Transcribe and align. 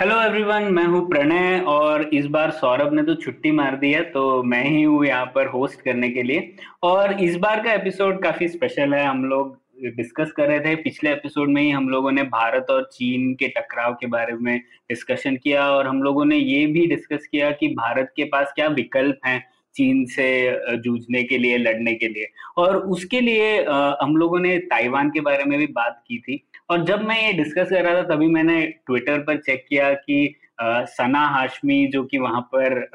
Hello 0.00 0.14
everyone 0.22 0.64
मैं 0.72 0.84
हूँ 0.84 1.00
प्रणय 1.08 1.58
और 1.68 2.02
इस 2.14 2.26
बार 2.26 2.50
सौरभ 2.50 2.92
ने 2.94 3.02
तो 3.02 3.14
छुट्टी 3.14 3.50
मार 3.52 3.74
दी 3.76 3.90
है 3.92 4.02
तो 4.10 4.42
मैं 4.42 4.62
ही 4.64 4.82
हूँ 4.82 5.04
यहाँ 5.06 5.26
पर 5.34 5.46
होस्ट 5.46 5.80
करने 5.80 6.08
के 6.10 6.22
लिए। 6.22 6.54
और 6.82 7.12
इस 7.22 7.36
बार 7.36 7.62
का 7.64 7.72
एपिसोड 7.72 8.22
काफ़ी 8.22 8.48
स्पेशल 8.48 8.94
है, 8.94 9.04
हम 9.04 9.24
लोग 9.24 9.58
डिस्कस 9.96 10.32
कर 10.36 10.48
रहे 10.48 10.60
थे। 10.60 10.74
पिछले 10.82 11.12
एपिसोड 11.12 11.50
में 11.50 11.60
ही 11.62 11.70
हम 11.70 11.88
लोगों 11.88 12.12
ने 12.12 12.22
भारत 12.30 12.70
और 12.70 12.88
चीन 12.92 13.32
के 13.34 13.48
टकराव 13.48 13.94
के 14.00 14.06
बारे 14.06 14.34
में 14.34 14.58
डिस्कशन 14.58 15.36
किया 15.36 15.70
और 15.70 15.86
हम 15.86 16.02
लोगों 16.02 16.24
ने 16.24 16.36
ये 16.36 16.66
भी 16.66 16.86
डिस्कस 16.86 17.26
किया 17.30 17.50
कि 17.50 17.68
भारत 17.76 18.12
के 18.16 18.24
पास 18.26 18.52
क्या 18.54 18.68
विकल्प 18.70 19.26
हैं 19.26 19.40
चीन 19.74 20.04
से 20.06 20.28
जूझने 20.76 21.22
के 21.22 21.38
लिए, 21.38 21.56
लड़ने 21.58 21.94
के 21.94 22.08
लिए। 22.08 22.26
और 22.56 22.76
उसके 22.76 23.20
लिए 23.20 23.56
हम 23.64 24.16
लोगों 24.16 24.38
ने 24.38 24.58
ताइवान 24.68 25.10
के 25.10 25.20
बारे 25.20 25.44
में 25.44 25.58
भी 25.58 25.66
बात 25.68 26.02
की 26.08 26.18
थी। 26.18 26.44
और 26.70 26.84
जब 26.84 27.02
मैं 27.02 27.26
ये 27.26 27.32
डिस्कस 27.32 27.70
कर 27.70 27.84
रहा 27.84 27.94
था 27.94 28.02
तभी 28.02 28.26
मैंने 28.26 28.60
ट्विटर 28.86 29.18
पर 29.18 29.36
चेक 29.36 29.64
किया 29.68 29.92
कि 29.94 30.34
अ, 30.60 30.84
सना 30.84 31.20
हाशमी 31.26 31.86
जो 31.86 32.02
कि 32.04 32.18
वहाँ 32.18 32.40
पर 32.54 32.90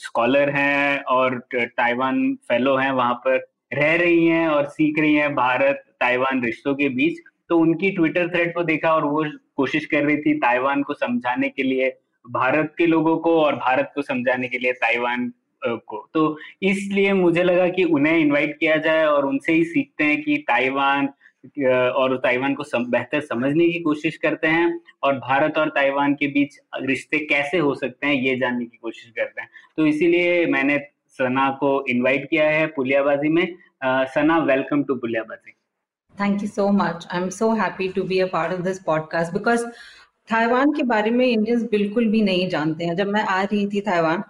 स्कॉलर 0.00 0.50
हैं 0.50 1.02
और 1.04 1.38
ताइवान 1.54 2.34
फेलो 2.48 2.76
हैं 2.76 2.90
वहाँ 2.90 3.14
पर 3.14 3.36
रह 3.74 3.94
रही 3.96 4.26
हैं 4.26 4.48
और 4.48 4.66
सीख 4.66 4.98
रही 4.98 5.14
हैं 5.14 5.34
भारत 5.34 5.84
ताइवान 6.00 6.42
रिश्तों 6.44 6.74
के 6.74 6.88
बीच। 6.88 7.18
तो 7.48 7.58
उनकी 7.58 7.90
ट्विटर 7.90 8.28
थ्रेड 8.28 8.54
को 8.54 8.62
देखा 8.64 8.94
और 8.94 9.04
वो 9.04 9.24
कोशिश 9.56 9.84
कर 9.86 10.04
रही 10.04 10.16
थी 10.16 10.34
ताइवान 10.38 10.82
को 10.82 10.94
समझाने 10.94 11.48
के 11.48 11.62
लिए 11.62 11.88
भारत 12.30 12.74
के 12.78 12.86
लोगों 12.86 13.16
को 13.18 13.38
और 13.42 13.56
भारत 13.56 13.92
को 13.94 14.02
समझाने 14.02 14.48
के 14.48 14.58
लिए 14.58 14.72
ताइवान 14.72 15.32
को। 15.66 16.08
तो 16.14 16.36
इसलिए 16.62 17.12
मुझे 17.12 17.42
लगा 17.42 17.68
कि 17.68 17.84
उन्हें 17.84 18.18
इनवाइट 18.18 18.56
किया 18.60 18.76
जाए 18.76 19.04
और 19.04 19.26
उनसे 19.26 19.52
ही 19.52 19.64
सीखते 19.64 20.04
हैं 20.04 20.22
कि 20.22 20.36
ताइवान 20.36 21.08
और 21.88 22.16
ताइवान 22.16 22.54
को 22.54 22.62
सम, 22.62 22.90
बेहतर 22.90 23.20
समझने 23.20 23.68
की 23.68 23.80
कोशिश 23.80 24.16
करते 24.16 24.46
हैं 24.46 24.80
और 25.02 25.18
भारत 25.18 25.58
और 25.58 25.68
ताइवान 25.68 26.14
के 26.14 26.26
बीच 26.26 26.58
रिश्ते 26.76 27.18
कैसे 27.18 27.58
हो 27.58 27.74
सकते 27.74 28.06
हैं 28.06 28.14
ये 28.14 28.36
जानने 28.36 28.64
की 28.64 28.76
कोशिश 28.76 29.12
करते 29.16 29.40
हैं। 29.40 29.48
तो 29.76 29.86
इसीलिए 29.86 30.46
मैंने 30.46 30.78
सना 31.08 31.50
को 31.50 31.84
इनवाइट 31.88 32.30
किया 32.30 32.50
है 32.50 32.66
पुलियाबाजी 32.66 33.28
में। 33.28 33.54
अ, 33.82 34.04
Sana 34.04 34.38
welcome 34.38 34.84
to 34.84 34.94
Puliyabaazi. 34.94 35.54
Thank 36.20 36.42
you 36.42 36.58
so 36.58 36.78
much. 36.78 37.00
I'm 37.16 37.42
so 37.42 37.60
happy 37.60 37.98
to 37.98 38.08
be 38.08 38.24
a 38.24 38.28
part 38.34 38.50
of 38.50 38.66
this 38.66 38.76
podcast 38.90 39.36
because 39.36 39.60
Taiwan 40.30 40.72
के 40.72 40.82
बारे 40.82 41.10
में 41.10 41.26
इंडियंस 41.26 41.62
बिल्कुल 41.62 42.08
भी 42.08 42.22
नहीं 42.22 42.48
जानते 42.48 42.84
हैं। 42.84 42.96
जब 42.96 43.06
मैं 43.06 43.24
आ 43.24 43.42
रही 43.42 43.66
थी 43.66 43.80
ताइवान 43.80 44.22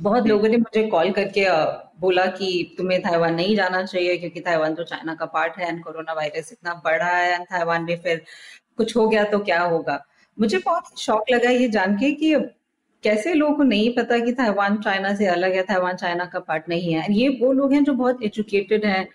बहुत 0.00 0.26
लोगों 0.26 0.48
ने 0.48 0.56
मुझे 0.56 0.86
कॉल 0.88 1.10
करके 1.10 1.44
अ, 1.44 1.83
बोला 1.98 2.24
कि 2.28 2.74
तुम्हें 2.78 3.00
ताइवान 3.02 3.34
नहीं 3.34 3.54
जाना 3.56 3.82
चाहिए 3.82 4.16
क्योंकि 4.16 4.40
ताइवान 4.40 4.74
तो 4.74 4.84
चाइना 4.84 5.14
का 5.14 5.26
पार्ट 5.26 5.58
है 5.58 5.68
एंड 5.68 5.82
कोरोना 5.84 6.12
वायरस 6.12 6.52
इतना 6.52 6.74
बड़ा 6.84 7.06
है 7.06 7.32
एंड 7.34 7.44
ताइवान 7.44 7.84
में 7.84 7.96
फिर 8.02 8.22
कुछ 8.76 8.96
हो 8.96 9.08
गया 9.08 9.24
तो 9.24 9.38
क्या 9.40 9.60
होगा? 9.62 10.04
मुझे 10.38 10.58
बहुत 10.58 11.00
शौक 11.00 11.30
लगा 11.30 11.50
ये 11.50 11.68
जान 11.68 11.96
के 11.96 12.10
कि 12.12 12.34
कैसे 13.04 13.34
लोगों 13.34 13.54
को 13.54 13.62
नहीं 13.62 13.94
पता 13.94 14.18
कि 14.18 14.32
ताइवान 14.32 14.76
चाइना 14.82 15.14
से 15.14 15.26
अलग 15.26 15.54
है 15.54 15.62
ताइवान 15.62 15.96
चाइना 15.96 16.24
का 16.24 16.38
पार्ट 16.40 16.68
नहीं 16.68 16.92
है। 16.94 17.06
ये 17.12 17.28
वो 17.42 17.52
लोग 17.52 17.72
हैं 17.72 17.82
जो 17.84 17.92
बहुत 17.94 18.22
एजुकेटेड 18.22 18.84
हैं 18.84 19.08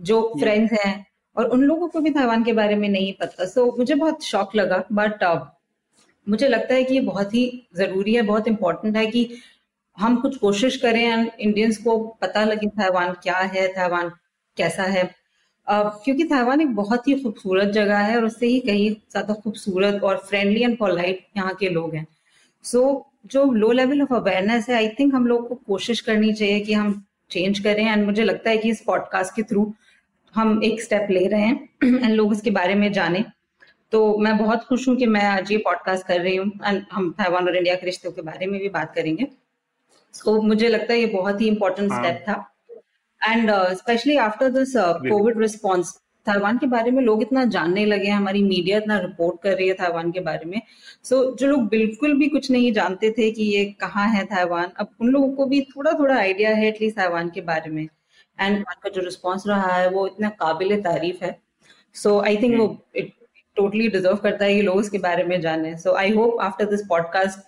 जो 0.00 0.20
फ्रेंड्स 0.40 0.72
हैं 0.72 1.06
और 1.36 1.44
उन 1.46 1.62
लोगों 1.62 1.88
को 1.88 2.00
भी 2.00 2.10
ताइवान 2.10 2.44
के 2.44 2.52
बारे 2.52 2.74
में 2.74 2.88
नहीं 2.88 3.12
पता। 3.20 3.44
सो 3.44 3.74
मुझे 3.78 3.94
बहुत 3.94 4.24
शौक 4.24 4.56
लगा 4.56 4.84
बट 4.92 5.24
मुझे 6.26 6.48
लगता 6.48 6.74
है 6.74 6.84
कि 6.84 6.94
ये 6.94 7.00
बहुत 7.00 7.34
ही 7.34 7.68
ज़रूरी 7.76 8.14
है 8.14 8.22
बहुत 8.22 8.48
इंपॉर्टेंट 8.48 8.96
है 8.96 9.06
कि 9.06 9.28
हम 9.98 10.16
कुछ 10.16 10.36
कोशिश 10.36 10.76
करें 10.76 11.02
एंड 11.02 11.30
इंडियंस 11.40 11.78
को 11.78 11.98
पता 12.22 12.44
लगे 12.44 12.66
ताइवान 12.66 13.12
क्या 13.12 13.36
है 13.36 13.66
ताइवान 13.68 14.10
कैसा 14.56 14.82
है। 14.82 15.02
अ, 15.66 15.82
क्योंकि 16.04 16.24
ताइवान 16.24 16.60
एक 16.60 16.74
बहुत 16.74 17.08
ही 17.08 17.14
खूबसूरत 17.14 17.68
जगह 17.68 17.98
है 17.98 18.16
और 18.16 18.24
उससे 18.24 18.46
ही 18.46 18.60
कहीं 18.60 18.90
ज़्यादा 18.90 19.34
खूबसूरत 19.34 20.02
और 20.04 20.18
फ्रेंडली 20.18 20.62
एंड 20.62 20.76
पोलाइट 20.78 21.26
यहाँ 21.36 21.54
के 21.54 21.68
लोग 21.68 21.94
हैं। 21.94 22.06
सो 22.64 22.80
so, 22.80 23.30
जो 23.30 23.44
लो 23.52 23.70
लेवल 23.72 24.02
ऑफ़ 24.02 24.14
अवेयरनेस 24.14 24.68
है 24.68 24.74
आई 24.76 24.88
थिंक 24.88 25.14
हम 25.14 25.26
लोग 25.26 25.48
को 25.48 25.54
कोशिश 25.54 26.00
करनी 26.00 26.32
चाहिए 26.32 26.60
कि 26.60 26.72
हम 26.72 27.02
चेंज 27.30 27.58
करें 27.58 27.84
एंड 27.86 28.04
मुझे 28.06 28.24
लगता 28.24 28.50
है 28.50 28.58
कि 28.58 28.70
इस 28.70 28.80
पॉडकास्ट 28.80 29.34
के 29.36 29.42
थ्रू 29.42 29.72
हम 30.34 30.60
एक 30.64 30.82
स्टेप 30.82 31.08
ले 31.10 31.26
रहे 31.26 31.40
हैं 31.40 31.68
एंड 31.84 32.14
लोग 32.14 32.32
इसके 32.32 32.50
बारे 32.50 32.74
में 32.74 32.92
जाने। 32.92 33.24
तो 33.92 34.18
मैं 34.18 34.36
बहुत 34.38 34.64
खुश 34.64 34.88
हूँ 34.88 34.96
कि 34.96 35.06
मैं 35.06 35.24
आज 35.24 35.52
ये 35.52 35.58
पॉडकास्ट 35.58 36.06
कर 36.06 36.20
रही 36.20 36.36
हूँ 36.36 36.50
एंड 36.66 36.84
हम 36.92 37.10
ताइवान 37.18 37.48
और 37.48 37.56
इंडिया 37.56 37.74
के 37.74 37.86
रिश्तों 37.86 38.12
के 38.12 38.22
बारे 38.22 38.46
में 38.46 38.60
भी 38.60 38.68
बात 38.68 38.94
करेंगे। 38.94 39.26
सो 40.16 40.40
मुझे 40.42 40.68
लगता 40.68 40.92
है 40.92 40.98
ये 41.00 41.06
बहुत 41.06 41.40
ही 41.40 41.48
इंपॉर्टेंट 41.48 41.92
हाँ। 41.92 42.02
स्टेप 42.02 42.24
था। 42.28 42.52
And 43.20 43.50
specially 43.76 44.16
after 44.16 44.50
this 44.50 44.72
covid 44.76 45.38
response 45.38 45.92
Taiwan 46.26 46.58
के 46.58 46.66
बारे 46.66 46.90
में 46.90 47.02
लोग 47.02 47.22
इतना 47.22 47.44
जानने 47.44 47.84
लगे 47.84 48.08
हैं 48.08 48.16
हमारी 48.16 48.42
मीडिया 48.42 48.78
इतना 48.78 48.98
रिपोर्ट 48.98 49.42
कर 49.42 49.56
रही 49.56 49.68
है 49.68 49.74
ताइवान 49.74 50.10
के 50.12 50.20
बारे 50.20 50.44
में। 50.44 50.60
सो 51.02 51.22
so, 51.24 51.38
जो 51.38 51.46
लोग 51.46 51.68
बिल्कुल 51.68 52.16
भी 52.18 52.28
कुछ 52.28 52.50
नहीं 52.50 52.72
जानते 52.72 53.10
थे 53.10 53.30
कि 53.30 53.42
ये 53.42 53.64
कहाँ 53.80 54.08
है 54.08 54.24
ताइवान 54.24 54.70
अब 54.76 54.88
उन 55.00 55.08
लोगों 55.08 55.30
को 55.32 55.46
भी 55.46 55.60
थोड़ा 55.70 55.92
थोड़ा 55.92 56.16
आइडिया 56.16 56.50
है 56.50 56.66
एटलीस्ट 56.68 56.96
ताइवान 56.96 57.30
के 57.30 57.40
बारे 57.40 57.70
में। 57.70 57.82
एंड 58.40 58.56
उनका 58.56 58.88
जो 58.88 59.02
रिस्पॉन्स 59.02 59.46
रहा 59.46 59.74
है 59.74 59.88
वो 59.90 60.06
इतना 60.06 60.28
काबिल 60.40 60.80
तारीफ़ 60.82 61.24
है। 61.24 61.38
सो 61.94 62.18
आई 62.20 62.36
थिंक 62.36 62.58
वो 62.58 62.66
इट 62.96 63.12
टोटली 63.56 63.88
डिजर्व 63.88 64.16
करता 64.16 64.44
है 64.44 64.54
कि 64.54 64.62
लोग 64.62 64.80
इसके 64.80 64.98
बारे 64.98 65.24
में 65.24 65.40
जाने 65.40 65.76
so 65.78 65.94
I 65.94 66.10
hope 66.10 66.40
after 66.40 66.64
this 66.64 66.80
podcast 66.88 67.45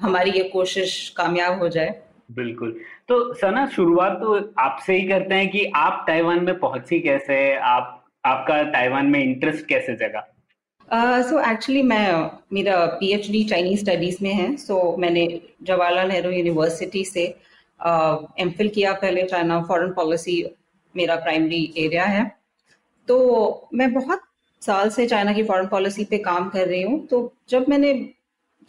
हमारी 0.00 0.30
ये 0.30 0.42
कोशिश 0.48 1.08
कामयाब 1.16 1.58
हो 1.58 1.68
जाए। 1.68 1.94
बिल्कुल। 2.30 2.70
तो 3.08 3.34
सना 3.34 3.66
शुरुआत 3.66 4.12
तो 4.12 4.52
आपसे 4.58 4.96
ही 4.96 5.08
करते 5.08 5.34
हैं 5.34 5.48
कि 5.50 5.64
आप 5.76 6.04
ताइवान 6.06 6.44
में 6.44 6.58
पहुँची 6.58 7.00
कैसे? 7.00 7.54
आप 7.54 7.96
आपका 8.24 8.62
ताइवान 8.62 9.06
में 9.06 9.22
इंटरेस्ट 9.22 9.66
कैसे 9.66 9.94
जगा? 9.96 10.20
सो 11.22 11.38
uh, 11.38 11.48
एक्चुअली 11.48 11.80
so 11.80 11.88
मैं 11.88 12.30
मेरा 12.52 12.84
पीएचडी 13.00 13.42
चाइनीज़ 13.44 13.80
स्टडीज़ 13.80 14.16
में 14.22 14.32
है 14.32 14.56
सो 14.56 14.74
so 14.74 14.98
मैंने 14.98 15.26
जवाहरलाल 15.62 16.08
नेहरू 16.08 16.30
यूनिवर्सिटी 16.30 17.04
से 17.04 17.24
एम 18.40 18.50
फिल 18.50 18.68
किया 18.68 18.92
पहले 18.92 19.22
चाइना 19.22 19.60
फॉरेन 19.62 19.92
पॉलिसी 19.92 20.42
मेरा 20.94 21.16
प्राइमरी 21.16 21.62
एरिया 21.76 22.04
है। 22.04 22.24
तो 23.08 23.68
मैं 23.74 23.92
बहुत 23.94 24.22
साल 24.62 24.90
से 24.90 25.06
चाइना 25.06 25.32
की 25.32 25.42
फॉरेन 25.42 25.66
पॉलिसी 25.66 26.04
पे 26.04 26.18
काम 26.18 26.48
कर 26.48 26.66
रही 26.68 26.82
हूँ 26.82 27.06
तो 27.06 27.32
जब 27.50 27.68
मैंने 27.68 27.92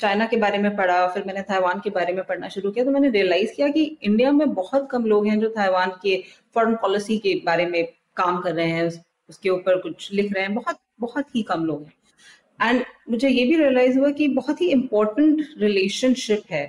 चाइना 0.01 0.25
के 0.25 0.37
बारे 0.37 0.57
में 0.57 0.75
पढ़ा 0.75 1.07
फिर 1.07 1.23
मैंने 1.25 1.41
ताइवान 1.49 1.79
के 1.79 1.89
बारे 1.89 2.13
में 2.13 2.23
पढ़ना 2.25 2.47
शुरू 2.49 2.71
किया 2.71 2.85
तो 2.85 2.91
मैंने 2.91 3.09
रियलाइज़ 3.09 3.51
किया 3.55 3.67
कि 3.67 3.83
इंडिया 4.03 4.31
में 4.31 4.53
बहुत 4.53 4.87
कम 4.91 5.05
लोग 5.05 5.27
हैं 5.27 5.39
जो 5.39 5.49
ताइवान 5.49 5.91
के 6.01 6.15
फॉरेन 6.55 6.75
पॉलिसी 6.81 7.17
के 7.17 7.35
बारे 7.45 7.65
में 7.65 7.85
काम 8.17 8.39
कर 8.41 8.53
रहे 8.55 8.67
हैं 8.67 8.87
उस, 8.87 8.99
उसके 9.29 9.49
ऊपर 9.49 9.77
कुछ 9.81 10.11
लिख 10.13 10.33
रहे 10.33 10.43
हैं 10.43 10.53
बहुत 10.55 10.77
बहुत 10.99 11.35
ही 11.35 11.43
कम 11.43 11.65
लोग 11.65 11.83
हैं। 11.83 12.69
एंड 12.69 12.83
मुझे 13.09 13.29
ये 13.29 13.45
भी 13.45 13.55
रियलाइज़ 13.57 13.99
हुआ 13.99 14.09
कि 14.11 14.27
बहुत 14.29 14.61
ही 14.61 14.69
इम्पोर्टेंट 14.71 15.45
रिलेशनशिप 15.57 16.51
है 16.51 16.65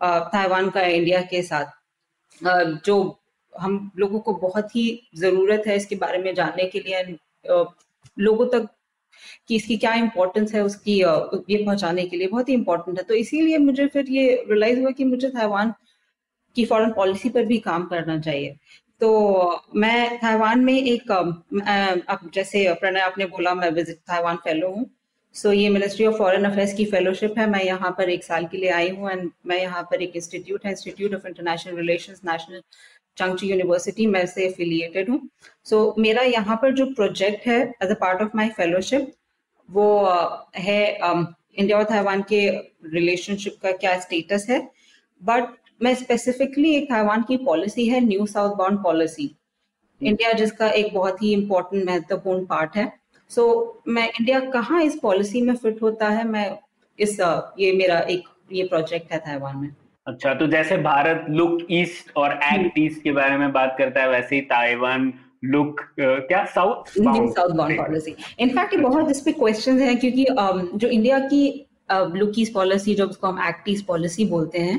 ताइवान 0.00 0.70
का 0.70 0.82
इंडिया 0.82 1.20
के 1.30 1.42
साथ। 1.42 1.66
जो 2.86 2.96
हम 3.52 3.90
लोगों 3.98 4.20
को 4.20 4.32
बहुत 4.42 4.76
ही 4.76 4.84
ज़रूरत 5.16 5.62
है 5.66 5.76
इसके 5.76 5.96
बारे 5.96 6.18
में 6.18 6.34
जानने 6.34 6.64
के 6.66 6.80
लिए 6.80 7.02
लोगों 8.18 8.46
तक 8.48 8.68
कि 9.48 9.56
इसकी 9.56 9.76
क्या 9.76 9.94
इम्पोर्टेंस 9.96 10.54
है 10.54 10.62
उसकी 10.64 10.98
ये 10.98 11.64
पहुँचाने 11.64 12.06
के 12.06 12.16
लिए 12.16 12.28
बहुत 12.28 12.48
ही 12.48 12.54
इम्पोर्टेंट 12.54 12.98
है। 12.98 13.04
तो 13.04 13.14
इसीलिए 13.14 13.58
मुझे 13.60 13.86
फिर 13.88 14.10
ये 14.10 14.26
रियलाइज़ 14.48 14.80
हुआ 14.80 14.90
कि 14.90 15.04
मुझे 15.04 15.28
ताइवान 15.30 15.74
की 16.56 16.64
फॉरेन 16.66 16.92
पॉलिसी 16.92 17.28
पर 17.28 17.44
भी 17.46 17.58
काम 17.60 17.84
करना 17.86 18.18
चाहिए। 18.20 18.56
तो 19.00 19.62
मैं 19.74 20.18
ताइवान 20.18 20.60
में 20.64 20.74
एक 20.74 21.10
अब 21.12 22.30
जैसे 22.34 22.72
प्रणय 22.80 23.00
आपने 23.00 23.26
बोला 23.26 23.54
मैं 23.54 23.70
विज़िट 23.70 23.96
ताइवान 23.98 24.36
फेलो 24.44 24.68
हूँ। 24.70 24.84
सो 25.34 25.48
so, 25.48 25.54
ये 25.54 25.68
मिनिस्ट्री 25.70 26.06
ऑफ़ 26.06 26.16
फॉरेन 26.16 26.44
अफेयर्स 26.44 26.72
की 26.74 26.84
फेलोशिप 26.86 27.38
है। 27.38 27.46
मैं 27.50 27.62
यहाँ 27.64 27.90
पर 27.98 28.10
एक 28.10 28.24
साल 28.24 28.46
के 28.46 28.58
लिए 28.58 28.70
आई 28.70 28.88
हूँ 28.90 29.10
एंड 29.10 29.30
मैं 29.46 29.60
यहाँ 29.60 29.82
पर 29.90 30.02
एक 30.02 30.16
इंस्टीट्यूट 30.16 30.64
है 30.66 30.70
institute 30.70 31.14
of 31.14 31.26
international 31.28 31.76
relations 31.76 32.20
National 32.24 32.60
Chengchi 33.16 33.48
University 33.48 34.06
मैं 34.06 34.24
से 34.26 34.44
एफिलिएटेड 34.46 35.10
हूँ। 35.10 35.20
सो 35.64 35.76
so, 35.76 35.98
मेरा 35.98 36.22
यहाँ 36.22 36.56
पर 36.62 36.72
जो 36.74 36.86
प्रोजेक्ट 36.94 37.46
है 37.46 37.60
as 37.82 37.90
a 37.90 37.94
part 38.00 38.22
of 38.22 38.36
my 38.36 38.48
fellowship 38.56 39.12
वो 39.72 39.84
है 40.56 40.80
इंडिया 40.94 41.78
और 41.78 41.84
ताइवान 41.84 42.22
के 42.22 42.48
रिलेशनशिप 42.92 43.56
का 43.62 43.72
क्या 43.72 43.98
स्टेटस 44.00 44.46
है? 44.50 44.60
बट 45.22 45.54
मैं 45.82 45.94
स्पेसिफिकली 45.94 46.74
एक 46.76 46.88
ताइवान 46.90 47.22
की 47.22 47.36
पॉलिसी 47.36 47.86
है 47.88 48.00
new 48.00 48.26
south 48.26 48.56
bound 48.56 48.82
policy 48.82 49.30
India 50.00 50.32
जिसका 50.32 50.68
एक 50.70 50.92
बहुत 50.94 51.22
ही 51.22 51.32
इम्पोर्टेंट 51.32 51.84
महत्वपूर्ण 51.84 52.44
पार्ट 52.46 52.76
है. 52.76 52.92
सो 53.30 53.42
so, 53.42 53.88
मैं 53.88 54.08
इंडिया 54.08 54.40
कहाँ 54.50 54.82
इस 54.82 54.98
पॉलिसी 55.02 55.42
में 55.42 55.54
फिट 55.56 55.82
होता 55.82 56.08
है? 56.08 56.24
मैं 56.24 56.58
इस 56.98 57.20
ये 57.58 57.72
मेरा 57.72 57.98
एक 58.00 58.28
ये 58.52 58.64
प्रोजेक्ट 58.64 59.12
है 59.12 59.18
ताइवान 59.18 59.56
में। 59.56 59.68
अच्छा 60.06 60.34
तो 60.34 60.46
जैसे 60.46 60.76
भारत 60.76 61.26
लुक 61.30 61.66
ईस्ट 61.70 62.12
और 62.16 62.32
एक्ट 62.44 62.78
ईस्ट 62.78 63.02
के 63.02 63.12
बारे 63.12 63.36
में 63.36 63.52
बात 63.52 63.74
करता 63.78 64.00
है 64.00 64.08
वैसे 64.08 64.34
ही 64.36 64.40
ताइवान 64.42 65.12
लुक 65.44 65.80
uh, 65.80 66.18
क्या 66.28 66.44
south 66.44 66.88
south 67.34 67.50
bound 67.50 67.76
policy 67.78 68.14
in fact 68.38 68.76
बहुत 68.80 69.10
इस 69.10 69.20
पे 69.20 69.32
क्वेश्चंस 69.32 69.80
हैं 69.80 69.98
क्योंकि 70.00 70.24
um, 70.24 70.66
जो 70.74 70.88
इंडिया 70.88 71.18
की 71.18 71.44
लुक 71.92 72.38
ईस्ट 72.38 72.52
पॉलिसी 72.52 72.94
जो 72.94 73.06
उसको 73.06 73.26
हम 73.26 73.42
एक्ट 73.48 73.68
ईस्ट 73.68 73.86
पॉलिसी 73.86 74.24
बोलते 74.24 74.58
हैं। 74.58 74.78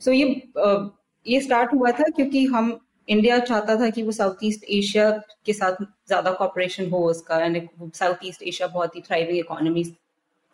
सो 0.00 0.12
ये 0.12 0.42
uh, 0.58 0.88
ये 1.26 1.40
स्टार्ट 1.40 1.72
हुआ 1.74 1.90
था 1.90 2.04
क्योंकि 2.16 2.44
हम 2.44 2.78
इंडिया 3.08 3.38
चाहता 3.38 3.76
था 3.80 3.88
कि 3.90 4.02
वो 4.02 4.12
साउथ 4.12 4.44
ईस्ट 4.44 4.64
एशिया 4.70 5.10
के 5.46 5.52
साथ 5.52 5.82
ज़्यादा 5.82 6.30
कॉपरेशन 6.30 6.88
हो 6.90 7.04
उसका। 7.10 7.40
यानी 7.40 7.60
साउथ 7.94 8.24
ईस्ट 8.24 8.42
एशिया 8.42 8.68
बहुत 8.68 8.96
ही 8.96 9.00
थ्राइविंग 9.00 9.38
इकोनॉमी 9.38 9.84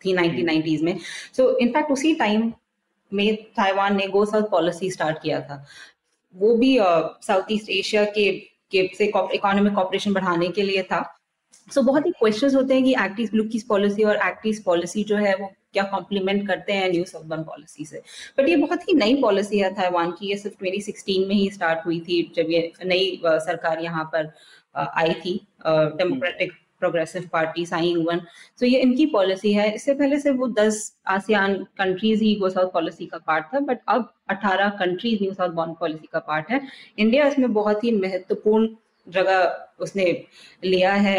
थी 0.01 0.13
नाइनटीन 0.13 0.45
नाइनटीज 0.45 0.81
में। 0.83 0.97
सो 1.37 1.43
so, 1.43 1.57
इनफैक्ट 1.57 1.91
उसी 1.91 2.13
टाइम 2.15 2.51
में 3.11 3.35
ताइवान 3.57 3.95
ने 3.95 4.07
गो 4.07 4.25
साउथ 4.25 4.49
पॉलिसी 4.51 4.91
स्टार्ट 4.91 5.21
किया 5.21 5.41
था। 5.41 5.63
वो 6.35 6.55
भी 6.57 6.77
साउथ 6.79 7.51
ईस्ट 7.51 7.69
एशिया 7.69 8.03
के 8.17 8.31
के 8.75 8.89
से 8.97 9.05
इकोनॉमिक 9.05 9.73
कॉपरेशन 9.75 10.13
बढ़ाने 10.13 10.47
के 10.49 10.61
लिए 10.63 10.83
था। 10.83 11.01
सो 11.71 11.79
so, 11.79 11.85
बहुत 11.87 12.05
ही 12.05 12.11
क्वेश्चन 12.11 12.55
होते 12.55 12.73
हैं 12.73 12.83
कि 12.83 12.91
एक्ट 13.01 13.19
ईस्ट 13.19 13.33
ब्लू 13.33 13.43
की 13.49 13.59
पॉलिसी 13.67 14.03
और 14.03 14.15
एक्ट 14.27 14.47
ईस्ट 14.47 14.63
पॉलिसी 14.63 15.03
जो 15.03 15.17
है 15.17 15.35
वो 15.35 15.51
क्या 15.73 15.83
कॉम्प्लीमेंट 15.91 16.47
करते 16.47 16.73
हैं 16.73 16.89
न्यू 16.91 17.03
सर्बन 17.05 17.43
पॉलिसी 17.43 17.85
से। 17.85 18.01
बट 18.37 18.49
ये 18.49 18.55
बहुत 18.55 18.87
ही 18.89 18.93
नई 18.93 19.15
पॉलिसी 19.21 19.59
है 19.59 19.73
ताइवान 19.75 20.11
की। 20.11 20.29
ये 20.29 20.37
सिर्फ़ 20.37 20.63
2016 20.63 21.27
में 21.27 21.35
ही 21.35 21.49
स्टार्ट 21.51 21.85
हुई 21.85 21.99
थी 21.99 22.21
जब 22.35 22.49
ये 22.49 22.71
नई 22.85 23.21
सरकार 23.25 23.79
यहाँ 23.83 24.03
पर 24.15 24.31
आई 24.75 25.13
थी 25.15 25.39
democratic 25.67 26.51
progressive 26.83 27.29
party 27.33 27.65
Tsai 27.65 27.93
Wen 27.97 28.21
so 28.59 28.65
ये 28.65 28.79
इनकी 28.81 29.05
पॉलिसी 29.09 29.53
है। 29.53 29.69
इससे 29.71 29.93
पहले 29.93 30.19
से 30.19 30.31
वो 30.33 30.47
दस 30.53 30.79
आसियान 31.07 31.55
कंट्रीज़ 31.77 32.23
ही 32.23 32.35
वो 32.41 32.49
साउथ 32.49 32.71
पॉलिसी 32.73 33.05
का 33.05 33.17
पार्ट 33.27 33.45
था 33.53 33.59
बट 33.61 33.79
अब 33.87 34.13
अठारह 34.29 34.69
countries 34.79 35.21
new 35.23 35.33
south 35.33 35.51
bound 35.53 35.75
policy 35.79 36.07
का 36.13 36.19
पार्ट 36.21 36.51
है। 36.51 36.61
इंडिया 36.97 37.27
इसमें 37.27 37.53
बहुत 37.53 37.83
ही 37.83 37.91
महत्वपूर्ण 37.97 38.67
जगह 39.07 39.67
उसने 39.79 40.05
लिया 40.63 40.93
है 40.95 41.15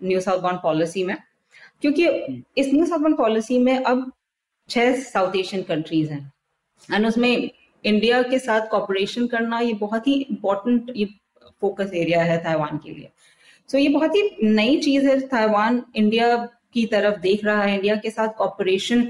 न्यू 0.00 0.20
साउथ 0.20 0.40
बॉन्ड 0.40 0.60
पॉलिसी 0.62 1.04
में। 1.04 1.16
क्योंकि 1.82 2.06
इस 2.58 2.72
न्यू 2.74 2.86
साउथ 2.86 3.00
बॉन्ड 3.00 3.16
पॉलिसी 3.16 3.58
में 3.58 3.76
अब 3.76 4.10
छह 4.68 4.94
साउथ 5.02 5.36
एशियन 5.36 5.62
कंट्रीज़ 5.64 6.12
हैं। 6.12 6.32
एंड 6.88 7.06
उसमें 7.06 7.50
इंडिया 7.84 8.22
के 8.22 8.38
साथ 8.38 8.68
कॉपरेशन 8.70 9.26
करना 9.26 9.58
ये 9.60 9.72
बहुत 9.80 10.06
ही 10.08 10.14
इम्पोर्टेंट 10.20 10.90
फोकस 11.60 11.90
एरिया 11.94 12.22
है 12.22 12.36
ताइवान 12.44 12.78
के 12.78 12.90
लिए। 12.90 13.08
सो 13.68 13.78
so, 13.78 13.82
ये 13.84 13.88
बहुत 13.88 14.14
ही 14.16 14.22
नई 14.42 14.76
चीज़ 14.80 15.06
है 15.06 15.18
ताइवान 15.20 15.82
इंडिया 15.96 16.36
की 16.74 16.84
तरफ़ 16.86 17.18
देख 17.20 17.44
रहा 17.44 17.62
है 17.62 17.74
इंडिया 17.74 17.94
के 17.96 18.10
साथ 18.10 18.28
कॉपरेशन 18.38 19.02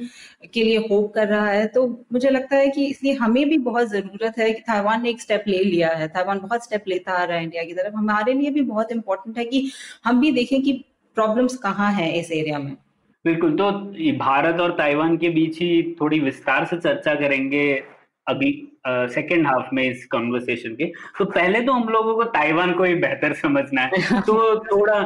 के 0.54 0.62
लिए 0.64 0.78
होप 0.90 1.12
कर 1.14 1.28
रहा 1.28 1.48
है। 1.48 1.66
तो 1.66 1.86
मुझे 2.12 2.30
लगता 2.30 2.56
है 2.56 2.68
कि 2.68 2.84
इसलिए 2.86 3.12
हमें 3.12 3.48
भी 3.48 3.58
बहुत 3.58 3.88
ज़रूरत 3.90 4.38
है 4.38 4.50
कि 4.52 4.60
ताइवान 4.60 5.02
ने 5.02 5.10
एक 5.10 5.20
स्टेप 5.20 5.44
ले 5.48 5.62
लिया 5.64 5.88
है। 5.88 6.08
ताइवान 6.08 6.38
बहुत 6.38 6.64
स्टेप 6.64 6.84
लेता 6.88 7.12
आ 7.12 7.24
रहा 7.24 7.36
है 7.36 7.44
इंडिया 7.44 7.62
की 7.62 7.72
तरफ़। 7.72 7.94
हमारे 7.96 8.32
लिए 8.32 8.50
भी 8.50 8.60
बहुत 8.62 8.92
इंपॉर्टेंट 8.92 9.38
है 9.38 9.44
कि 9.44 9.70
हम 10.04 10.20
भी 10.20 10.32
देखें 10.32 10.60
कि 10.62 10.72
प्रॉब्लम्स 11.16 11.56
कहाँ 11.56 11.92
हैं 11.92 12.12
इस 12.14 12.30
एरिया 12.32 12.58
में। 12.58 12.76
बिल्कुल 13.24 13.56
तो 13.56 13.70
भारत 14.18 14.60
और 14.60 14.70
ताइवान 14.78 15.16
के 15.16 15.28
बीच 15.28 15.58
ही 15.60 15.82
थोड़ी 16.00 16.18
विस्तार 16.20 16.64
से 16.64 16.76
चर्चा 16.76 17.14
करेंगे। 17.14 17.82
अभी 18.26 18.50
सेकेंड 18.86 19.46
हाफ़ 19.46 19.68
में 19.74 19.82
इस 19.82 20.04
कॉन्वर्सेशन 20.06 20.74
के। 20.74 20.84
तो 21.18 21.24
पहले 21.24 21.60
तो 21.60 21.72
हम 21.72 21.88
लोगों 21.88 22.14
को 22.14 22.24
ताइवान 22.30 22.72
को 22.72 22.84
ही 22.84 22.94
बेहतर 22.96 23.32
समझना 23.34 23.82
है। 23.82 24.20
तो 24.20 24.58
थोड़ा 24.60 24.98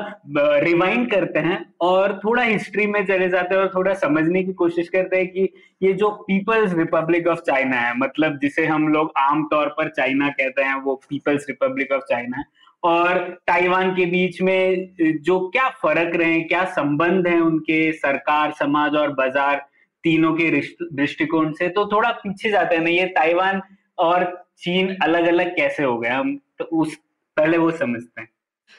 रिवाइंड 0.60 1.10
करते 1.10 1.38
हैं 1.38 1.58
और 1.80 2.18
थोड़ा 2.24 2.42
हिस्ट्री 2.42 2.86
में 2.86 3.04
चले 3.06 3.28
जाते 3.28 3.54
हैं 3.54 3.62
और 3.62 3.70
थोड़ा 3.74 3.94
समझने 3.96 4.42
की 4.42 4.52
कोशिश 4.52 4.88
करते 4.88 5.16
हैं 5.16 5.28
कि 5.28 5.48
ये 5.82 5.92
जो 5.94 6.10
पीपल्स 6.22 6.74
रिपब्लिक 6.74 7.26
ऑफ़ 7.26 7.40
चाइना 7.40 7.80
है 7.80 7.96
मतलब 7.98 8.38
जिसे 8.38 8.66
हम 8.66 8.88
लोग 8.88 9.12
आमतौर 9.18 9.68
पर 9.68 9.88
चाइना 9.88 10.28
कहते 10.30 10.62
हैं 10.62 10.74
वो 10.82 10.94
पीपल्स 11.08 11.46
रिपब्लिक 11.48 11.92
ऑफ़ 11.92 12.04
चाइना 12.08 12.36
है। 12.36 12.44
और 12.82 13.18
ताइवान 13.46 13.90
के 13.90 14.04
बीच 14.06 14.40
में 14.42 14.94
जो 15.22 15.38
क्या 15.48 15.68
फ़र्क 15.82 16.16
रहे 16.16 16.40
क्या 16.42 16.64
संबंध 16.74 17.26
है 17.26 17.40
उनके 17.40 17.80
सरकार 17.92 18.52
समाज 18.58 18.94
और 18.94 19.12
बाज़ार 19.12 19.66
तीनों 20.04 20.32
के 20.34 20.50
दृष्टिकोण 20.92 21.52
से 21.52 21.68
तो 21.68 21.86
थोड़ा 21.92 22.10
पीछे 22.10 22.50
जाते 22.50 22.76
हैं। 22.76 22.82
ना 22.82 22.90
ये 22.90 23.06
ताइवान 23.06 23.62
और 23.98 24.46
चीन 24.58 24.96
अलग 25.02 25.26
अलग 25.26 25.56
कैसे 25.56 25.82
हो 25.82 25.98
गए? 25.98 26.08
हम 26.08 26.40
तो 26.58 26.64
उस 26.64 26.96
पहले 27.36 27.58
वो 27.58 27.70
समझते 27.70 28.20
हैं। 28.20 28.28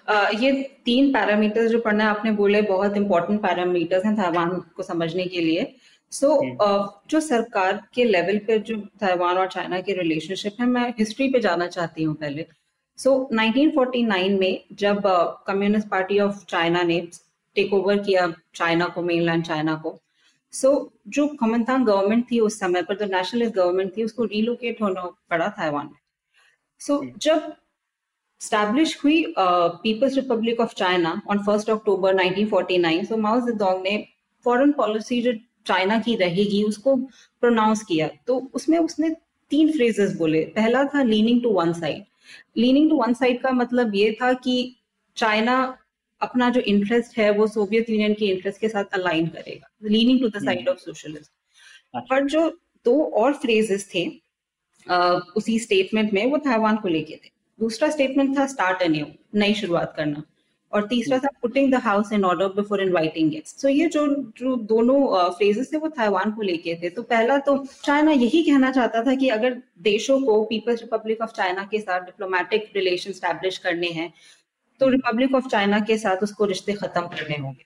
Uh, 0.09 0.43
ये 0.43 0.51
तीन 0.85 1.13
पैरामीटर्स 1.13 1.71
जो 1.71 1.79
पढ़ना 1.79 2.09
आपने 2.09 2.31
बोले 2.31 2.61
बहुत 2.61 2.97
इंपॉर्टेंट 2.97 3.41
पैरामीटर्स 3.41 4.05
हैं 4.05 4.15
ताइवान 4.15 4.49
को 4.49 4.83
समझने 4.83 5.25
के 5.25 5.41
लिए। 5.41 5.75
सो 6.11 6.27
so, 6.27 6.67
uh, 6.67 6.87
जो 7.09 7.19
सरकार 7.19 7.83
के 7.93 8.03
लेवल 8.03 8.37
पे 8.37 8.59
जो 8.59 8.77
ताइवान 8.77 9.37
और 9.37 9.47
चाइना 9.47 9.81
के 9.81 9.93
रिलेशनशिप 9.93 10.53
है 10.59 10.67
मैं 10.67 10.89
हिस्ट्री 10.89 11.27
पे 11.29 11.39
जाना 11.39 11.67
चाहती 11.67 12.03
हूँ 12.03 12.15
पहले। 12.15 12.45
सो 12.97 13.29
so, 13.33 13.37
1949 13.37 14.39
में 14.39 14.63
जब 14.73 15.01
कम्युनिस्ट 15.47 15.87
पार्टी 15.87 16.19
ऑफ़ 16.19 16.45
चाइना 16.45 16.83
ने 16.83 17.07
टेक 17.55 17.73
ओवर 17.73 17.97
किया 17.97 18.33
चाइना 18.55 18.85
को 18.85 19.01
मेनलैंड 19.01 19.43
चाइना 19.43 19.75
को 19.75 19.99
सो 20.53 20.69
so, 20.69 21.11
जो 21.11 21.27
कमनतांग 21.39 21.85
गवर्नमेंट 21.85 22.25
थी 22.31 22.39
उस 22.39 22.59
समय 22.59 22.81
पर 22.81 22.97
जो 22.97 23.05
नेशनलिस्ट 23.05 23.55
गवर्नमेंट 23.55 23.95
थी 23.97 24.03
उसको 24.03 24.23
रिलोकेट 24.25 24.81
होना 24.81 25.03
पड़ा 25.29 25.47
ताइवान 25.47 25.85
में। 25.85 25.99
सो 26.79 26.97
so, 26.97 27.17
जब 27.17 27.53
स्टैब्लिश 28.41 28.97
हुई 29.03 29.23
People's 29.39 30.15
Republic 30.15 30.59
of 30.59 30.73
China 30.73 31.21
on 31.29 31.39
first 31.45 31.69
October 31.69 32.15
1949 32.15 33.03
so 33.05 33.17
Mao 33.17 33.39
Zedong 33.41 33.81
ने 33.83 33.97
फॉरेन 34.45 34.71
पॉलिसी 34.71 35.21
जो 35.21 35.33
चाइना 35.67 35.99
की 35.99 36.15
रहेगी 36.15 36.63
उसको 36.63 36.95
प्रोनाउंस 37.41 37.83
किया। 37.83 38.07
तो 38.27 38.39
उसमें 38.53 38.77
उसने 38.79 39.09
तीन 39.51 39.71
फ्रेजेस 39.71 40.15
बोले। 40.17 40.43
पहला 40.55 40.83
था 40.85 41.03
leaning 41.03 41.41
to 41.43 41.49
one 41.49 41.73
side 41.73 42.03
leaning 42.57 42.89
to 42.89 42.95
one 42.95 43.13
side 43.13 43.41
का 43.41 43.51
मतलब 43.51 43.95
ये 43.95 44.11
था 44.21 44.31
कि 44.33 44.75
चाइना 45.17 45.77
अपना 46.21 46.49
जो 46.49 46.61
इंटरेस्ट 46.67 47.17
है 47.17 47.29
वो 47.31 47.47
सोवियत 47.47 47.89
यूनियन 47.89 48.13
के 48.13 48.25
इंटरेस्ट 48.27 48.61
के 48.61 48.69
साथ 48.69 48.93
अलाइन 48.93 49.27
करेगा। 49.27 49.69
Leaning 49.89 50.19
to 50.21 50.29
the 50.29 50.43
side 50.45 50.69
of 50.69 50.77
socialism 50.79 52.01
पर 52.09 52.25
जो 52.27 52.47
दो 52.85 53.03
और 53.21 53.33
फ्रेजेस 53.35 53.89
थे 53.93 54.05
uh, 54.87 55.19
उसी 55.35 55.59
स्टेटमेंट 55.59 56.13
में 56.13 56.25
वो 56.31 56.37
ताइवान 56.39 56.77
को 56.77 56.87
लेके 56.87 57.15
थे। 57.15 57.31
दूसरा 57.59 57.89
स्टेटमेंट 57.89 58.37
था 58.37 58.45
स्टार्ट 58.47 58.83
न्यू 58.89 59.05
नई 59.35 59.53
शुरुआत 59.53 59.93
करना। 59.97 60.23
और 60.73 60.85
तीसरा 60.87 61.17
था 61.19 61.29
putting 61.41 61.71
the 61.71 61.75
house 61.83 62.11
in 62.13 62.23
order 62.25 62.47
before 62.55 62.81
inviting 62.81 63.29
guest 63.31 63.61
so 63.61 63.69
ये 63.69 63.87
जो 63.89 64.05
जो 64.37 64.55
दोनों 64.71 65.29
फ्रेजेस 65.29 65.71
थे 65.73 65.77
वो 65.77 65.87
ताइवान 65.89 66.31
को 66.31 66.41
लेके 66.41 66.75
थे। 66.83 66.89
तो 66.89 67.03
पहला 67.03 67.37
तो 67.47 67.57
चाइना 67.83 68.11
यही 68.11 68.41
कहना 68.43 68.71
चाहता 68.71 69.03
था 69.05 69.15
कि 69.15 69.29
अगर 69.29 69.57
देशों 69.81 70.19
को 70.21 70.43
पीपल्स 70.43 70.81
रिपब्लिक 70.81 71.21
ऑफ़ 71.21 71.31
चाइना 71.31 71.63
के 71.71 71.79
साथ 71.79 72.01
डिप्लोमेटिक 72.01 72.69
रिलेशन 72.75 73.11
स्टैब्लिश 73.11 73.57
करने 73.57 73.87
हैं 73.89 74.13
तो 74.79 74.89
रिपब्लिक 74.89 75.35
ऑफ़ 75.35 75.47
चाइना 75.47 75.79
के 75.79 75.97
साथ 75.97 76.23
उसको 76.23 76.45
रिश्ते 76.45 76.73
खत्म 76.73 77.01
करने 77.01 77.37
होंगे। 77.37 77.65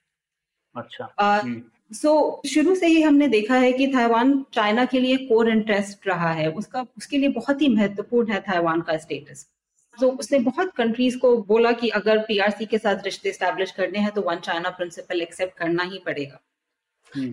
अच्छा। 0.75 1.13
हम्म। 1.19 1.61
सो 1.93 2.41
so, 2.43 2.49
शुरू 2.49 2.75
से 2.75 2.87
ही 2.87 3.01
हमने 3.01 3.27
देखा 3.27 3.55
है 3.55 3.71
कि 3.73 3.87
ताइवान 3.87 4.45
चाइना 4.53 4.85
के 4.85 4.99
लिए 4.99 5.17
कोर 5.17 5.49
इंटरेस्ट 5.49 6.07
रहा 6.07 6.31
है। 6.31 6.49
उसका 6.51 6.85
उसके 6.97 7.17
लिए 7.17 7.29
बहुत 7.29 7.61
ही 7.61 7.67
महत्वपूर्ण 7.67 8.31
है 8.31 8.39
ताइवान 8.39 8.81
का 8.81 8.97
स्टेटस 8.97 9.47
तो 9.97 10.07
so, 10.07 10.19
उसने 10.19 10.39
बहुत 10.39 10.71
कंट्रीज़ 10.75 11.17
को 11.17 11.35
बोला 11.37 11.71
कि 11.71 11.89
अगर 11.89 12.19
पीआरसी 12.19 12.65
के 12.65 12.77
साथ 12.77 13.03
रिश्ते 13.05 13.31
स्टैब्लिश 13.31 13.71
करने 13.71 13.99
हैं 13.99 14.11
तो 14.11 14.21
वन 14.21 14.39
चाइना 14.39 14.69
प्रिंसिपल 14.69 15.21
एक्सेप्ट 15.21 15.57
करना 15.57 15.83
ही 15.83 15.99
पड़ेगा। 16.05 16.39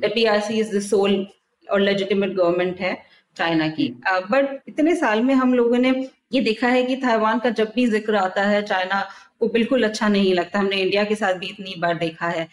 पीआरसी 0.08 0.58
इज़ 0.60 0.76
द 0.76 0.80
सोल 0.80 1.26
और 1.70 1.80
लेजिटिमेट 1.80 2.34
गवर्नमेंट 2.34 2.80
है 2.80 3.02
चाइना 3.36 3.68
की। 3.68 3.88
बट 4.06 4.50
uh, 4.50 4.68
इतने 4.68 4.96
साल 4.96 5.22
में 5.22 5.34
हम 5.34 5.54
लोगों 5.54 5.78
ने 5.78 5.90
ये 6.32 6.40
देखा 6.40 6.68
है 6.68 6.82
कि 6.82 6.96
ताइवान 6.96 7.38
का 7.38 7.50
जब 7.50 7.72
भी 7.74 7.86
ज़िक्र 7.86 8.16
आता 8.16 8.42
है 8.42 8.62
चाइना 8.62 9.08
को 9.40 9.48
बिल्कुल 9.48 9.84
अच्छा 9.84 10.08
नहीं 10.08 10.32
लगता 10.34 10.58
हमने 10.58 10.76
इंडिया 10.76 11.04
के 11.04 11.14
साथ 11.14 11.34
भी 11.34 11.46
इतनी 11.46 11.74
बार 11.78 11.98
देखा 11.98 12.28
है 12.28 12.48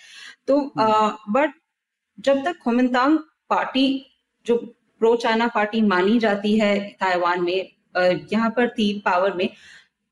तो 0.48 0.60
बट 0.70 1.38
हम्म। 1.38 1.52
जब 2.18 2.44
तक 2.46 2.58
खोमिनतांग 2.58 3.18
पार्टी 3.50 3.88
जो 4.46 4.56
प्रो 5.02 5.16
चाइना 5.16 5.48
पार्टी 5.48 5.82
मानी 5.84 6.20
जाती 6.20 6.58
है 6.58 6.78
ताइवान 7.00 7.44
में 7.44 7.70
यहाँ 8.32 8.50
पर 8.50 8.70
थी 8.70 8.92
पावर 9.06 9.34
में 9.34 9.50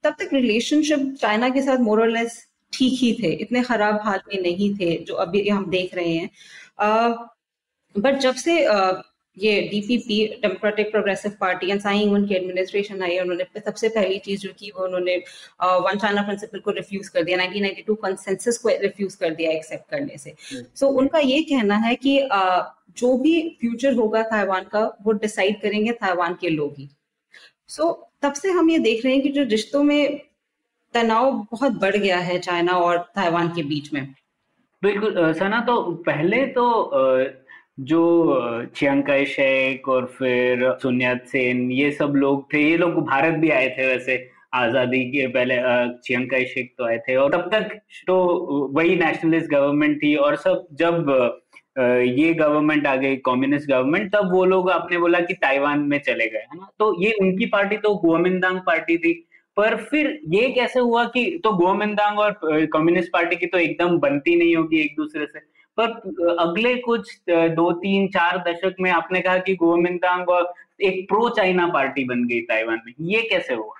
तब 0.03 0.15
तक 0.19 0.29
रिलेशनशिप 0.33 1.13
चाइना 1.19 1.49
के 1.49 1.61
साथ 1.61 1.77
मोरलेस 1.81 2.45
ठीक 2.73 2.99
ही 2.99 3.13
थे 3.13 3.31
इतने 3.37 3.61
खराब 3.63 3.99
हाल 4.03 4.19
में 4.27 4.41
नहीं 4.41 4.73
थे 4.75 4.97
जो 5.03 5.15
अभी 5.15 5.47
हम 5.49 5.69
देख 5.69 5.95
रहे 5.95 6.13
हैं 6.13 6.29
बट 7.95 8.17
जब 8.17 8.35
से 8.35 8.57
ये 9.37 9.61
DPP 9.61 10.27
Democratic 10.41 10.91
Progressive 10.91 11.31
Party 11.41 11.71
and 11.71 11.81
Tsai Ing 11.81 12.13
उनकी 12.13 12.35
एडमिनिस्ट्रेशन 12.35 13.01
आई 13.03 13.19
उन्होंने 13.19 13.59
सबसे 13.59 13.89
पहली 13.89 14.17
चीज़ 14.17 14.41
जो 14.41 14.49
की 14.49 14.71
वो 14.75 14.85
उन्होंने 14.85 15.15
वन 15.63 15.97
चाइना 15.97 16.21
प्रिंसिपल 16.21 16.59
को 16.59 16.71
रिफ्यूज 16.71 17.09
कर 17.09 17.23
दिया 17.23 17.37
1992 17.37 17.95
कंसेंसस 17.95 18.57
को 18.57 18.69
रिफ्यूज 18.69 19.15
कर 19.15 19.29
दिया 19.29 19.51
एक्सेप्ट 19.51 19.89
करने 19.89 20.17
से। 20.17 20.35
सो 20.39 20.59
hmm. 20.59 20.91
so, 20.91 20.97
उनका 20.97 21.19
ये 21.19 21.41
कहना 21.41 21.75
है 21.75 21.95
कि 21.95 22.29
uh, 22.33 22.63
जो 22.97 23.17
भी 23.17 23.57
फ्यूचर 23.61 23.93
होगा 23.93 24.21
ताइवान 24.21 24.63
का 24.63 24.97
वो 25.03 25.11
डिसाइड 25.11 25.61
करेंगे 25.61 25.91
ताइवान 25.91 26.37
के 26.41 26.49
लोग 26.49 26.75
ही। 26.77 26.89
सो 27.67 27.83
so, 27.83 28.21
तब 28.21 28.33
से 28.33 28.51
हम 28.51 28.69
ये 28.69 28.79
देख 28.79 29.05
रहे 29.05 29.13
हैं 29.13 29.23
कि 29.23 29.29
जो 29.29 29.43
रिश्तों 29.43 29.83
में 29.83 30.21
तनाव 30.93 31.47
बहुत 31.51 31.71
बढ़ 31.71 31.95
गया 31.95 32.17
है 32.17 32.39
चाइना 32.39 32.73
और 32.73 32.97
ताइवान 32.97 33.47
के 33.47 33.63
बीच 33.63 33.93
में। 33.93 34.15
बिल्कुल 34.83 35.33
सना 35.33 35.59
तो 35.61 35.81
पहले 35.91 36.45
तो 36.45 36.91
जो 37.77 38.65
चियांकाई 38.75 39.25
शेख 39.25 39.87
और 39.89 40.05
फिर 40.17 40.69
सुनियात 40.81 41.25
सेन, 41.27 41.69
ये 41.71 41.91
सब 41.91 42.13
लोग 42.15 42.53
थे। 42.53 42.61
ये 42.61 42.77
लोग 42.77 42.99
भारत 43.07 43.33
भी 43.39 43.49
आए 43.51 43.69
थे 43.69 43.87
वैसे, 43.87 44.15
आज़ादी 44.53 45.03
के 45.11 45.27
पहले 45.29 45.55
चियांकाई 45.99 46.45
शेख 46.45 46.73
तो 46.77 46.85
आए 46.85 46.97
थे। 47.07 47.15
और 47.15 47.31
तब 47.31 47.49
तक 47.53 47.75
तो 48.07 48.15
वही 48.75 48.95
नेशनलिस्ट 48.95 49.49
गवर्नमेंट 49.51 49.97
थी 50.03 50.15
और 50.17 50.35
सब 50.37 50.67
जब 50.79 51.41
ये 51.77 52.33
गवर्नमेंट 52.33 52.85
आ 52.87 52.95
गई 52.95 53.15
कम्युनिस्ट 53.25 53.69
गवर्नमेंट 53.69 54.11
तब 54.11 54.31
वो 54.33 54.43
लोग 54.45 54.69
आपने 54.71 54.97
बोला 54.97 55.19
कि 55.21 55.33
ताइवान 55.35 55.79
में 55.81 55.97
चले 55.99 56.27
गए, 56.27 56.37
है 56.39 56.57
ना? 56.57 56.69
तो 56.79 57.03
ये 57.03 57.11
उनकी 57.21 57.45
पार्टी 57.47 57.77
तो 57.77 57.93
गोमिंदांग 57.97 58.59
पार्टी 58.67 58.97
थी। 58.97 59.13
पर 59.57 59.75
फिर 59.81 60.07
ये 60.29 60.49
कैसे 60.51 60.79
हुआ 60.79 61.03
कि 61.07 61.25
तो 61.43 61.51
गोमिंदांग 61.57 62.19
और 62.19 62.39
कम्युनिस्ट 62.73 63.11
पार्टी 63.11 63.35
की 63.35 63.45
तो 63.45 63.57
एकदम 63.57 63.97
बनती 63.99 64.35
नहीं 64.35 64.55
होगी 64.55 64.79
एक 64.81 64.95
दूसरे 64.97 65.25
से। 65.25 65.39
पर 65.77 66.35
अगले 66.39 66.75
कुछ 66.81 67.11
दो 67.29 67.71
तीन 67.79 68.07
चार 68.07 68.37
दशक 68.47 68.75
में 68.81 68.89
आपने 68.91 69.21
कहा 69.21 69.37
कि 69.37 69.55
गुआमिंदांग 69.55 70.29
और 70.29 70.53
एक 70.81 71.07
प्रो 71.07 71.29
चाइना 71.29 71.67
पार्टी 71.67 72.03
बन 72.03 72.23
गई 72.27 72.39
ताइवान 72.43 72.81
में। 72.85 72.93
ये 73.01 73.21
कैसे 73.21 73.53
हुआ? 73.53 73.75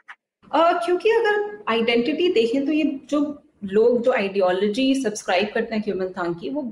uh, 0.51 0.85
क्योंकि 0.85 1.09
अगर 1.11 1.63
आइडेंटिटी 1.69 2.31
देखें 2.33 2.65
तो 2.65 2.71
ये 2.71 2.83
जो 3.09 3.19
लोग 3.63 4.01
जो 4.03 4.11
आइडियोलॉजी 4.11 4.93
सब्सक्राइब 4.95 5.49
करते 5.53 5.75
हैं 5.75 5.83
क्यूमन 5.83 6.33
की 6.33 6.49
वो 6.49 6.71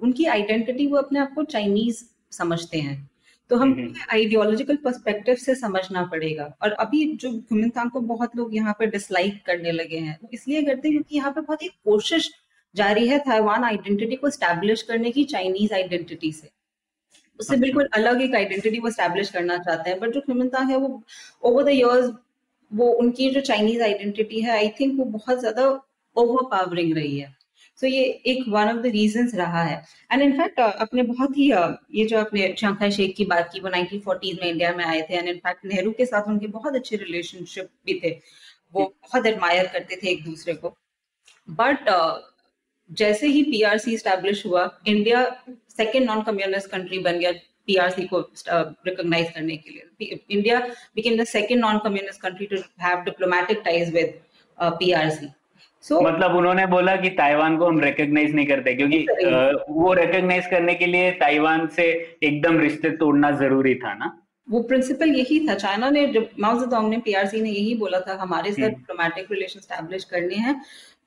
उनकी 0.00 0.24
आइडेंटिटी 0.26 0.86
वो 0.86 0.96
अपने 0.96 1.18
आप 1.18 1.32
को 1.34 1.42
चाइनीज़ 1.44 2.04
समझते 2.32 2.78
हैं। 2.78 3.10
तो 3.50 3.56
हम 3.56 3.94
आइडियोलॉजिकल 4.12 4.76
पर्सपेक्टिव 4.76 5.34
से 5.34 5.54
समझना 5.54 6.02
पड़ेगा। 6.12 6.44
और 6.62 6.72
अभी 6.72 7.04
जो 7.14 7.30
ह्यूमन 7.30 7.88
को 7.88 8.00
बहुत 8.02 8.36
लोग 8.36 8.54
यहाँ 8.56 8.74
पे 8.78 8.86
डिसलाइक 8.86 9.42
करने 9.46 9.72
लगे 9.72 9.98
हैं 9.98 10.18
इसलिए 10.34 10.62
करते 10.62 10.88
हैं 10.88 10.96
क्योंकि 10.96 11.16
यहाँ 11.16 11.32
पे 11.32 11.40
बहुत 11.40 11.62
एक 11.62 11.72
कोशिश 11.84 12.30
जारी 12.74 13.06
है 13.08 13.18
ताइवान 13.20 13.64
आइडेंटिटी 13.64 14.16
को 14.16 14.30
स्टैब्लिश 14.30 14.82
करने 14.82 15.10
की 15.10 15.24
चाइनीज़ 15.26 15.74
आइडेंटिटी 15.74 16.32
से। 16.32 16.50
उससे 17.40 17.54
अच्छा। 17.54 17.60
बिल्कुल 17.60 17.88
अलग 17.94 18.22
एक 18.22 18.34
आइडेंटिटी 18.34 18.78
वो 18.80 18.90
स्टैब्लिश 18.90 19.30
करना 19.30 19.56
चाहते 19.58 19.90
हैं 19.90 19.98
बट 20.00 20.10
जो 20.10 20.20
ह्यूमन 20.22 20.50
है 20.70 20.76
वो 20.78 21.02
ओवर 21.42 21.64
द 21.64 21.68
इयर्स 21.70 22.10
वो 22.70 22.88
उनकी 22.94 23.30
जो 23.30 23.40
चाइनीज़ 23.42 23.82
आइडेंटिटी 23.82 24.40
है 24.40 24.50
आई 24.52 24.68
थिंक 24.80 24.98
वो 24.98 25.04
बहुत 25.12 25.40
ज़्यादा 25.40 25.68
ओवर 26.16 26.44
पावरिंग 26.50 26.94
रही 26.96 27.18
है। 27.18 27.34
तो 27.78 27.86
ये 27.86 28.02
एक 28.26 28.44
वन 28.48 28.68
ऑफ़ 28.68 28.76
द 28.78 28.86
रीजन 28.86 29.28
रहा 29.36 29.62
है। 29.64 29.82
एंड 30.10 30.22
इनफैक्ट 30.22 30.60
अपने 30.60 31.02
बहुत 31.04 31.36
ही 31.38 31.50
ये 31.94 32.04
जो 32.06 32.18
अपने 32.18 32.54
शंखा 32.58 32.88
शेख 32.90 33.14
की 33.16 33.24
बात 33.26 33.50
की 33.52 33.60
वो 33.60 33.68
नाइनटीन 33.68 34.00
फोर्टीज 34.00 34.38
में 34.42 34.48
इंडिया 34.50 34.72
में 34.76 34.84
आए 34.84 35.00
थे 35.10 35.16
एंड 35.16 35.28
इनफैक्ट 35.28 35.64
नेहरू 35.64 35.92
के 35.98 36.06
साथ 36.06 36.28
उनके 36.28 36.46
बहुत 36.48 36.74
अच्छे 36.76 36.96
रिलेशनशिप 36.96 37.68
भी 37.86 38.00
थे। 38.04 38.10
वो 38.74 38.84
बहुत 39.02 39.26
एडमायर 39.26 39.66
करते 39.68 39.96
थे 40.02 40.10
एक 40.10 40.24
दूसरे 40.24 40.54
को। 40.54 40.76
बट 41.48 41.88
जैसे 42.98 43.26
ही 43.26 43.42
पीआरसी 43.42 43.96
स्टैब्लिश 43.98 44.44
हुआ 44.46 44.68
India 44.86 45.24
second 45.76 46.06
non 46.06 46.22
communist 46.22 46.70
country 46.70 46.98
बन 46.98 47.18
गया 47.18 47.32
पीआरसी 47.66 48.06
को 48.06 48.18
रिकॉग्नाइज 48.48 49.26
uh, 49.26 49.34
करने 49.34 49.56
के 49.56 49.70
लिए। 49.70 50.18
India 50.30 50.58
became 50.96 51.16
the 51.18 51.24
second 51.24 51.60
non 51.60 51.78
communist 51.78 52.20
country 52.20 52.46
to 52.46 52.56
have 52.82 53.04
diplomatic 53.04 53.62
ties 53.64 53.94
with 53.94 54.20
PRC 54.58 55.26
so, 55.84 56.02
मतलब 56.02 56.34
उन्होंने 56.36 56.66
बोला 56.66 56.96
कि 56.96 57.08
ताइवान 57.10 57.56
को 57.58 57.66
हम 57.66 57.80
रिकॉग्नाइज 57.80 58.34
नहीं 58.34 58.46
करते 58.46 58.74
क्योंकि 58.74 58.98
वो 59.70 59.92
रिकॉग्नाइज 59.94 60.46
करने 60.46 60.74
के 60.74 60.86
लिए 60.86 61.10
ताइवान 61.20 61.66
से 61.76 61.86
एकदम 62.22 62.58
रिश्ते 62.60 62.90
तोड़ना 62.96 63.30
ज़रूरी 63.30 63.74
था 63.74 63.94
ना? 63.94 64.18
वो 64.50 64.62
प्रिंसिपल 64.62 65.10
यही 65.16 65.38
था। 65.48 65.54
चाइना 65.54 65.90
ने 65.90 66.06
जब 66.12 66.28
माओ 66.40 66.58
जेडोंग 66.60 66.88
ने 66.90 66.98
पीआरसी 66.98 67.40
ने 67.40 67.50
यही 67.50 67.74
बोला 67.74 68.00
था 68.00 68.14
हमारे 68.20 68.52
साथ 68.52 68.68
डिप्लोमेटिक 68.68 69.32
रिलेशन 69.32 69.60
स्टैब्लिश 69.60 70.04
करने 70.04 70.34
हैं 70.36 70.54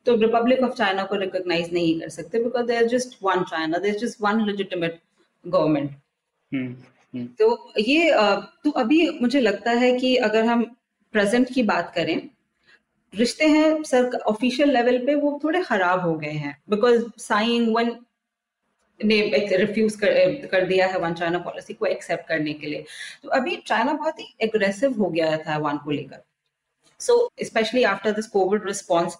तो 0.06 0.16
रिपब्लिक 0.16 0.60
ऑफ़ 0.64 0.74
चाइना 0.74 1.04
को 1.04 1.16
रिकॉग्नाइज 1.16 1.74
नहीं 1.74 2.00
कर 2.00 2.10
सकते 2.10 2.44
because 2.44 2.66
there 2.68 2.88
just 2.88 3.18
one 3.24 3.44
China 3.44 3.78
there 3.78 3.98
just 3.98 4.22
one 4.22 4.46
legitimate 4.46 5.02
government 5.46 5.92
तो 7.40 7.74
ये 7.80 8.12
तो 8.64 8.72
अभी 8.72 9.08
मुझे 9.22 9.42
लगता 9.42 9.72
है 9.72 9.92
कि 10.00 10.16
अगर 10.30 10.46
हम 10.46 10.64
प्रेजेंट 11.14 11.54
की 11.54 11.64
बात 11.64 11.92
करें 11.96 12.30
रिश्ते 13.14 13.48
हैं 13.48 13.84
सर 13.84 14.18
ऑफिशियल 14.28 14.72
लेवल 14.74 14.98
पे 15.06 15.16
वो 15.16 15.40
थोड़े 15.44 15.62
खराब 15.64 16.00
हो 16.00 16.14
गए 16.16 16.32
हैं 16.46 16.58
बिकॉज़ 16.70 17.04
साइन 17.18 17.70
वन 17.74 17.96
ने 19.00 19.20
रिफ्यूज 19.58 19.96
कर, 19.96 20.48
कर 20.48 20.66
दिया 20.66 20.88
है 20.88 21.00
वन 21.00 21.14
चाइना 21.14 21.40
पॉलिसी 21.40 21.74
को 21.74 21.86
एक्सेप्ट 21.86 22.28
करने 22.28 22.54
के 22.54 22.68
लिए। 22.68 22.86
तो 23.24 23.30
अभी 23.30 23.56
चाइना 23.68 23.94
बहुत 23.94 24.20
ही 24.20 24.26
एग्रेसिव 24.42 25.02
हो 25.02 25.10
गया 25.10 25.38
था 25.38 25.58
वन 25.58 25.78
को 25.78 25.92
लेकर। 25.92 26.22
So 27.02 27.30
specially 27.44 27.84
after 27.84 28.12
this 28.12 28.28
covid 28.28 28.66
response 28.68 29.18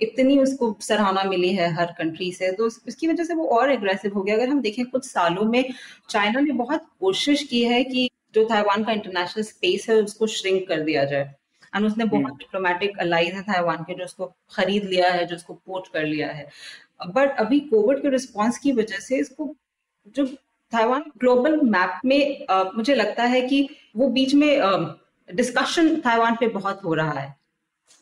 इतनी 0.00 0.38
उसको 0.38 0.76
सराहना 0.80 1.22
मिली 1.24 1.52
है 1.54 1.72
हर 1.74 1.94
कंट्री 1.98 2.30
से 2.32 2.50
तो 2.52 2.66
उसकी 2.66 3.08
वजह 3.08 3.24
से 3.24 3.34
वो 3.34 3.46
और 3.48 3.72
एग्रेसिव 3.72 4.14
हो 4.14 4.22
गया। 4.22 4.34
अगर 4.34 4.48
हम 4.48 4.60
देखें 4.60 4.84
कुछ 4.86 5.04
सालों 5.04 5.44
में 5.44 5.72
चाइना 6.10 6.40
ने 6.40 6.52
बहुत 6.52 6.86
कोशिश 7.00 7.42
की 7.42 7.62
है 7.64 7.82
कि 7.84 8.08
जो 8.34 8.44
ताइवान 8.44 8.84
का 8.84 8.92
इंटरनेशनल 8.92 9.44
स्पेस 9.44 9.88
है 9.90 9.96
उसको 10.02 10.26
श्रिंक 10.26 10.66
कर 10.68 10.80
दिया 10.80 11.04
जाए। 11.04 11.34
एंड 11.76 11.86
उसने 11.86 12.04
बहुत 12.04 12.36
डिप्लोमेटिक 12.38 12.98
अलाइज 12.98 13.34
है 13.34 13.42
ताइवान 13.42 13.82
के 13.82 13.94
जो 13.94 14.04
उसको 14.04 14.26
खरीद 14.50 14.84
लिया 14.84 15.10
है 15.12 15.24
जो 15.26 15.36
उसको 15.36 15.54
पोर्ट 15.54 15.92
कर 15.92 16.04
लिया 16.04 16.28
है। 16.28 16.46
बट 17.08 17.36
अभी 17.38 17.60
कोविड 17.60 18.02
के 18.02 18.10
रिस्पॉन्स 18.10 18.58
की 18.58 18.72
वजह 18.72 18.98
से 18.98 19.18
इसको 19.18 19.54
जो 20.16 20.24
ताइवान 20.72 21.04
ग्लोबल 21.18 21.60
मैप 21.62 22.00
में 22.04 22.46
uh, 22.46 22.74
मुझे 22.76 22.94
लगता 22.94 23.24
है 23.24 23.40
कि 23.42 23.68
वो 23.96 24.08
बीच 24.08 24.34
में 24.34 24.94
डिस्कशन 25.28 25.94
ताइवान 25.96 26.36
पे 26.40 26.48
बहुत 26.48 26.84
हो 26.84 26.94
रहा 26.94 27.18
है। 27.20 27.34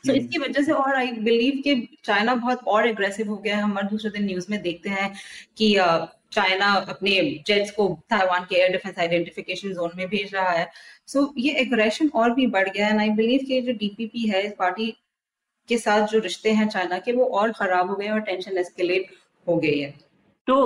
तो 0.05 0.13
so, 0.13 0.19
इसकी 0.19 0.39
वजह 0.39 0.63
से 0.63 0.73
और 0.73 0.95
आई 0.97 1.13
बिलीव 1.21 1.61
कि 1.65 1.75
चाइना 2.05 2.35
बहुत 2.35 2.67
और 2.67 2.89
एग्रेसिव 2.89 3.29
हो 3.31 3.37
गया 3.37 3.57
है। 3.57 3.63
हम 3.63 3.77
हर 3.79 3.85
दूसरे 3.87 4.11
दिन 4.11 4.25
न्यूज़ 4.27 4.47
में 4.51 4.61
देखते 4.63 4.91
हैं 4.91 5.13
कि 5.59 5.75
चाइना 6.33 6.67
अपने 6.89 7.11
जेट्स 7.47 7.71
को 7.71 7.89
ताइवान 8.11 8.45
के 8.45 8.57
एयर 8.57 8.73
डिफेंस 8.73 8.99
आइडेंटिफिकेशन 8.99 9.73
जोन 9.73 9.91
में 9.97 10.07
भेज 10.09 10.35
रहा 10.35 10.51
है। 10.51 10.69
सो 11.07 11.21
so, 11.21 11.33
ये 11.39 11.53
एग्रेशन 11.61 12.09
और 12.15 12.35
भी 12.35 12.47
बढ़ 12.49 12.69
गया 12.69 12.87
है 12.87 12.99
आई 13.01 13.11
बिलीव 13.13 13.47
कि 13.47 13.61
जो 13.61 13.73
डीपीपी 13.73 14.29
है 14.29 14.43
इस 14.47 14.53
पार्टी 14.59 14.91
के 15.69 15.79
साथ 15.79 16.07
जो 16.09 16.19
रिश्ते 16.19 16.51
हैं 16.53 16.67
चाइना 16.69 16.99
के 16.99 17.13
वो 17.13 17.25
और 17.39 17.53
खराब 17.53 17.91
हो 17.91 17.97
गए 17.97 18.09
और 18.09 18.21
टेंशन 18.21 18.59
एस्केलेट 18.59 19.07
हो 19.47 19.57
गई 19.57 19.79
है। 19.79 19.91
तो 20.47 20.57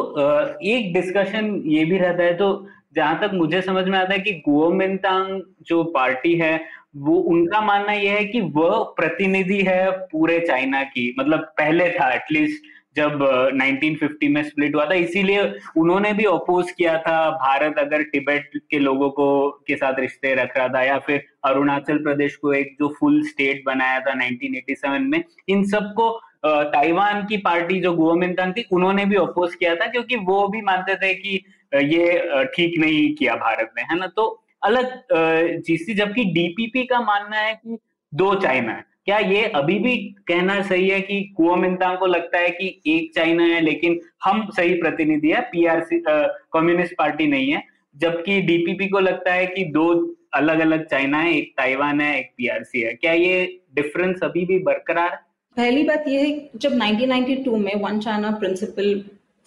एक 0.67 0.93
डिस्कशन 0.95 1.55
ये 1.67 1.85
भी 1.85 1.99
रहता 1.99 2.23
है। 2.23 2.35
तो 2.37 2.49
जहाँ 2.97 3.19
तक 3.21 3.35
मुझे 3.35 3.61
समझ 3.63 3.85
में 3.87 3.99
आता 3.99 4.13
है 4.13 4.19
कि 4.19 4.33
गुओमिंतांग 4.45 5.41
जो 5.63 5.83
पार्टी 5.95 6.35
है 6.35 6.59
वो 6.99 7.17
उनका 7.31 7.61
मानना 7.61 7.93
यह 7.93 8.13
है 8.13 8.25
कि 8.25 8.41
वह 8.41 8.83
प्रतिनिधि 8.97 9.61
है 9.63 9.91
पूरे 9.91 10.39
चाइना 10.41 10.83
की 10.85 11.15
मतलब 11.19 11.41
पहले 11.59 11.91
था 11.91 12.13
एटलीस्ट 12.15 12.63
जब 12.97 13.21
1950 13.55 14.29
में 14.29 14.43
स्प्लिट 14.43 14.75
हुआ 14.75 14.85
था। 14.85 14.95
इसीलिए 14.95 15.43
उन्होंने 15.77 16.13
भी 16.13 16.25
अपोज 16.25 16.71
किया 16.71 16.97
था। 16.99 17.19
भारत 17.31 17.79
अगर 17.79 18.03
तिब्बत 18.03 18.51
के 18.71 18.79
लोगों 18.79 19.11
को, 19.11 19.51
के 19.67 19.77
साथ 19.77 20.01
रिश्ते 20.01 20.35
रख 20.35 20.57
रहा 20.57 20.69
था 20.69 20.83
या 20.83 20.99
फिर 20.99 21.25
अरुणाचल 21.45 21.99
प्रदेश 21.99 22.37
को 22.37 22.53
एक 22.53 22.77
जो 22.81 22.89
फुल 23.01 23.23
स्टेट 23.27 23.63
बनाया 23.67 24.01
था 24.01 24.15
1987 24.15 25.07
में, 25.09 25.23
इन 25.49 25.65
सबको 25.65 26.11
ताइवान 26.47 27.25
की 27.27 27.37
पार्टी 27.37 27.81
जो 27.81 27.93
गुओमिंतांग 27.93 28.53
थी, 28.53 28.65
उन्होंने 28.73 29.05
भी 29.05 29.17
अपोज 29.17 29.55
किया 29.55 29.75
था 29.77 29.87
क्योंकि 29.87 30.17
वो 30.17 30.47
भी 30.49 30.61
मानते 30.63 30.95
थे 30.97 31.15
कि 31.15 31.43
ये 31.75 32.47
ठीक 32.57 32.79
नहीं 32.79 33.15
किया 33.15 33.35
भारत 33.37 33.73
ने, 33.77 33.83
है 33.83 33.99
ना? 33.99 34.07
तो 34.07 34.45
अलग 34.63 35.63
जीसी 35.67 35.95
जबकि 35.95 36.25
डीपीपी 36.35 36.85
का 36.87 37.01
मानना 37.01 37.37
है 37.37 37.55
कि 37.55 37.79
दो 38.13 38.35
चाइना 38.35 38.73
है। 38.73 38.85
क्या 39.05 39.19
ये 39.19 39.43
अभी 39.55 39.79
भी 39.79 39.97
कहना 40.29 40.61
सही 40.63 40.89
है 40.89 41.01
कि 41.01 41.21
कुओमिंतांग 41.37 41.99
को 41.99 42.07
लगता 42.07 42.39
है 42.39 42.49
कि 42.51 42.67
एक 42.87 43.15
चाइना 43.15 43.45
है, 43.45 43.61
लेकिन 43.61 44.01
हम 44.25 44.49
सही 44.57 44.75
प्रतिनिधि 44.75 45.31
है 45.31 45.41
पीआरसी 45.53 46.03
कम्युनिस्ट 46.07 46.95
पार्टी 46.99 47.27
नहीं 47.27 47.51
है, 47.53 47.63
जबकि 47.97 48.41
डीपीपी 48.43 48.89
को 48.89 49.01
लगता 49.01 49.33
है 49.33 49.47
कि 49.47 49.65
दो 49.67 49.87
अलग 50.35 50.61
अलग 50.61 50.85
चाइना 50.87 51.19
है, 51.19 51.33
एक 51.37 51.53
ताइवान 51.57 52.01
है, 52.01 52.19
एक 52.19 52.31
पीआरसी 52.37 52.81
है। 52.81 52.93
क्या 52.95 53.13
ये 53.13 53.61
डिफरेंस 53.75 54.21
अभी 54.23 54.45
भी 54.45 54.59
बरकरार 54.63 55.19
पहली 55.57 55.83
बात 55.85 56.05
यह 56.09 56.21
है, 56.21 56.51
जब 56.57 56.73
1992 56.73 57.57
में 57.59 57.75
वन 57.83 58.01
चाइना 58.01 58.31
प्रिंसिपल 58.31 58.93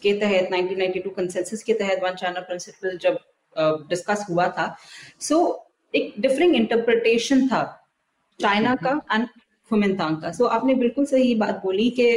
के 0.02 0.14
तहत 0.20 0.50
1992 0.54 1.10
कंसेंसस 1.16 1.64
के 1.64 1.74
तहत 1.74 2.04
वन 2.04 2.16
चाइना 2.16 2.40
प्रिंसिपल 2.40 2.98
जब 2.98 3.20
डिस्कस 3.56 4.26
हुआ 4.30 4.48
था। 4.48 4.76
सो 5.20 5.36
so, 5.36 5.96
एक 5.96 6.14
डिफरेंट 6.20 6.56
इंटरप्रिटेशन 6.56 7.48
था 7.48 7.64
चाइना 8.40 8.76
का 8.76 9.00
एंड 9.14 9.28
फुमिनतांग 9.72 10.22
का। 10.22 10.32
सो 10.32 10.44
so, 10.44 10.50
आपने 10.52 10.76
बिल्कुल 10.76 11.06
सही 11.06 11.34
बात 11.36 11.62
बोली 11.64 11.90
कि 12.00 12.16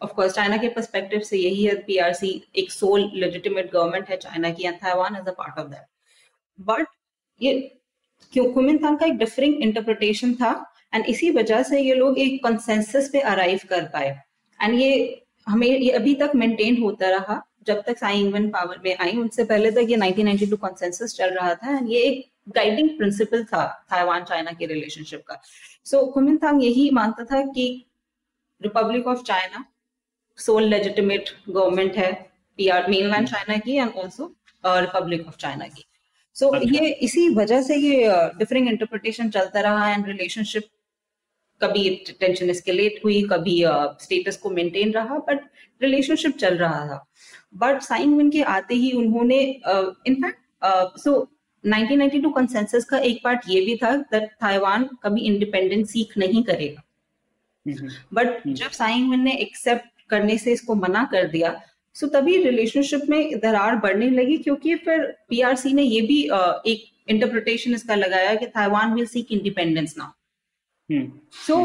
ऑफ़ 0.00 0.12
कोर्स 0.12 0.32
चाइना 0.34 0.56
के 0.56 0.68
पर्सपेक्टिव 0.68 1.20
से 1.20 1.36
यही 1.36 1.64
है 1.64 1.74
पीआरसी 1.82 2.30
एक 2.56 2.70
सोल 2.70 3.10
लेजिटिमेट 3.14 3.70
गवर्नमेंट 3.72 4.08
है 4.08 4.16
चाइना 4.16 4.50
की 4.50 4.66
and 4.66 4.76
Taiwan 4.76 5.16
is 5.16 5.28
a 5.28 5.32
part 5.38 5.58
of 5.58 5.68
that 5.68 5.86
but 6.58 6.86
ये 7.40 7.54
क्यों 8.32 8.44
कुमिनतांग 8.52 8.98
का 8.98 9.06
एक 9.06 9.16
डिफरेंट 9.18 9.62
इंटरप्रिटेशन 9.62 10.34
था 10.34 10.52
एंड 10.94 11.04
इसी 11.04 11.30
वजह 11.30 11.62
से 11.62 11.80
ये 11.80 11.94
लोग 11.94 12.18
एक 12.18 12.42
कंसेंसस 12.44 13.08
पे 13.12 13.20
अराइव 13.20 13.60
कर 13.68 13.84
पाए। 13.84 14.08
एंड 14.60 14.74
ये 14.74 15.22
हमें 15.46 15.66
ये 15.66 15.90
अभी 15.90 16.14
तक 16.14 16.32
मेंटेन 16.34 16.82
होता 16.82 17.08
रहा। 17.10 17.42
जब 17.68 17.82
तक 17.86 17.98
साई 17.98 18.20
इंगवन 18.20 18.48
पावर 18.50 18.80
में 18.84 18.96
आई 18.96 19.16
उनसे 19.16 19.44
पहले 19.44 19.70
तक 19.70 19.90
ये 19.90 19.96
1992 19.96 20.56
कंसेंसस 20.56 21.14
चल 21.16 21.30
रहा 21.30 21.54
था 21.54 21.76
एंड 21.76 21.90
ये 21.90 22.02
एक 22.02 22.24
गाइडिंग 22.48 22.88
प्रिंसिपल 22.98 23.44
था 23.44 23.66
ताइवान 23.90 24.24
चाइना 24.24 24.52
के 24.52 24.66
रिलेशनशिप 24.66 25.22
का। 25.26 25.40
सो 25.84 25.96
so, 25.98 26.12
कुमिनतांग 26.12 26.64
यही 26.64 26.90
मानता 26.90 27.24
था 27.24 27.42
कि 27.52 27.66
republic 28.62 29.06
of 29.06 29.22
China 29.22 29.64
sole 30.38 30.64
legitimate 30.64 31.30
government 31.48 31.96
है 31.96 32.12
पीआर 32.58 32.90
मेनलैंड 32.90 33.28
चाइना 33.28 33.56
की 33.56 33.76
and 33.76 33.90
also 33.96 34.32
republic 34.66 35.26
of 35.26 35.36
China 35.36 35.68
की। 35.68 35.84
सो 36.34 36.46
so, 36.46 36.54
अच्छा। 36.56 36.84
ये 36.84 36.90
इसी 37.02 37.28
वजह 37.34 37.62
से 37.62 37.76
ये 37.76 38.08
डिफरेंट 38.38 38.66
uh, 38.66 38.72
इंटरप्रिटेशन 38.72 39.30
चलता 39.30 39.60
रहा 39.60 39.92
एंड 39.92 40.06
रिलेशनशिप 40.06 40.68
कभी 41.60 41.88
टेंशन 42.20 42.50
एस्केलेट 42.50 43.00
हुई 43.04 43.22
कभी 43.22 43.62
स्टेटस 44.02 44.36
uh, 44.36 44.42
को 44.42 44.50
मेंटेन 44.50 44.92
रहा 44.92 45.18
बट 45.28 45.48
रिलेशनशिप 45.82 46.36
चल 46.36 46.56
रहा 46.56 46.86
था। 46.86 47.06
बट 47.54 47.82
साइन 47.82 48.14
विन 48.14 48.30
के 48.30 48.42
आते 48.42 48.74
ही 48.74 48.92
उन्होंने 48.92 49.40
इनफैक्ट 50.06 50.98
सो 50.98 51.28
1992 51.64 52.32
कंसेंसस 52.36 52.84
का 52.84 52.98
एक 52.98 53.20
पार्ट 53.24 53.40
ये 53.48 53.60
भी 53.60 53.76
था 53.76 53.96
दैट 53.96 54.30
ताइवान 54.40 54.88
कभी 55.02 55.20
इंडिपेंडेंट 55.20 55.86
सीख 55.86 56.18
नहीं 56.18 56.42
करेगा। 56.42 56.82
But 58.14 58.26
hmm. 58.26 58.54
जब 58.54 58.70
साइन 58.70 59.10
विन 59.10 59.20
ने 59.20 59.32
एक्सेप्ट 59.32 60.08
करने 60.10 60.38
से 60.38 60.52
इसको 60.52 60.74
मना 60.74 61.04
कर 61.04 61.26
दिया 61.26 61.60
सो 61.94 62.06
so, 62.06 62.12
तभी 62.12 62.36
रिलेशनशिप 62.42 63.00
में 63.08 63.38
दरार 63.40 63.76
बढ़ने 63.76 64.10
लगी 64.10 64.36
क्योंकि 64.38 64.74
फिर 64.74 65.00
पीआरसी 65.28 65.72
ने 65.72 65.82
ये 65.82 66.00
भी 66.00 66.22
uh, 66.28 66.66
एक 66.66 66.84
इंटरप्रिटेशन 67.08 67.74
इसका 67.74 67.94
लगाया 67.94 68.34
कि 68.34 68.46
Taiwan 68.46 68.94
will 68.94 69.06
seek 69.06 69.32
independence 69.32 69.94
now 69.98 71.06
so 71.46 71.56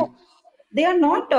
they 0.75 0.84
are 0.84 0.93
not 0.93 1.34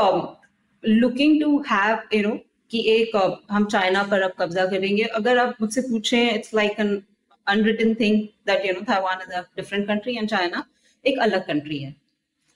looking 0.85 1.41
to 1.43 1.59
have 1.71 2.03
you 2.15 2.23
know 2.29 2.39
कि 2.71 2.85
एक 2.91 3.17
हम 3.51 3.65
चाइना 3.67 4.03
पर 4.11 4.23
अब 4.23 4.33
कब्जा 4.39 4.65
करेंगे। 4.67 5.03
अगर 5.19 5.39
आप 5.39 5.57
मुझसे 5.61 5.81
पूछें 5.83 6.31
it's 6.31 6.55
like 6.55 6.81
an 6.81 7.03
unwritten 7.47 7.95
thing 7.95 8.21
that 8.47 8.67
you 8.67 8.73
know 8.75 8.81
Taiwan 8.93 9.23
is 9.23 9.33
a 9.33 9.41
different 9.57 9.87
country 9.89 10.17
and 10.17 10.29
China 10.29 10.65
एक 11.05 11.19
अलग 11.21 11.47
कंट्री 11.47 11.79
है। 11.79 11.95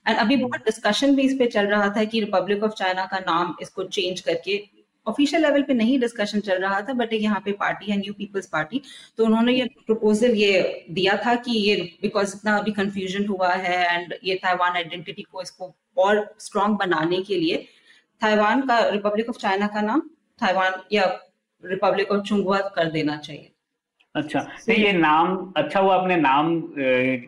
एंड 0.07 0.19
अभी 0.19 0.37
बहुत 0.37 0.65
डिस्कशन 0.65 1.15
भी 1.17 1.23
इस 1.23 1.35
पे 1.39 1.47
चल 1.47 1.67
रहा 1.67 1.89
था 1.97 2.05
कि 2.05 2.21
रिपब्लिक 2.21 2.63
ऑफ़ 2.65 2.73
चाइना 2.79 3.05
का 3.07 3.19
नाम 3.21 3.55
इसको 3.63 3.85
चेंज 3.85 4.21
करके 4.21 4.61
ऑफिशियल 5.07 5.43
लेवल 5.43 5.63
पे 5.63 5.75
नहीं 5.75 5.99
डिस्कशन 6.01 6.41
चल 6.41 6.59
रहा 6.63 6.81
था 6.89 6.93
बट 6.93 7.13
यहाँ 7.13 7.41
पे 7.45 7.53
पार्टी 7.61 7.91
है 7.91 7.97
न्यू 7.99 8.13
पीपल्स 8.15 8.47
पार्टी 8.47 8.81
तो 9.19 9.25
उन्होंने 9.25 9.53
ये 9.53 9.65
प्रपोजल 9.87 10.35
ये 10.37 10.87
दिया 10.91 11.17
था 11.27 11.35
कि 11.45 11.59
ये 11.59 11.77
बिकॉज़ 12.03 12.35
इतना 12.37 12.57
अभी 12.59 12.73
कंफ्यूजन 12.73 13.27
हुआ 13.27 13.53
है 13.67 13.79
एंड 13.93 14.15
ये 14.25 14.35
ताइवान 14.43 14.77
आइडेंटिटी 14.77 15.23
को 15.23 15.43
इसको 15.43 15.73
और 15.99 16.25
स्ट्रॉन्ग 16.41 16.77
बनाने 16.79 17.23
के 17.23 17.39
लिए 17.39 17.67
ताइवान 18.21 18.61
का 18.67 18.79
रिपब्लिक 18.89 19.29
ऑफ़ 19.29 19.37
चाइना 19.39 19.67
का 19.67 19.81
नाम 19.81 20.01
ताइवान 20.41 20.81
या 20.93 21.05
रिपब्लिक 21.65 22.11
ऑफ़ 22.13 22.23
चुंगवा 22.23 22.59
कर 22.75 22.91
देना 22.91 23.17
चाहिए। 23.19 23.51
अच्छा 24.15 24.41
नहीं 24.69 24.79
ये 24.79 24.93
नाम 24.93 25.53
अच्छा 25.57 25.81
हुआ 25.81 25.95
आपने 25.97 26.17
नाम 26.17 26.47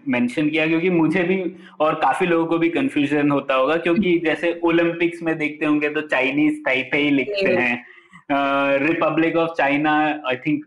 मेंशन 0.08 0.48
किया 0.50 0.66
क्योंकि 0.66 0.90
मुझे 0.90 1.22
भी 1.22 1.36
और 1.80 1.94
काफ़ी 1.94 2.26
लोगों 2.26 2.46
को 2.46 2.58
भी 2.58 2.68
कंफ्यूजन 2.68 3.30
होता 3.30 3.54
होगा 3.54 3.76
क्योंकि 3.76 4.18
जैसे 4.24 4.58
ओलंपिक्स 4.64 5.22
में 5.22 5.36
देखते 5.38 5.66
होंगे 5.66 5.88
तो 5.90 6.00
चाइनीज़ 6.08 6.62
टाइपे 6.64 6.98
ही 6.98 7.10
लिखते 7.10 7.50
हैं। 7.50 8.78
Republic 8.78 9.36
of 9.36 9.50
China 9.58 9.92
I 10.28 10.36
think 10.36 10.64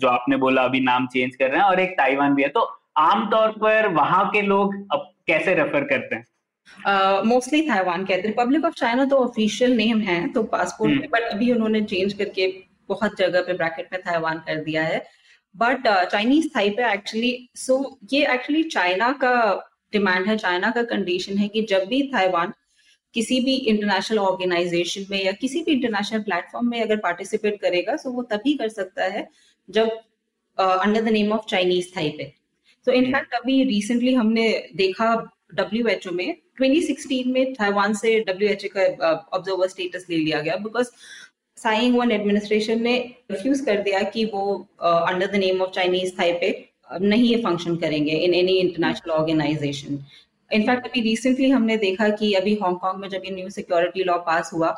जो 0.00 0.08
आपने 0.08 0.36
बोला 0.36 0.62
अभी 0.64 0.80
नाम 0.82 1.06
चेंज 1.06 1.34
कर 1.36 1.50
रहे 1.50 1.60
हैं 1.60 1.66
और 1.66 1.80
एक 1.80 1.96
ताइवान 1.98 2.34
भी 2.34 2.42
है। 2.42 2.48
तो 2.48 2.68
आमतौर 2.98 3.50
पर 3.58 3.88
वहाँ 3.94 4.24
के 4.30 4.42
लोग 4.42 4.74
अब 4.92 5.10
कैसे 5.26 5.54
रेफर 5.54 5.84
करते 5.84 6.14
हैं? 6.14 6.24
मोस्टली 7.26 7.60
uh, 7.60 7.68
ताइवान 7.68 8.04
कहते 8.04 8.20
हैं। 8.20 8.26
रिपब्लिक 8.26 8.64
ऑफ़ 8.64 8.74
चाइना 8.74 9.04
तो 9.04 9.16
ऑफिशियल 9.18 9.76
नेम 9.76 10.00
है 10.00 10.26
तो 10.32 10.42
पासपोर्ट 10.54 10.92
में 10.92 11.08
बट 11.10 11.22
अभी 11.32 11.50
उन्होंने 11.52 11.82
चेंज 11.82 12.12
करके 12.12 12.46
बहुत 12.88 13.16
जगह 13.18 13.42
पे 13.42 13.52
ब्रैकेट 13.52 13.88
में 13.92 14.00
ताइवान 14.02 14.38
कर 14.46 14.62
दिया 14.64 14.82
है। 14.84 15.04
But 15.54 15.86
Chinese 16.10 16.48
Taipei 16.56 16.92
actually 16.92 17.32
so 17.56 17.76
ये 18.12 18.26
एक्चुअली 18.34 18.62
चाइना 18.70 19.12
का 19.24 19.34
डिमांड 19.92 20.26
है 20.26 20.36
चाइना 20.36 20.70
का 20.70 20.82
कंडीशन 20.82 21.38
है 21.38 21.48
कि 21.48 21.62
जब 21.70 21.84
भी 21.88 22.02
ताइवान 22.12 22.52
किसी 23.14 23.40
भी 23.40 23.54
इंटरनेशनल 23.54 24.18
ऑर्गेनाइजेशन 24.18 25.04
में 25.10 25.22
या 25.24 25.32
किसी 25.32 25.62
भी 25.62 25.72
इंटरनेशनल 25.72 26.22
प्लेटफॉर्म 26.22 26.70
में 26.70 26.80
अगर 26.82 26.96
पार्टिसिपेट 26.96 27.60
करेगा 27.60 27.96
सो 27.96 28.10
वो 28.10 28.22
तभी 28.32 28.54
कर 28.54 28.68
सकता 28.68 29.04
है 29.12 29.28
जब 29.68 29.90
under 30.58 31.00
the 31.00 31.08
name 31.08 31.32
of 31.32 31.46
Chinese 31.50 31.98
तो 32.86 32.92
इनफैक्ट 32.92 33.34
अभी 33.34 33.62
रिसेंटली 33.64 34.14
हमने 34.14 34.48
देखा 34.76 35.14
डब्ल्यू 35.54 35.86
एच 35.88 36.06
ओ 36.06 36.10
में 36.10 36.36
2016 36.58 37.26
में 37.26 37.54
ताइवान 37.54 37.94
से 37.94 38.18
डब्ल्यू 38.20 38.48
एच 38.48 38.64
का 38.76 39.12
ऑब्जर्वर 39.34 39.68
स्टेटस 39.68 40.06
ले 40.10 40.16
लिया 40.16 40.40
गया 40.40 40.56
बिकॉज़ 40.56 40.90
साइंग 41.58 41.96
वन 41.96 42.10
एडमिनिस्ट्रेशन 42.12 42.82
ने 42.82 42.96
रिफ्यूज 43.30 43.60
कर 43.60 43.80
दिया 43.82 44.02
कि 44.10 44.24
वो 44.24 44.44
under 44.82 45.26
the 45.26 45.34
name 45.34 45.62
of 45.62 45.70
Chinese 45.70 46.12
Taipei 46.20 46.52
नहीं 46.92 47.28
ये 47.28 47.42
फ़ंक्शन 47.42 47.76
करेंगे 47.76 48.12
in 48.12 48.34
any 48.34 48.58
international 48.58 49.12
organisation 49.12 49.98
in fact 50.50 50.86
अभी 50.86 51.00
रिसेंटली 51.00 51.50
हमने 51.50 51.76
देखा 51.76 52.08
कि 52.16 52.32
अभी 52.34 52.54
हांगकांग 52.62 53.00
में 53.00 53.08
जब 53.08 53.22
ये 53.24 53.30
न्यू 53.34 53.48
सिक्योरिटी 53.50 54.04
लॉ 54.04 54.18
पास 54.26 54.50
हुआ 54.52 54.70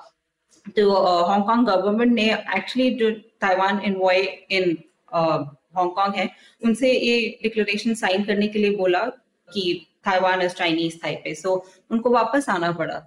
तो 0.77 0.91
हांगकांग 1.29 1.67
गवर्नमेंट 1.67 2.13
ने 2.13 2.33
एक्चुअली 2.33 2.91
जो 2.95 3.11
Taiwan 3.41 3.81
envoy 3.85 4.23
in 4.51 4.77
Hong Kong 5.13 6.15
है, 6.15 6.29
उनसे 6.63 6.93
ये 6.93 7.39
डिक्लेरेशन 7.43 7.95
साइन 7.95 8.25
करने 8.25 8.49
के 8.49 8.59
लिए 8.59 8.77
बोला 8.77 9.05
कि 9.49 9.87
Taiwan 10.07 10.43
is 10.43 10.55
Chinese 10.55 10.97
Taipei 11.05 11.35
so 11.35 11.55
उनको 11.91 12.11
वापस 12.11 12.49
आना 12.51 12.73
पड़ा। 12.73 13.07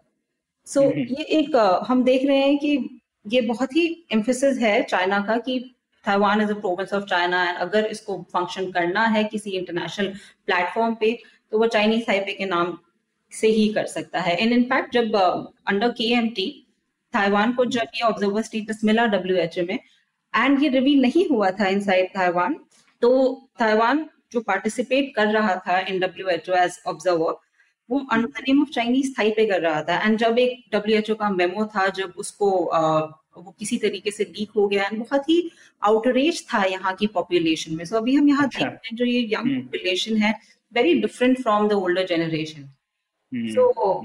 सो 0.67 0.81
so, 0.81 0.95
ये 0.95 1.23
एक 1.39 1.55
हम 1.87 2.03
देख 2.03 2.25
रहे 2.27 2.37
हैं 2.37 2.57
कि 2.57 3.01
ये 3.25 3.41
बहुत 3.43 3.75
ही 3.75 3.85
एम्फोसिस 4.13 4.57
है 4.59 4.81
चाइना 4.83 5.19
का 5.27 5.37
कि 5.39 5.59
Taiwan 6.05 6.41
is 6.41 6.51
a 6.51 6.55
province 6.55 6.93
of 6.93 7.03
China 7.05 7.43
and 7.49 7.57
अगर 7.59 7.85
इसको 7.87 8.17
फ़ंक्शन 8.33 8.71
करना 8.71 9.05
है 9.15 9.23
किसी 9.31 9.51
इंटरनेशनल 9.57 10.13
प्लेटफॉर्म 10.45 10.95
पे 10.99 11.11
तो 11.51 11.59
वो 11.59 11.67
चाइनीज़ 11.67 12.03
हाईवे 12.09 12.33
के 12.33 12.45
नाम 12.45 12.77
से 13.31 13.47
ही 13.49 13.67
कर 13.73 13.85
सकता 13.87 14.19
है। 14.19 14.35
एंड 14.35 14.53
इनफैक्ट 14.53 14.93
जब 14.93 15.15
under 15.15 15.91
K 15.97 16.13
M 16.13 16.29
T 16.35 16.47
Taiwan 17.13 17.53
को 17.53 17.65
जब 17.73 17.95
ये 17.95 18.05
ऑब्जर्वर 18.05 18.41
स्टेटस 18.41 18.81
मिला 18.83 19.05
डब्ल्यू 19.07 19.37
एच 19.37 19.57
ए 19.57 19.61
में 19.63 19.79
एंड 20.33 20.63
ये 20.63 20.69
रिवील 20.69 21.01
नहीं 21.01 21.27
हुआ 21.29 21.51
था 21.59 21.67
इन 21.67 21.79
साइड 21.81 22.09
ताइवान 22.13 22.55
तो 23.01 23.11
ताइवान 23.59 24.05
जो 24.31 24.41
पार्टिसिपेट 24.43 25.13
कर 25.15 25.27
रहा 25.29 25.55
था 25.67 25.79
in 25.83 25.99
W 25.99 26.27
H 26.29 26.49
O 26.49 26.55
as 26.55 26.79
observer 26.87 27.37
वो 27.89 27.99
under 28.11 28.27
the 28.29 28.43
name 28.47 28.61
of 28.61 28.69
Chinese 28.71 29.13
Taipei 29.31 29.45
कर 29.45 29.61
रहा 29.61 29.81
था 29.83 29.99
एंड 29.99 30.17
जब 30.17 30.39
एक 30.39 30.63
डब्ल्यू 30.73 30.97
एच 30.97 31.11
ओ 31.11 31.15
का 31.15 31.29
मेमो 31.31 31.65
था 31.67 31.87
जब 31.93 32.13
उसको 32.17 32.49
वो 33.37 33.51
किसी 33.51 33.77
तरीके 33.77 34.11
से 34.11 34.23
लीक 34.27 34.51
हो 34.55 34.67
गया 34.67 34.85
एंड 34.85 34.99
बहुत 34.99 35.29
ही 35.29 35.41
आउटरेज 35.81 36.45
था 36.47 36.63
यहाँ 36.65 36.95
की 36.95 37.07
पॉपुलेशन 37.09 37.75
में 37.75 37.83
सो 37.85 37.95
so, 37.95 38.01
अभी 38.01 38.15
हम 38.15 38.29
यहाँ 38.29 38.45
अच्छा। 38.45 38.59
देखते 38.59 38.87
हैं 38.87 38.95
जो 38.95 39.05
ये 39.05 39.21
यंग 39.29 39.55
पॉपुलेशन 39.57 40.11
हम्म। 40.11 40.23
है 40.23 40.33
very 40.71 40.93
different 41.01 41.41
from 41.41 41.67
the 41.67 41.73
older 41.75 42.05
generation 42.07 42.69
so 43.31 44.01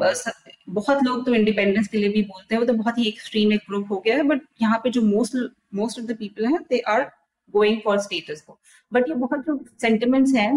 बहुत 0.71 1.03
लोग 1.03 1.25
तो 1.27 1.35
इंडिपेंडेंस 1.35 1.89
के 1.89 1.99
लिए 1.99 2.09
भी 2.09 2.23
बोलते 2.23 2.55
हैं 2.55 2.61
वो 2.61 2.67
तो 2.67 2.73
बहुत 2.75 2.99
ही 2.99 3.07
एक्सट्रीम 3.09 3.53
एक 3.53 3.61
ग्रुप 3.69 3.91
हो 3.91 3.99
गया 3.99 4.17
है 4.17 4.23
बट 4.25 4.41
यहाँ 4.63 4.79
पे 4.79 4.91
जो 4.91 5.03
most 5.03 5.37
most 5.75 6.01
of 6.01 6.07
the 6.07 6.17
people 6.17 6.47
हैं 6.47 6.63
they 6.71 6.79
are 6.89 7.11
going 7.53 7.81
for 7.85 7.99
status 8.01 8.41
को 8.41 8.59
बट 8.93 9.09
ये 9.09 9.15
बहुत 9.15 9.45
जो 9.47 9.59
सेंटिमेंट्स 9.81 10.35
हैं 10.35 10.53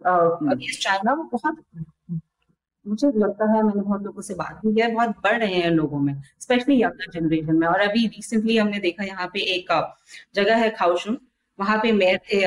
अगेंस्ट 0.00 0.82
चाइना 0.82 1.12
वो 1.12 1.22
बहुत 1.32 1.64
मुझे 2.86 3.08
लगता 3.16 3.44
है 3.52 3.62
मैंने 3.62 3.80
बहुत 3.80 4.02
लोगों 4.02 4.22
से 4.22 4.34
बात 4.34 4.60
की 4.64 4.80
है 4.80 4.90
बहुत 4.94 5.08
बढ़ 5.24 5.38
रहे 5.38 5.54
हैं 5.54 5.70
लोगों 5.70 5.98
में 6.00 6.14
स्पेशली 6.40 6.82
यंगर 6.82 7.10
जनरेशन 7.12 7.56
में। 7.56 7.66
और 7.68 7.80
अभी 7.80 8.06
रिसेंटली 8.06 8.56
हमने 8.56 8.78
देखा 8.78 9.04
यहाँ 9.04 9.26
पे 9.32 9.40
एक 9.54 9.72
जगह 10.34 10.56
है 10.56 10.70
खाउशुन 10.70 11.18
वहाँ 11.58 11.78
पे 11.78 11.92
मेयर 11.92 12.20
थे 12.28 12.42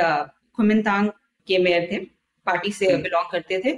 खुमिनतांग 0.55 1.09
के 1.47 1.57
मेयर 1.57 1.87
थे 1.91 1.99
पार्टी 2.47 2.71
से 2.71 2.85
बिलोंग 2.97 3.23
हम्म। 3.23 3.31
करते 3.31 3.59
थे। 3.65 3.71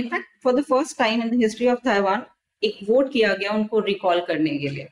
In fact 0.00 0.42
for 0.44 0.54
the 0.54 0.62
first 0.64 0.98
time 0.98 1.22
in 1.22 1.30
the 1.30 1.42
history 1.42 1.68
of 1.68 1.78
Taiwan 1.84 2.26
एक 2.62 2.78
वोट 2.88 3.12
किया 3.12 3.32
गया 3.34 3.52
उनको 3.52 3.80
रिकॉल 3.80 4.20
करने 4.20 4.58
के 4.58 4.68
लिए। 4.68 4.88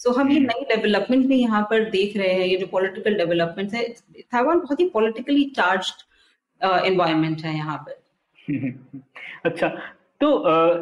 सो 0.00 0.10
so, 0.10 0.18
हम 0.18 0.30
ये 0.30 0.38
हम्म। 0.38 0.46
नई 0.46 0.64
डेवलपमेंट 0.66 1.26
भी 1.26 1.36
यहाँ 1.36 1.62
पर 1.70 1.88
देख 1.90 2.16
रहे 2.16 2.32
हैं 2.34 2.46
ये 2.46 2.56
जो 2.56 2.66
पॉलिटिकल 2.66 3.14
डेवलपमेंट 3.14 3.72
है 3.74 3.82
ताइवान 3.88 4.60
बहुत 4.60 4.80
ही 4.80 4.88
पॉलिटिकली 4.88 5.44
चार्ज 5.56 5.92
एनवायरमेंट 6.60 7.40
है 7.44 7.54
यहाँ 7.56 7.76
पर। 7.78 7.98
अच्छा 9.44 9.68
तो 10.20 10.30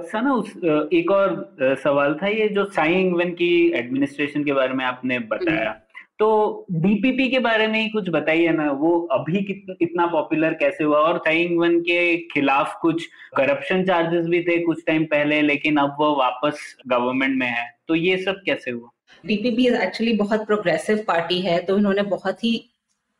सना 0.02 0.33
उस 0.35 0.52
एक 0.92 1.11
और 1.11 1.57
सवाल 1.83 2.14
था 2.22 2.26
ये 2.26 2.48
जो 2.48 2.64
साइंग 2.64 3.14
वन 3.14 3.31
की 3.31 3.50
एडमिनिस्ट्रेशन 3.78 4.44
के 4.44 4.52
बारे 4.52 4.74
में 4.74 4.85
आपने 4.85 5.18
बताया। 5.18 5.70
हम्म। 5.70 6.04
तो 6.18 6.66
डीपीपी 6.72 7.28
के 7.31 7.38
बारे 7.38 7.66
में 7.66 7.81
ही 7.81 7.88
कुछ 7.88 8.09
बताइए 8.11 8.52
ना 8.52 8.70
वो 8.72 8.92
अभी 9.12 9.42
कित, 9.42 9.76
इतना 9.83 10.07
पॉपुलर 10.07 10.54
कैसे 10.54 10.85
हुआ? 10.85 10.98
और 10.98 11.18
साइंग 11.18 11.59
वन 11.61 11.78
के 11.81 12.16
खिलाफ 12.33 12.78
कुछ 12.83 13.07
करप्शन 13.37 13.85
चार्जेस 13.85 14.26
भी 14.26 14.42
थे 14.42 14.59
कुछ 14.64 14.85
टाइम 14.87 15.04
पहले 15.04 15.40
लेकिन 15.42 15.76
अब 15.76 15.96
वो 16.00 16.14
वापस 16.16 16.76
गवर्नमेंट 16.87 17.37
में 17.38 17.46
है। 17.46 17.66
तो 17.88 17.94
ये 17.94 18.16
सब 18.22 18.42
कैसे 18.46 18.70
हुआ? 18.70 18.88
डीपीपी 19.26 19.66
एक्चुअली 19.76 20.12
बहुत 20.16 20.46
प्रोग्रेसिव 20.46 21.04
पार्टी 21.09 21.40
है 21.40 21.59
तो 21.62 21.76
इन्होंने 21.78 22.02
बहुत 22.09 22.44
ही 22.44 22.52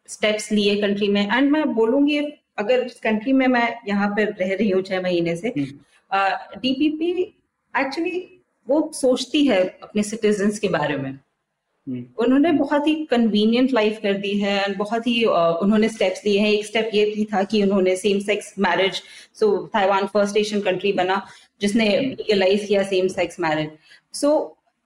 स्टेप्स 0.09 0.51
लिए 0.53 0.81
कंट्री 0.81 1.09
में। 1.09 1.23
एंड 1.23 1.51
मैं 1.51 1.73
बोलूँगी 1.75 2.19
अगर 2.59 2.83
इस 2.83 2.99
कंट्री 3.01 3.33
में 3.33 3.47
मैं 3.47 3.69
यहाँ 3.89 4.09
पर 4.11 4.35
रह 4.41 4.55
रही 4.55 4.71
हूँ 4.71 4.83
छह 4.83 5.01
महीने 5.03 5.37
से 5.37 5.51
डीपीपी 5.51 7.11
हम्म। 7.13 7.81
एक्चुअली 7.81 8.27
वो 8.69 8.91
सोचती 8.95 9.47
है 9.47 9.63
अपने 9.83 10.03
सिटीजन 10.03 10.51
के 10.61 10.69
बारे 10.69 10.97
में। 10.97 11.11
हम्म। 11.11 12.05
उन्होंने 12.19 12.53
बहुत 12.53 12.87
ही 12.87 12.95
कन्वीनियंट 13.11 13.73
लाइफ 13.73 13.99
कर 14.03 14.15
दी 14.19 14.37
है 14.39 14.57
एंड 14.65 14.77
बहुत 14.79 15.07
ही 15.07 15.25
उन्होंने 15.25 15.89
स्टेप्स 15.89 16.25
लिए 16.25 16.41
हैं। 16.41 16.51
एक 16.53 16.67
स्टेप 16.67 16.91
ये 16.95 17.05
भी 17.15 17.25
था 17.33 17.43
कि 17.45 17.63
उन्होंने 17.63 17.97
same 17.97 18.19
sex 18.21 18.55
marriage 18.59 19.03
so 19.41 19.57
Taiwan 19.75 20.07
first 20.07 20.37
Asian 20.37 20.63
country 20.63 20.93
बना 20.93 21.27
जिसने 21.61 21.89
लीगलाइज 22.01 22.65
किया 22.65 22.83
सेम 22.85 23.09
सेक्स 23.09 23.41
मैरिज 23.41 23.71
सो 24.15 24.31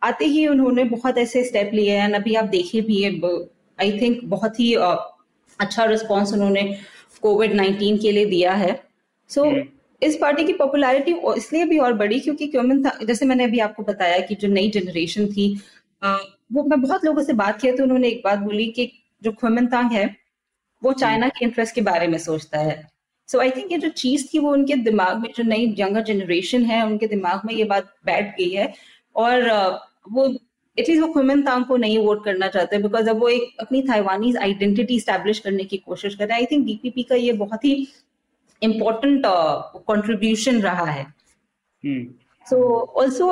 आते 0.03 0.25
ही 0.25 0.47
उन्होंने 0.47 0.85
बहुत 0.85 1.19
ऐसे 1.19 1.45
स्टेप 1.45 1.71
लिए 1.75 1.97
हैं 1.97 2.13
अभी 2.15 2.35
आप 2.35 2.45
देखिए 2.47 2.81
भी 2.81 3.05
आई 3.79 3.99
थिंक 4.01 4.25
बहुत 4.25 4.61
ही 4.61 4.73
अच्छा 4.75 5.85
रिस्पॉन्स 5.85 6.33
उन्होंने 6.33 6.63
कोविड 7.23 7.53
नाइन्टीन 7.53 7.99
के 7.99 8.13
लिए 8.13 8.27
दिया 8.27 8.53
है। 8.55 8.81
सो 9.31 9.45
so, 9.45 9.63
इस 10.03 10.17
पार्टी 10.17 10.45
की 10.45 10.53
पॉपुलैरिटी 10.53 11.13
इसलिए 11.37 11.65
भी 11.65 11.79
और 11.79 11.93
बढ़ी 11.93 12.19
क्योंकि 12.21 12.47
क्योमिन 12.47 12.83
था 12.85 12.97
जैसे 13.05 13.27
मैंने 13.27 13.45
अभी 13.45 13.59
आपको 13.59 13.83
बताया 13.83 14.19
कि 14.19 14.35
जो 14.35 14.49
नई 14.49 14.71
जनरेशन 14.71 15.27
थी 15.27 15.53
वो 16.03 16.63
मैं 16.65 16.81
बहुत 16.83 17.05
लोगों 17.05 17.23
से 17.23 17.33
बात 17.33 17.61
किया 17.61 17.75
तो 17.77 17.83
उन्होंने 17.83 18.09
एक 18.09 18.23
बात 18.25 18.39
बोली 18.39 18.67
कि 18.71 18.91
जो 19.23 19.33
तांग 19.43 19.93
है 19.93 20.05
वो 20.83 20.93
चाइना 20.93 21.29
के 21.29 21.45
इंटरेस्ट 21.45 21.75
के 21.75 21.81
बारे 21.81 22.07
में 22.07 22.19
सोचता 22.19 22.59
है। 22.59 22.75
सो 23.29 23.41
आई 23.41 23.51
थिंक 23.51 23.73
ये 23.73 23.79
जो 23.79 23.89
चीज़ 23.91 24.27
थी 24.29 24.39
वो 24.39 24.53
उनके 24.53 24.75
दिमाग 24.83 25.19
में 25.19 25.29
जो 25.37 25.45
नई 25.45 25.75
यंगर 25.79 26.03
जनरेशन 26.03 26.65
है 26.65 26.85
उनके 26.87 27.07
दिमाग 27.07 27.43
में 27.47 27.55
ये 27.55 27.65
बात 27.65 27.95
बैठ 28.07 28.37
गई 28.39 28.51
है। 28.51 28.73
और 29.17 29.49
वो 30.11 30.39
एटलीस्ट 30.79 31.03
वो 31.03 31.13
ख्विमन 31.13 31.43
तांग 31.43 31.65
को 31.65 31.77
नहीं 31.77 31.99
वोट 31.99 32.25
करना 32.25 32.49
चाहते 32.49 32.79
बिकॉज़ 32.79 33.09
अब 33.11 33.17
वो 33.17 33.29
एक 33.29 33.57
अपनी 33.61 33.83
थाईवानीज 33.83 34.37
आइडेंटिटी 34.37 35.01
स्टैब्लिश 35.01 35.39
करने 35.39 35.65
की 35.65 35.77
कोशिश 35.77 36.15
कर 36.15 36.27
रहे 36.27 36.35
हैं 36.35 36.43
आई 36.43 36.47
थिंक 36.47 36.67
डीपीपी 36.67 37.03
का 37.03 37.15
ये 37.15 37.33
बहुत 37.33 37.65
ही 37.65 37.89
इम्पोर्टेंट 38.63 39.23
कंट्रीब्यूशन 39.77 40.57
uh, 40.57 40.65
रहा 40.65 40.85
है। 40.85 41.07
सो 42.49 42.79
ऑल्सो 42.97 43.27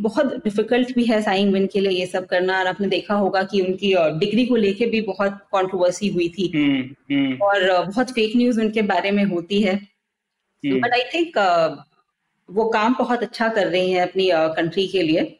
बहुत 0.00 0.34
डिफ़िकल्ट 0.34 0.94
भी 0.94 1.04
है 1.04 1.22
साइंग 1.22 1.52
विन 1.52 1.66
के 1.66 1.80
लिए 1.80 1.90
ये 1.90 2.06
सब 2.06 2.26
करना 2.26 2.58
और 2.58 2.66
आपने 2.66 2.88
देखा 2.88 3.14
होगा 3.14 3.42
कि 3.42 3.60
उनकी 3.60 3.94
डिग्री 3.94 4.42
uh, 4.42 4.48
को 4.48 4.56
लेके 4.56 4.86
भी 4.86 5.00
बहुत 5.00 5.32
कंट्रोवर्सी 5.32 6.08
हुई 6.08 6.28
थी। 6.28 6.48
hmm, 6.48 6.96
hmm. 7.12 7.42
और 7.42 7.70
uh, 7.70 7.86
बहुत 7.86 8.10
फेक 8.10 8.36
न्यूज़ 8.36 8.60
उनके 8.60 8.82
बारे 8.82 9.10
में 9.10 9.24
होती 9.24 9.62
है। 9.62 9.74
बट 10.66 10.92
आई 10.92 11.02
थिंक 11.14 11.38
वो 12.50 12.68
काम 12.68 12.94
बहुत 12.98 13.22
अच्छा 13.22 13.48
कर 13.48 13.66
रही 13.66 13.92
हैं 13.92 14.02
अपनी 14.02 14.30
कंट्री 14.32 14.86
uh, 14.86 14.92
के 14.92 15.02
लिए। 15.02 15.38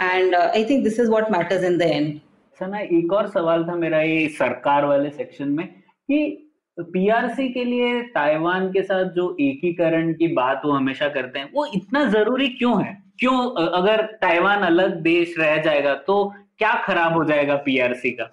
And 0.00 0.34
I 0.34 0.64
think 0.64 0.84
this 0.84 1.00
is 1.00 1.10
what 1.10 1.30
matters 1.30 1.64
in 1.64 1.78
the 1.78 1.82
end 1.82 2.18
सना 2.60 2.78
एक 2.78 3.12
और 3.12 3.28
सवाल 3.28 3.64
था 3.64 3.74
मेरा 3.74 4.00
ये 4.02 4.26
सरकार 4.28 4.84
वाले 4.84 5.10
सेक्शन 5.10 5.48
में 5.48 5.66
कि 5.66 6.48
पीआरसी 6.78 7.48
के 7.48 7.64
लिए 7.64 8.02
ताइवान 8.02 8.68
के 8.72 8.82
साथ 8.82 9.04
जो 9.04 9.36
एकीकरण 9.40 10.12
की 10.12 10.28
बात 10.34 10.62
वो 10.64 10.72
हमेशा 10.72 11.08
करते 11.08 11.38
हैं 11.38 11.50
वो 11.54 11.66
इतना 11.66 12.04
ज़रूरी 12.04 12.48
क्यों 12.48 12.84
है? 12.84 13.02
क्यों 13.18 13.38
अगर 13.66 14.02
ताइवान 14.22 14.62
अलग 14.62 14.94
देश 15.00 15.34
रह 15.38 15.56
जाएगा 15.62 15.94
तो 16.06 16.24
क्या 16.58 16.72
खराब 16.86 17.16
हो 17.16 17.24
जाएगा 17.24 17.56
पीआरसी 17.56 18.10
का? 18.10 18.30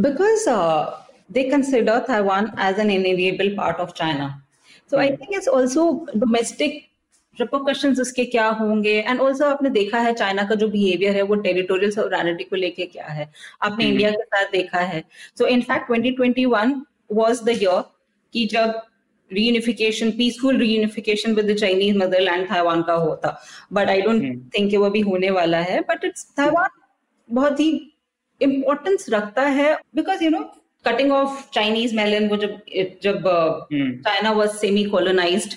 Because 0.00 0.48
they 1.32 1.42
consider 1.50 1.98
Taiwan 1.98 2.50
as 2.60 2.78
an 2.80 2.90
inevitable 2.90 3.54
part 3.56 3.76
of 3.76 3.90
China 3.96 4.28
so 4.90 4.98
I 4.98 5.10
think 5.10 5.34
it's 5.34 5.48
also 5.48 5.90
domestic 6.16 6.82
repercussion 7.40 8.00
उसके 8.00 8.24
क्या 8.24 8.46
होंगे? 8.60 8.92
एंड 9.00 9.20
ऑल्सो 9.20 9.44
आपने 9.46 9.70
देखा 9.70 9.98
है 10.00 10.12
चाइना 10.14 10.42
का 10.48 10.54
जो 10.54 10.68
बिहेवियर 10.68 11.16
है 11.16 11.22
वो 11.22 11.34
टेरिटोरियल 11.46 11.90
सोरेनिटी 11.90 12.44
को 12.44 12.56
लेके 12.56 12.86
क्या 12.86 13.06
है? 13.06 13.30
आपने 13.62 13.84
हम्म। 13.84 13.92
इंडिया 13.92 14.10
के 14.10 14.22
साथ 14.24 14.50
देखा 14.52 14.80
है। 14.80 15.04
So 15.38 15.46
in fact 15.46 15.86
twenty 15.86 16.10
twenty 16.10 16.44
one 16.46 16.80
was 17.12 17.44
the 17.44 17.58
year 17.62 17.82
की 18.34 18.46
जब 18.46 18.80
reunification 19.30 20.10
peaceful 20.10 20.56
reunification 20.58 21.34
with 21.34 21.54
Chinese 21.56 21.96
motherland 21.98 22.50
Taiwan 22.50 22.82
का 22.82 22.94
होता। 23.02 23.36
बट 23.72 23.88
आई 23.88 24.00
डोंट 24.02 24.22
थिंक 24.54 24.74
वो 24.74 24.84
अभी 24.84 25.00
होने 25.00 25.30
वाला 25.30 25.58
है। 25.60 25.80
बट 25.80 26.04
इट्स 26.04 26.26
थाइवान 26.38 26.68
बहुत 27.28 27.60
ही 27.60 27.70
इम्पोर्टेंस 28.40 29.06
रखता 29.10 29.42
है 29.58 29.74
because 29.94 30.24
you 30.24 30.30
know 30.30 30.40
cutting 30.84 31.12
of 31.12 31.42
Chinese 31.54 31.94
melon 31.96 32.28
वो 32.28 32.36
जब 32.36 32.60
जब 33.02 33.24
China 34.04 34.30
was 34.32 34.56
semi 34.56 34.84
colonise 34.84 35.56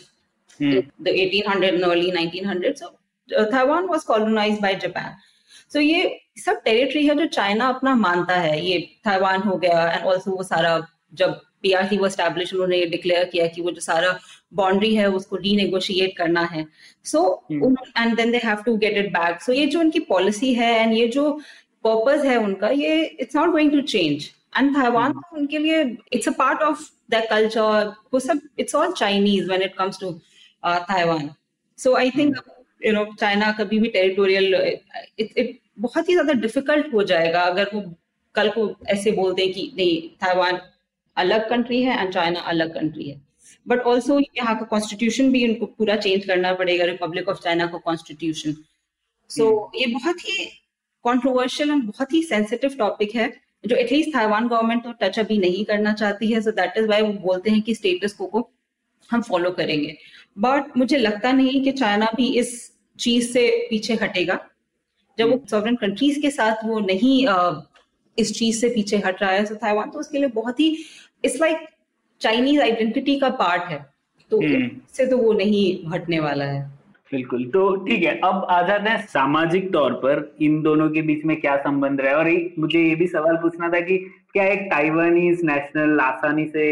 hmm. 0.60 0.80
the 1.00 1.12
1800 1.12 1.68
and 1.68 1.84
early 1.84 2.12
1900s 2.12 2.78
so 2.78 2.90
uh, 3.30 3.46
Taiwan 3.46 3.88
was 3.88 4.04
colonized 4.04 4.62
by 4.62 4.74
Japan. 4.76 5.16
So 5.68 5.80
ये 5.80 6.20
सब 6.38 6.62
टेरिटरी 6.66 7.06
है 7.08 7.16
जो 7.16 7.26
चाइना 7.26 7.68
अपना 7.70 7.96
मानता 7.96 8.36
है। 8.36 8.60
ये 8.66 8.80
ताइवान 9.06 9.42
हो 9.42 9.58
गया 9.58 9.86
एंड 9.92 10.06
ऑल्सो 10.08 10.32
वो 10.32 10.44
सारा 10.44 10.80
जब 11.14 11.42
पीआरसी 11.62 11.98
वो 11.98 12.10
स्टैब्लिश 12.10 12.54
उन्होंने 12.54 12.78
ये 12.78 12.86
डिक्लेयर 12.86 13.26
किया 13.26 13.48
कि 13.48 13.62
वो 13.62 13.72
जो 13.72 13.82
सारा 13.82 14.18
बाउंड्री 14.54 14.94
है 14.96 15.10
उसको 15.12 15.36
रीनेगोशिएट 15.36 16.18
करना 16.18 16.42
है। 16.52 16.66
So 17.06 17.24
and 17.52 18.16
then 18.18 18.32
they 18.32 18.38
have 18.44 18.64
to 18.66 18.76
get 18.78 18.98
it 18.98 19.12
back 19.14 19.42
so 19.42 19.54
ये 19.54 19.66
जो 19.66 19.80
उनकी 19.80 20.00
पॉलिसी 20.10 20.54
है 20.54 20.74
एंड 20.80 20.94
ये 20.94 21.08
जो 21.08 21.32
पर्पज 21.86 22.26
है 22.26 22.38
उनका 22.38 22.70
ये 22.70 23.04
it's 23.04 23.36
not 23.36 23.52
going 23.52 23.72
to 23.72 23.82
change 23.94 24.30
and 24.58 24.76
Taiwan 24.76 25.20
उनके 25.34 25.58
लिए 25.58 25.82
it's 26.14 26.28
a 26.28 26.32
part 26.38 26.62
of 26.62 26.90
the 27.12 27.24
culture 27.30 27.94
वो 28.14 28.20
सब 28.20 28.42
it's 28.60 28.76
all 28.76 28.94
Chinese 28.94 29.48
when 29.48 29.62
it 29.62 29.76
comes 29.78 30.00
to 30.00 30.20
Taiwan 30.64 31.30
so 31.80 31.96
I 31.96 32.12
think 32.12 32.36
you 32.86 32.94
know 32.94 33.06
China 33.20 33.52
कभी 33.52 33.80
भी 33.80 33.90
टेरिटोरियल 33.90 34.54
इट 35.20 35.60
बहुत 35.80 36.10
ही 36.10 36.14
ज़्यादा 36.14 36.34
डिफ़िकल्ट 36.42 36.94
हो 36.94 37.04
जाएगा 37.04 37.42
अगर 37.42 37.70
वो 37.74 37.82
कल 38.36 38.50
को 38.50 38.70
ऐसे 38.90 39.12
बोल 39.12 39.34
दें 39.34 39.52
कि 39.54 39.72
नहीं 39.78 40.00
ताइवान 40.22 40.60
अलग 41.18 41.50
कंट्री 41.50 41.82
है 41.84 42.00
एंड 42.02 42.14
चाइना 42.14 42.40
अलग 42.42 42.74
कंट्री 42.74 43.10
है। 43.10 43.22
बट 43.68 43.80
ऑल्सो 43.82 44.20
यहाँ 44.20 44.56
का 44.60 44.66
कॉन्स्टिट्यूशन 44.66 45.32
भी 45.32 45.48
उनको 45.48 45.66
पूरा 45.66 45.96
चेंज 45.96 46.26
करना 46.26 46.54
पड़ेगा 46.54 46.86
रिपब्लिक 46.86 47.30
ऑफ़ 47.30 47.42
चाइना 47.44 47.66
का 47.68 47.78
कॉन्स्टिट्यूशन 47.78 48.56
सो 49.30 49.72
ये 49.76 49.86
बहुत 49.94 50.20
ही 50.20 50.46
कॉन्ट्रोवर्शियल 51.06 51.70
एंड 51.72 51.84
बहुत 51.84 52.14
ही 52.14 52.24
सेंसिटिव 52.24 52.76
टॉपिक 52.80 53.16
है 53.16 53.32
जो 53.64 53.76
एटलीस्ट 53.76 54.14
ताइवान 54.14 54.48
गवर्नमेंट 54.48 54.84
तो 54.84 54.92
टच 55.02 55.20
अभी 55.20 55.38
नहीं 55.38 55.64
करना 55.66 55.94
चाहती 55.94 56.32
है 56.32 56.42
सो 56.42 56.52
दैट 56.52 56.78
इज़ 56.78 56.88
वाई 56.88 57.02
वो 57.02 57.14
बोलते 57.22 57.52
हैं 57.52 57.62
कि 57.62 57.76
स्टेटस 57.76 58.14
को 58.14 58.28
को 58.28 58.50
हम 59.10 59.22
फॉलो 59.22 59.52
करेंगे। 59.52 59.98
बट 60.38 60.78
मुझे 60.78 60.98
लगता 60.98 61.32
नहीं 61.32 61.64
कि 61.64 61.72
चाइना 61.72 62.08
भी 62.16 62.28
इस 62.40 62.52
चीज़ 63.00 63.32
से 63.32 63.48
पीछे 63.70 63.94
हटेगा। 64.02 64.40
जब 65.18 65.30
वो 65.30 65.42
सॉवरन 65.50 65.76
कंट्रीज़ 65.76 66.22
के 66.22 66.30
साथ 66.32 66.66
वो 66.66 66.80
नहीं 66.82 67.26
इस 68.18 68.34
चीज़ 68.34 68.60
से 68.62 68.70
पीछे 68.70 68.98
हट 69.06 69.22
रहा 69.22 69.32
है 69.32 69.44
तो 69.46 69.56
ताइवान 69.56 69.90
तो 69.90 70.00
उसके 70.00 70.18
लिए 70.18 70.30
बहुत 70.32 70.60
ही 70.60 70.68
इट्स 71.26 71.40
लाइक 71.42 71.68
चाइनीज़ 72.22 72.62
आइडेंटिटी 72.62 73.20
का 73.20 73.30
पार्ट 73.40 73.64
है। 73.64 73.86
तो 74.32 74.40
हम्म। 74.42 74.70
से 74.94 75.06
तो 75.06 75.18
वो 75.18 75.34
नहीं 75.34 75.92
हटने 75.92 76.20
वाला 76.20 76.46
है। 76.46 76.62
बिल्कुल 77.12 77.46
तो 77.46 77.76
ठीक 77.86 78.04
है 78.04 78.14
अब 78.24 78.46
आ 78.50 78.62
जाते 78.68 78.90
हैं 78.90 79.06
सामाजिक 79.08 79.72
तौर 79.74 79.94
पर 80.04 80.36
इन 80.42 80.62
दोनों 80.62 80.90
के 80.90 81.02
बीच 81.02 81.26
में 81.26 81.40
क्या 81.42 81.56
संबंध 81.58 82.02
रहा 82.02 82.12
है? 82.12 82.18
और 82.18 82.30
एक 82.30 82.56
मुझे 82.60 82.80
ये 82.80 82.96
भी 82.96 83.08
सवाल 83.08 83.36
पूछना 83.38 83.70
था 83.70 83.80
कि 83.80 83.98
क्या 84.34 84.46
एक 84.48 84.62
ताइवानीज 84.72 85.44
नेशनल 85.44 86.00
आसानी 86.00 86.46
से 86.46 86.66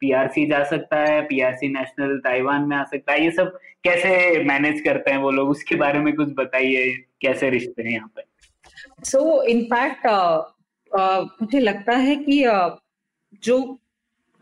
पीआरसी 0.00 0.46
जा 0.46 0.62
सकता 0.64 0.98
है 0.98 1.20
पीआरसी 1.26 1.68
नेशनल 1.68 2.16
ताइवान 2.24 2.68
में 2.68 2.76
आ 2.76 2.82
सकता 2.84 3.12
है। 3.12 3.24
ये 3.24 3.30
सब 3.30 3.58
कैसे 3.84 4.42
मैनेज 4.44 4.80
करते 4.84 5.10
हैं 5.10 5.18
वो 5.18 5.30
लोग? 5.30 5.48
उसके 5.50 5.76
बारे 5.76 5.98
में 5.98 6.14
कुछ 6.16 6.28
बताइए 6.36 6.90
कैसे 7.22 7.50
रिश्ते 7.50 7.82
हैं 7.82 7.90
यहाँ 7.90 8.10
पे? 8.16 8.22
सो 9.04 9.42
इनफैक्ट 9.44 10.06
मुझे 11.42 11.60
लगता 11.60 11.96
है 11.96 12.16
कि 12.16 12.44
uh, 12.44 12.70
जो 13.42 13.58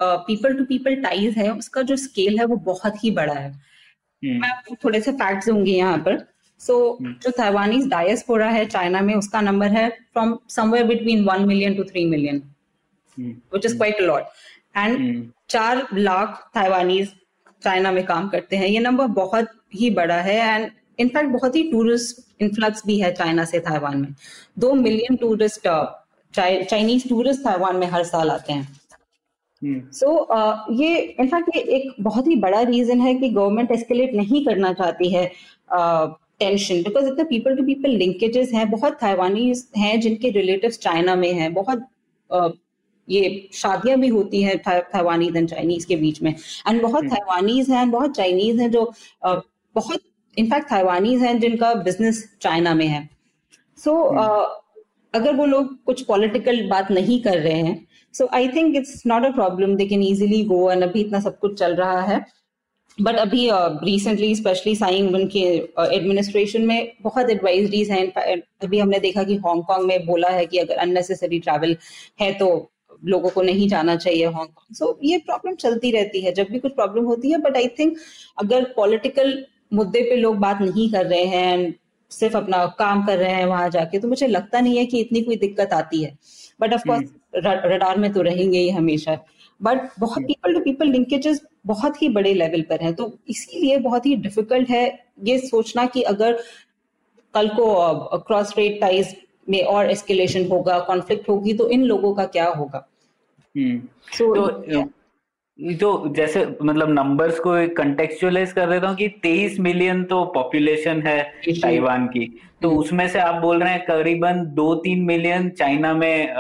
पीपल 0.00 0.56
टू 0.56 0.64
पीपल 0.64 0.94
टाइज 1.02 1.36
है 1.38 1.50
उसका 1.52 1.82
जो 1.82 1.96
स्केल 1.96 2.38
है 2.38 2.44
वो 2.44 2.56
बहुत 2.64 3.02
ही 3.04 3.10
बड़ा 3.10 3.34
है। 3.34 3.50
hmm. 3.50 4.40
मैं 4.40 4.48
आपको 4.48 4.74
थोड़े 4.84 5.00
से 5.00 5.12
फैक्ट्स 5.12 5.46
दूँगी 5.46 5.74
यहाँ 5.74 5.98
पर। 5.98 6.18
So 6.60 6.74
so, 6.74 7.04
hmm. 7.04 7.22
जो 7.22 7.30
ताइवानीज 7.38 7.86
डायस्पोरा 7.88 8.48
है 8.50 8.64
चाइना 8.66 9.00
में 9.00 9.14
उसका 9.14 9.40
नंबर 9.40 9.68
है 9.68 9.88
from 9.90 10.38
somewhere 10.50 10.86
between 10.86 11.24
one 11.24 11.44
million 11.46 11.74
to 11.74 11.84
three 11.84 12.04
million 12.06 12.42
which 13.18 13.66
is 13.66 13.76
quite 13.76 14.00
lot 14.00 14.22
and 14.76 15.30
चार 15.54 15.86
लाख 15.94 16.50
ताइवानीज 16.54 17.12
चाइना 17.64 17.92
में 17.92 18.04
काम 18.06 18.28
करते 18.28 18.56
हैं। 18.56 18.66
ये 18.66 18.80
नंबर 18.80 19.06
बहुत 19.06 19.48
ही 19.74 19.90
बड़ा 19.90 20.20
है 20.20 20.38
एंड 20.54 20.70
इनफैक्ट 20.98 21.30
बहुत 21.30 21.56
ही 21.56 21.62
टूरिस्ट 21.70 22.42
इन्फ्लक्स 22.42 22.82
भी 22.86 22.98
है 23.00 23.12
चाइना 23.12 23.44
से 23.44 23.58
ताइवान 23.58 23.96
में। 24.00 24.14
दो 24.58 24.72
million 24.74 25.16
tourist 25.16 25.68
Chinese 26.34 27.08
tourist 27.08 27.40
Taiwan 27.40 27.76
में 27.76 27.86
हर 27.86 28.04
साल 28.04 28.30
आते 28.30 28.52
हैं। 28.52 28.68
So 29.62 30.06
hmm. 30.06 30.30
so, 30.30 30.36
uh, 30.36 30.80
ये 30.80 30.98
इनफैक्ट 31.20 31.56
ये 31.56 31.60
एक 31.76 31.94
बहुत 32.00 32.26
ही 32.26 32.36
बड़ा 32.36 32.60
रीजन 32.62 33.00
है 33.00 33.14
कि 33.14 33.28
गवर्नमेंट 33.28 33.70
एस्केलेट 33.70 34.14
नहीं 34.14 34.44
करना 34.46 34.72
चाहती 34.72 35.08
है 35.08 35.26
टेंशन 36.40 36.82
बिकॉज़ 36.82 37.06
इतने 37.06 37.24
पीपल 37.24 37.56
टू 37.56 37.62
पीपल 37.62 37.90
लिंकेजेस 37.90 38.52
हैं 38.54 38.70
बहुत 38.70 38.98
ताइवानीज 39.00 39.68
हैं 39.76 40.00
जिनके 40.00 40.30
रिलेटिव्स 40.30 40.78
चाइना 40.78 41.14
में 41.14 41.32
हैं 41.32 41.52
बहुत 41.54 41.86
uh, 42.30 42.50
ये 43.08 43.48
शादियाँ 43.52 43.98
भी 43.98 44.08
होती 44.08 44.42
हैं 44.42 44.56
ताइवानीज 44.58 45.36
एंड 45.36 45.48
चाइनीज़ 45.48 45.86
के 45.86 45.96
बीच 45.96 46.22
में। 46.22 46.30
एंड 46.32 46.82
बहुत 46.82 47.04
ताइवानीज 47.04 47.66
hmm. 47.66 47.76
हैं 47.76 47.90
बहुत 47.90 48.16
चाइनीज़ 48.16 48.60
हैं 48.60 48.70
जो 48.70 48.92
बहुत 49.24 50.00
इनफैक्ट 50.36 50.68
ताइवानीज 50.70 51.22
हैं 51.22 51.38
जिनका 51.40 51.72
बिज़नेस 51.74 52.24
चाइना 52.42 52.74
में 52.74 52.86
है। 52.86 53.08
सो 53.78 53.90
so, 53.90 54.18
uh, 54.18 54.46
अगर 55.14 55.34
वो 55.34 55.46
लोग 55.46 55.82
कुछ 55.84 56.02
पॉलिटिकल 56.02 56.66
बात 56.68 56.90
नहीं 56.90 57.20
कर 57.22 57.38
रहे 57.38 57.58
हैं 57.58 57.86
so 58.14 58.28
I 58.34 58.48
think 58.48 58.76
it's 58.76 59.02
not 59.06 59.24
a 59.24 59.30
problem 59.30 59.74
they 59.76 59.86
can 59.86 60.02
easily 60.02 60.42
go 60.44 60.70
and 60.70 60.82
अभी 60.82 61.00
इतना 61.00 61.20
सब 61.20 61.38
कुछ 61.38 61.58
चल 61.58 61.74
रहा 61.74 62.00
है। 62.00 62.24
बट 62.98 63.16
अभी 63.16 63.48
रिसेंटली 63.52 64.34
स्पेशली 64.34 64.74
साइंग 64.76 65.14
उनके 65.14 65.44
एडमिनिस्ट्रेशन 65.96 66.60
uh, 66.60 66.66
में 66.66 66.92
बहुत 67.02 67.30
एडवाइजरीज 67.30 67.90
हैं। 67.90 68.06
अभी 68.62 68.78
हमने 68.78 68.98
देखा 68.98 69.22
कि 69.22 69.36
हांगकांग 69.36 69.86
में 69.86 70.06
बोला 70.06 70.28
है 70.28 70.46
कि 70.46 70.58
अगर 70.58 70.76
अननेसेसरी 70.76 71.38
ट्रैवल 71.38 71.76
है 72.20 72.32
तो 72.32 72.70
लोगों 73.04 73.30
को 73.30 73.42
नहीं 73.42 73.68
जाना 73.68 73.96
चाहिए 73.96 74.26
हांगकांग 74.26 74.74
सो 74.74 74.86
so, 74.86 74.98
ये 75.02 75.18
प्रॉब्लम 75.18 75.54
चलती 75.54 75.90
रहती 75.90 76.20
है 76.20 76.32
जब 76.32 76.46
भी 76.50 76.58
कुछ 76.58 76.74
प्रॉब्लम 76.74 77.04
होती 77.04 77.30
है 77.30 77.38
बट 77.38 77.56
आई 77.56 77.68
थिंक 77.68 77.96
अगर 78.38 78.64
पॉलिटिकल 78.76 79.44
मुद्दे 79.72 80.02
पे 80.02 80.16
लोग 80.16 80.36
बात 80.36 80.60
नहीं 80.60 80.90
कर 80.92 81.06
रहे 81.06 81.24
हैं 81.24 81.74
सिर्फ़ 82.10 82.36
अपना 82.36 82.64
काम 82.78 83.04
कर 83.06 83.18
रहे 83.18 83.32
हैं 83.32 83.46
वहाँ 83.46 83.68
जाके 83.70 83.98
तो 83.98 84.08
मुझे 84.08 84.26
लगता 84.26 84.60
नहीं 84.60 84.78
है 84.78 84.84
कि 84.86 85.00
इतनी 85.00 85.20
कोई 85.20 85.36
दिक्कत 85.36 85.72
आती 85.72 86.02
है। 86.02 86.16
बट 86.60 86.74
ऑफकोर्स 86.74 87.10
रडार 87.36 87.98
में 87.98 88.12
तो 88.12 88.22
रहेंगे 88.22 88.58
ही 88.58 88.68
हमेशा। 88.70 89.18
बट 89.60 89.88
बहुत 90.00 90.22
पीपल 90.22 90.54
टू 90.54 90.60
पीपल 90.60 90.88
लिंकेजेस 90.88 91.40
बहुत 91.66 92.02
ही 92.02 92.08
बड़े 92.08 92.34
लेवल 92.34 92.62
पर 92.62 92.82
हैं 92.82 92.94
तो 92.94 93.12
इसीलिए 93.28 93.76
बहुत 93.78 94.06
ही 94.06 94.14
डिफ़िकल्ट 94.16 94.70
है 94.70 94.86
ये 95.24 95.38
सोचना 95.38 95.86
कि 95.86 96.02
अगर 96.02 96.38
कल 97.34 97.48
को 97.48 98.18
क्रॉस 98.18 98.54
रेट 98.58 98.80
टाइज 98.80 99.14
में 99.48 99.62
और 99.62 99.90
एस्केलेशन 99.90 100.46
होगा 100.48 100.78
कॉन्फ्लिक्ट 100.78 101.28
होगी 101.28 101.52
तो 101.52 101.68
इन 101.68 101.82
लोगों 101.82 102.14
का 102.14 102.24
क्या 102.26 102.48
होगा? 102.48 102.86
So, 103.58 104.20
तो 104.20 104.84
तो 105.58 106.08
जैसे 106.14 106.56
मतलब 106.62 106.88
नंबर्स 106.90 107.38
को 107.38 107.50
कंटेक्चुअलाइज 107.74 108.52
कर 108.52 108.70
देता 108.70 108.88
हूँ 108.88 108.96
कि 108.96 109.08
23 109.22 109.58
मिलियन 109.60 110.02
तो 110.04 110.24
पॉपुलेशन 110.24 111.02
है 111.02 111.22
ताइवान 111.48 112.06
की। 112.06 112.24
तो 112.62 112.68
हम्म। 112.68 112.80
उसमें 112.80 113.08
से 113.08 113.18
आप 113.18 113.34
बोल 113.34 113.62
रहे 113.62 113.72
हैं 113.72 113.84
करीबन 113.84 114.44
दो 114.46 114.74
तीन 114.74 115.02
मिलियन 115.02 115.48
चाइना 115.50 115.94
में 115.94 116.34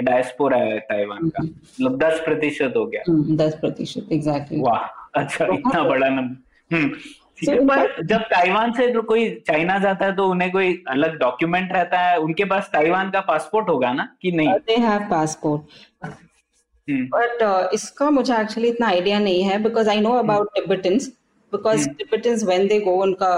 डायस्पोरा 0.00 0.58
है 0.58 0.78
ताइवान 0.80 1.28
का। 1.28 1.42
हम्म। 1.42 1.50
मतलब 1.50 1.98
दस 1.98 2.20
प्रतिशत 2.24 2.72
हो 2.76 2.86
गया। 2.86 3.02
हम्म, 3.08 3.36
दस 3.36 3.54
प्रतिशत 3.54 4.12
एग्जैक्टली 4.12 4.60
वाह 4.60 5.20
अच्छा 5.20 5.46
इतना 5.46 5.82
बड़ा 5.82 6.08
नंबर 6.08 6.88
so, 7.44 7.52
पर 7.68 8.04
जब 8.04 8.20
ताइवान 8.20 8.72
से 8.72 8.86
तो 8.92 9.02
कोई 9.02 9.28
चाइना 9.46 9.78
जाता 9.78 10.06
है 10.06 10.16
तो 10.16 10.28
उन्हें 10.28 10.50
कोई 10.52 10.82
अलग 10.88 11.18
डॉक्यूमेंट 11.18 11.72
रहता 11.72 11.98
है। 11.98 12.18
उनके 12.18 12.44
पास 12.44 12.70
ताइवान 12.72 13.10
का 13.10 13.20
पासपोर्ट 13.20 13.68
होगा 13.68 13.92
ना 13.92 14.08
कि 14.22 14.32
नहीं? 14.32 14.48
दे 14.48 14.76
हैव 14.76 15.00
पासपोर्ट 15.00 15.62
बट 17.12 17.70
इसका 17.74 18.10
मुझे 18.10 18.34
एक्चुअली 18.34 18.68
इतना 18.68 18.86
आइडिया 18.86 19.18
नहीं 19.18 19.42
है 19.42 19.58
because 19.62 19.88
I 19.88 20.00
know 20.00 20.12
about 20.18 20.54
Tibetans 20.54 21.08
because 21.52 21.88
Tibetans 21.98 22.44
when 22.44 22.66
they 22.66 22.78
go 22.80 22.94
उनका 23.02 23.34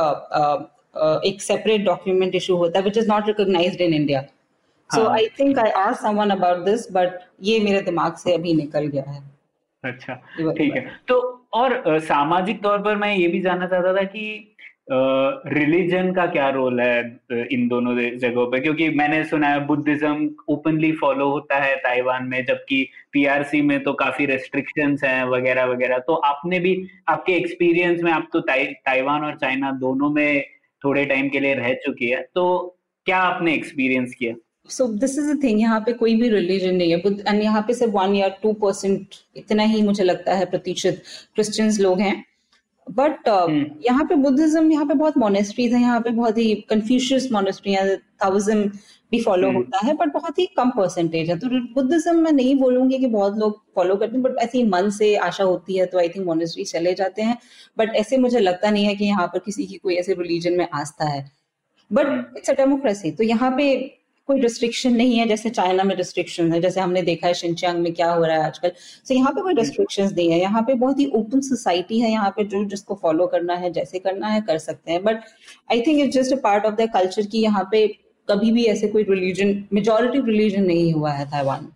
एक 1.26 1.42
सेपरेट 1.42 1.84
डॉक्यूमेंट 1.84 2.34
इशू 2.34 2.56
होता 2.56 2.78
है 2.78 2.84
which 2.84 2.98
is 2.98 3.08
not 3.08 3.26
recognised 3.26 3.80
in 3.80 3.94
India 3.94 4.22
so 4.90 5.06
I 5.08 5.28
think 5.38 5.58
I 5.58 5.70
ask 5.78 6.02
someone 6.02 6.30
about 6.30 6.64
this 6.64 6.86
but 6.92 7.18
ये 7.42 7.58
मेरे 7.60 7.80
दिमाग 7.82 8.16
से 8.16 8.34
अभी 8.34 8.54
निकल 8.54 8.86
गया 8.86 9.10
है 9.10 9.22
अच्छा 9.84 10.14
ठीक 10.56 10.74
है 10.74 10.86
तो 11.08 11.20
और 11.54 11.98
सामाजिक 12.00 12.62
तौर 12.62 12.78
पर 12.82 12.96
मैं 12.96 13.14
ये 13.14 13.28
भी 13.28 13.40
जानना 13.40 13.66
चाहता 13.66 13.94
था 13.94 14.02
कि 14.06 14.24
रिलीजन 14.90 16.12
का 16.12 16.26
क्या 16.26 16.48
रोल 16.50 16.80
है 16.80 17.46
इन 17.52 17.66
दोनों 17.68 17.94
जगहों 18.18 18.46
पे 18.46 18.60
क्योंकि 18.60 18.88
मैंने 18.90 19.22
सुना 19.24 19.48
है 19.48 19.64
बुद्धिज्म 19.66 20.28
ओपनली 20.48 20.92
फॉलो 20.92 21.28
होता 21.30 21.58
है 21.58 21.74
ताइवान 21.78 22.26
में 22.28 22.44
जबकि 22.44 22.86
पीआरसी 23.12 23.60
में 23.62 23.82
तो 23.82 23.92
काफ़ी 23.92 24.26
रेस्ट्रिक्शंस 24.26 25.04
हैं 25.04 25.24
वगैरह 25.24 25.64
वगैरह। 25.64 25.98
तो 25.98 26.14
आपने 26.14 26.58
भी 26.60 26.74
आपके 27.08 27.32
एक्सपीरियंस 27.32 28.02
में 28.02 28.12
आप 28.12 28.28
तो 28.32 28.40
ताइवान 28.40 29.24
और 29.24 29.36
चाइना 29.36 29.70
दोनों 29.80 30.10
में 30.10 30.42
थोड़े 30.84 31.04
टाइम 31.04 31.28
के 31.28 31.40
लिए 31.40 31.54
रह 31.54 31.72
चुकी 31.84 32.08
है। 32.08 32.22
तो 32.34 32.76
क्या 33.06 33.18
आपने 33.18 33.54
एक्सपीरियंस 33.54 34.14
किया? 34.18 34.34
सो 34.68 34.86
दिस 34.86 35.18
इज़ 35.18 35.36
थिंग 35.42 35.60
यहाँ 35.60 35.80
पे 35.80 35.92
कोई 35.92 36.14
भी 36.16 36.28
रिलीजन 36.28 36.74
नहीं 36.74 36.92
है। 36.92 36.98
एंड 37.28 37.42
यहाँ 37.42 37.62
पे 37.62 37.74
सिर्फ़ 37.74 37.92
वन 37.92 38.14
या 38.14 38.28
टू 38.42 38.52
परसेंट 38.52 39.14
इतना 39.36 39.62
ही 39.62 39.82
मुझे 39.82 40.04
लगता 40.04 40.34
है 40.34 40.44
प्रतिशत 40.50 41.02
क्रिश्चियंस 41.34 41.80
लोग 41.80 42.00
हैं। 42.00 42.24
But 42.86 43.28
uh, 43.28 43.46
hmm. 43.48 43.64
यहाँ 43.84 44.04
पे 44.04 44.14
बुद्धिज्म 44.14 44.70
यहाँ 44.72 44.86
पे 44.86 44.94
बहुत 44.94 45.16
मोनेस्ट्रीज 45.18 45.74
है 45.74 45.80
यहाँ 45.80 46.00
पे 46.00 46.10
बहुत 46.10 46.38
ही 46.38 46.54
कंफ्यूशियस 46.70 47.28
मोनेस्ट्री 47.32 47.76
थाउज़ेंड 48.24 48.70
भी 49.12 49.20
फॉलो 49.22 49.48
hmm. 49.48 49.56
होता 49.56 49.78
है 49.78 49.94
बट 49.96 50.12
बहुत 50.12 50.38
ही 50.38 50.46
कम 50.56 50.70
परसेंटेज 50.70 51.30
है। 51.30 51.38
तो 51.38 51.48
बुद्धिज्म 51.74 52.16
मैं 52.18 52.32
नहीं 52.32 52.54
बोलूँगी 52.58 52.98
कि 52.98 53.06
बहुत 53.08 53.38
लोग 53.38 53.60
फॉलो 53.76 53.96
करते 53.96 54.12
हैं 54.12 54.22
बट 54.22 54.38
ऐसे 54.40 54.64
मन 54.66 54.90
से 54.90 55.14
आशा 55.20 55.44
होती 55.44 55.78
है 55.78 55.86
तो 55.86 55.98
आई 55.98 56.08
थिंक 56.08 56.26
मोनेस्ट्री 56.26 56.64
चले 56.64 56.94
जाते 56.94 57.22
हैं। 57.22 57.38
बट 57.78 57.94
ऐसे 57.96 58.16
मुझे 58.18 58.38
लगता 58.40 58.70
नहीं 58.70 58.84
है 58.84 58.94
कि 58.94 59.04
यहाँ 59.04 59.26
पर 59.26 59.38
किसी 59.38 59.66
की 59.66 59.76
कोई 59.78 59.96
ऐसे 59.96 60.14
रिलीजन 60.14 60.58
में 60.58 60.68
आस्था 60.74 61.08
है। 61.08 61.24
बट 61.90 62.36
इट्स 62.36 62.50
अ 62.50 62.54
डेमोक्रेसी 62.54 63.10
तो 63.10 63.24
यहाँ 63.24 63.50
पे 63.56 63.74
कोई 64.28 64.40
रिस्ट्रिक्शन 64.40 64.92
नहीं 64.94 65.16
है 65.18 65.26
जैसे 65.28 65.50
चाइना 65.50 65.84
में 65.84 65.94
रिस्ट्रिक्शन 65.96 66.52
है 66.52 66.60
जैसे 66.60 66.80
हमने 66.80 67.00
देखा 67.02 67.26
है 67.26 67.34
शिनचांग 67.34 67.78
में 67.78 67.92
क्या 67.94 68.10
हो 68.12 68.24
रहा 68.24 68.36
है 68.36 68.44
आजकल। 68.44 68.68
सो 68.68 69.04
so, 69.04 69.16
यहाँ 69.16 69.32
पे 69.32 69.40
कोई 69.40 69.54
रिस्ट्रिक्शन 69.54 70.10
नहीं 70.16 70.30
है। 70.30 70.38
यहाँ 70.40 70.62
पे 70.62 70.74
बहुत 70.74 70.98
ही 70.98 71.06
ओपन 71.14 71.40
सोसाइटी 71.40 71.98
है 72.00 72.10
यहाँ 72.10 72.30
पे 72.36 72.44
जो 72.44 72.64
जिसको 72.66 72.94
फॉलो 73.02 73.26
करना 73.26 73.54
है 73.54 73.72
जैसे 73.72 73.98
करना 73.98 74.28
है 74.28 74.40
कर 74.40 74.58
सकते 74.58 74.92
हैं। 74.92 75.02
But 75.04 75.20
I 75.72 75.80
think 75.80 76.00
it's 76.00 76.16
just 76.16 76.32
a 76.32 76.36
part 76.42 76.66
of 76.66 76.74
the 76.74 76.88
culture 76.94 77.26
की 77.26 77.42
यहाँ 77.42 77.68
पे 77.72 77.86
कभी 78.28 78.52
भी 78.52 78.64
ऐसे 78.64 78.88
कोई 78.88 79.02
रिलीजन 79.02 79.64
मेजोरिटी 79.72 80.20
रिलीजन 80.20 80.64
नहीं 80.64 80.92
हुआ 80.92 81.12
है 81.12 81.26
ताइवान 81.26 81.68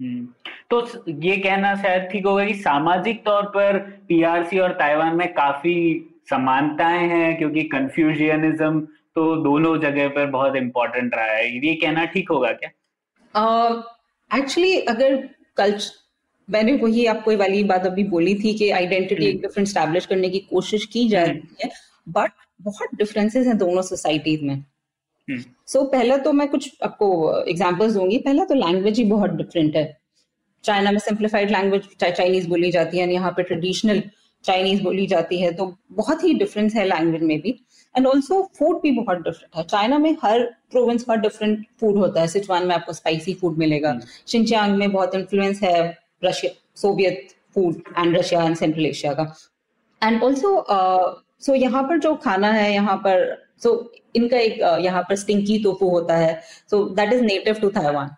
हम्म, 0.00 0.26
तो 0.70 1.04
ये 1.08 1.36
कहना 1.36 1.74
शायद 1.74 2.08
ठीक 2.12 2.26
होगा 2.26 2.44
कि 2.44 2.54
सामाजिक 2.54 3.24
तौर 3.24 3.42
पर 3.42 3.78
पीआरसी 4.08 4.58
और 4.58 4.72
ताइवान 4.72 5.16
में 5.16 5.32
काफ़ी 5.34 5.74
समानताएँ 6.30 7.08
हैं 7.08 7.36
क्योंकि 7.38 7.62
कंफ्यूजियनिज्म 7.62 8.80
तो 9.14 9.34
दोनों 9.36 9.76
जगह 9.80 10.08
पर 10.08 10.26
बहुत 10.26 10.56
इंपॉर्टेंट 10.56 11.14
रहा 11.14 11.24
है। 11.24 11.66
ये 11.66 11.74
कहना 11.74 12.04
ठीक 12.04 12.30
होगा 12.30 12.52
क्या? 12.52 12.70
एक्चुअली 14.30 14.80
uh, 14.80 14.88
अगर 14.88 15.16
कल्चर 15.56 15.90
मैंने 16.48 16.72
वही 16.72 17.06
आपको 17.06 17.36
वाली 17.36 17.64
बात 17.64 17.86
अभी 17.86 18.04
बोली 18.04 18.34
थी 18.34 18.54
कि 18.54 18.70
आइडेंटिटी 18.70 19.26
एक 19.26 19.40
डिफरेंट 19.40 19.68
स्टैब्लिश 19.68 20.06
करने 20.06 20.28
की 20.30 20.38
कोशिश 20.38 20.84
की 20.84 21.08
जा 21.08 21.22
रही 21.22 21.56
है 21.64 21.70
बट 22.08 22.30
बहुत 22.60 22.94
डिफरेंसेस 22.94 23.46
हैं 23.46 23.56
दोनों 23.58 23.82
सोसाइटीज 23.82 24.42
में। 24.42 24.64
So 25.28 25.34
hmm. 25.34 25.46
so, 25.68 25.92
पहला 25.92 26.16
तो 26.16 26.32
मैं 26.32 26.48
कुछ 26.48 26.70
आपको 26.82 27.08
एग्जांपल्स 27.48 27.92
दूँगी। 27.94 28.18
पहला 28.18 28.44
तो 28.44 28.54
लैंग्वेज 28.54 28.98
ही 28.98 29.04
बहुत 29.04 29.30
डिफरेंट 29.30 29.76
है। 29.76 29.96
चाइना 30.64 30.90
में 30.90 30.98
सिंप्लीफाइड 30.98 31.50
लैंग्वेज 31.50 31.88
चाइनीज़ 32.00 32.48
बोली 32.48 32.70
जाती 32.70 32.98
है 32.98 33.12
यहाँ 33.12 33.30
पे 33.32 33.42
ट्रेडिशनल 33.42 34.02
चाइनीज़ 34.44 34.82
बोली 34.82 35.06
जाती 35.06 35.40
है 35.40 35.52
तो 35.54 35.66
बहुत 35.92 36.22
ही 36.24 36.32
डिफरेंस 36.34 36.74
है 36.74 36.84
लैंग्वेज 36.84 37.22
में 37.22 37.40
भी। 37.40 37.50
एंड 37.94 38.06
ऑल्सो 38.06 38.42
फ़ूड 38.58 38.80
भी 38.82 38.90
बहुत 38.90 39.18
डिफरेंट 39.18 39.56
है। 39.56 39.62
चाइना 39.64 39.98
में 39.98 40.16
हर 40.22 40.44
प्रोविंस 40.70 41.04
का 41.04 41.14
डिफरेंट 41.16 41.66
फ़ूड 41.80 41.98
होता 41.98 42.20
है। 42.20 42.28
सिचवान 42.28 42.66
में 42.66 42.74
आपको 42.74 42.92
स्पाइसी 42.92 43.34
फ़ूड 43.34 43.58
मिलेगा। 43.58 43.98
शिनचांग 44.26 44.70
hmm. 44.70 44.78
में 44.78 44.92
बहुत 44.92 45.14
इन्फ्लुएंस 45.14 45.62
है 45.62 45.98
Russia 46.24 46.52
Soviet 46.76 47.28
food 47.54 47.82
and 47.98 48.16
Russia 48.16 48.42
and 48.44 48.56
central 48.56 48.86
Asia 48.86 49.12
का। 49.14 49.34
एंड 50.02 50.22
ऑल्सो 50.22 50.64
सो 51.42 51.54
यहाँ 51.54 51.82
पर 51.82 51.98
जो 51.98 52.14
खाना 52.24 52.50
है 52.52 52.72
यहाँ 52.72 52.96
पर 52.96 53.47
सो 53.60 53.68
so, 53.68 54.00
इनका 54.16 54.38
एक 54.38 54.60
यहाँ 54.82 55.02
पर 55.02 55.16
स्टिंकी 55.16 55.58
तोफू 55.62 55.88
होता 55.90 56.16
है। 56.16 56.40
So 56.70 56.82
that 56.90 57.12
is 57.12 57.22
native 57.22 57.54
to 57.60 57.70
Taiwan 57.70 58.10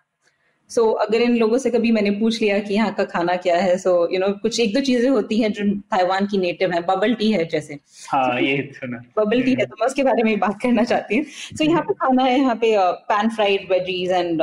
so 0.71 0.83
so, 0.83 0.97
अगर 1.01 1.23
इन 1.23 1.37
लोगों 1.37 1.59
से 1.59 1.71
कभी 1.71 1.91
मैंने 1.93 2.11
पूछ 2.11 2.41
लिया 2.43 2.59
कि 2.59 2.75
यहाँ 2.75 2.93
का 2.95 3.05
खाना 3.05 3.37
क्या 3.37 3.57
है 3.57 3.77
सो 3.79 3.93
यू 4.13 4.19
नो 4.21 4.29
कुछ 4.43 4.59
एक 4.61 4.75
दो 4.75 4.81
चीज़ें 4.81 5.09
होती 5.11 5.41
हैं 5.41 5.53
जो 5.53 5.65
ताइवान 5.91 6.27
की 6.27 6.39
नेटिव 6.39 6.73
है। 6.73 6.81
बबल 6.87 7.15
टी 7.15 7.31
है 7.33 7.45
जैसे। 7.47 7.79
हाँ, 8.09 8.31
so, 8.31 8.43
ये 8.43 8.71
सुना 8.75 9.03
बबल 9.19 9.43
टी 9.43 9.55
है 9.61 9.67
तो 9.67 9.77
मैं 9.81 9.87
उसके 9.87 10.03
बारे 10.03 10.23
में 10.23 10.39
बात 10.39 10.59
करना 10.63 10.85
चाहती 10.85 11.17
हूँ। 11.17 11.25
सो 11.25 11.65
so, 11.65 11.71
यहाँ 11.71 11.83
पे 11.83 11.95
खाना 11.95 12.25
है 12.25 12.39
यहाँ 12.39 12.55
पे 12.57 12.75
पैन 13.09 13.29
फ्राइड 13.31 13.71
वेजीज 13.73 14.11
एंड 14.11 14.43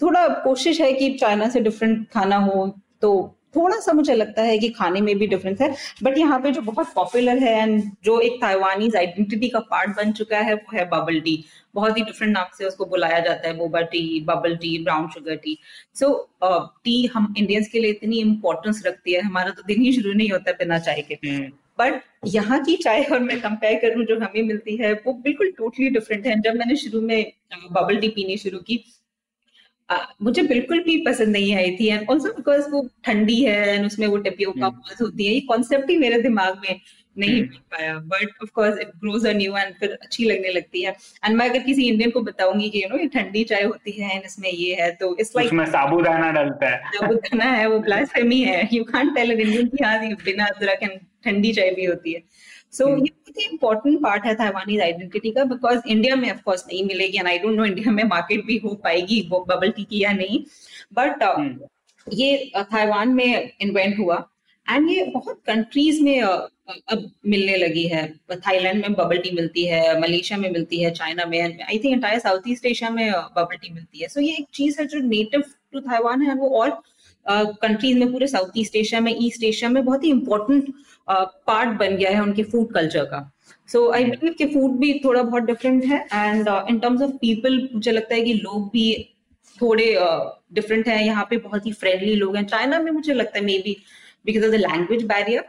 थोड़ा 0.00 0.26
कोशिश 0.44 0.80
है 0.80 0.92
कि 0.92 1.10
चाइना 1.14 1.48
से 1.48 1.60
डिफरेंट 1.60 2.06
खाना 2.10 2.36
हो 2.38 2.66
तो 3.00 3.12
थोड़ा 3.54 3.78
सा 3.80 3.92
मुझे 3.92 4.14
लगता 4.14 4.42
है 4.42 4.58
कि 4.58 4.68
खाने 4.68 5.00
में 5.00 5.16
भी 5.18 5.26
डिफरेंस 5.26 5.60
है 5.60 5.74
बट 6.02 6.18
यहाँ 6.18 6.38
पे 6.40 6.50
जो 6.50 6.60
बहुत 6.62 6.92
पॉपुलर 6.94 7.38
है 7.38 7.52
एंड 7.62 7.82
जो 8.04 8.18
एक 8.20 8.40
ताइवानीज 8.40 8.96
आइडेंटिटी 8.96 9.48
का 9.48 9.60
पार्ट 9.70 9.96
बन 9.96 10.12
चुका 10.12 10.38
है 10.38 10.54
वो 10.54 10.76
है 10.76 10.84
बबल 10.88 11.20
टी 11.20 11.44
बहुत 11.74 11.98
ही 11.98 12.02
डिफरेंट 12.02 12.32
नाम 12.32 12.46
से 12.58 12.64
उसको 12.64 12.84
बुलाया 12.84 13.18
जाता 13.20 13.48
है 13.48 13.56
boba 13.56 13.80
tea 13.92 14.20
bubble 14.20 14.56
tea 14.56 14.76
brown 14.84 15.08
sugar 15.08 15.36
tea 15.36 15.58
so 15.94 16.12
tea 16.84 17.04
हम 17.06 17.34
इंडियंस 17.38 17.68
के 17.68 17.80
लिए 17.80 17.90
इतनी 17.90 18.20
इंपॉर्टेंस 18.20 18.82
रखती 18.86 19.12
है 19.12 19.20
हमारा 19.20 19.50
तो 19.50 19.62
दिन 19.66 19.82
ही 19.82 19.92
शुरू 19.92 20.12
नहीं 20.12 20.30
होता 20.30 20.52
बिना 20.52 20.78
चाय 20.78 21.02
के. 21.02 21.14
बट 21.78 21.92
हम्म। 21.92 22.28
यहाँ 22.28 22.62
की 22.64 22.76
चाय 22.76 23.02
और 23.02 23.20
मैं 23.20 23.40
कंपेयर 23.40 23.78
करूँ 23.80 24.04
जो 24.04 24.18
हमें 24.20 24.42
मिलती 24.42 24.76
है 24.76 24.92
वो 25.06 25.12
बिल्कुल 25.22 25.50
टोटली 25.58 25.88
डिफरेंट 25.90 26.26
है. 26.26 26.40
जब 26.40 26.56
मैंने 26.56 26.76
शुरू 26.76 27.00
में 27.00 27.32
बबल 27.72 27.96
टी 27.96 28.08
पीनी 28.08 28.36
शुरू 28.36 28.58
की 28.58 28.84
मुझे 30.22 30.42
बिल्कुल 30.42 30.80
भी 30.82 30.96
पसंद 31.06 31.28
नहीं 31.28 31.54
आई 31.56 31.70
थी। 31.80 31.88
एंड 31.88 32.08
ऑल्सो 32.10 32.32
बिकॉज़ 32.32 32.70
वो 32.70 32.88
ठंडी 33.04 33.42
है 33.42 33.74
एंड 33.74 33.86
उसमें 33.86 34.06
वो 34.06 34.16
टेपियोका 34.16 34.68
बॉल्स 34.68 35.00
हम्म। 35.00 35.04
होती 35.04 35.26
है 35.26 35.34
ये 35.34 35.40
कॉन्सेप्ट 35.48 35.90
ही 35.90 35.96
मेरे 35.98 36.20
दिमाग 36.22 36.58
में 36.58 36.80
नहीं 37.18 37.40
हम्म। 37.40 37.56
पाया। 37.72 37.94
But 38.10 38.42
of 38.42 38.50
course 38.54 38.78
it 38.80 38.88
grows 39.00 39.26
a 39.26 39.32
new 39.32 39.56
and 39.56 39.74
फिर 39.80 39.90
अच्छी 40.02 40.24
लगने 40.24 40.52
लगती 40.52 40.82
है। 40.82 40.94
एंड 41.24 41.36
मैं 41.36 41.48
अगर 41.50 41.58
किसी 41.62 41.88
इंडियन 41.88 42.10
को 42.10 42.20
बताऊँगी 42.20 42.68
कि 42.70 42.82
यू 42.82 42.88
नो 42.88 42.98
ये 42.98 43.06
ठंडी 43.14 43.42
चाय 43.44 43.62
होती 43.62 43.92
है 43.92 44.14
एंड 44.14 44.22
इसमें 44.26 44.50
ये 44.50 44.74
है 44.74 44.90
तो 44.94 45.16
इट्स 45.20 45.32
लाइक 45.36 45.46
उसमें 45.46 45.64
साबूदाना 45.66 46.30
डलता 46.32 46.68
है। 46.68 46.78
साबूदाना 46.94 47.44
है 47.44 47.66
वो 47.68 47.78
ब्लास्फेमी 47.88 48.40
है। 48.40 48.68
You 48.72 48.84
can't 48.84 49.14
tell 49.14 49.30
an 49.32 49.40
Indian 49.40 49.66
कि 49.66 49.84
हाँ 49.84 49.98
बिना 50.24 50.46
अदरक 50.46 50.82
एंड 50.82 50.98
ठंडी 51.24 51.52
चाय 51.52 51.70
भी 51.70 51.84
होती 51.84 52.12
है। 52.12 52.22
So 52.72 52.84
so, 52.84 52.90
hmm. 52.90 53.04
ये 53.04 53.10
बहुत 53.10 53.38
ही 53.38 53.44
इंपॉर्टेंट 53.44 54.00
पार्ट 54.02 54.24
है 54.26 54.34
ताइवानीज 54.34 54.80
आइडेंटिटी 54.80 55.30
का 55.30 55.44
बिकॉज़ 55.44 55.88
इंडिया 55.88 56.16
में 56.16 56.30
ऑफकोर्स 56.30 56.64
नहीं 56.68 56.84
मिलेगी 56.86 57.18
and 57.18 57.28
I 57.28 57.38
don't 57.38 57.56
know 57.56 57.64
India 57.64 57.92
में 57.92 58.04
मार्केट 58.04 58.44
भी 58.46 58.56
हो 58.64 58.74
पाएगी 58.84 59.20
वो 59.30 59.44
बबल 59.48 59.70
टी 59.70 59.84
की 59.84 60.02
या 60.02 60.12
नहीं 60.12 60.42
बट 60.94 61.22
uh, 61.22 61.36
hmm. 61.38 61.58
ये 62.06 62.36
ताइवान 62.56 63.08
uh, 63.08 63.14
में 63.16 63.50
इन्वेंट 63.60 63.98
हुआ 63.98 64.24
एंड 64.66 64.90
ये 64.90 65.04
बहुत 65.14 65.42
कंट्रीज़ 65.46 66.02
में 66.02 66.20
uh, 66.22 66.40
अब 66.88 67.10
मिलने 67.26 67.56
लगी 67.56 67.86
है 67.86 68.06
थाईलैंड 68.36 68.80
में 68.82 68.92
बबल 68.94 69.18
टी 69.18 69.30
मिलती 69.30 69.64
है 69.66 70.00
मलेशिया 70.00 70.38
में 70.38 70.50
मिलती 70.50 70.82
है 70.82 70.90
चाइना 70.94 71.24
में 71.26 71.40
I 71.40 71.78
think 71.78 71.92
entire 71.92 72.18
south 72.18 72.48
east 72.48 72.66
Asia 72.66 72.90
में 72.90 73.10
बबल 73.12 73.56
टी 73.56 73.72
मिलती 73.72 73.98
है 73.98 74.08
सो 74.08 74.20
so, 74.20 74.26
ये 74.26 74.32
एक 74.32 74.46
चीज़ 74.54 74.80
है 74.80 74.86
जो 74.86 75.00
नेटिव 75.00 75.44
टू 75.72 75.80
ताइवान 75.80 76.22
है 76.22 76.34
वो 76.34 76.48
और 76.62 76.80
कंट्रीज़ 77.26 77.98
में 77.98 78.10
पूरे 78.12 78.26
साउथ 78.26 78.58
ईस्ट 78.58 78.76
एशिया 78.76 79.00
में 79.00 79.14
ईस्ट 79.18 79.44
एशिया 79.44 79.70
में 79.70 79.84
बहुत 79.84 80.04
ही 80.04 80.10
इंपॉर्टेंट 80.10 80.72
पार्ट 81.08 81.78
बन 81.78 81.96
गया 81.96 82.10
है 82.10 82.22
उनके 82.22 82.42
फ़ूड 82.42 82.72
कल्चर 82.74 83.04
का। 83.04 83.30
सो 83.68 83.90
आई 83.92 84.04
बिलीव 84.04 84.34
कि 84.38 84.46
फ़ूड 84.46 84.78
भी 84.78 84.92
थोड़ा 85.04 85.22
बहुत 85.22 85.42
डिफरेंट 85.42 85.84
है 85.84 85.98
and 86.14 86.48
in 86.70 86.78
terms 86.78 87.02
of 87.02 87.10
people 87.20 87.68
मुझे 87.74 87.92
लगता 87.92 88.14
है 88.14 88.22
कि 88.22 88.34
लोग 88.34 88.68
भी 88.68 88.92
थोड़े 89.60 89.84
डिफरेंट 90.52 90.84
uh, 90.84 90.90
हैं। 90.90 91.02
यहाँ 91.04 91.26
पे 91.30 91.36
बहुत 91.38 91.66
ही 91.66 91.72
फ्रेंडली 91.72 92.14
लोग 92.14 92.36
हैं। 92.36 92.44
चाइना 92.46 92.78
में 92.78 92.90
मुझे 92.90 93.14
लगता 93.14 93.38
है 93.38 93.44
maybe 93.58 93.76
because 94.26 94.44
of 94.44 94.52
the 94.52 94.54
language 94.54 95.04
barrier 95.06 95.44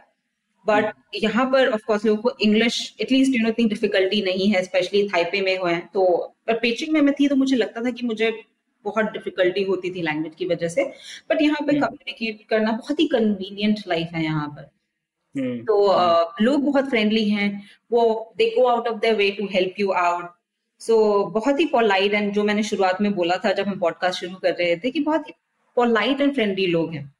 but 0.66 0.92
यहाँ 1.14 1.44
पर 1.50 1.68
ऑफकोर्स 1.68 2.04
लोगों 2.04 2.22
को 2.22 2.36
English 2.42 2.76
at least 3.00 3.34
you 3.34 3.42
know 3.42 3.48
इतनी 3.48 3.64
डिफिकल्टी 3.68 4.22
नहीं 4.22 4.48
है 4.48 4.62
स्पेशली 4.64 5.08
थाइपे 5.08 5.40
में 5.40 5.56
हुए 5.58 5.72
हैं। 5.72 5.88
तो 5.94 6.04
पर 6.46 6.58
पेचिंग 6.58 6.92
में 6.92 7.00
मैं 7.00 7.14
थी 7.20 7.28
तो 7.28 7.36
मुझे 7.36 7.56
लगता 7.56 7.84
था 7.84 7.90
कि 7.90 8.06
मुझे 8.06 8.32
बहुत 8.84 9.12
डिफिकल्टी 9.12 9.62
होती 9.62 9.90
थी 9.90 10.02
लैंग्वेज 10.02 10.34
की 10.34 10.46
वजह 10.46 10.68
से। 10.68 10.84
बट 11.30 11.42
यहाँ 11.42 11.66
पे 11.66 11.78
कम्युनिकेट 11.80 12.38
hmm. 12.38 12.48
करना 12.50 12.72
बहुत 12.72 13.00
ही 13.00 13.06
कन्वीनियंट 13.08 13.82
लाइफ 13.88 14.08
है 14.14 14.24
यहाँ 14.24 14.48
पर. 14.48 14.70
तो 15.38 15.86
uh, 15.88 16.42
लोग 16.42 16.64
बहुत 16.64 16.88
फ्रेंडली 16.90 17.28
हैं। 17.28 17.68
वो 17.92 18.34
they 18.36 18.50
go 18.50 18.66
out 18.66 18.88
of 18.88 18.98
their 18.98 19.14
way 19.14 19.30
to 19.30 19.46
help 19.46 19.74
you 19.80 19.90
out 19.90 20.30
so 20.80 21.24
बहुत 21.24 21.60
ही 21.60 21.66
पोलाइट 21.66 22.14
एंड 22.14 22.32
जो 22.32 22.44
मैंने 22.44 22.62
शुरुआत 22.62 23.00
में 23.00 23.14
बोला 23.14 23.36
था 23.36 23.52
जब 23.52 23.68
हम 23.68 23.78
पॉडकास्ट 23.78 24.20
शुरू 24.20 24.36
कर 24.36 24.52
रहे 24.52 24.76
थे 24.76 24.90
कि 24.90 25.00
बहुत 25.00 25.28
ही 25.28 25.34
पोलाइट 25.76 26.20
एंड 26.20 26.34
फ्रेंडली 26.34 26.66
लोग 26.66 26.94
हैं। 26.94 27.14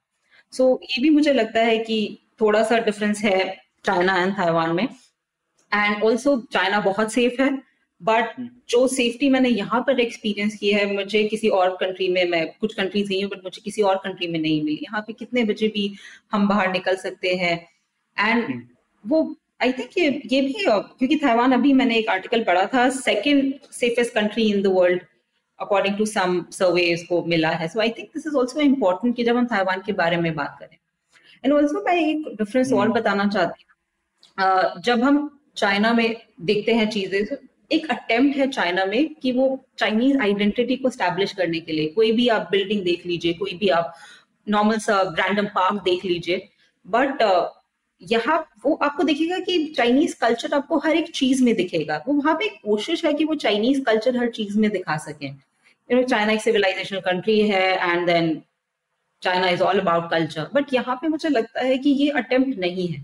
सो 0.52 0.64
so, 0.64 0.90
ये 0.90 1.02
भी 1.02 1.10
मुझे 1.10 1.32
लगता 1.32 1.60
है 1.60 1.78
कि 1.78 2.18
थोड़ा 2.40 2.62
सा 2.62 2.78
डिफरेंस 2.78 3.20
है 3.20 3.56
चाइना 3.84 4.22
एंड 4.22 4.32
ताइवान 4.32 4.70
में। 4.70 4.84
एंड 4.84 6.02
ऑल्सो 6.02 6.36
चाइना 6.52 6.80
बहुत 6.80 7.12
सेफ़ 7.12 7.42
है। 7.42 7.50
But 8.02 8.24
hmm. 8.40 8.48
जो 8.68 8.86
सेफ्टी 8.88 9.28
मैंने 9.28 9.48
यहाँ 9.48 9.80
पर 9.80 10.00
एक्सपीरियंस 10.00 10.56
की 10.56 10.70
है 10.70 10.96
मुझे 10.96 11.24
किसी 11.24 11.48
और 11.48 11.76
कंट्री 11.80 12.08
में 12.08 12.24
मैं 12.24 12.46
कुछ 12.60 12.74
कंट्रीज़ 12.74 13.08
नहीं 13.10 13.22
हूँ 13.24 13.30
बट 13.30 13.44
मुझे 13.44 13.60
किसी 13.64 13.82
और 13.82 13.96
कंट्री 13.96 14.26
में 14.26 14.38
नहीं 14.40 14.62
मिली। 14.62 14.80
यहाँ 14.82 15.00
पे 15.00 15.12
कितने 15.12 15.44
बजे 15.44 15.68
भी 15.68 15.94
हम 16.32 16.48
बाहर 16.48 16.72
निकल 16.72 16.96
सकते 16.96 17.34
हैं। 17.34 17.73
And 18.18 18.44
hmm. 18.44 18.60
वो 19.04 19.36
आई 19.62 19.72
थिंक 19.72 19.98
ये 19.98 20.08
ये 20.32 20.40
भी 20.42 20.64
क्योंकि 20.64 21.16
ताइवान 21.16 21.52
अभी 21.52 21.72
मैंने 21.72 21.96
एक 21.98 22.08
आर्टिकल 22.10 22.42
पढ़ा 22.44 22.64
था 22.74 22.88
second 22.90 23.52
safest 23.72 24.14
country 24.14 24.50
in 24.52 24.62
the 24.62 24.66
world 24.76 25.02
according 25.58 25.96
to 25.98 26.06
some 26.06 26.44
survey 26.52 26.94
को 27.08 27.22
मिला 27.24 27.50
है. 27.50 27.68
So 27.68 27.80
I 27.80 27.90
think 27.98 28.08
this 28.14 28.26
is 28.26 28.36
also 28.36 28.60
important 28.60 29.16
कि 29.16 29.24
जब 29.24 29.36
हम 29.36 29.46
ताइवान 29.46 29.82
के 29.86 29.92
बारे 29.92 30.16
में 30.16 30.34
बात 30.34 30.56
करें. 30.60 30.76
एंड 31.44 31.52
ऑल्सो 31.54 31.84
मैं 31.86 31.94
एक 32.00 32.28
डिफरेंस 32.38 32.72
और 32.72 32.86
hmm. 32.86 32.96
बताना 32.96 33.28
चाहती 33.28 33.64
हूँ. 33.64 34.82
जब 34.82 35.02
हम 35.04 35.28
चाइना 35.56 35.92
में 35.92 36.16
देखते 36.40 36.74
हैं 36.74 36.88
चीज़ें 36.90 37.24
तो 37.26 37.36
एक 37.72 37.90
अटेम्प्ट 37.90 38.36
है 38.38 38.46
चाइना 38.50 38.84
में 38.84 39.14
कि 39.14 39.32
वो 39.32 39.44
चाइनीज़ 39.78 40.18
आइडेंटिटी 40.22 40.76
को 40.76 40.90
स्टैब्लिश 40.90 41.32
करने 41.32 41.60
के 41.60 41.72
लिए. 41.72 41.86
कोई 41.88 42.12
भी 42.12 42.28
आप 42.28 42.48
बिल्डिंग 42.50 42.82
देख 42.84 43.06
लीजिए 43.06 43.32
कोई 43.34 43.54
भी 43.60 43.68
आप 43.68 43.94
नॉर्मल 44.48 44.78
सा 44.78 45.00
रैंडम 45.20 45.46
पार्क 45.54 45.82
देख 45.84 46.04
लीजिए. 46.04 46.48
बट 46.86 47.22
uh, 47.22 47.44
यहाँ 48.02 48.38
वो 48.64 48.74
आपको 48.82 49.02
दिखेगा 49.02 49.38
कि 49.40 49.64
चाइनीज़ 49.76 50.14
कल्चर 50.20 50.54
आपको 50.54 50.78
हर 50.78 50.96
एक 50.96 51.10
चीज़ 51.14 51.42
में 51.44 51.54
दिखेगा। 51.56 52.02
वो 52.06 52.14
वहाँ 52.14 52.34
पे 52.34 52.48
कोशिश 52.64 53.04
है 53.04 53.12
कि 53.14 53.24
वो 53.24 53.34
चाइनीज़ 53.36 53.82
कल्चर 53.84 54.16
हर 54.16 54.30
चीज़ 54.30 54.58
में 54.60 54.70
दिखा 54.70 54.96
सके। 54.98 55.26
यू 55.26 55.96
नो 55.96 56.02
चाइना 56.04 56.32
एक 56.32 56.40
सिविलाइजेशन 56.42 57.00
कंट्री 57.00 57.40
है 57.48 57.62
and 57.82 58.06
then 58.06 58.40
China 59.22 59.48
is 59.48 59.62
all 59.62 59.78
about 59.80 60.10
culture 60.10 60.48
but 60.54 60.74
यहाँ 60.74 60.96
पे 60.96 61.08
मुझे 61.08 61.28
लगता 61.28 61.60
है 61.60 61.78
कि 61.78 61.90
ये 61.92 62.08
अटेम्प्ट 62.12 62.58
नहीं 62.58 62.86
है। 62.88 63.02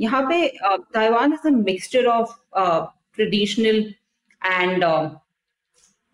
यहाँ 0.00 0.22
पे 0.28 0.46
Taiwan 0.94 1.32
is 1.32 1.46
a 1.48 1.50
mixture 1.52 2.06
of 2.08 2.34
traditional 3.16 3.84
and 4.42 4.84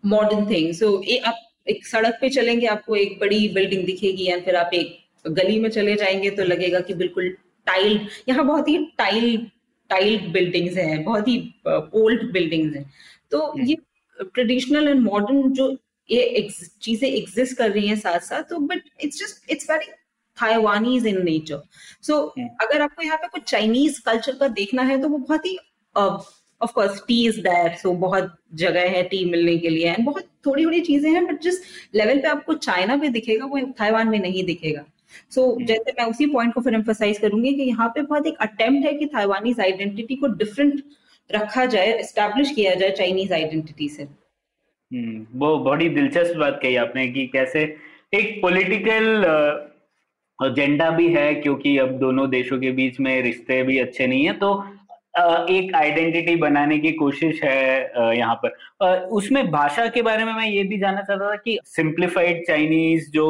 modern 0.03 0.49
thing 0.49 0.73
so 0.73 0.95
आप 1.25 1.43
एक 1.67 1.85
सड़क 1.87 2.17
पे 2.21 2.29
चलेंगे, 2.29 2.67
आपको 2.67 2.95
एक 2.95 3.17
बड़ी 3.19 3.47
बिल्डिंग 3.53 3.85
दिखेगी 3.85 4.27
या 4.27 4.39
फिर 4.41 4.55
आप 4.55 4.73
एक 4.73 4.97
गली 5.25 5.59
में 5.59 5.69
चले 5.69 5.95
जाएँगे 5.95 6.29
तो 6.31 6.43
लगेगा 6.43 6.79
कि 6.79 6.93
बिल्कुल 6.95 7.35
टाइल 7.67 7.99
यहाँ 8.29 8.45
बहुत 8.45 8.69
ही 8.69 8.77
टाइल 8.97 9.37
टाइल 9.89 10.27
बिल्डिंग्स 10.31 10.77
हैं 10.77 11.03
बहुत 11.03 11.27
ही 11.27 11.37
ओल्ड 11.95 12.31
बिल्डिंग्स 12.33 12.75
हैं। 12.75 12.85
तो 13.31 13.45
हम्म। 13.45 13.65
ये 13.65 13.75
ट्रेडिशनल 14.19 14.87
एंड 14.87 15.01
मॉडर्न 15.01 15.51
जो 15.53 15.69
ये 16.09 16.47
चीज़ें 16.81 17.09
एग्जिस्ट 17.09 17.57
कर 17.57 17.71
रही 17.71 17.87
हैं 17.87 17.95
साथ 17.97 18.19
साथ 18.23 18.43
तो 18.49 18.59
but 18.67 18.81
it's 19.03 19.19
just 19.19 19.51
it's 19.51 19.69
very 19.71 19.91
Taiwanese 20.37 21.05
in 21.07 21.23
nature 21.25 21.61
so 22.03 22.17
अगर 22.61 22.81
आपको 22.81 23.03
यहाँ 23.03 23.17
पे 23.17 23.27
कुछ 23.27 23.43
चाइनीज़ 23.49 24.01
कल्चर 24.05 24.35
का 24.35 24.47
देखना 24.57 24.83
है 24.83 25.01
तो 25.01 25.09
वो 25.09 25.17
बहुत 25.17 25.45
ही 25.45 25.57
of 25.95 26.71
course 26.73 27.01
tea 27.07 27.25
is 27.27 27.39
there 27.41 27.75
so 27.77 27.93
बहुत 28.03 28.35
जगह 28.55 28.89
है 28.91 29.01
टी 29.09 29.23
मिलने 29.31 29.57
के 29.57 29.69
लिए। 29.69 29.93
एंड 29.93 30.05
बहुत 30.05 30.29
थोड़ी 30.45 30.65
थोड़ी 30.65 30.81
चीज़ें 30.81 31.09
हैं 31.11 31.25
बट 31.25 31.41
जिस 31.41 31.59
लेवल 31.95 32.19
पे 32.21 32.27
आपको 32.27 32.53
चाइना 32.53 32.97
पे 32.97 33.09
दिखेगा 33.09 33.45
वो 33.45 33.59
ताइवान 33.77 34.07
में 34.09 34.19
नहीं 34.19 34.43
दिखेगा। 34.45 34.85
सो 35.29 35.41
so, 35.41 35.55
hmm. 35.55 35.67
जैसे 35.67 35.93
मैं 35.99 36.05
उसी 36.05 36.25
पॉइंट 36.25 36.53
को 36.53 36.61
फिर 36.61 36.73
एम्फोसाइज 36.73 37.17
करूँगी 37.17 37.53
कि 37.53 37.63
यहाँ 37.63 37.87
पे 37.87 38.01
बहुत 38.01 38.27
एक 38.27 38.37
अटेम्प्ट 38.41 38.85
है 38.85 38.93
कि 38.93 39.05
ताइवानीज 39.05 39.59
आइडेंटिटी 39.59 40.15
को 40.15 40.27
डिफरेंट 40.35 40.83
रखा 41.29 41.65
जाए 41.65 41.93
एस्टेब्लिश 41.93 42.51
किया 42.51 42.73
जाए 42.75 42.91
चाइनीज़ 42.91 43.33
आइडेंटिटी 43.33 43.89
से 43.89 44.05
hmm, 44.05 45.25
वो 45.35 45.57
बड़ी 45.59 45.89
दिलचस्प 45.89 46.37
बात 46.37 46.59
कही 46.63 46.75
आपने 46.75 47.07
कि 47.07 47.27
कैसे 47.27 47.63
एक 48.13 48.41
पॉलिटिकल 48.41 49.25
एजेंडा 50.39 50.89
भी 50.89 51.07
है 51.13 51.33
क्योंकि 51.35 51.77
अब 51.77 51.97
दोनों 51.99 52.29
देशों 52.29 52.59
के 52.59 52.71
बीच 52.71 52.99
में 52.99 53.21
रिश्ते 53.21 53.61
भी 53.63 53.77
अच्छे 53.79 54.07
नहीं 54.07 54.25
है 54.25 54.33
तो 54.33 54.51
एक 55.17 55.75
आइडेंटिटी 55.75 56.35
बनाने 56.35 56.77
की 56.79 56.91
कोशिश 56.93 57.43
है 57.43 58.17
यहाँ 58.17 58.35
पर। 58.43 59.05
उसमें 59.11 59.49
भाषा 59.51 59.85
के 59.87 60.01
बारे 60.01 60.23
में 60.25 60.33
मैं 60.33 60.47
ये 60.47 60.63
भी 60.63 60.77
जानना 60.77 61.01
चाहता 61.01 61.31
था 61.31 61.35
कि 61.35 61.57
सिंप्लीफाइड 61.65 62.45
चाइनीज़ 62.47 63.09
जो 63.11 63.27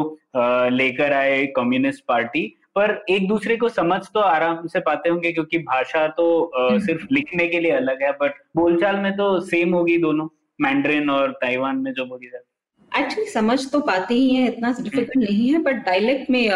लेकर 0.72 1.14
आए 1.14 1.46
कम्युनिस्ट 1.56 2.04
पार्टी 2.08 2.46
पर 2.76 2.92
एक 3.10 3.28
दूसरे 3.28 3.56
को 3.58 3.70
समझ 3.70 4.02
तो 4.14 4.20
आराम 4.22 4.68
से 4.68 4.80
पाते 4.82 5.10
होंगे 5.10 5.32
क्योंकि 5.32 5.58
भाषा 5.60 6.08
तो 6.18 6.28
हम्म। 6.56 6.80
सिर्फ़ 6.80 7.06
लिखने 7.12 7.48
के 7.48 7.60
लिए 7.60 7.72
अलग 7.74 8.04
है 8.04 8.12
बट 8.22 8.34
बोलचाल 8.56 8.96
में 8.98 9.12
तो 9.18 9.40
सेम 9.46 9.74
होगी 9.74 9.98
दोनों 9.98 10.28
मैंड्रिन 10.60 11.10
और 11.10 11.32
ताइवान 11.42 11.78
में 11.78 11.92
जो 11.94 12.06
बोली 12.06 12.28
जाती 12.28 12.46
एक्चुअली 12.92 13.30
समझ 13.30 13.60
तो 13.72 13.80
पाते 13.88 14.14
ही 14.14 14.36
है 14.36 14.48
इतना 14.48 14.70
डिफ़िकल्ट 14.74 15.18
नहीं 15.18 15.50
है 15.54 15.60
बट 15.64 15.84
डायलेक्ट 15.86 16.30
में 16.30 16.50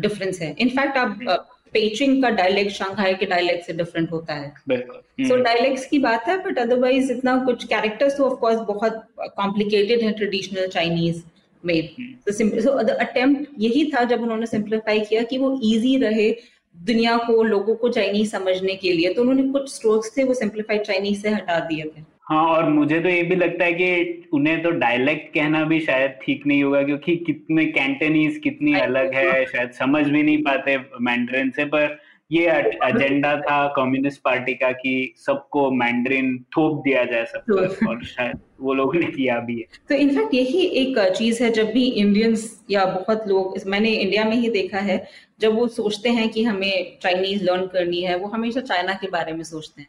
डिफरेंस 0.00 0.40
है। 0.42 0.54
इनफैक्ट 0.58 0.96
आप 0.96 1.48
पेचिंग 1.72 2.22
का 2.22 2.30
डायलेक्ट 2.30 2.70
शंघाई 2.72 3.14
के 3.14 3.26
डायलेक्ट 3.26 3.66
से 3.66 3.72
डिफरेंट 3.72 4.12
होता 4.12 4.34
है। 4.34 4.48
So 4.48 5.36
dialects 5.36 5.80
hmm. 5.80 5.90
की 5.90 5.98
बात 5.98 6.28
है 6.28 6.36
बट 6.44 6.58
अदरवाइज़ 6.58 7.12
इतना 7.12 7.36
कुछ 7.44 7.64
कैरेक्टर्स 7.64 8.16
तो 8.16 8.24
ऑफकोर्स 8.24 8.60
बहुत 8.68 9.04
कॉम्प्लिकेटेड 9.36 10.02
है 10.02 10.12
ट्रेडिशनल 10.12 10.66
चाइनीज़ 10.68 11.22
में। 11.64 11.88
सो 12.28 12.70
अटेम्प्ट 12.70 13.50
यही 13.58 13.84
था 13.90 14.04
जब 14.04 14.22
उन्होंने 14.22 14.46
सिंप्लीफाई 14.46 15.00
किया 15.00 15.22
कि 15.22 15.38
वो 15.38 15.58
इजी 15.64 15.96
रहे 15.98 16.30
दुनिया 16.76 17.16
को 17.16 17.42
लोगों 17.42 17.74
को 17.74 17.88
चाइनीज़ 17.88 18.30
समझने 18.30 18.74
के 18.76 18.92
लिए। 18.92 19.12
तो 19.14 19.22
उन्होंने 19.22 19.42
कुछ 19.52 19.72
स्ट्रोक्स 19.74 20.16
थे 20.16 20.24
वो 20.24 20.34
सिंप्लीफाइड 20.34 20.82
चाइनीज़ 20.82 21.20
से 21.22 21.30
हटा 21.30 21.58
दिए 21.58 21.84
थे 21.84 22.11
हाँ 22.32 22.44
और 22.44 22.68
मुझे 22.68 23.00
तो 23.00 23.08
ये 23.08 23.22
भी 23.22 23.34
लगता 23.34 23.64
है 23.64 23.72
कि 23.72 24.28
उन्हें 24.32 24.62
तो 24.62 24.70
डायलेक्ट 24.70 25.34
कहना 25.34 25.64
भी 25.64 25.80
शायद 25.80 26.10
ठीक 26.10 26.46
नहीं 26.46 26.62
होगा 26.62 26.82
क्योंकि 26.82 27.16
कितने 27.16 27.64
कैंटनीज 27.64 28.40
कितनी 28.44 28.74
अलग 28.74 29.14
है 29.14 29.44
शायद 29.46 29.70
समझ 29.70 30.06
भी 30.06 30.22
नहीं 30.22 30.42
पाते 30.42 30.78
मैंड्रिन 31.00 31.50
से 31.50 31.64
पर 31.64 32.00
ये 32.32 32.46
एजेंडा 32.84 33.36
था 33.36 33.66
कम्युनिस्ट 33.68 34.20
पार्टी 34.22 34.54
का 34.54 34.72
कि 34.72 35.14
सबको 35.16 35.70
मैंड्रिन 35.70 36.44
थोप 36.56 36.82
दिया 36.84 37.04
जाए 37.04 37.24
सब 37.24 37.88
और 37.88 38.04
शायद 38.04 38.40
वो 38.60 38.74
लोगों 38.74 39.00
ने 39.00 39.06
किया 39.06 39.38
भी 39.38 39.58
है। 39.58 39.66
तो 39.88 39.94
इनफैक्ट 39.94 40.34
यही 40.34 40.64
एक 40.66 40.98
चीज़ 40.98 41.42
है 41.44 41.50
जब 41.50 41.72
भी 41.72 41.84
इंडियंस 41.86 42.64
या 42.70 42.84
बहुत 42.84 43.28
लोग 43.28 43.58
मैंने 43.66 43.90
इंडिया 43.90 44.24
में 44.24 44.36
ही 44.36 44.50
देखा 44.50 44.78
है 44.78 45.06
जब 45.40 45.54
वो 45.54 45.68
सोचते 45.68 46.10
हैं 46.10 46.28
कि 46.28 46.44
हमें 46.44 46.98
चाइनीज़ 47.02 47.44
लर्न 47.44 47.66
करनी 47.66 48.00
है 48.00 48.16
वो 48.16 48.28
हमेशा 48.28 48.60
चाइना 48.60 48.94
के 48.94 49.10
बारे 49.10 49.32
में 49.32 49.42
सोचते 49.42 49.82
हैं। 49.82 49.88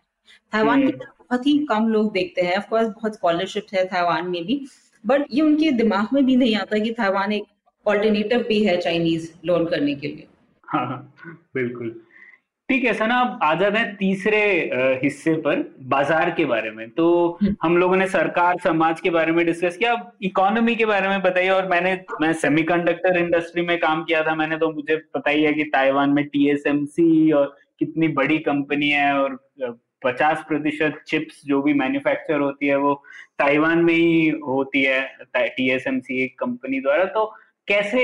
ताइवान 0.52 0.82
की 0.82 0.88
हम्म। 0.88 1.23
बहुत 1.24 1.48
ही 1.48 1.58
कम 1.66 1.88
लोग 1.88 2.12
देखते 2.14 2.42
हैं। 2.42 2.56
ऑफकोर्स 2.58 2.88
बहुत 2.88 3.16
स्कॉलरशिप 3.16 3.66
है 3.74 3.84
ताइवान 3.88 4.28
में 4.28 4.44
भी 4.46 4.62
बट 5.04 5.26
ये 5.32 5.42
उनके 5.42 5.72
दिमाग 5.74 6.08
में 6.14 6.26
भी 6.26 6.36
नहीं 6.36 6.56
आता 6.56 6.80
कि 6.80 6.92
ताइवान 6.94 7.32
एक 7.34 7.44
ऑल्टरनेटिव 7.86 8.46
भी 8.48 8.64
है 8.64 8.78
चाइनीज़ 8.78 9.32
लर्न 9.46 9.66
करने 9.66 9.96
के 9.96 10.08
लिए। 10.08 10.28
हाँ, 10.64 10.86
हाँ 10.88 11.38
बिल्कुल। 11.56 11.96
ठीक 12.70 12.84
है 12.84 12.94
सना 12.94 13.20
अब 13.22 13.40
आ 13.44 13.54
जाते 13.56 13.78
हैं 13.78 13.96
तीसरे 13.96 14.38
हिस्से 15.04 15.34
पर 15.38 15.64
बाज़ार 15.86 16.30
के 16.32 16.46
बारे 16.46 16.70
में। 16.72 16.90
तो 16.90 17.08
हम्म। 17.42 17.56
हम 17.64 17.78
लोगों 17.78 17.96
ने 17.98 18.08
सरकार 18.08 18.60
समाज 18.64 19.02
के 19.02 19.10
बारे 19.10 19.32
में 19.32 19.46
डिस्कस 19.46 19.78
किया। 19.78 19.94
अब 19.94 20.12
इकोनॉमी 20.24 20.76
के 20.76 20.86
बारे 20.86 21.08
में 21.08 21.22
बताइए 21.22 21.50
और 21.50 21.68
मैंने 21.70 21.94
मैं 22.22 22.32
सेमीकंडक्टर 22.36 23.18
इंडस्ट्री 23.18 23.62
में 23.62 23.78
काम 23.80 24.04
किया 24.04 24.24
था 24.24 24.36
मैंने 24.36 24.58
तो 24.58 24.72
मुझे 24.72 24.96
पता 25.14 25.30
ही 25.30 25.44
है 25.44 25.54
कि 25.54 25.64
ताइवान 25.74 26.10
में 26.10 26.26
टीएसएमसी 26.26 27.32
और 27.32 27.56
कितनी 27.80 28.08
बड़ी 28.14 28.38
कंपनी 28.40 28.90
है 28.90 29.14
और 29.14 29.38
पचास 30.04 30.44
प्रतिशत 30.48 31.02
चिप्स 31.08 31.42
जो 31.46 31.62
भी 31.62 31.74
मैन्युफैक्चर 31.74 32.40
होती 32.40 32.68
है 32.68 32.78
वो 32.78 32.94
ताइवान 33.40 33.84
में 33.86 33.94
ही 33.94 34.28
होती 34.48 34.84
है 34.84 35.02
टीएसएमसी 35.36 36.24
एक 36.24 36.38
कंपनी 36.40 36.80
द्वारा। 36.80 37.06
तो 37.06 37.26
कैसे 37.68 38.02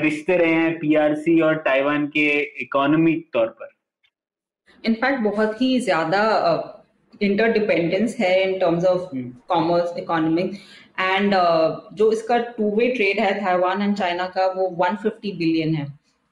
रिश्ते 0.00 0.36
रहे 0.36 0.52
हैं 0.52 0.78
पीआरसी 0.78 1.40
और 1.40 1.56
ताइवान 1.64 2.06
के 2.06 2.28
इकोनॉमिक 2.62 3.28
तौर 3.32 3.46
पर? 3.48 3.68
इनफैक्ट 4.84 5.20
बहुत 5.22 5.60
ही 5.62 5.78
ज़्यादा 5.80 6.22
इंटरडिपेंडेंस 7.22 8.16
है 8.20 8.32
in 8.42 8.58
terms 8.58 8.84
of 8.84 9.14
commerce 9.48 9.98
economic 9.98 10.52
and 11.00 11.34
जो 11.94 12.10
इसका 12.12 12.38
टू 12.56 12.70
वे 12.76 12.88
ट्रेड 12.94 13.20
है 13.20 13.32
ताइवान 13.34 13.82
एंड 13.82 13.96
चाइना 13.96 14.26
का 14.36 14.46
वो 14.52 14.68
150 14.84 15.36
बिलियन 15.38 15.74
है। 15.74 15.86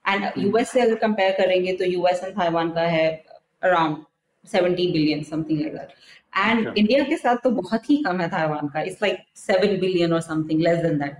And 0.04 0.24
US 0.38 0.64
hmm. 0.64 0.72
से 0.72 0.80
अगर 0.80 0.94
कंपेयर 0.96 1.32
करेंगे 1.32 1.72
तो 1.72 1.84
यूएस 1.84 2.22
एंड 2.24 2.34
ताइवान 2.34 2.70
का 2.70 2.82
है 2.88 3.08
around 3.62 3.96
70 4.44 4.92
billion 4.92 5.22
something 5.22 5.60
like 5.60 5.74
that 5.74 5.92
and 6.36 6.78
India 6.78 7.04
के 7.04 7.16
साथ 7.16 7.36
तो 7.44 7.50
बहुत 7.52 7.90
ही 7.90 7.96
कम 8.04 8.20
है 8.20 8.28
ताइवान 8.30 8.68
का। 8.68 8.82
इट्स 8.82 9.02
लाइक 9.02 9.18
सेवन 9.36 9.78
बिलियन 9.80 10.12
और 10.12 10.20
something 10.20 10.60
less 10.62 10.78
than 10.82 10.98
that 10.98 11.16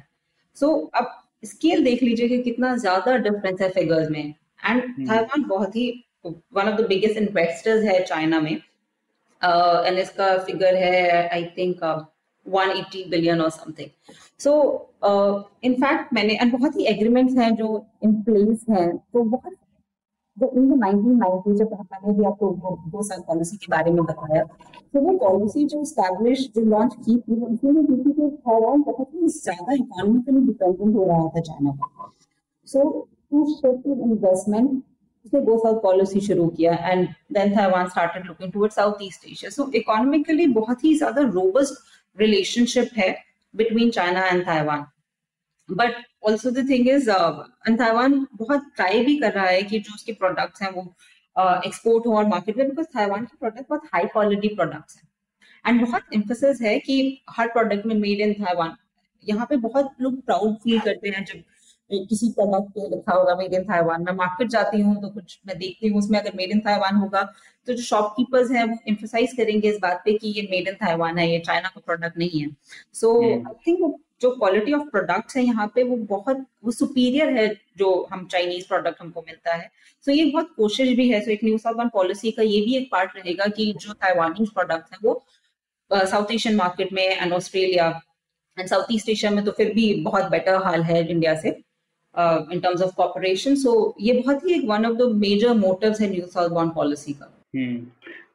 so 0.57 0.75
अब 0.95 1.16
स्केल 1.45 1.85
देख 1.85 2.03
लीजिए 2.03 2.29
कि 2.29 2.39
कितना 2.43 2.77
ज़्यादा 2.77 3.16
डिफरेंस 3.18 3.61
है 3.61 3.68
फिगर्स 3.71 4.11
में। 4.11 4.23
And 4.25 4.83
Taiwan 4.83 5.41
hmm. 5.41 5.49
बहुत 5.49 5.77
ही 5.77 6.05
one 6.27 6.68
of 6.68 6.81
the 6.81 6.87
biggest 6.89 7.16
investors 7.16 7.85
है 7.85 8.03
चाइना 8.05 8.41
में। 8.41 8.53
एंड 8.53 9.97
uh, 9.97 10.03
इसका 10.03 10.37
फिगर 10.39 10.75
है 10.75 11.29
आई 11.29 11.45
थिंक 11.59 11.85
180 12.47 13.05
बिलियन 13.11 13.41
और 13.41 13.51
समथिंग 13.51 13.89
सो 14.41 14.53
इन 15.64 15.75
फैक्ट 15.75 16.12
मैंने 16.14 16.35
एंड 16.35 16.53
बहुत 16.53 16.77
ही 16.77 16.85
एग्रीमेंट्स 16.87 17.37
हैं 17.39 17.55
जो 17.57 17.68
इन 18.05 18.23
प्लेस 18.23 18.64
हैं 18.71 18.97
तो 18.97 19.23
बहुत 19.25 19.57
इन 20.47 20.68
द 20.70 20.78
1990 20.78 21.55
जब 21.59 21.72
मैंने 21.72 22.12
भी 22.18 22.24
आपको 22.26 22.51
दो 22.91 23.03
साल 23.03 23.20
पॉलिसी 23.26 23.57
के 23.57 23.70
बारे 23.70 23.91
में 23.91 24.03
बताया। 24.05 24.43
तो 24.45 25.01
वो 25.01 25.16
पॉलिसी 25.18 25.64
जो 25.66 25.84
स्टैब्लिश 25.84 26.49
जो 26.55 26.64
लॉन्च 26.66 26.95
की 26.97 27.16
थी 27.18 27.41
उसमें 27.43 27.74
भी 27.74 27.82
देखी 27.86 28.12
कि 28.12 28.28
ताइवान 28.28 28.82
बहुत 28.82 29.09
ही 29.14 29.28
ज़्यादा 29.30 29.74
इकोनॉमिकली 29.74 30.41
डिपेंडेंट 30.47 30.95
हो 30.97 31.05
रहा 31.07 31.28
था 31.28 31.41
चाइना 31.41 31.70
पर। 31.72 32.11
सो 32.68 32.88
टू 33.30 33.45
शिफ्ट 33.51 33.86
इन्वेस्टमेंट 33.88 34.70
उसने 35.26 35.41
दो 35.41 35.59
साल 35.59 35.74
पॉलिसी 35.82 36.20
शुरू 36.20 36.47
किया 36.51 36.72
and 36.82 37.07
then 37.32 37.55
Taiwan 37.57 37.88
started 37.88 38.26
looking 38.26 38.53
toward 38.53 38.72
south 38.72 39.03
east 39.03 39.26
Asia 39.30 39.51
so 39.51 39.70
economically 39.74 40.47
बहुत 40.55 40.84
ही 40.84 40.95
ज़्यादा 40.97 41.22
रोबस्ट 41.30 42.20
रिलेशनशिप 42.20 42.91
है 42.97 43.11
between 43.55 43.91
China 43.91 44.26
and 44.26 44.45
Taiwan 44.47 44.84
but 45.73 46.03
also 46.27 46.51
the 46.51 46.68
thing 46.68 46.89
is 46.89 47.11
Taiwan 47.11 48.27
बहुत 48.35 48.71
ट्राई 48.77 49.05
भी 49.05 49.16
कर 49.16 49.33
रहा 49.33 49.47
है 49.47 49.62
कि 49.62 49.79
जो 49.79 49.95
उसके 49.95 50.12
प्रोडक्ट्स 50.14 50.62
हैं 50.62 50.71
वो 50.71 50.83
एक्सपोर्ट 51.66 52.05
uh, 52.05 52.07
हो 52.07 52.16
और 52.16 52.27
मार्केट 52.29 52.57
में 52.57 52.68
बिकॉज़ 52.68 52.87
ताइवान 52.95 53.25
के 53.25 53.37
प्रोडक्ट 53.37 53.68
बहुत 53.68 53.89
हाई 53.95 54.07
क्वालिटी 54.07 54.49
प्रोडक्ट्स 54.55 54.97
हैं। 54.97 55.09
एंड 55.64 55.81
बहुत 55.81 56.14
इम्फोसिस 56.14 56.61
है 56.62 56.79
कि 56.79 57.23
हर 57.31 57.49
प्रोडक्ट 57.49 57.87
में 57.87 57.95
मेड 57.97 58.21
इन 58.21 58.33
ताइवान 58.35 58.77
यहाँ 59.27 59.47
पे 59.47 59.57
बहुत 59.59 59.91
लोग 60.01 60.21
प्राउड 60.27 60.57
फील 60.57 60.81
करते 60.81 61.09
हैं 61.09 61.25
जब 61.25 61.43
किसी 62.09 62.29
प्रोडक्ट 62.31 62.71
पे 62.75 62.89
लिखा 62.89 63.14
होगा 63.14 63.35
मेड 63.37 63.55
इन 63.55 63.62
ताइवान 63.64 64.03
मैं 64.05 64.12
मार्केट 64.14 64.49
जाती 64.49 64.81
हूँ 64.81 65.01
तो 65.03 65.09
कुछ 65.09 65.39
मैं 65.47 65.59
देखती 65.59 65.89
हूँ 65.89 65.99
उसमें 65.99 66.18
अगर 66.18 66.37
मेड 66.37 66.51
इन 66.51 66.61
ताइवान 66.61 66.97
होगा 66.97 67.23
तो 67.68 67.73
जो 67.73 67.83
शॉपकीपर्स 67.83 68.51
हैं 68.51 68.64
वो 68.64 68.77
इम्फोसाइज 68.89 69.33
करेंगे 69.37 69.71
इस 69.71 69.79
बात 69.83 70.03
पे 70.05 70.12
कि 70.18 70.29
ये 70.37 70.43
मेड 70.51 70.68
इन 70.68 70.75
ताइवान 70.85 71.18
है 71.18 71.31
ये 71.31 71.39
चाइना 71.47 71.68
का 71.68 71.81
प्रोडक्ट 71.81 72.18
नहीं 72.18 72.41
है। 72.41 72.49
सो 72.93 73.18
आई 73.25 73.55
थिंक 73.66 73.99
जो 74.21 74.31
क्वालिटी 74.31 74.73
ऑफ़ 74.73 74.89
प्रोडक्ट्स 74.91 75.37
है 75.37 75.43
यहाँ 75.45 75.66
पे 75.75 75.83
वो 75.85 75.97
बहुत 76.09 76.45
वो 76.64 76.71
सुपीरियर 76.73 77.29
है 77.37 77.47
जो 77.79 77.93
हम 78.12 78.27
चाइनीज़ 78.27 78.66
प्रोडक्ट 78.68 79.01
हमको 79.01 79.25
मिलता 79.27 79.55
है। 79.55 79.71
सो 80.05 80.11
so 80.11 80.16
ये 80.16 80.25
बहुत 80.25 80.53
कोशिश 80.57 80.89
भी 80.97 81.09
है। 81.09 81.21
सो 81.21 81.27
so 81.27 81.33
एक 81.33 81.45
न्यू 81.45 81.59
साउथ 81.59 81.89
पॉलिसी 81.93 82.31
का 82.31 82.43
ये 82.43 82.61
भी 82.61 82.77
एक 82.77 82.89
पार्ट 82.93 83.16
रहेगा 83.16 83.47
कि 83.57 83.73
जो 83.81 83.93
ताइवानी 83.95 84.47
प्रोडक्ट 84.55 84.93
है 84.93 84.99
वो 85.03 85.23
साउथ 85.91 86.33
एशियन 86.33 86.57
मार्केट 86.57 86.93
में 86.93 87.03
and 87.05 87.33
Australia 87.33 87.89
and 88.57 88.68
south 88.68 88.93
east 88.93 89.09
Asia 89.09 89.31
में 89.31 89.45
तो 89.45 89.53
फिर 89.53 89.73
भी 89.75 89.93
बहुत 90.05 90.31
बेटर 90.31 90.62
हाल 90.64 90.83
है 90.83 91.07
इंडिया 91.09 91.35
से 91.41 91.49
in 91.49 92.61
terms 92.61 92.83
of 92.83 92.95
cooperation 92.97 93.55
so 93.57 93.73
ये 94.01 94.12
बहुत 94.12 94.45
ही 94.47 94.55
एक 94.55 94.64
one 94.68 94.87
of 94.87 94.97
the 94.97 95.09
major 95.16 95.53
motives 95.57 96.01
है 96.01 96.11
न्यू 96.11 96.27
साउथ 96.27 96.51
बॉन्ड 96.51 96.75
पॉलिसी 96.75 97.12
का। 97.12 97.33
हम्म, 97.57 97.87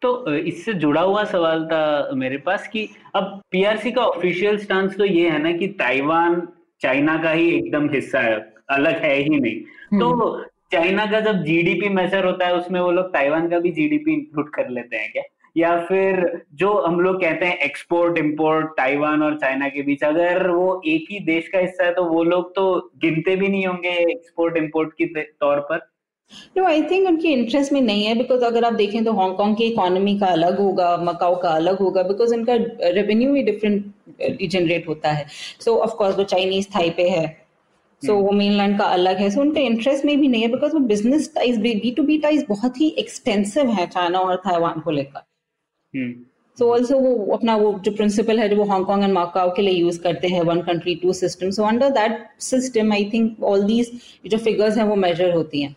तो 0.05 0.33
इससे 0.35 0.73
जुड़ा 0.73 1.01
हुआ 1.01 1.23
सवाल 1.23 1.65
था 1.65 2.09
मेरे 2.13 2.37
पास 2.37 2.67
कि 2.67 2.87
अब 3.15 3.41
पीआरसी 3.51 3.91
का 3.91 4.01
ऑफिशियल 4.01 4.57
स्टांस 4.57 4.97
तो 4.97 5.05
ये 5.05 5.29
है 5.29 5.41
ना 5.43 5.51
कि 5.51 5.67
ताइवान 5.67 6.41
चाइना 6.81 7.17
का 7.23 7.31
ही 7.31 7.49
एकदम 7.49 7.89
हिस्सा 7.89 8.19
है 8.19 8.35
अलग 8.69 8.97
है 8.97 9.15
ही 9.15 9.39
नहीं। 9.39 9.55
हम्म। 9.91 9.99
तो 9.99 10.43
चाइना 10.71 11.05
का 11.05 11.19
जब 11.19 11.43
जीडीपी 11.43 11.89
मेजर 11.89 12.25
होता 12.25 12.47
है 12.47 12.55
उसमें 12.55 12.79
वो 12.79 12.91
लोग 12.91 13.13
ताइवान 13.13 13.49
का 13.49 13.59
भी 13.59 13.71
जीडीपी 13.71 14.13
इंक्लूड 14.13 14.49
कर 14.49 14.69
लेते 14.69 14.97
हैं 14.97 15.11
क्या? 15.11 15.23
या 15.57 15.77
फिर 15.85 16.43
जो 16.53 16.71
हम 16.81 16.99
लोग 16.99 17.21
कहते 17.21 17.45
हैं 17.45 17.57
एक्सपोर्ट 17.57 18.17
इंपोर्ट 18.17 18.71
ताइवान 18.77 19.23
और 19.23 19.37
चाइना 19.37 19.67
के 19.69 19.81
बीच 19.81 20.03
अगर 20.03 20.49
वो 20.49 20.81
एक 20.87 21.05
ही 21.11 21.19
देश 21.25 21.47
का 21.47 21.59
हिस्सा 21.59 21.85
है 21.85 21.93
तो 21.93 22.03
वो 22.03 22.23
लोग 22.23 22.55
तो 22.55 22.65
गिनते 23.01 23.35
भी 23.35 23.47
नहीं 23.47 23.65
होंगे 23.65 23.89
एक्सपोर्ट 23.89 24.57
इंपोर्ट 24.57 24.93
के 24.93 25.21
तौर 25.21 25.59
पर। 25.59 25.87
नो 26.57 26.65
आई 26.65 26.81
थिंक 26.81 27.07
उनके 27.07 27.27
इंटरेस्ट 27.29 27.73
में 27.73 27.81
नहीं 27.81 28.03
है 28.05 28.13
बिकॉज़ 28.17 28.43
अगर 28.43 28.63
आप 28.65 28.73
देखें 28.73 29.03
तो 29.05 29.13
हांगकांग 29.13 29.55
की 29.55 29.63
इकोनॉमी 29.63 30.17
का 30.19 30.27
अलग 30.27 30.59
होगा 30.59 30.95
मकाओ 30.97 31.35
का 31.41 31.49
अलग 31.51 31.79
होगा 31.79 32.03
बिकॉज़ 32.03 32.33
उनका 32.35 32.53
रेवेन्यू 32.91 33.33
ही 33.35 33.43
डिफरेंट 33.43 34.49
जनरेट 34.51 34.87
होता 34.87 35.11
है। 35.11 35.25
सो 35.61 35.75
ऑफ़ 35.77 35.95
कोर्स 35.97 36.17
वो 36.17 36.23
चाइनीज़ 36.23 36.67
थाई 36.75 36.89
पे 36.89 37.09
है। 37.09 37.25
सो 38.01 38.11
so, 38.13 38.21
वो 38.21 38.31
मेनलैंड 38.31 38.77
का 38.79 38.85
अलग 38.85 39.17
है। 39.17 39.29
सो 39.29 39.35
so, 39.35 39.45
उनका 39.47 39.61
इंटरेस्ट 39.61 40.05
में 40.05 40.19
भी 40.21 40.27
नहीं 40.27 40.41
है 40.41 40.47
बिकॉज़ 40.51 40.73
वो 40.73 40.79
business 40.87 41.31
ties 41.35 41.57
B 41.61 41.91
to 41.97 42.03
B 42.03 42.17
ties 42.17 42.45
बहुत 42.49 42.81
ही 42.81 42.87
एक्सटेंसिव 42.99 43.69
है 43.71 43.85
चाइना 43.87 44.19
और 44.19 44.35
ताइवान 44.45 44.79
को 44.79 44.91
लेकर। 44.91 45.19
सो 46.57 46.71
ऑल्सो 46.73 46.99
वो 46.99 47.33
अपना 47.33 47.55
वो 47.57 47.71
जो 47.85 47.91
प्रिंसिपल 47.91 48.39
है 48.39 48.49
जो 48.49 48.55
वो 48.55 48.63
हांगकांग 48.65 49.03
एंड 49.03 49.13
माकाओ 49.13 49.55
के 49.55 49.61
लिए 49.61 49.73
यूज़ 49.73 49.99
करते 50.01 50.27
हैं 50.27 50.41
one 50.43 50.61
country 50.63 50.95
two 50.95 51.13
system 51.13 51.49
so 51.51 51.63
under 51.63 51.89
that 51.91 52.27
system 52.41 52.93
I 52.93 53.09
think 53.13 53.43
all 53.43 53.63
these 53.63 53.91
जो 54.25 54.37
फिगर्स 54.37 54.77
हैं 54.77 54.83
वो 54.83 54.95
मेजर 54.95 55.33
होती 55.33 55.61
हैं। 55.61 55.75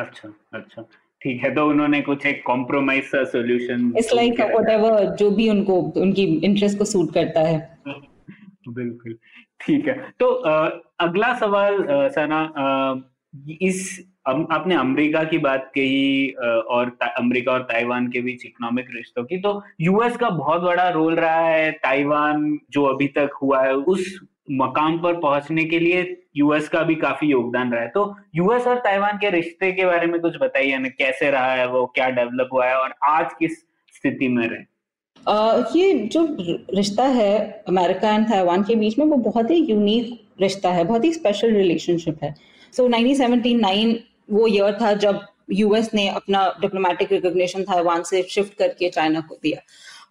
अच्छा 0.00 0.28
अच्छा। 0.54 0.82
ठीक 1.22 1.42
है 1.44 1.54
तो 1.54 1.66
उन्होंने 1.68 2.00
कुछ 2.02 2.26
एक 2.26 2.42
कॉम्प्रोमाइज 2.46 3.04
सा 3.04 3.22
सॉल्यूशन 3.32 3.92
इट्स 3.98 4.12
लाइक 4.14 4.40
व्हाटएवर 4.40 5.04
जो 5.16 5.30
भी 5.30 5.48
उनको 5.48 5.80
उनकी 5.96 6.24
इंटरेस्ट 6.44 6.78
को 6.78 6.84
सूट 6.84 7.12
करता 7.14 7.40
है। 7.40 7.58
बिल्कुल 8.68 9.16
ठीक 9.60 9.88
है। 9.88 9.94
तो 10.20 10.32
आ, 10.32 10.68
अगला 11.00 11.34
सवाल 11.38 11.86
सना 12.10 12.40
इस 13.62 14.06
आपने 14.26 14.74
अमेरिका 14.74 15.22
की 15.24 15.38
बात 15.38 15.70
कही 15.74 16.30
और 16.70 16.96
अमेरिका 17.02 17.52
और 17.52 17.62
ताइवान 17.62 18.08
के 18.08 18.20
बीच 18.20 18.44
इकोनॉमिक 18.46 18.86
रिश्तों 18.94 19.24
की। 19.24 19.38
तो 19.38 19.62
यूएस 19.80 20.16
का 20.16 20.30
बहुत 20.30 20.62
बड़ा 20.62 20.88
रोल 20.88 21.14
रहा 21.14 21.40
है 21.40 21.70
ताइवान 21.84 22.58
जो 22.70 22.84
अभी 22.84 23.06
तक 23.08 23.38
हुआ 23.42 23.62
है 23.62 23.74
उस 23.74 24.18
मकाम 24.50 24.98
पर 24.98 25.14
पहुँचने 25.14 25.64
के 25.64 25.78
लिए 25.78 26.22
यूएस 26.36 26.68
का 26.68 26.82
भी 26.82 26.94
काफ़ी 26.94 27.28
योगदान 27.28 27.72
रहा 27.72 27.82
है। 27.82 27.88
तो 27.88 28.16
यूएस 28.34 28.66
और 28.66 28.78
ताइवान 28.78 29.16
के 29.16 29.30
रिश्ते 29.30 29.72
के 29.72 29.86
बारे 29.86 30.06
में 30.06 30.20
कुछ 30.20 30.36
बताइए 30.40 30.78
ना 30.78 30.88
कैसे 30.88 31.30
रहा 31.30 31.52
है 31.52 31.68
वो 31.68 31.86
क्या 31.86 32.08
डेवलप 32.08 32.48
हुआ 32.52 32.66
है 32.66 32.74
और 32.74 32.94
आज 33.04 33.30
किस 33.38 33.58
स्थिति 33.96 34.28
में 34.28 34.48
रहे? 34.48 34.70
Uh, 35.28 35.76
ये 35.76 35.94
जो 35.94 36.36
रिश्ता 36.74 37.04
है 37.04 37.64
अमेरिका 37.68 38.14
एंड 38.14 38.26
ताइवान 38.26 38.62
के 38.62 38.74
बीच 38.74 38.98
में 38.98 39.06
वो 39.06 39.16
बहुत 39.16 39.50
ही 39.50 39.56
यूनिक 39.56 40.26
रिश्ता 40.40 40.70
है 40.70 40.84
बहुत 40.84 41.04
ही 41.04 41.12
स्पेशल 41.12 41.52
रिलेशनशिप 41.52 42.18
है। 42.22 42.34
सो 42.76 42.88
so, 42.88 42.94
1979 42.94 43.94
वो 44.30 44.46
ईयर 44.46 44.78
था 44.80 44.92
जब 44.92 45.20
यूएस 45.52 45.94
ने 45.94 46.08
अपना 46.08 46.58
डिप्लोमेटिक 46.60 47.12
रिकोगशन 47.12 47.62
ताइवान 47.62 48.02
से 48.02 48.22
शिफ्ट 48.22 48.54
करके 48.54 48.90
चाइना 48.90 49.20
को 49.20 49.38
दिया। 49.42 49.60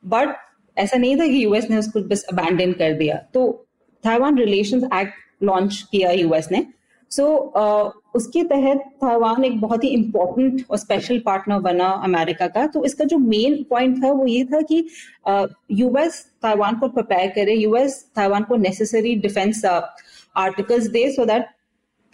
बट 0.05 0.29
ऐसा 0.77 0.97
नहीं 0.97 1.19
था 1.19 1.27
कि 1.27 1.45
यूएस 1.45 1.69
ने 1.69 1.77
उसको 1.77 2.01
बस 2.01 2.23
अबैंडन 2.23 2.71
कर 2.71 2.93
दिया। 2.93 3.15
तो 3.33 3.65
ताइवान 4.03 4.37
रिलेशंस 4.37 4.83
एक्ट 4.93 5.43
लॉन्च 5.43 5.81
किया 5.91 6.11
यूएस 6.11 6.47
ने। 6.51 6.65
सो 7.11 7.23
so, 7.23 7.61
uh, 7.61 7.91
उसके 8.15 8.43
तहत 8.43 8.77
ताइवान 9.01 9.43
एक 9.45 9.59
बहुत 9.61 9.83
ही 9.83 9.89
इम्पोर्टेंट 9.89 10.63
और 10.69 10.77
स्पेशल 10.77 11.19
पार्टनर 11.19 11.59
बना 11.59 11.87
अमेरिका 12.03 12.47
का। 12.47 12.65
तो 12.67 12.83
इसका 12.85 13.05
जो 13.05 13.17
मेन 13.17 13.63
पॉइंट 13.69 14.03
था 14.03 14.11
वो 14.11 14.27
ये 14.27 14.43
था 14.45 14.61
कि 14.61 14.77
यूएस 15.71 16.21
uh, 16.21 16.41
ताइवान 16.41 16.79
को 16.79 16.87
प्रिपेयर 16.87 17.29
करे 17.35 17.55
यूएस 17.55 18.03
ताइवान 18.15 18.43
को 18.43 18.55
necessary 18.55 19.15
defence 19.15 19.65
articles 19.65 20.87
they 20.87 21.09
so 21.11 21.25
that 21.25 21.45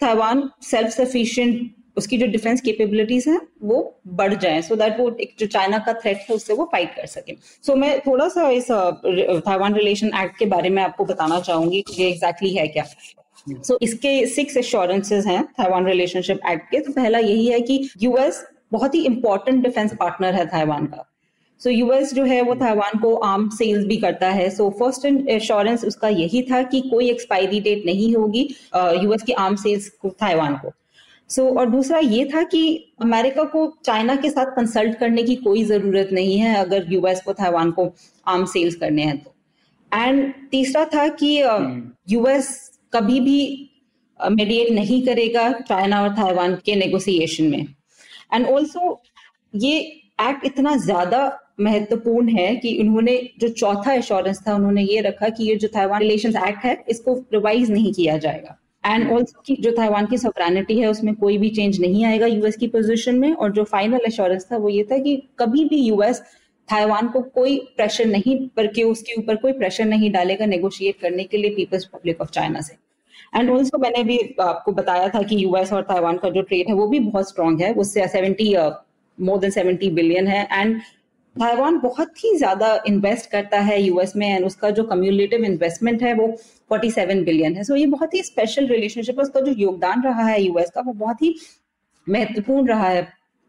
Taiwan 0.00 0.48
self 0.62 0.90
sufficient 0.90 1.70
उसकी 1.96 2.18
जो 2.18 2.26
डिफेंस 2.26 2.60
कैपेबिलिटीज 2.60 3.28
हैं 3.28 3.40
वो 3.62 3.78
बढ़ 4.16 4.34
जाए 4.34 4.62
सो 4.62 4.76
दैट 4.76 4.98
वो 5.00 5.10
एक 5.20 5.34
जो 5.38 5.46
चाइना 5.46 5.78
का 5.78 5.92
थ्रेट 5.92 6.24
है 6.28 6.34
उससे 6.36 6.54
वो 6.54 6.68
फाइट 6.72 6.94
कर 6.96 7.06
सके। 7.06 7.32
सो 7.32 7.72
so, 7.72 7.78
मैं 7.78 7.98
थोड़ा 8.00 8.28
सा 8.28 8.48
इस 8.50 8.70
ताइवान 8.70 9.74
रिलेशन 9.74 10.10
एक्ट 10.22 10.38
के 10.38 10.46
बारे 10.46 10.70
में 10.70 10.82
आपको 10.82 11.04
बताना 11.04 11.40
चाहूँगी 11.40 11.80
कि 11.82 12.02
ये 12.02 12.08
एग्जैक्टली 12.10 12.54
है 12.54 12.66
क्या। 12.68 12.84
सो 12.84 13.74
so, 13.74 13.82
इसके 13.82 14.26
सिक्स 14.26 14.56
एश्योरेंसेज 14.56 15.26
हैं 15.26 15.42
ताइवान 15.58 15.86
रिलेशनशिप 15.86 16.40
एक्ट 16.50 16.70
के। 16.70 16.80
तो 16.80 16.92
पहला 16.92 17.18
यही 17.18 17.46
है 17.46 17.60
कि 17.60 17.88
यूएस 18.02 18.44
बहुत 18.72 18.94
ही 18.94 19.04
इंपॉर्टेंट 19.06 19.62
डिफेंस 19.64 19.94
पार्टनर 20.00 20.34
है 20.34 20.46
ताइवान 20.46 20.86
का। 20.86 21.12
सो 21.60 21.70
so, 21.70 21.76
यूएस 21.76 22.14
जो 22.14 22.24
है 22.24 22.40
वो 22.42 22.54
ताइवान 22.54 22.98
को 22.98 23.14
आर्म 23.24 23.48
सेल्स 23.48 23.84
भी 23.86 23.96
करता 23.96 24.30
है। 24.30 24.48
सो 24.50 24.68
फ़र्स्ट 24.78 25.06
एश्योरेंस 25.30 25.84
उसका 25.84 26.08
यही 26.08 26.42
था 26.42 26.62
कि 26.62 26.80
कोई 26.80 27.10
एक्सपायरी 27.10 27.60
डेट 27.60 27.86
नहीं 27.86 28.14
होगी 28.14 28.48
यूएस 28.74 29.22
की 29.22 29.32
आर्म 29.44 29.56
सेल्स 29.56 29.88
को 30.02 30.08
ताइवान 30.20 30.56
को। 30.56 30.72
सो 31.30 31.42
so, 31.42 31.56
और 31.58 31.70
दूसरा 31.70 31.98
ये 31.98 32.24
था 32.24 32.42
कि 32.42 32.92
अमेरिका 33.02 33.44
को 33.44 33.66
चाइना 33.84 34.16
के 34.16 34.30
साथ 34.30 34.54
कंसल्ट 34.56 34.98
करने 34.98 35.22
की 35.22 35.36
कोई 35.36 35.64
ज़रूरत 35.64 36.08
नहीं 36.12 36.38
है 36.38 36.54
अगर 36.56 36.92
यूएस 36.92 37.22
को 37.22 37.32
ताइवान 37.32 37.70
को 37.70 37.90
आर्म 38.26 38.44
सेल्स 38.46 38.74
करने 38.74 39.02
हैं 39.02 39.18
तो। 39.18 39.34
एंड 39.92 40.32
तीसरा 40.50 40.84
था 40.84 41.06
कि 41.08 41.30
यूएस 42.10 42.48
हम्म। 42.94 43.00
कभी 43.00 43.20
भी 43.20 43.70
मेडिएट 44.20 44.70
नहीं 44.72 45.04
करेगा 45.06 45.50
चाइना 45.60 46.02
और 46.02 46.12
ताइवान 46.14 46.54
के 46.64 46.74
नेगोशिएशन 46.76 47.50
में। 47.50 47.66
एंड 48.34 48.46
ऑल्सो 48.46 49.00
ये 49.54 49.78
एक्ट 50.20 50.44
इतना 50.44 50.76
ज़्यादा 50.76 51.20
महत्वपूर्ण 51.60 52.36
है 52.36 52.54
कि 52.56 52.76
उन्होंने 52.80 53.18
जो 53.40 53.48
चौथा 53.48 53.92
एश्योरेंस 53.92 54.40
था 54.46 54.54
उन्होंने 54.54 54.82
ये 54.82 55.00
रखा 55.00 55.28
कि 55.28 55.44
ये 55.44 55.56
जो 55.56 55.68
ताइवान 55.68 56.00
रिलेशन 56.00 56.36
एक्ट 56.48 56.64
है 56.64 56.76
इसको 56.88 57.14
रिवाइज 57.32 57.70
नहीं 57.70 57.92
किया 57.92 58.16
जाएगा। 58.18 58.58
एंड 58.86 59.10
ऑल्सो 59.12 59.40
की 59.46 59.56
जो 59.60 59.70
ताइवान 59.72 60.06
की 60.06 60.18
सॉवरेनिटी 60.18 60.78
है 60.78 60.90
उसमें 60.90 61.14
कोई 61.14 61.38
भी 61.38 61.48
चेंज 61.50 61.80
नहीं 61.80 62.04
आएगा 62.04 62.26
यूएस 62.26 62.56
की 62.56 62.66
पोजीशन 62.68 63.18
में। 63.18 63.32
और 63.32 63.52
जो 63.52 63.64
फाइनल 63.64 64.06
एश्योरेंस 64.06 64.46
था 64.52 64.56
वो 64.56 64.68
ये 64.68 64.84
था 64.84 64.98
कि 64.98 65.16
कभी 65.38 65.64
भी 65.64 65.80
यूएस 65.80 66.20
ताइवान 66.68 67.08
को 67.08 67.20
कोई 67.34 67.56
प्रेशर 67.76 68.06
नहीं 68.06 68.36
करके 68.56 68.82
उसके 68.82 69.14
ऊपर 69.14 69.36
कोई 69.36 69.52
प्रेशर 69.52 69.84
नहीं 69.84 70.10
डालेगा 70.12 70.46
नेगोशिएट 70.46 71.00
करने 71.00 71.24
के 71.24 71.36
लिए 71.36 71.50
पीपल्स 71.50 71.84
रिपब्लिक 71.84 72.20
ऑफ़ 72.20 72.30
चाइना 72.30 72.60
से। 72.60 72.76
एंड 73.34 73.50
ऑल्सो 73.50 73.78
मैंने 73.78 74.02
भी 74.04 74.18
आपको 74.40 74.72
बताया 74.72 75.08
था 75.08 75.22
कि 75.22 75.42
यूएस 75.44 75.72
और 75.72 75.82
ताइवान 75.84 76.16
का 76.16 76.30
जो 76.30 76.42
ट्रेड 76.42 76.68
है 76.68 76.74
वो 76.74 76.86
भी 76.88 76.98
बहुत 77.00 77.28
स्ट्रांग 77.28 77.60
है। 77.62 77.72
उससे 77.74 78.06
seventy 78.08 78.54
more 79.18 79.38
than 79.38 79.50
seventy 79.50 79.90
billion 79.90 80.26
है। 80.26 80.46
एंड 80.52 80.80
ताइवान 81.36 81.78
बहुत 81.78 82.24
ही 82.24 82.36
ज़्यादा 82.36 82.68
इन्वेस्ट 82.86 83.30
करता 83.30 83.58
है 83.60 83.80
यूएस 83.82 84.14
में 84.16 84.26
एंड 84.28 84.44
उसका 84.46 84.70
जो 84.70 84.84
कम्युलेटिव 84.84 85.44
इन्वेस्टमेंट 85.44 86.02
है 86.02 86.12
वो 86.14 86.26
47 86.70 87.24
बिलियन 87.24 87.56
है। 87.56 87.64
सो 87.64 87.72
so 87.72 87.78
ये 87.80 87.86
बहुत 87.86 88.14
ही 88.14 88.22
स्पेशल 88.22 88.66
रिलेशनशिप 88.66 89.18
है। 89.18 89.22
उसका 89.22 89.40
जो 89.40 89.52
योगदान 89.58 90.02
रहा 90.02 90.26
है 90.26 90.42
यूएस 90.42 90.70
का 90.70 90.80
वो 90.80 90.92
बहुत 90.94 91.22
ही 91.22 91.34
महत्वपूर्ण 92.06 92.68
रहा 92.68 92.88
है 92.88 93.02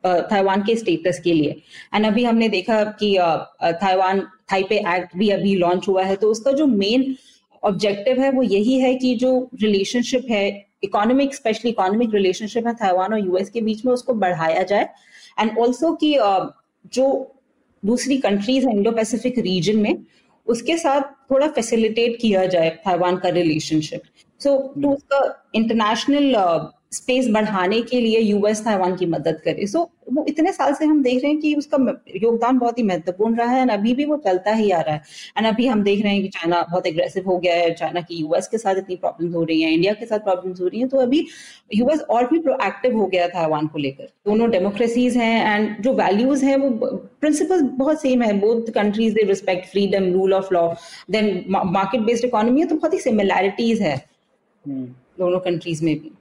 ताइवान 0.03 0.61
के 0.63 0.75
स्टेटस 0.75 1.19
के 1.23 1.33
लिए। 1.33 1.61
एंड 1.95 2.05
अभी 2.05 2.23
हमने 2.23 2.49
देखा 2.49 2.83
कि 2.99 3.15
ताइवान 3.61 4.19
थाइपे 4.51 4.75
एक्ट 4.87 5.15
भी 5.17 5.29
अभी 5.29 5.55
लॉन्च 5.55 5.87
हुआ 5.87 6.03
है। 6.03 6.15
तो 6.15 6.31
उसका 6.31 6.51
जो 6.51 6.65
मेन 6.67 7.15
ऑब्जेक्टिव 7.63 8.19
है 8.21 8.31
वो 8.31 8.43
यही 8.43 8.79
है 8.79 8.93
कि 8.95 9.15
जो 9.15 9.31
रिलेशनशिप 9.61 10.25
है 10.29 10.45
इकोनॉमिक 10.83 11.35
स्पेशली 11.35 11.71
इकोनॉमिक 11.71 12.13
रिलेशनशिप 12.13 12.67
है 12.67 12.73
ताइवान 12.75 13.13
और 13.13 13.19
यूएस 13.19 13.49
के 13.49 13.61
बीच 13.61 13.85
में 13.85 13.93
उसको 13.93 14.13
बढ़ाया 14.15 14.63
जाए। 14.63 14.87
एंड 15.39 15.57
ऑल्सो 15.59 15.91
कि 16.03 16.13
जो 16.93 17.07
दूसरी 17.87 18.17
कंट्रीज़ 18.19 18.67
है 18.67 18.75
इंडो 18.75 18.91
पैसिफिक 18.91 19.39
रीजन 19.39 19.79
में 19.79 20.05
उसके 20.47 20.77
साथ 20.77 21.01
थोड़ा 21.31 21.47
फैसिलिटेट 21.49 22.17
किया 22.21 22.45
जाए 22.53 22.69
ताइवान 22.85 23.17
का 23.17 23.29
रिलेशनशिप 23.29 24.01
सो 24.41 24.57
तो 24.81 24.91
उसका 24.91 25.19
इंटरनेशनल 25.55 26.35
स्पेस 26.91 27.27
बढ़ाने 27.29 27.81
के 27.81 27.99
लिए 28.01 28.19
यूएस 28.19 28.63
ताइवान 28.65 28.95
की 28.95 29.05
मदद 29.05 29.39
करे। 29.45 29.65
सो 29.67 29.79
so, 29.79 30.15
वो 30.15 30.25
इतने 30.27 30.51
साल 30.51 30.73
से 30.73 30.85
हम 30.85 31.01
देख 31.03 31.21
रहे 31.23 31.31
हैं 31.31 31.39
कि 31.41 31.53
उसका 31.55 31.77
योगदान 32.15 32.57
बहुत 32.57 32.77
ही 32.77 32.83
महत्वपूर्ण 32.83 33.35
रहा 33.35 33.51
है 33.51 33.67
अभी 33.69 33.93
भी 33.93 34.05
वो 34.05 34.17
चलता 34.17 34.51
ही 34.51 34.69
आ 34.71 34.79
रहा 34.81 34.95
है। 34.95 35.01
एंड 35.37 35.47
अभी 35.47 35.67
हम 35.67 35.81
देख 35.83 36.03
रहे 36.03 36.13
हैं 36.13 36.21
कि 36.21 36.27
चाइना 36.27 36.61
बहुत 36.61 36.85
एग्रेसिव 36.87 37.25
हो 37.25 37.37
गया 37.37 37.55
है 37.55 37.73
चाइना 37.73 38.01
की 38.01 38.15
यूएस 38.15 38.47
के 38.47 38.57
साथ 38.57 38.75
इतनी 38.75 38.95
प्रॉब्लम्स 38.95 39.35
हो 39.35 39.43
रही 39.43 39.61
हैं 39.61 39.71
इंडिया 39.71 39.93
के 39.93 40.05
साथ 40.05 40.19
प्रॉब्लम्स 40.19 40.61
हो 40.61 40.67
रही 40.67 40.81
है 40.81 40.87
तो 40.87 40.97
अभी 40.97 41.25
यूएस 41.75 42.01
और 42.01 42.27
भी 42.27 42.39
प्रोएक्टिव 42.39 42.97
हो 42.97 43.05
गया 43.05 43.27
ताइवान 43.27 43.67
को 43.67 43.79
लेकर। 43.79 44.09
दोनों 44.25 44.49
डेमोक्रेसीज 44.49 45.17
हैं 45.17 45.55
एंड 45.55 45.81
जो 45.83 45.93
वैल्यूज़ 45.93 46.45
हैं 46.45 46.57
वो 46.57 46.69
प्रिंसिपल 47.21 47.61
बहुत 47.77 48.01
सेम 48.01 48.21
है। 48.21 48.33
Both 48.39 48.71
countries 48.73 49.15
they 49.15 49.23
respect 49.23 49.67
freedom 49.71 50.11
rule 50.13 50.33
of 50.33 50.53
law 50.53 50.67
then 51.11 51.43
market 51.47 52.01
based 52.01 52.25
economy 52.25 52.61
है 52.61 52.67
तो 52.67 52.75
बहुत 52.75 52.93
ही 52.93 52.99
सिमिलैरिटीज 52.99 53.81
है। 53.81 53.95
हम्म। 54.65 54.85
दोनों 55.19 55.39
कंट्रीज़ 55.39 55.83
में 55.85 55.95
भी। 55.95 56.11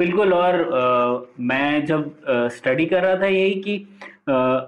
बिल्कुल 0.00 0.32
और 0.32 0.54
आ, 0.74 0.82
मैं 1.40 1.84
जब 1.86 2.14
स्टडी 2.52 2.84
कर 2.86 3.02
रहा 3.02 3.16
था 3.22 3.26
यही 3.26 3.54
कि 3.60 3.76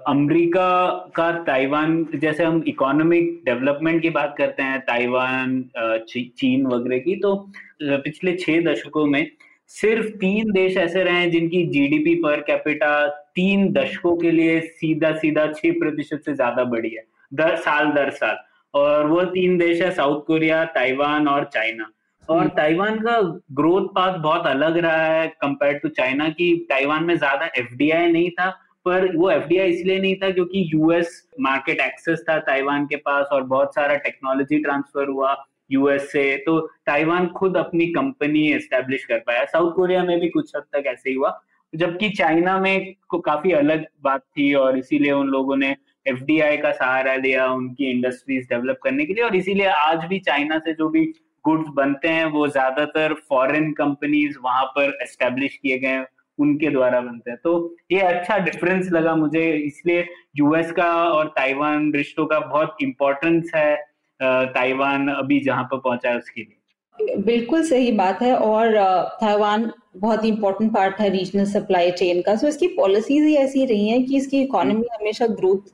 अमेरिका 0.07 0.67
का 1.15 1.31
ताइवान 1.43 2.05
जैसे 2.15 2.43
हम 2.43 2.63
इकोनॉमिक 2.67 3.41
डेवलपमेंट 3.45 4.01
की 4.01 4.09
बात 4.09 4.35
करते 4.37 4.63
हैं 4.63 4.79
ताइवान 4.81 5.63
ची, 5.77 6.23
चीन 6.37 6.65
वगैरह 6.65 6.97
की 6.97 7.15
तो 7.15 7.35
पिछले 7.83 8.35
छह 8.35 8.61
दशकों 8.63 9.05
में 9.05 9.25
सिर्फ़ 9.71 10.07
तीन 10.17 10.51
देश 10.51 10.77
ऐसे 10.77 11.03
रहे 11.03 11.13
हैं 11.13 11.31
जिनकी 11.31 11.65
जीडीपी 11.67 12.15
पर 12.15 12.41
कैपिटा 12.41 12.93
तीन 13.35 13.71
दशकों 13.73 14.15
के 14.17 14.31
लिए 14.31 14.59
सीधा 14.77 15.11
सीधा 15.17 15.45
छह 15.51 15.71
प्रतिशत 15.79 16.21
से 16.25 16.33
ज़्यादा 16.33 16.63
बढ़ी 16.75 16.89
है 16.89 17.03
दर 17.31 17.55
साल 17.55 17.91
दर 17.91 18.09
साल 18.11 18.37
और 18.73 19.07
वो 19.07 19.23
तीन 19.33 19.57
देश 19.57 19.81
है 19.81 19.91
साउथ 19.91 20.21
कोरिया 20.27 20.63
ताइवान 20.75 21.27
और 21.27 21.49
चाइना। 21.53 21.91
और 22.29 22.39
हम्म। 22.39 22.49
ताइवान 22.49 22.99
का 22.99 23.19
ग्रोथ 23.53 23.87
पाथ 23.95 24.17
बहुत 24.19 24.45
अलग 24.47 24.77
रहा 24.77 25.05
है 25.05 25.27
कंपेयर 25.41 25.77
टू 25.77 25.89
चाइना 25.91 26.27
की। 26.31 26.55
ताइवान 26.69 27.03
में 27.03 27.15
ज़्यादा 27.17 27.49
एफडीआई 27.57 28.11
नहीं 28.11 28.29
था 28.31 28.49
पर 28.85 29.15
वो 29.15 29.29
एफडीआई 29.31 29.69
इसलिए 29.69 29.99
नहीं 29.99 30.15
था 30.15 30.29
क्योंकि 30.31 30.69
यूएस 30.73 31.21
मार्केट 31.41 31.79
एक्सेस 31.81 32.23
था 32.29 32.37
ताइवान 32.41 32.85
के 32.85 32.95
पास 32.97 33.27
और 33.31 33.43
बहुत 33.45 33.75
सारा 33.75 33.95
टेक्नोलॉजी 33.97 34.59
ट्रांसफ़र 34.63 35.09
हुआ 35.09 35.35
यूएस 35.71 36.11
से। 36.11 36.25
तो 36.37 36.59
ताइवान 36.85 37.27
खुद 37.37 37.57
अपनी 37.57 37.85
कंपनी 37.91 38.47
एस्टेब्लिश 38.53 39.05
कर 39.05 39.19
पाया। 39.27 39.45
साउथ 39.45 39.71
कोरिया 39.75 40.03
में 40.03 40.19
भी 40.19 40.29
कुछ 40.29 40.55
हद 40.55 40.63
तक 40.73 40.87
ऐसे 40.87 41.09
ही 41.09 41.15
हुआ 41.15 41.39
जबकि 41.73 42.09
चाइना 42.09 42.57
में 42.59 42.93
को 43.09 43.19
काफ़ी 43.21 43.51
अलग 43.53 43.85
बात 44.03 44.21
थी 44.21 44.53
और 44.55 44.77
इसीलिए 44.77 45.11
उन 45.11 45.27
लोगों 45.27 45.55
ने 45.57 45.75
एफडीआई 46.05 46.57
का 46.57 46.71
सहारा 46.71 47.15
लिया 47.15 47.45
उनकी 47.51 47.89
इंडस्ट्रीज़ 47.91 48.47
डेवलप 48.49 48.79
करने 48.83 49.05
के 49.05 49.13
लिए। 49.13 49.23
और 49.23 49.35
इसीलिए 49.35 49.67
आज 49.67 50.05
भी 50.05 50.19
चाइना 50.21 50.57
से 50.59 50.73
जो 50.73 50.89
भी 50.89 51.03
गुड्स 51.45 51.69
बनते 51.75 52.07
हैं, 52.07 52.25
वो 52.25 52.47
ज़्यादातर 52.47 53.13
फॉरेन 53.29 53.71
कंपनीज़ 53.73 54.37
वहाँ 54.43 54.65
पर 54.75 54.97
एस्टेब्लिश 55.03 55.57
किए 55.57 55.77
गए 55.79 56.03
उनके 56.39 56.69
द्वारा 56.69 56.99
बनते 57.01 57.31
हैं। 57.31 57.39
तो 57.43 57.75
ये 57.91 57.99
अच्छा 58.01 58.37
डिफरेंस 58.39 58.89
लगा 58.91 59.15
मुझे, 59.15 59.49
इसलिए 59.51 60.05
यूएस 60.37 60.71
का 60.71 60.91
और 61.05 61.27
ताइवान 61.29 61.91
रिश्तों 61.93 62.25
का 62.25 62.39
बहुत 62.41 62.77
इम्पोर्टेंस 62.81 63.51
है 63.55 63.75
ताइवान 64.19 65.07
अभी 65.09 65.39
जहाँ 65.41 65.63
पर 65.63 65.77
पहुँचा 65.79 66.09
है 66.09 66.17
उसके 66.17 66.41
लिए। 66.41 67.21
बिल्कुल 67.21 67.63
सही 67.63 67.91
बात 67.91 68.21
है 68.21 68.35
और 68.37 68.73
ताइवान 69.21 69.71
बहुत 69.97 70.25
इंपॉर्टेंट 70.25 70.73
पार्ट 70.73 70.99
है 70.99 71.09
रीजनल 71.09 71.45
सप्लाई 71.45 71.91
चेन 71.93 72.21
का। 72.21 72.35
सो 72.35 72.47
इसकी 72.47 72.67
पॉलिसीज़ 72.75 73.25
ही 73.25 73.35
ऐसी 73.35 73.65
रही 73.65 73.87
हैं 73.89 74.03
कि 74.05 74.17
इसकी 74.17 74.41
इकोनॉमी 74.41 74.87
हमेशा 74.93 75.27
ग्रोथ 75.29 75.71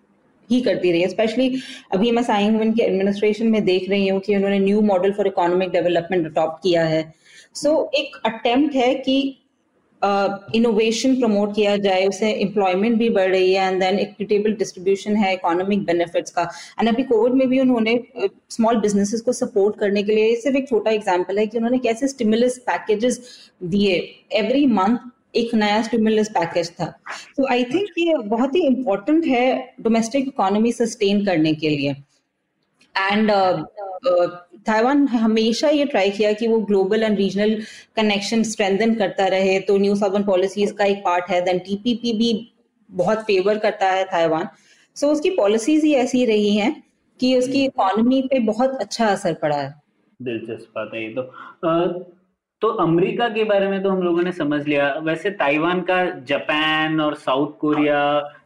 ही 0.51 0.61
करती 0.61 0.91
रही 0.91 1.01
है। 1.01 1.07
स्पेशली 1.09 1.61
अभी 1.93 2.11
मैं 2.11 2.23
साइंग 2.23 2.73
के 2.73 2.83
एडमिनिस्ट्रेशन 2.83 3.47
में 3.47 3.63
देख 3.65 3.89
रही 3.89 4.07
हूँ 4.07 4.19
कि 4.21 4.35
उन्होंने 4.35 4.59
new 4.59 4.81
model 4.83 5.11
for 5.11 5.27
economic 5.27 5.69
development 5.71 6.25
adopt 6.25 6.63
किया 6.63 6.83
है। 6.85 7.03
सो 7.53 7.69
so, 7.69 7.99
एक 7.99 8.15
अटेम्प्ट 8.25 8.75
है 8.75 8.93
कि 8.95 9.35
इनोवेशन 10.01 11.13
uh, 11.13 11.19
प्रमोट 11.19 11.53
किया 11.55 11.75
जाए 11.77 12.05
उसे 12.07 12.29
एम्प्लॉयमेंट 12.31 12.97
भी 12.97 13.09
बढ़ 13.09 13.29
रही 13.31 13.53
है 13.53 13.67
एंड 13.67 13.79
देन 13.79 13.97
इक्विटेबल 13.99 14.53
डिस्ट्रीब्यूशन 14.59 15.15
है 15.15 15.33
इकोनॉमिक 15.33 15.83
बेनिफिट्स 15.85 16.31
का। 16.31 16.43
एंड 16.79 16.89
अभी 16.89 17.03
कोविड 17.03 17.33
में 17.33 17.47
भी 17.49 17.59
उन्होंने 17.59 17.99
स्मॉल 18.49 18.75
uh, 18.75 18.81
बिजनेसेस 18.81 19.21
को 19.21 19.33
सपोर्ट 19.33 19.79
करने 19.79 20.03
के 20.03 20.15
लिए 20.15 20.35
सिर्फ़ 20.35 20.57
एक 20.57 20.69
छोटा 20.69 20.91
एग्जांपल 20.91 21.39
है 21.39 21.45
कि 21.47 21.57
उन्होंने 21.57 21.77
कैसे 21.77 22.07
स्टिमुलस 22.07 22.57
पैकेजेस 22.67 23.19
दिए 23.63 23.95
एवरी 24.39 24.65
मंथ 24.65 25.09
एक 25.35 25.53
नया 25.55 25.81
स्टिमुलस 25.81 26.29
पैकेज 26.29 26.71
था। 26.71 26.85
तो 27.37 27.47
आई 27.47 27.63
थिंक 27.63 27.89
ये 27.97 28.13
बहुत 28.17 28.55
ही 28.55 28.61
इम्पोर्टेंट 28.67 29.25
है 29.25 29.73
डोमेस्टिक 29.81 30.27
इकोनॉमी 30.27 30.71
सस्टेन 30.71 31.25
करने 31.25 31.53
के 31.53 31.69
लिए। 31.69 31.91
एंड 33.11 33.31
ताइवान 34.65 35.05
uh, 35.07 35.13
uh, 35.13 35.19
हमेशा 35.19 35.69
ये 35.69 35.85
ट्राई 35.85 36.09
किया 36.09 36.33
कि 36.33 36.47
वो 36.47 36.59
global 36.59 37.03
and 37.03 37.17
regional 37.17 37.61
connection 37.95 38.43
strengthen 38.43 38.95
करता 38.95 39.27
रहे। 39.27 39.59
तो 39.59 39.77
न्यू 39.77 39.95
साउदर्न 39.95 40.23
पॉलिसीज़ 40.23 40.73
का 40.73 40.85
एक 40.85 40.97
पार्ट 40.97 41.29
है 41.29 41.41
देन 41.41 41.59
टीपीपी 41.59 42.13
भी 42.13 42.53
बहुत 42.89 43.17
फेवर 43.17 43.57
करता 43.57 43.89
है 43.89 44.03
ताइवान 44.03 44.47
सो 44.95 45.07
so, 45.07 45.13
उसकी 45.13 45.29
पॉलिसीज़ 45.29 45.85
ही 45.85 45.93
ऐसी 45.93 46.25
रही 46.25 46.55
हैं 46.57 46.83
कि 47.19 47.37
उसकी 47.37 47.63
इकोनॉमी 47.65 48.21
पे 48.21 48.39
बहुत 48.39 48.77
अच्छा 48.81 49.07
असर 49.07 49.33
पड़ा 49.33 49.55
है। 49.55 49.81
दिलचस्प 50.21 50.71
बात 50.75 50.91
है 50.93 51.03
ये 51.03 51.09
तो। 51.09 52.18
तो 52.61 52.67
अमेरिका 52.67 53.27
के 53.29 53.43
बारे 53.43 53.67
में 53.67 53.81
तो 53.83 53.89
हम 53.89 54.01
लोगों 54.03 54.21
ने 54.21 54.31
समझ 54.31 54.61
लिया। 54.67 54.87
वैसे 55.03 55.29
ताइवान 55.31 55.81
का 55.81 56.03
जापान 56.27 56.99
और 57.01 57.15
साउथ 57.15 57.51
कोरिया, 57.59 57.99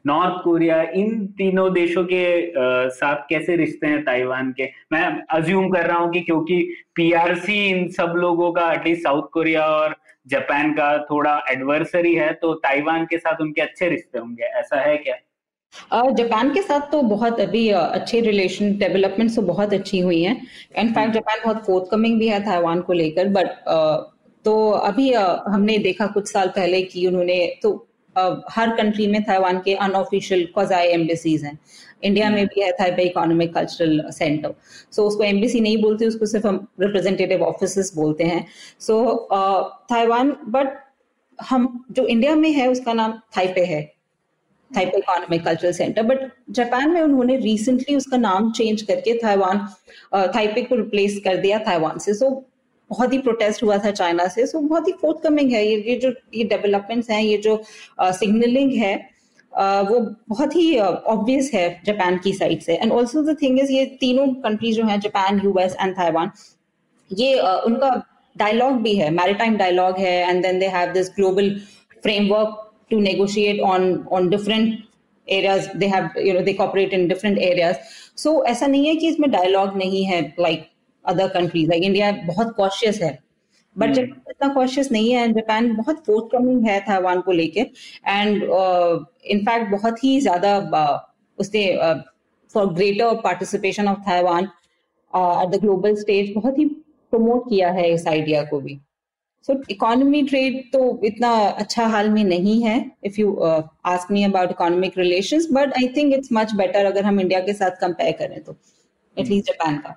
नॉर्थ 0.05 0.43
कोरिया, 0.43 0.82
इन 0.84 1.26
तीनों 1.38 1.72
देशों 1.74 2.03
के 2.03 2.53
साथ 2.89 3.26
कैसे 3.30 3.55
रिश्ते 3.55 3.88
हैं 3.88 4.03
ताइवान 4.05 4.51
के? 4.51 4.70
मैं 4.91 5.03
अज्यूम 5.32 5.70
कर 5.70 5.86
रहा 5.86 5.97
हूँ 5.97 6.11
कि 6.11 6.22
क्योंकि 6.22 6.61
पीआरसी 6.95 7.66
इन 7.70 7.88
सब 7.89 8.14
लोगों 8.18 8.51
का 8.51 8.72
एटलीस्ट 8.74 9.03
साउथ 9.03 9.30
कोरिया 9.34 9.66
और 9.68 9.95
जापान 10.28 10.74
का 10.74 10.97
थोड़ा 11.03 11.39
एडवर्सरी 11.49 12.16
है 12.16 12.32
तो 12.34 12.53
ताइवान 12.53 13.05
के 13.05 13.18
साथ 13.18 13.41
उनके 13.41 13.61
अच्छे 13.61 13.89
रिश्ते 13.89 14.20
होंगे। 14.20 14.43
ऐसा 14.43 14.82
है 14.82 14.97
क्या? 14.97 15.16
जापान 15.91 16.53
के 16.53 16.61
साथ 16.61 16.91
तो 16.91 17.01
बहुत 17.03 17.39
अभी 17.39 17.67
अच्छे 17.69 18.19
रिलेशन 18.21 18.78
डेवलपमेंट 18.78 19.36
तो 19.36 19.41
बहुत 19.41 19.74
अच्छी 19.74 19.99
हुई 19.99 20.21
हैं। 20.21 20.36
इनफैक्ट 20.78 21.13
जापान 21.13 21.39
बहुत 21.45 21.65
फोर्थ 21.65 21.89
कमिंग 21.91 22.19
भी 22.19 22.28
है 22.28 22.43
ताइवान 22.45 22.82
को 22.82 22.93
लेकर 22.93 23.30
बट 23.30 23.47
तो 24.45 24.69
अभी 24.71 25.11
हमने 25.13 25.78
देखा 25.80 26.07
कुछ 26.09 26.32
साल 26.32 26.47
पहले 26.49 26.82
कि 26.84 27.05
उन्होंने 27.07 27.45
तो 27.63 27.76
हर 28.51 28.76
कंट्री 28.76 29.07
में 29.07 29.21
ताइवान 29.24 29.59
के 29.59 29.74
अनऑफिशियल 29.76 30.45
क्वाजाई 30.53 30.88
एम्बेसीज 30.88 31.43
हैं। 31.43 31.57
इंडिया 32.03 32.30
में 32.30 32.45
भी 32.45 32.61
है 32.61 32.71
Taipei 32.71 33.03
economic 33.03 33.53
cultural 33.53 34.03
centre 34.11 34.53
so 34.91 35.03
उसको 35.03 35.24
एम्बेसी 35.24 35.59
नहीं 35.59 35.82
बोलते 35.82 36.05
उसको 36.05 36.26
सिर्फ़ 36.26 36.47
हम 36.47 36.67
रिप्रेजेंटेटिव 36.82 37.43
ऑफ़िस 37.43 37.93
बोलते 37.95 38.24
हैं। 38.24 38.45
सो 38.80 39.28
ताइवान 39.89 40.36
बट 40.47 40.78
हम 41.39 41.86
जो 41.91 42.05
इंडिया 42.07 42.36
में 42.36 42.51
है 42.51 42.67
उसका 42.69 42.93
नाम 42.93 43.19
थाइपे 43.38 43.65
है। 43.65 43.82
Taipei 44.76 44.97
economic 44.97 45.43
cultural 45.45 45.71
centre 45.74 46.03
but 46.03 46.30
Japan 46.51 46.89
में 46.91 47.01
उन्होंने 47.01 47.38
रिसेंटली 47.38 47.95
उसका 47.95 48.17
नाम 48.17 48.51
चेंज 48.51 48.82
करके 48.82 49.13
ताइवान 49.19 49.67
थाइपे 50.36 50.61
को 50.61 50.76
रिप्लेस 50.76 51.19
कर 51.26 51.38
दिया 51.38 51.59
ताइवान 51.65 51.97
से। 51.99 52.13
सो 52.13 52.30
बहुत 52.89 53.13
ही 53.13 53.17
प्रोटेस्ट 53.19 53.63
हुआ 53.63 53.78
था 53.78 53.91
चाइना 53.91 54.28
से। 54.28 54.45
सो 54.47 54.59
बहुत 54.61 54.88
ही 54.88 54.93
फोर्थ 55.01 55.24
कमिंग 55.24 55.51
है। 55.51 55.65
ये 55.67 55.76
ये 55.88 55.95
जो 55.97 56.13
ये 56.36 56.43
डेवलपमेंट्स 56.45 57.09
हैं 57.09 57.21
ये 57.21 57.38
जो 57.38 57.61
सिग्नलिंग 58.01 58.71
uh, 58.71 58.78
है 58.78 58.95
वो 59.53 59.99
बहुत 60.30 60.55
ही 60.55 60.78
ऑब्वियस 60.80 61.49
है 61.53 61.82
जापान 61.86 62.17
की 62.17 62.34
साइड 62.34 62.61
से। 62.61 62.76
And 62.76 62.91
also 62.91 63.21
the 63.24 63.38
thing 63.41 63.59
is 63.59 63.71
ये 63.71 63.86
तीनों 63.99 64.28
कंट्रीज़ 64.43 64.78
जो 64.78 64.86
हैं 64.86 64.99
जापान 64.99 65.41
यूएस 65.43 65.76
एंड 65.82 65.95
ताइवान 65.95 66.32
ये 67.11 67.39
उनका 67.39 67.89
डायलॉग 68.36 68.82
भी 68.82 68.95
है। 68.95 69.09
मैरिटाइम 69.11 69.57
डायलॉग 69.57 69.97
है 69.99 70.15
and 70.30 70.41
then 70.43 70.59
they 70.59 70.67
have 70.76 70.93
this 70.93 71.09
global 71.15 71.49
framework 72.03 72.72
to 72.91 72.99
negotiate 72.99 73.59
on 73.61 74.05
on 74.11 74.29
different 74.29 74.77
areas 75.27 75.69
they 75.77 75.88
have 75.88 76.19
you 76.21 76.34
know 76.34 76.41
they 76.41 76.53
cooperate 76.53 76.93
in 76.93 77.07
different 77.07 77.38
areas 77.39 77.77
so 78.17 78.43
ऐसा 78.45 78.67
नहीं 78.67 78.88
है 78.88 78.95
कि 78.95 79.07
इसमें 79.07 79.29
डायलॉग 79.31 79.77
नहीं 79.77 80.03
है 80.05 80.21
like 80.39 80.65
other 81.05 81.27
countries 81.27 81.69
like 81.69 81.84
India 81.84 82.11
बहुत 82.25 82.53
cautious 82.57 83.01
है. 83.01 83.17
But 83.75 83.89
hmm. 83.89 83.95
जापान 83.95 84.31
इतना 84.31 84.53
कॉशियस 84.53 84.91
नहीं 84.91 85.11
है 85.11 85.31
जापान 85.34 85.75
बहुत 85.75 86.03
फोर्थ 86.05 86.31
कमिंग 86.31 86.65
है 86.67 86.79
ताइवान 86.79 87.21
को 87.21 87.31
लेके. 87.31 87.59
एंड 87.59 88.43
इनफैक्ट 88.43 89.65
uh, 89.65 89.71
बहुत 89.71 90.03
ही 90.03 90.19
ज़्यादा 90.21 90.55
uh, 90.71 90.99
उसने 91.38 91.65
for 92.53 92.65
greater 92.73 93.15
participation 93.23 93.88
of 93.88 93.99
Taiwan 93.99 94.43
at 94.43 95.49
the 95.49 95.59
global 95.61 95.95
stage 95.95 96.34
बहुत 96.36 96.57
ही 96.59 96.65
प्रमोट 96.65 97.49
किया 97.49 97.71
है 97.71 97.91
इस 97.93 98.07
आइडिया 98.07 98.43
को 98.43 98.59
भी. 98.59 98.79
सो 99.48 99.54
इकोनॉमी 99.72 100.22
ट्रेड 100.24 100.62
तो 100.74 100.80
इतना 101.06 101.32
अच्छा 101.62 101.86
हाल 101.88 102.10
में 102.10 102.24
नहीं 102.24 102.62
है 102.64 102.76
if 103.06 103.20
you 103.20 103.34
ask 103.86 104.12
me 104.12 104.24
about 104.24 104.52
economic 104.52 104.98
relations 104.98 105.48
but 105.54 105.74
I 105.78 105.88
think 105.98 106.14
it's 106.14 106.30
much 106.34 106.54
better 106.56 106.86
अगर 106.86 107.06
हम 107.06 107.20
इंडिया 107.20 107.39
के 107.39 107.54
साथ 107.54 107.82
कंपेयर 107.82 108.12
करें 108.20 108.39
तो 108.44 108.56
एटलीस्ट 109.18 109.48
जापान 109.48 109.78
का। 109.78 109.96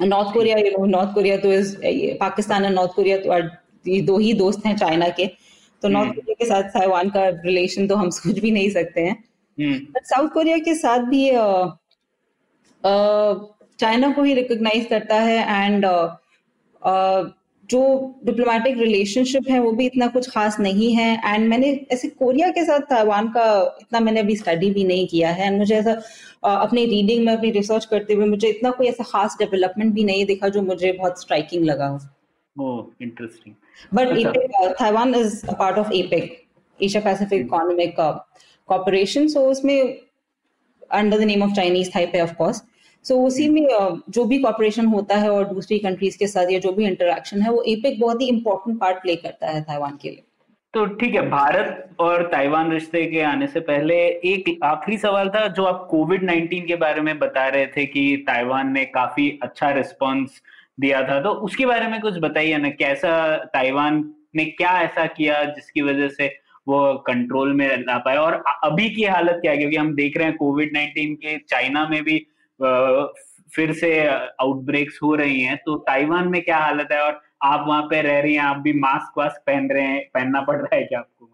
North 0.00 0.32
Korea 0.34 0.56
you 0.58 0.70
know 0.70 0.84
North 0.86 1.14
Korea 1.14 1.36
तो 1.36 1.52
इज़ 1.52 1.76
पाकिस्तान 2.20 2.64
और 2.64 2.70
नॉर्थ 2.70 2.94
कोरिया 2.94 3.18
तो 3.18 3.38
ये 3.86 4.00
दो 4.02 4.18
ही 4.18 4.32
दोस्त 4.34 4.66
हैं 4.66 4.76
चाइना 4.76 5.08
के। 5.10 5.26
तो 5.82 5.88
नॉर्थ 5.88 6.08
हम्म। 6.08 6.14
कोरिया 6.14 6.34
के 6.38 6.46
साथ 6.46 6.62
ताइवान 6.70 7.10
का 7.10 7.28
रिलेशन 7.44 7.86
तो 7.88 7.96
हम 7.96 8.10
सोच 8.10 8.38
भी 8.38 8.50
नहीं 8.50 8.70
सकते 8.70 9.00
हैं। 9.00 9.16
बट 9.58 10.06
साउथ 10.06 10.28
कोरिया 10.30 10.58
के 10.58 10.74
साथ 10.74 11.04
भी 11.10 11.30
चाइना 13.78 14.10
को 14.12 14.22
ही 14.22 14.34
रिकॉग्नाइज 14.34 14.86
करता 14.86 15.20
है 15.20 15.64
एंड 15.64 15.84
जो 17.70 17.80
डिप्लोमेटिक 18.24 18.78
रिलेशनशिप 18.78 19.50
है 19.50 19.58
वो 19.60 19.72
भी 19.72 19.86
इतना 19.86 20.06
कुछ 20.14 20.28
खास 20.30 20.58
नहीं 20.60 20.92
है। 20.94 21.10
एंड 21.26 21.48
मैंने 21.48 21.68
ऐसे 21.92 22.08
कोरिया 22.08 22.48
के 22.50 22.64
साथ 22.64 22.80
ताइवान 22.90 23.28
का 23.36 23.44
इतना 23.80 24.00
मैंने 24.00 24.20
अभी 24.20 24.36
स्टडी 24.36 24.70
भी 24.70 24.84
नहीं 24.84 25.06
किया 25.08 25.30
है। 25.30 25.46
एंड 25.46 25.58
मुझे 25.58 25.74
ऐसा 25.76 25.92
अपनी 26.44 26.84
रीडिंग 26.86 27.24
में 27.26 27.32
अपनी 27.32 27.50
रिसर्च 27.50 27.84
करते 27.84 28.14
हुए 28.14 28.26
मुझे 28.26 28.48
इतना 28.48 28.70
कोई 28.70 28.86
ऐसा 28.88 29.04
खास 29.04 29.36
डेवलपमेंट 29.38 29.92
भी 29.94 30.04
नहीं 30.04 30.24
दिखा 30.26 30.48
जो 30.48 30.62
मुझे 30.62 30.92
बहुत 30.92 31.20
स्ट्राइकिंग 31.20 31.64
लगा 31.64 31.88
interesting 32.56 33.54
but 33.94 34.76
Taiwan 34.78 35.14
is 35.14 35.46
a 35.46 35.52
part 35.58 35.78
of 35.78 35.92
APEC 35.94 36.36
Asia 36.80 37.02
Pacific 37.02 37.40
economic 37.40 37.94
corporation 38.68 39.28
so 39.28 39.40
उसमें 39.50 39.76
under 40.90 41.18
the 41.18 41.22
name 41.22 41.42
of 41.42 41.52
Chinese 41.56 41.90
Taipei 41.94 42.20
of 42.20 42.34
course 42.34 42.62
so 43.04 43.14
so, 43.14 43.20
उसी 43.20 43.48
में 43.48 43.66
जो 44.10 44.24
भी 44.24 44.38
कॉपरेशन 44.38 44.86
होता 44.86 45.16
है 45.16 45.30
और 45.30 45.44
दूसरी 45.44 45.78
कंट्रीज़ 45.78 46.18
के 46.18 46.26
साथ 46.26 46.50
या 46.50 46.58
जो 46.58 46.72
भी 46.72 46.86
इंटरेक्शन 46.86 47.42
है 47.42 47.50
वो 47.50 47.62
एपेक 47.68 48.00
बहुत 48.00 48.20
ही 48.22 48.28
इंपॉर्टेंट 48.28 48.78
पार्ट 48.80 49.02
प्ले 49.02 49.16
करता 49.16 49.46
है 49.46 49.62
ताइवान 49.62 49.98
के 50.02 50.08
लिए। 50.08 50.22
तो 50.74 50.84
ठीक 50.86 51.14
है 51.14 51.28
भारत 51.30 51.96
और 52.00 52.22
ताइवान 52.26 52.70
रिश्ते 52.72 53.04
के 53.06 53.20
आने 53.22 53.46
से 53.46 53.60
पहले 53.60 53.94
एक 54.24 54.58
आखिरी 54.64 54.98
सवाल 54.98 55.28
था 55.28 55.46
जो 55.48 55.64
आप 55.64 55.86
कोविड 55.90 56.22
नाइन्टीन 56.22 56.66
के 56.66 56.76
बारे 56.76 57.00
में 57.00 57.18
बता 57.18 57.46
रहे 57.48 57.66
थे 57.66 57.86
कि 57.86 58.24
ताइवान 58.26 58.72
ने 58.72 58.84
काफ़ी 58.84 59.28
अच्छा 59.42 59.70
रिस्पॉन्स 59.70 60.40
दिया 60.80 61.02
था। 61.08 61.20
तो 61.20 61.30
उसके 61.48 61.66
बारे 61.66 61.88
में 61.88 62.00
कुछ 62.00 62.18
बताइए 62.18 62.56
ना 62.56 62.68
कैसा 62.78 63.12
ताइवान 63.54 64.04
ने 64.36 64.44
क्या 64.44 64.80
ऐसा 64.80 65.06
किया 65.06 65.44
जिसकी 65.44 65.82
वजह 65.82 66.08
से 66.08 66.26
वो 66.68 66.92
कंट्रोल 67.06 67.52
में 67.52 67.66
ला 67.78 67.98
पाए? 67.98 68.16
और 68.16 68.42
अभी 68.64 68.88
की 68.90 69.04
हालत 69.04 69.38
क्या 69.42 69.52
है? 69.52 69.58
क्योंकि 69.58 69.76
हम 69.76 69.94
देख 69.94 70.16
रहे 70.16 70.26
हैं 70.26 70.36
कोविड 70.36 70.70
नाइन्टीन 70.74 71.14
के 71.14 71.36
चाइना 71.48 71.86
में 71.88 72.02
भी 72.04 72.26
फिर 72.62 73.72
से 73.72 74.06
आउटब्रेक्स 74.06 74.98
हो 75.02 75.14
रही 75.14 75.40
हैं। 75.40 75.56
तो 75.56 75.76
ताइवान 75.76 76.28
में 76.28 76.42
क्या 76.42 76.58
हालत 76.58 76.88
है? 76.92 77.00
और 77.00 77.20
आप 77.42 77.64
वहाँ 77.68 77.82
पे 77.82 78.00
रह 78.02 78.20
रही 78.20 78.34
हैं 78.34 78.42
आप 78.42 78.56
भी 78.56 78.72
मास्क 78.72 79.18
वास्क 79.18 79.42
पहन 79.46 79.70
रहे 79.70 79.84
हैं 79.84 80.00
पहनना 80.14 80.40
पड़ 80.40 80.56
रहा 80.56 80.76
है 80.76 80.82
क्या 80.82 80.98
आपको 80.98 81.26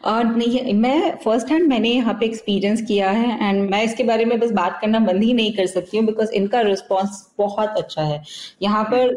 और 0.00 0.24
नहीं 0.24 0.72
मैं 0.74 1.16
फ़र्स्ट 1.16 1.50
हैंड 1.50 1.66
मैंने 1.68 1.88
यहाँ 1.88 2.12
पे 2.14 2.26
एक्सपीरियंस 2.26 2.82
किया 2.82 3.10
है 3.10 3.48
एंड 3.48 3.70
मैं 3.70 3.82
इसके 3.84 4.04
बारे 4.04 4.24
में 4.24 4.38
बस 4.40 4.50
बात 4.50 4.78
करना 4.80 4.98
बंद 4.98 5.22
ही 5.22 5.32
नहीं 5.34 5.52
कर 5.52 5.66
सकती 5.66 5.96
हूँ 5.96 6.04
बिकॉज़ 6.06 6.32
इनका 6.32 6.60
रिस्पॉन्स 6.60 7.34
बहुत 7.38 7.78
अच्छा 7.78 8.02
है। 8.02 8.22
यहाँ 8.62 8.84
पर 8.84 9.16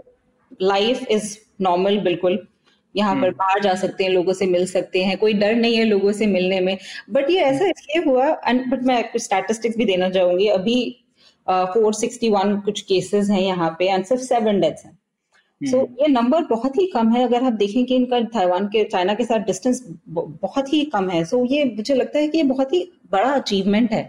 लाइफ 0.61 1.05
इज़ 1.11 1.37
नॉर्मल 1.61 1.97
बिल्कुल। 1.99 2.39
यहाँ 2.95 3.15
पर 3.15 3.27
हम्म। 3.27 3.35
बाहर 3.37 3.59
जा 3.59 3.73
सकते 3.75 4.03
हैं 4.03 4.11
लोगों 4.11 4.33
से 4.33 4.45
मिल 4.45 4.65
सकते 4.65 5.03
हैं। 5.03 5.17
कोई 5.17 5.33
डर 5.33 5.55
नहीं 5.55 5.75
है 5.77 5.83
लोगों 5.85 6.11
से 6.11 6.25
मिलने 6.27 6.59
में। 6.59 6.77
बट 7.09 7.29
ये 7.29 7.41
ऐसा 7.41 7.65
इसलिए 7.65 8.03
हुआ 8.05 8.27
एंड 8.47 8.65
बट 8.71 8.83
मैं 8.83 9.03
स्टैटिस्टिक्स 9.17 9.77
भी 9.77 9.85
देना 9.85 10.09
चाहूँगी। 10.09 10.47
अभी 10.47 10.75
फोर 11.47 11.93
सिक्सटी 11.93 12.29
वन 12.29 12.59
कुछ 12.61 12.81
केसेस 12.81 13.29
हैं 13.29 13.41
यहाँ 13.41 13.75
पे 13.79 13.85
एंड 13.85 14.05
सिर्फ़ 14.05 14.21
सेवन 14.23 14.59
डेथ्स 14.61 14.85
हैं। 14.85 14.97
सो 15.61 15.77
so, 15.77 16.01
ये 16.01 16.07
नंबर 16.07 16.43
बहुत 16.43 16.77
ही 16.77 16.85
कम 16.87 17.09
है 17.09 17.23
अगर 17.23 17.43
आप 17.43 17.53
देखें 17.53 17.85
कि 17.85 17.95
इनका 17.95 18.19
ताइवान 18.29 18.65
के 18.67 18.83
चाइना 18.83 19.13
के 19.13 19.25
साथ 19.25 19.45
डिस्टेंस 19.45 19.83
बहुत 20.09 20.73
ही 20.73 20.83
कम 20.85 21.09
है। 21.09 21.23
सो 21.25 21.37
so, 21.37 21.51
ये 21.51 21.63
मुझे 21.65 21.95
लगता 21.95 22.19
है 22.19 22.27
कि 22.27 22.37
ये 22.37 22.43
बहुत 22.43 22.73
ही 22.73 22.83
बड़ा 23.11 23.29
अचीवमेंट 23.31 23.91
है। 23.91 24.03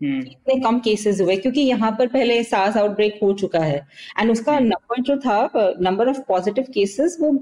हम्म। 0.00 0.20
इतने 0.20 0.54
कम 0.60 0.78
केसेस 0.80 1.20
हुए 1.20 1.36
क्योंकि 1.36 1.60
यहाँ 1.60 1.90
पर 1.98 2.08
पहले 2.08 2.42
सास 2.44 2.76
आउटब्रेक 2.76 3.18
हो 3.22 3.32
चुका 3.32 3.60
है। 3.60 3.76
एंड 4.20 4.30
उसका 4.30 4.58
नंबर 4.58 4.94
हम्म। 4.94 5.04
जो 5.04 5.16
था 5.16 5.74
नंबर 5.80 6.08
ऑफ़ 6.08 6.20
पॉजिटिव 6.28 6.64
केसेस 6.74 7.16
वो 7.20 7.38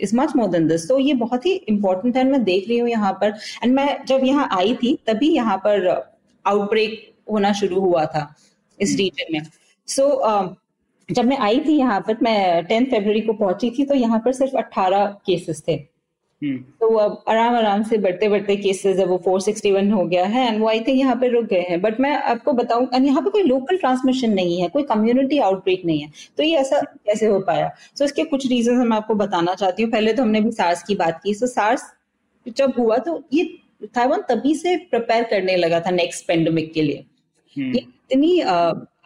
is 0.00 0.16
much 0.16 0.36
more 0.36 0.48
than 0.48 0.66
this 0.68 0.88
तो 0.88 0.98
ये 0.98 1.14
बहुत 1.14 1.46
ही 1.46 1.52
इंपॉर्टेंट 1.68 2.16
है 2.16 2.24
मैं 2.24 2.42
देख 2.44 2.68
रही 2.68 2.78
हूँ 2.78 2.88
यहाँ 2.88 3.12
पर। 3.12 3.34
एंड 3.64 3.74
मैं 3.74 4.04
जब 4.04 4.24
यहाँ 4.24 4.48
आई 4.52 4.74
थी 4.74 4.98
तभी 5.06 5.34
यहाँ 5.34 5.56
पर 5.58 5.88
आउटब्रेक 6.44 7.15
होना 7.30 7.52
शुरू 7.52 7.80
हुआ 7.80 8.04
था 8.04 8.34
इस 8.80 8.96
रीजन 8.96 9.36
हम्म। 9.36 9.44
में। 9.44 9.50
सो 9.86 10.02
so, 10.02 10.30
uh, 10.30 10.54
जब 11.10 11.24
मैं 11.24 11.38
आई 11.38 11.60
थी 11.60 11.72
यहाँ 11.72 12.00
पर 12.00 12.16
मैं 12.22 12.64
टेंथ 12.64 12.86
फेब्रवरी 12.86 13.20
को 13.20 13.32
पहुँची 13.32 13.70
थी 13.70 13.84
तो 13.84 13.94
यहाँ 13.94 14.18
पर 14.18 14.32
सिर्फ़ 14.32 14.56
अट्ठारह 14.56 15.06
केसेस 15.06 15.62
थे। 15.68 15.72
हम्म। 16.42 16.56
तो 16.56 16.94
अब 16.96 17.24
आराम 17.28 17.54
आराम 17.54 17.82
से 17.82 17.98
बढ़ते 17.98 18.28
बढ़ते 18.28 18.56
केसेस 18.56 18.98
है 18.98 19.04
वो 19.04 19.18
461 19.18 19.92
हो 19.92 20.04
गया 20.04 20.24
है 20.24 20.46
एंड 20.48 20.60
वो 20.60 20.68
आई 20.68 20.80
थिंक 20.80 20.98
यहाँ 20.98 21.16
पे 21.16 21.28
रुक 21.28 21.44
गए 21.44 21.60
हैं। 21.60 21.80
बट 21.80 22.00
मैं 22.00 22.16
आपको 22.16 22.52
बताऊँ 22.52 22.88
एंड 22.94 23.06
यहाँ 23.06 23.22
पे 23.22 23.30
कोई 23.30 23.42
लोकल 23.42 23.76
ट्रांसमिशन 23.76 24.32
नहीं 24.32 24.62
है 24.62 24.68
कोई 24.68 24.82
कम्युनिटी 24.82 25.38
आउटब्रेक 25.38 25.84
नहीं 25.84 26.00
है। 26.00 26.10
तो 26.36 26.42
ये 26.42 26.56
ऐसा 26.56 26.80
कैसे 26.80 27.26
हो 27.26 27.40
पाया? 27.40 27.68
सो 27.68 27.96
so, 27.96 28.04
इसके 28.04 28.24
कुछ 28.24 28.46
रीजन 28.46 28.72
मैं 28.72 28.96
आपको 28.96 29.14
बताना 29.14 29.54
चाहती 29.54 29.82
हूँ। 29.82 29.92
पहले 29.92 30.12
तो 30.12 30.22
हमने 30.22 30.40
भी 30.40 30.50
सार्स 30.50 30.82
की 30.82 30.94
बात 30.94 31.20
की। 31.24 31.34
सो 31.34 31.46
so, 31.46 31.52
सार्स 31.52 31.82
जब 32.56 32.72
हुआ 32.78 32.96
तो 32.96 33.22
ये 33.32 33.44
ताइवान 33.84 34.22
तभी 34.28 34.54
से 34.54 34.76
प्रिपेयर 34.76 35.24
करने 35.24 35.56
लगा 35.56 35.80
था 35.80 35.90
नेक्स्ट 35.90 36.26
पेंडेमिक 36.26 36.72
के 36.72 36.82
लिए। 36.82 37.04
हम्म। 37.56 37.76
इतनी 37.76 38.40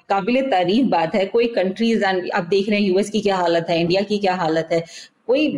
काबिल 0.08 0.40
तारीफ़ 0.50 0.86
बात 0.90 1.14
है। 1.14 1.24
कोई 1.26 1.46
कंट्रीज़ 1.54 2.04
आप 2.04 2.44
देख 2.46 2.68
रहे 2.68 2.80
हैं 2.80 2.86
यूएस 2.86 3.10
की 3.10 3.20
क्या 3.20 3.36
हालत 3.36 3.66
है 3.70 3.80
इंडिया 3.80 4.02
की 4.02 4.18
क्या 4.18 4.34
हालत 4.36 4.68
है। 4.72 4.84
कोई 5.26 5.48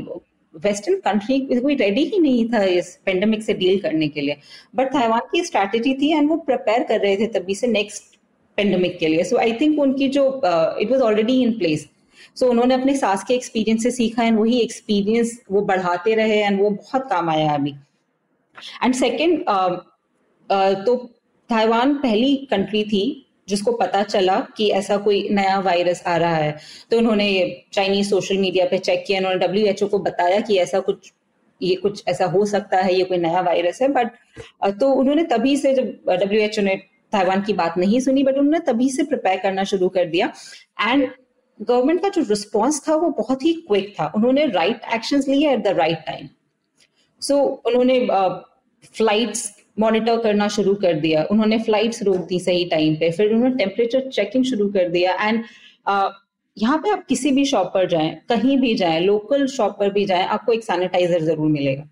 वेस्टर्न 0.55 0.99
कंट्री 1.01 1.39
कोई 1.41 1.75
रेडी 1.75 2.05
ही 2.05 2.19
नहीं 2.19 2.49
था 2.53 2.63
इस 2.71 2.89
पेंडेमिक 3.07 3.43
से 3.43 3.55
डील 3.55 3.79
करने 3.81 4.09
के 4.09 4.21
लिए। 4.21 4.37
बट 4.77 4.93
ताइवान 4.93 5.21
की 5.33 5.45
स्ट्रैटेजी 5.45 5.95
थी 6.01 6.11
एंड 6.13 6.29
वो 6.31 6.37
प्रिपेयर 6.49 6.83
कर 6.89 7.01
रहे 7.01 7.17
थे 7.17 7.27
तभी 7.39 7.55
से 7.55 7.67
नेक्स्ट 7.67 8.17
पेंडेमिक 8.59 8.99
के 8.99 9.09
लिए। 9.09 9.25
सो 9.25 9.37
आई 9.39 9.53
थिंक 9.61 9.79
उनकी 9.81 10.09
जो 10.09 10.27
it 10.81 10.91
was 10.91 11.03
already 11.03 11.41
in 11.43 11.53
place 11.59 11.89
so 12.37 12.49
उन्होंने 12.51 12.75
अपने 12.75 12.97
सास 12.97 13.25
के 13.25 13.35
एक्सपीरियंस 13.35 13.83
से 13.83 13.91
सीखा 13.91 14.25
एंड 14.25 14.39
वही 14.39 14.59
एक्सपीरियंस 14.61 15.39
वो 15.53 15.61
बढ़ाते 15.63 16.15
रहे 16.15 16.43
एंड 16.43 16.61
वो 16.61 16.71
बहुत 16.71 17.09
काम 17.11 17.31
आया 17.31 17.53
अभी। 17.53 17.75
एंड 18.85 18.95
सेकेंड 18.95 19.43
तो 20.87 20.97
ताइवान 21.53 21.95
पहली 21.99 22.35
कंट्री 22.51 22.85
थी 22.85 23.05
जिसको 23.49 23.73
पता 23.77 24.03
चला 24.05 24.39
कि 24.57 24.69
ऐसा 24.73 24.97
कोई 24.99 25.29
नया 25.31 25.59
वायरस 25.61 26.03
आ 26.07 26.17
रहा 26.17 26.35
है। 26.35 26.57
तो 26.91 26.99
उन्होंने 26.99 27.31
चाइनीज़ 27.73 28.11
सोशल 28.11 28.39
मीडिया 28.39 28.67
पे 28.67 28.79
चेक 28.79 29.05
किया, 29.07 29.19
उन्होंने 29.19 29.39
डब्ल्यू 29.39 29.67
एच 29.67 29.83
ओ 29.83 29.87
को 29.87 29.99
बताया 30.01 30.41
कि 30.41 30.57
ऐसा 30.59 30.81
कुछ, 30.81 31.13
ये 31.61 31.75
कुछ 31.77 32.03
ऐसा 32.09 32.27
हो 32.27 32.45
सकता 32.47 32.79
है, 32.79 32.95
ये 32.95 33.05
कोई 33.05 33.19
नया 33.19 33.41
वायरस 33.41 33.83
है। 33.83 33.89
बट 33.89 34.11
तो 34.81 34.93
उन्होंने 34.93 35.25
तभी 35.25 35.57
से 35.57 35.75
जब 35.75 36.15
डब्ल्यू 36.15 36.41
एच 36.41 36.59
ओ 36.59 36.63
ने 36.63 36.77
ताइवान 37.13 37.43
की 37.43 37.53
बात 37.53 37.79
नहीं 37.79 38.01
सुनी 38.01 38.23
बट 38.25 38.37
उन्होंने 38.39 38.59
तभी 38.67 38.89
से 38.91 39.03
प्रिपेयर 39.05 39.39
करना 39.41 39.65
शुरू 39.65 39.89
कर 39.89 40.05
दिया। 40.07 40.33
एंड 40.81 41.09
गवर्नमेंट 41.61 42.03
का 42.03 42.09
जो 42.09 42.23
रिस्पॉन्स 42.29 42.83
था, 42.89 42.95
वो 42.95 43.09
बहुत 43.19 43.45
ही 43.45 43.53
क्विक 43.67 43.95
था। 43.99 44.13
उन्होंने 44.17 44.47
राइट 44.49 44.81
एक्शन 44.95 45.23
लिए 45.29 45.51
at 45.51 45.65
the 45.65 45.77
right 45.79 45.99
time 46.07 46.29
so 47.23 47.37
उन्होंने 47.67 47.99
फ्लाइट्स 48.95 49.51
मॉनिटर 49.77 50.19
करना 50.23 50.49
शुरू 50.49 50.75
कर 50.77 51.01
दिया। 51.01 51.25
उन्होंने 51.31 51.59
फ्लाइट्स 51.59 52.03
रोक 52.03 52.27
दी 52.27 52.39
सही 52.41 52.65
टाइम 52.71 52.95
पे। 52.97 53.11
फिर 53.11 53.33
उन्होंने 53.33 53.55
टेम्परेचर 53.57 54.09
चेकिंग 54.11 54.45
शुरू 54.45 54.69
कर 54.73 54.89
दिया। 54.89 55.15
एंड 55.21 55.43
यहाँ 56.57 56.79
पे 56.79 56.91
आप 56.91 57.05
किसी 57.09 57.31
भी 57.33 57.45
शॉप 57.45 57.71
पर 57.75 57.87
जाएँ 57.89 58.15
कहीं 58.29 58.57
भी 58.61 58.75
जाएँ 58.75 59.01
लोकल 59.01 59.47
शॉप 59.49 59.77
पर 59.79 59.91
भी 59.93 60.05
जाएँ 60.07 60.25
आपको 60.27 60.53
एक 60.53 60.65
सैनिटाइजर 60.65 61.23
ज़रूर 61.25 61.49
मिलेगा। 61.51 61.83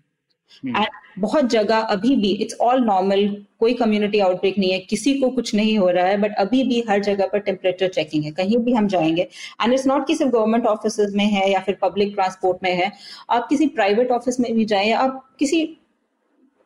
एंड 0.65 0.75
हम्म। 0.75 1.21
बहुत 1.21 1.45
जगह 1.49 1.77
अभी 1.93 2.15
भी 2.15 2.31
इट्स 2.33 2.55
ऑल 2.61 2.79
नॉर्मल 2.81 3.27
कोई 3.59 3.73
कम्युनिटी 3.73 4.19
आउटब्रेक 4.19 4.57
नहीं 4.57 4.71
है 4.71 4.79
किसी 4.81 5.13
को 5.19 5.29
कुछ 5.29 5.53
नहीं 5.55 5.77
हो 5.77 5.89
रहा 5.89 6.05
है 6.05 6.17
बट 6.21 6.35
अभी 6.39 6.63
भी 6.63 6.83
हर 6.89 6.99
जगह 7.03 7.27
पर 7.27 7.39
टेम्परेचर 7.39 7.87
चेकिंग 7.89 8.23
है। 8.23 8.31
कहीं 8.31 8.57
भी 8.57 8.73
हम 8.73 8.87
जाएँगे 8.87 9.21
एंड 9.21 9.73
इट्स 9.73 9.87
नॉट 9.87 10.07
कि 10.07 10.15
सिर्फ़ 10.15 10.31
गवर्नमेंट 10.31 10.65
ऑफ़िस 10.67 10.99
में 11.15 11.25
है 11.25 11.49
या 11.51 11.59
फिर 11.59 11.77
पब्लिक 11.81 12.13
ट्रांसपोर्ट 12.13 12.63
में 12.63 12.73
है 12.73 12.91
आप 13.29 13.47
किसी 13.49 13.67
प्राइवेट 13.69 14.11
ऑफ़िस 14.11 14.39
में 14.39 14.53
भी 14.55 14.65
जाए 14.65 14.91
आप 14.93 15.23
किसी 15.39 15.63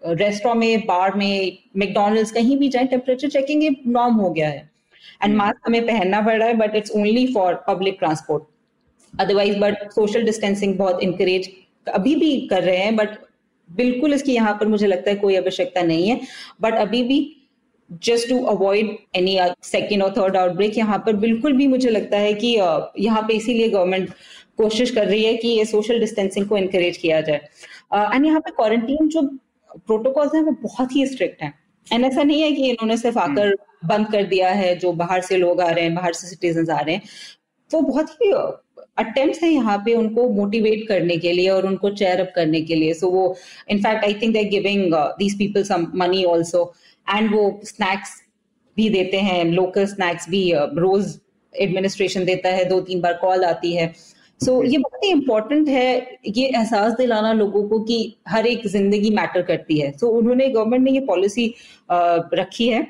रेस्टोरेंट 0.02 0.60
में 0.60 0.86
बार 0.86 1.16
में 1.16 1.58
मैकडोनल्ड्स 1.78 2.32
कहीं 2.32 2.58
भी 2.58 2.70
जाए 2.70 2.86
टेम्परेचर 2.88 3.30
चेकिंग 3.30 3.64
ये 3.64 3.76
नॉर्म 3.88 4.16
हो 4.16 4.30
गया 4.30 4.50
है। 4.50 4.70
And 5.24 5.36
mask 5.36 5.58
hmm. 5.58 5.78
हमें 5.78 5.88
पहनना 5.88 6.22
पड़ 6.22 6.38
रहा 6.38 6.48
है 6.48 6.54
but 6.58 6.76
it's 6.76 6.92
only 6.92 7.26
for 7.34 7.64
public 7.68 7.96
transport 8.00 8.44
otherwise 9.14 9.58
but 9.60 9.92
social 9.92 10.26
distancing 10.26 10.78
बहुत 10.78 11.04
इंकरेज 11.04 11.50
अभी 11.88 12.16
भी 12.16 12.36
कर 12.48 12.64
रहे 12.64 12.78
हैं 12.78 12.96
बट 12.96 13.18
बिल्कुल 13.70 14.14
इसकी 14.14 14.34
यहाँ 14.34 14.54
पर 14.60 14.68
मुझे 14.68 14.88
लगता 14.88 15.10
है 15.10 15.16
कोई 15.18 15.36
आवश्यकता 15.36 15.82
नहीं 15.84 16.10
है। 16.10 16.20
बट 16.62 16.74
अभी 16.78 17.04
भी 17.04 17.20
just 18.04 18.30
to 18.30 18.40
avoid 18.46 18.96
any 19.16 19.38
second 19.64 20.04
और 20.04 20.14
थर्ड 20.18 20.38
आउटब्रेक 20.38 20.78
यहाँ 20.78 20.98
पर 21.06 21.16
बिल्कुल 21.16 21.54
भी 21.54 21.68
मुझे 21.68 21.90
लगता 21.90 22.18
है 22.18 22.34
कि 22.34 22.56
uh, 22.58 22.82
यहाँ 23.00 23.22
पे 23.28 23.34
इसीलिए 23.34 23.70
गवर्नमेंट 23.70 24.10
कोशिश 24.58 24.92
कर 24.92 25.08
रही 25.08 25.24
है 25.24 25.36
कि 25.38 25.48
ये 25.48 25.66
सोशल 25.66 26.00
डिस्टेंसिंग 26.00 26.48
को 26.48 26.58
इनकरेज 26.58 26.98
किया 26.98 27.20
जाए। 27.22 27.36
एंड 27.36 28.22
uh, 28.22 28.26
यहाँ 28.26 28.40
पे 28.40 28.52
क्वारंटीन 28.52 29.08
जो 29.08 29.22
प्रोटोकॉल्स 29.78 30.36
हैं 30.36 30.42
वो 30.42 30.52
बहुत 30.62 30.96
ही 30.96 31.06
स्ट्रिक्ट 31.08 31.42
हैं। 31.44 31.54
एंड 31.88 32.06
ऐसा 32.06 32.24
नहीं 32.24 32.42
है 32.42 32.52
कि 32.52 32.70
इन्होंने 32.70 32.98
सिर्फ़ 32.98 33.18
आकर 33.20 33.48
हम्म। 33.48 33.88
बंद 33.88 34.08
कर 34.12 34.24
दिया 34.24 34.50
है 34.50 34.76
जो 34.76 34.92
बाहर 34.94 35.22
से 35.22 35.38
लोग 35.38 35.62
आ 35.62 35.70
रहे 35.70 35.84
हैं 35.84 35.96
बाहर 35.96 36.14
से 36.14 36.28
सिटीजन 36.28 36.72
आ 36.72 36.80
रहे 36.80 36.96
हैं। 36.96 37.02
वो 37.72 37.82
बहुत 37.82 38.12
ही 38.22 38.32
अटेम्प्ट 38.98 39.44
है 39.44 39.50
यहाँ 39.50 39.78
पे 39.86 39.94
उनको 39.94 40.28
मोटिवेट 40.30 40.88
करने 40.88 41.18
के 41.18 41.32
लिए 41.32 41.50
और 41.50 41.66
उनको 41.68 41.90
चेयर 41.92 42.20
अप 42.22 42.32
करने 42.36 42.62
के 42.62 42.76
लिए। 42.76 42.94
सो 42.94 43.08
so, 43.08 43.14
वो 43.14 43.36
in fact 43.70 44.06
I 44.06 44.14
think 44.14 44.34
they 44.34 44.44
giving 44.44 44.94
these 45.20 45.38
people 45.38 45.64
some 45.64 45.92
money 45.96 46.24
also 46.26 46.74
and 47.08 47.34
वो 47.36 47.44
स्नैक्स 47.64 48.22
भी 48.78 48.90
देते 48.90 49.18
हैं 49.20 49.44
लोकल 49.46 49.86
स्नैक्स 49.86 50.30
भी 50.30 50.52
uh, 50.52 50.68
रोज 50.78 51.20
एडमिनिस्ट्रेशन 51.54 52.26
देता 52.26 52.50
है 52.50 52.66
दो 52.66 52.80
तीन 52.82 53.02
बार 53.02 53.14
कॉल 53.22 53.44
आती 53.46 53.76
है। 53.76 53.94
सो 54.42 54.52
so, 54.52 54.72
ये 54.72 54.78
बहुत 54.78 55.04
ही 55.04 55.10
इम्पोर्टेंट 55.12 55.70
है 55.70 56.20
ये 56.28 56.46
एहसास 56.48 56.94
दिलाना 56.94 57.32
लोगों 57.34 57.68
को 57.70 57.80
कि 57.84 57.98
हर 58.30 58.48
एक 58.48 58.68
ज़िंदगी 58.68 59.10
मैटर 59.10 59.42
करती 59.42 59.80
है। 59.80 59.92
सो 59.92 60.06
so, 60.06 60.14
उन्होंने 60.14 60.50
गवर्नमेंट 60.50 60.84
ने 60.84 60.92
ये 60.92 61.00
पॉलिसी 61.06 61.54
रखी 61.92 62.68
है। 62.68 62.88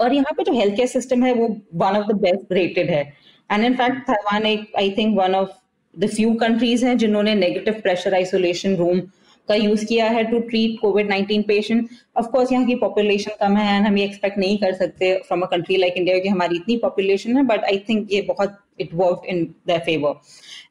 और 0.00 0.14
यहाँ 0.14 0.32
पे 0.36 0.44
जो 0.44 0.52
हेल्थ 0.52 0.76
केयर 0.76 0.88
सिस्टम 0.88 1.22
है 1.24 1.32
वो 1.34 1.48
one 1.74 1.96
of 1.96 2.06
the 2.06 2.16
best 2.20 2.52
rated 2.52 2.90
है। 2.90 3.02
एंड 3.50 3.64
इन 3.64 3.74
फैक्ट 3.76 4.00
ताइवान 4.06 4.46
एक 4.46 4.72
I 4.78 4.90
think 4.98 5.18
one 5.18 5.34
of 5.34 5.50
the 5.94 6.08
few 6.10 6.32
countries 6.40 6.84
हैं 6.86 6.96
जिन्होंने 6.98 7.34
नेगेटिव 7.34 7.74
प्रेशर 7.82 8.14
आइसोलेशन 8.14 8.76
रूम 8.76 9.00
का 9.48 9.54
यूज़ 9.54 9.84
किया 9.86 10.06
है 10.10 10.22
to 10.24 10.38
treat 10.40 10.78
Covid 10.80 11.08
nineteen 11.08 11.42
patient 11.42 11.88
of course 12.16 12.52
यहाँ 12.52 12.66
की 12.66 12.74
पॉपुलेशन 12.74 13.30
कम 13.40 13.56
है 13.56 13.76
एंड 13.76 13.86
हम 13.86 13.98
ये 13.98 14.04
एक्सपेक्ट 14.04 14.38
नहीं 14.38 14.58
कर 14.58 14.72
सकते 14.74 15.14
from 15.26 15.42
a 15.42 15.46
country 15.46 15.76
like 15.76 15.94
India 15.96 16.18
कि 16.18 16.28
हमारी 16.28 16.56
इतनी 16.56 16.76
पॉपुलेशन 16.76 17.36
है 17.36 17.42
बट 17.46 17.64
आई 17.64 17.78
थिंक 17.88 18.12
ये 18.12 18.20
बहुत 18.28 18.58
it 18.80 18.94
work 18.94 19.26
in 19.28 19.44
the 19.68 19.78
favour 19.86 20.14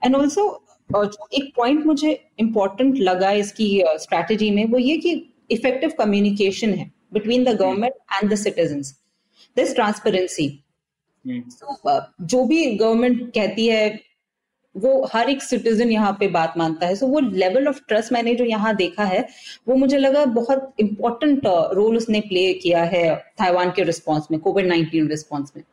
and 0.01 0.15
also 0.15 0.45
जो 0.89 1.27
एक 1.33 1.51
पॉइंट 1.55 1.85
मुझे 1.85 2.11
इम्पोर्टेंट 2.39 2.97
लगा 2.99 3.31
इसकी 3.31 3.67
स्ट्रैटेजी 3.99 4.49
uh, 4.49 4.55
में 4.55 4.65
वो 4.65 4.77
ये 4.77 4.97
कि 4.97 5.11
इफ़ेक्टिव 5.51 5.91
कम्युनिकेशन 5.97 6.73
है 6.73 6.91
between 7.13 7.43
the 7.43 7.55
government 7.57 7.93
and 8.13 8.31
the 8.31 8.35
citizen 8.35 8.81
this 9.57 9.75
transparency 9.75 10.47
जो 11.25 12.45
भी 12.45 12.65
गवर्नमेंट 12.75 13.27
कहती 13.33 13.67
है 13.67 13.99
वो 14.75 14.91
हर 15.13 15.29
एक 15.29 15.41
सिटीजन 15.43 15.89
यहाँ 15.91 16.11
पे 16.19 16.27
बात 16.27 16.53
मानता 16.57 16.87
है। 16.87 16.95
सो 16.95 17.05
so, 17.05 17.11
वो 17.11 17.19
लेवल 17.19 17.67
ऑफ़ 17.67 17.79
ट्रस्ट 17.87 18.11
मैंने 18.13 18.35
जो 18.35 18.45
यहाँ 18.45 18.75
देखा 18.75 19.03
है 19.03 19.27
वो 19.67 19.75
मुझे 19.75 19.97
लगा 19.97 20.23
बहुत 20.35 20.73
इंपॉर्टेंट 20.79 21.47
रोल 21.73 21.97
उसने 21.97 22.19
प्ले 22.21 22.53
किया 22.53 22.83
है 22.83 23.03
ताइवान 23.37 23.71
के 23.75 23.83
रिस्पॉन्स 23.83 24.27
में 24.31 24.39
कोविड 24.39 24.67
नाइनटीन 24.67 25.07
रिस्पॉन्स 25.09 25.51
में। 25.55 25.63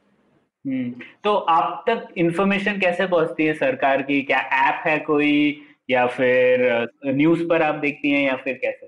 तो 1.25 1.35
आप 1.35 1.85
तक 1.89 2.09
इंफॉर्मेशन 2.19 2.79
कैसे 2.81 3.07
पहुँचती 3.07 3.45
है 3.45 3.55
सरकार 3.55 4.03
की? 4.03 4.21
क्या 4.23 4.39
ऐप 4.39 4.83
है 4.87 4.99
कोई? 4.99 5.65
या 5.91 6.07
फिर 6.07 6.89
न्यूज़ 7.07 7.43
पर 7.45 7.63
आप 7.63 7.75
देखती 7.75 8.11
हैं 8.11 8.27
या 8.27 8.35
फिर 8.37 8.55
कैसे? 8.65 8.87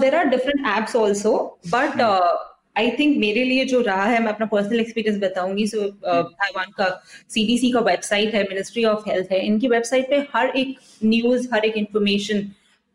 There 0.00 0.14
are 0.14 0.24
different 0.24 0.66
apps 0.68 0.96
also 0.96 1.32
but 1.66 2.00
I 2.78 2.90
think 2.90 3.16
मेरे 3.18 3.44
लिए 3.44 3.64
जो 3.64 3.80
रहा 3.80 4.04
है 4.04 4.22
मैं 4.22 4.32
अपना 4.32 4.46
पर्सनल 4.46 4.80
एक्सपीरियंस 4.80 5.20
बताऊँगी। 5.22 5.66
सो 5.66 5.88
ताइवान 6.04 6.70
का 6.76 6.88
सीडीसी 7.28 7.70
का 7.70 7.80
वेबसाइट 7.80 8.34
है 8.34 8.42
मिनिस्ट्री 8.42 8.84
ऑफ़ 8.84 9.08
हेल्थ 9.08 9.32
है। 9.32 9.44
इनकी 9.46 9.68
वेबसाइट 9.68 10.08
पे 10.10 10.26
हर 10.34 10.56
एक 10.56 10.76
न्यूज़ 11.04 11.48
हर 11.54 11.64
एक 11.64 11.76
इंफॉर्मेशन 11.76 12.50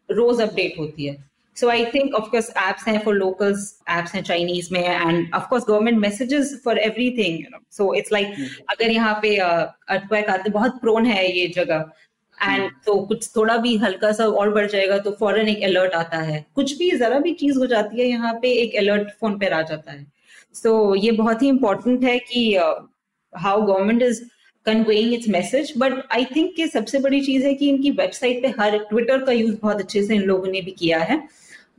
रोज 0.09 0.41
अपडेट 0.41 0.79
होती 0.79 1.05
है। 1.05 1.15
So 1.59 1.69
I 1.69 1.85
think 1.85 2.15
of course 2.15 2.49
apps 2.57 2.87
हैं 2.87 2.99
फॉर 3.05 3.15
लोकल्स 3.15 3.69
एप्स 3.89 4.15
हैं 4.15 4.23
चाइनीज़ 4.23 4.73
में 4.73 4.83
and 4.83 5.35
of course 5.35 5.63
government 5.67 5.97
messages 5.97 6.59
for 6.65 6.79
everything 6.79 7.39
you 7.39 7.45
know 7.51 7.59
so 7.71 7.93
it's 7.93 8.11
like 8.13 8.33
अगर 8.69 8.91
यहाँ 8.91 9.19
पे 9.21 9.35
अर्थक्वेक 9.37 10.29
आते 10.29 10.49
बहुत 10.49 10.79
प्रोन 10.81 11.05
है 11.05 11.31
ये 11.37 11.47
जगह 11.47 11.89
एंड 12.37 12.63
hmm. 12.63 12.85
तो 12.85 12.95
कुछ 13.05 13.29
थोड़ा 13.35 13.55
भी 13.57 13.75
हल्का 13.77 14.11
सा 14.11 14.25
और 14.25 14.49
बढ़ 14.53 14.65
जाएगा 14.71 14.97
तो 14.97 15.11
फ़ौरन 15.11 15.47
एक 15.47 15.63
अलर्ट 15.63 15.93
आता 15.93 16.17
है। 16.17 16.45
कुछ 16.55 16.77
भी 16.77 16.89
जरा 16.97 17.19
भी 17.19 17.33
चीज़ 17.33 17.57
हो 17.59 17.65
जाती 17.65 17.99
है 17.99 18.07
यहाँ 18.07 18.33
पे 18.41 18.51
एक 18.53 18.75
अलर्ट 18.75 19.09
फ़ोन 19.21 19.37
पे 19.39 19.45
आ 19.45 19.61
जाता 19.61 19.91
है। 19.91 20.05
सो 20.53 20.95
so, 20.95 21.03
ये 21.03 21.11
बहुत 21.11 21.41
ही 21.41 21.47
इंपॉर्टेंट 21.47 22.03
है 22.03 22.17
कि 22.19 22.55
how 23.33 23.61
government 23.61 24.01
is 24.01 24.21
conveying 24.65 25.13
its 25.13 25.29
message 25.29 25.73
but 25.77 25.93
I 26.11 26.25
think 26.25 26.55
कि 26.55 26.67
सबसे 26.67 26.99
बड़ी 26.99 27.21
चीज़ 27.21 27.45
है 27.45 27.53
कि 27.53 27.69
इनकी 27.69 27.91
वेबसाइट 27.91 28.41
पे 28.41 28.53
हर 28.59 28.77
ट्विटर 28.79 29.25
का 29.25 29.31
यूज़ 29.31 29.55
बहुत 29.61 29.79
अच्छे 29.79 30.03
से 30.03 30.15
इन 30.15 30.21
लोगों 30.21 30.47
ने 30.47 30.61
भी 30.61 30.71
किया 30.71 30.99
है। 30.99 31.21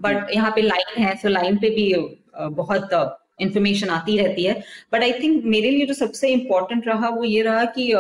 बट. 0.01 0.31
यहाँ 0.35 0.51
पे 0.57 0.63
लाइन 0.63 1.03
है 1.03 1.15
सो 1.17 1.29
लाइन 1.29 1.57
पे 1.57 1.71
भी 1.71 1.95
बहुत 2.57 2.91
इन्फॉर्मेशन 3.41 3.89
आती 3.91 4.17
रहती 4.19 4.45
है। 4.45 4.55
बट 4.93 5.03
आई 5.03 5.13
थिंक 5.13 5.45
मेरे 5.47 5.71
लिए 5.71 5.87
जो 5.87 5.95
सबसे 5.95 6.29
इंपॉर्टेंट 6.29 6.87
रहा 6.89 7.09
वो 7.09 7.25
ये 7.25 7.43
रहा 7.43 7.65
कि 7.77 7.91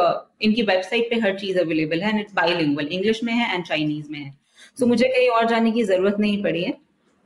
इनकी 0.43 0.63
वेबसाइट 0.65 1.11
पे 1.11 1.17
हर 1.21 1.39
चीज़ 1.39 1.59
अवेलेबल 1.61 2.01
है 2.03 2.11
एंड 2.11 2.21
इट्स 2.21 2.35
बाईलिंगुअल 2.35 2.87
इंग्लिश 2.89 3.23
में 3.25 3.33
है 3.33 3.55
एंड 3.55 3.65
चाइनीज़ 3.65 4.11
में 4.13 4.19
है। 4.19 4.31
सो 4.31 4.85
so, 4.85 4.89
मुझे 4.89 5.09
कहीं 5.09 5.29
और 5.29 5.47
जाने 5.49 5.71
की 5.73 5.83
ज़रूरत 5.85 6.17
नहीं 6.21 6.43
पड़ी 6.43 6.63
है। 6.65 6.75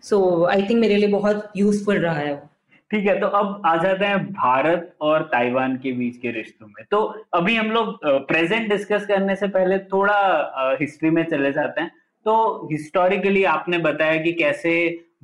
सो 0.02 0.44
आई 0.46 0.62
थिंक 0.62 0.80
मेरे 0.80 0.96
लिए 0.96 1.08
बहुत 1.08 1.52
यूजफुल 1.56 1.98
रहा 1.98 2.14
है 2.14 2.32
वो। 2.34 2.48
ठीक 2.90 3.06
है 3.06 3.18
तो 3.20 3.26
अब 3.28 3.62
आ 3.66 3.76
जाते 3.82 4.04
हैं 4.04 4.18
भारत 4.26 4.94
और 5.00 5.22
ताइवान 5.32 5.76
के 5.76 5.92
बीच 5.92 6.16
के 6.16 6.30
रिश्तों 6.30 6.66
में। 6.66 6.84
तो 6.90 7.02
अभी 7.34 7.54
हम 7.56 7.70
लोग 7.70 7.98
प्रेजेंट 8.28 8.68
डिस्कस 8.68 9.06
करने 9.06 9.36
से 9.36 9.48
पहले 9.48 9.78
थोड़ा 9.92 10.76
हिस्ट्री 10.80 11.10
में 11.10 11.22
चले 11.24 11.52
जाते 11.52 11.80
हैं। 11.80 11.90
तो 12.26 12.68
हिस्टोरिकली 12.72 13.44
आपने 13.44 13.78
बताया 13.78 14.22
कि 14.22 14.32
कैसे 14.32 14.74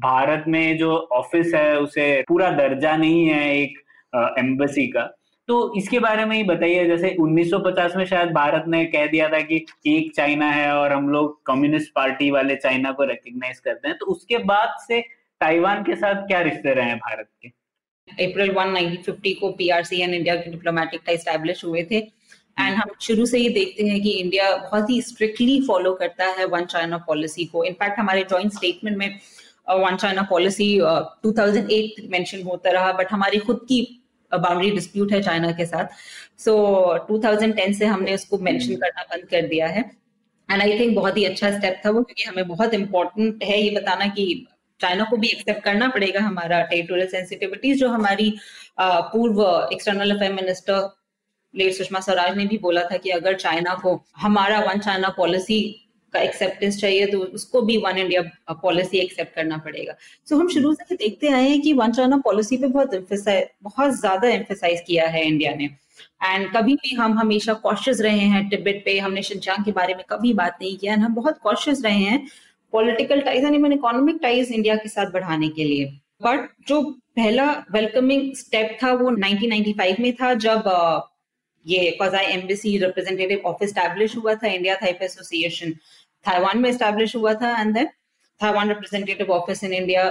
भारत 0.00 0.44
में 0.48 0.76
जो 0.78 0.96
ऑफ़िस 1.12 1.54
है, 1.54 1.78
उसे 1.78 2.24
पूरा 2.28 2.50
दर्जा 2.50 2.96
नहीं 2.96 3.26
है 3.26 3.56
एक 3.56 3.78
एम्बेसी 4.38 4.86
का। 4.86 5.02
तो 5.48 5.74
इसके 5.76 5.98
बारे 5.98 6.24
में 6.24 6.36
ही 6.36 6.42
बताइए, 6.44 6.84
जैसे 6.86 7.14
1950 7.20 7.94
में 7.96 8.04
शायद 8.04 8.32
भारत 8.32 8.64
ने 8.68 8.84
कह 8.86 9.06
दिया 9.06 9.28
था 9.28 9.40
कि 9.40 9.64
एक 9.86 10.14
चाइना 10.16 10.50
है 10.50 10.72
और 10.72 10.92
हम 10.92 11.08
लोग 11.08 11.40
कम्युनिस्ट 11.46 11.92
पार्टी 11.94 12.30
वाले 12.30 12.56
चाइना 12.56 12.92
को 12.92 13.04
रिकग्नाइज 13.04 13.58
करते 13.60 13.88
हैं। 13.88 13.96
तो 13.98 14.06
उसके 14.06 14.38
बाद 14.44 14.76
से 14.80 15.00
ताइवान 15.40 15.82
के 15.82 15.94
साथ 15.96 16.26
क्या 16.26 16.40
रिश्ते 16.40 16.74
रहे 16.74 16.84
हैं 16.84 16.96
भारत 16.98 17.28
के? 17.42 17.48
अप्रैल 18.24 18.50
1 18.50 18.74
1950 18.74 19.34
को 19.34 19.50
पीआरसी 19.52 20.00
एंड 20.00 20.14
इंडिया 20.14 20.34
के 20.36 20.50
डिप्लोमेटिक 20.50 21.02
का 21.02 21.16
स्टैब्लिश 21.16 21.64
हुए 21.64 21.82
थे। 21.90 22.00
एंड 22.60 22.76
हम 22.76 22.90
शुरू 23.00 23.26
से 23.26 23.38
ये 23.38 23.48
देखते 23.48 23.84
हैं 23.84 24.00
कि 24.02 24.10
इंडिया 24.10 24.56
बहुत 24.56 24.90
ही 24.90 25.00
स्ट्रिक्टली 25.02 25.60
फॉलो 25.66 25.92
करता 25.94 26.24
है 26.24 26.44
वन 26.44 26.64
चाइना 26.64 26.96
पॉलिसी 26.96 27.44
को। 27.44 27.64
इनफैक्ट 27.64 27.98
हमारे 27.98 28.24
जॉइंट 28.30 28.52
स्टेटमेंट 28.52 28.96
में 28.96 29.18
वन 29.70 29.96
चाइना 29.96 30.22
पॉलिसी 30.22 30.78
2008 31.26 32.00
मेंशन 32.10 32.42
होता 32.42 32.70
रहा 32.70 32.92
बट 32.92 33.12
हमारी 33.12 33.38
खुद 33.38 33.60
की 33.68 33.80
बाउंड्री 34.32 34.70
डिस्प्यूट 34.70 35.12
है 35.12 35.22
चाइना 35.22 35.52
के 35.52 35.66
साथ। 35.66 35.86
सो 36.38 36.52
so, 37.10 37.22
2010 37.22 37.74
से 37.74 37.86
हमने 37.86 38.14
उसको 38.14 38.38
मेंशन 38.38 38.68
hmm. 38.68 38.80
करना 38.80 39.02
बंद 39.02 39.24
कर 39.24 39.42
दिया 39.42 39.66
है। 39.66 39.90
एंड 40.50 40.62
आई 40.62 40.78
थिंक 40.78 40.94
बहुत 40.96 41.16
ही 41.16 41.24
अच्छा 41.24 41.50
स्टेप 41.58 41.80
था 41.86 41.90
वो 41.90 42.02
क्योंकि 42.02 42.22
हमें 42.22 42.48
बहुत 42.48 42.74
इंपॉर्टेंट 42.74 43.44
है 43.44 43.60
ये 43.62 43.70
बताना 43.70 44.06
कि 44.06 44.46
चाइना 44.80 45.04
को 45.04 45.16
भी 45.16 45.28
एक्सेप्ट 45.28 45.62
करना 45.62 45.88
पड़ेगा 45.88 46.20
हमारा 46.20 46.62
टेरिटोरियल 46.62 47.08
सेंसिटिविटीज 47.08 47.78
जो 47.80 47.88
हमारी 47.88 48.34
पूर्व 48.80 49.68
external 49.72 50.16
affair 50.16 50.32
minister 50.32 50.97
late 51.54 51.72
Sushma 51.74 52.00
Swaraj 52.00 52.36
ने 52.36 52.46
भी 52.46 52.58
बोला 52.58 52.82
था 52.82 52.96
कि 52.96 53.10
अगर 53.10 53.36
चाइना 53.36 53.74
को 53.74 54.00
हमारा 54.16 54.60
वन 54.60 54.78
चाइना 54.78 55.08
पॉलिसी 55.08 55.60
का 56.14 56.20
एक्सेप्टेंस 56.20 56.80
चाहिए 56.80 57.06
तो 57.06 57.18
उसको 57.18 57.60
भी 57.62 57.76
वन 57.76 57.98
इंडिया 57.98 58.22
पॉलिसी 58.52 58.98
एक्सेप्ट 58.98 59.34
करना 59.34 59.56
पड़ेगा। 59.56 59.92
सो 60.26 60.34
so, 60.34 60.40
हम 60.40 60.48
शुरू 60.48 60.72
से 60.74 60.94
देखते 60.94 61.28
आए 61.28 61.48
हैं 61.48 61.60
कि 61.60 61.72
वन 61.72 61.92
चाइना 61.92 62.16
पॉलिसी 62.16 62.56
पे 62.56 62.66
बहुत 62.66 62.94
बहुत 63.62 63.90
ज़्यादा 63.90 64.28
एम्फेसाइज 64.28 64.80
किया 64.86 65.08
है 65.08 65.26
इंडिया 65.26 65.54
ने। 65.54 65.64
एंड 66.24 66.50
कभी 66.56 66.74
भी 66.74 66.94
हम 66.94 67.18
हमेशा 67.18 67.52
कॉशियस 67.62 68.00
रहे 68.00 68.18
हैं 68.18 68.48
टिब्बत 68.48 68.82
पे 68.84 68.98
हमने 68.98 69.22
शिनचांग 69.22 69.64
के 69.64 69.72
बारे 69.72 69.94
में 69.94 70.04
कभी 70.10 70.32
बात 70.34 70.58
नहीं 70.62 70.76
किया। 70.76 70.94
हम 70.94 71.14
बहुत 71.14 71.38
कॉशियस 71.42 71.82
रहे 71.84 71.98
हैं 71.98 72.26
पॉलिटिकल 72.72 73.20
टाइज 73.20 73.44
यानी 73.44 73.58
मैंने 73.58 73.74
इकोनॉमिक 73.74 74.18
टाइज 74.22 74.52
इंडिया 74.52 74.74
के 74.76 74.88
साथ 74.88 75.12
बढ़ाने 75.12 75.48
के 75.48 75.64
लिए। 75.64 75.84
बट 76.22 76.48
जो 76.68 76.80
पहला 77.16 77.50
वेलकमिंग 77.72 78.34
स्टेप 78.36 78.76
था 78.82 78.92
वो 78.92 79.10
1995 79.10 80.00
में 80.00 80.12
था 80.14 80.32
जब 80.34 80.62
ये 81.68 81.90
quasi 81.90 82.26
embassy 82.32 82.76
representative 82.78 83.42
office 83.46 83.70
establish 83.70 84.16
हुआ 84.16 84.34
था 84.34 84.48
इंडिया 84.48 84.74
थाइप 84.82 85.02
एसोसिएशन 85.02 85.70
ताइवान 86.26 86.58
में 86.58 86.72
स्टैब्लिश 86.72 87.14
हुआ 87.16 87.34
था 87.42 87.60
and 87.60 87.74
then 87.74 87.86
Taiwan 88.40 88.68
representative 88.68 89.30
office 89.32 89.64
in 89.64 89.72
India 89.72 90.10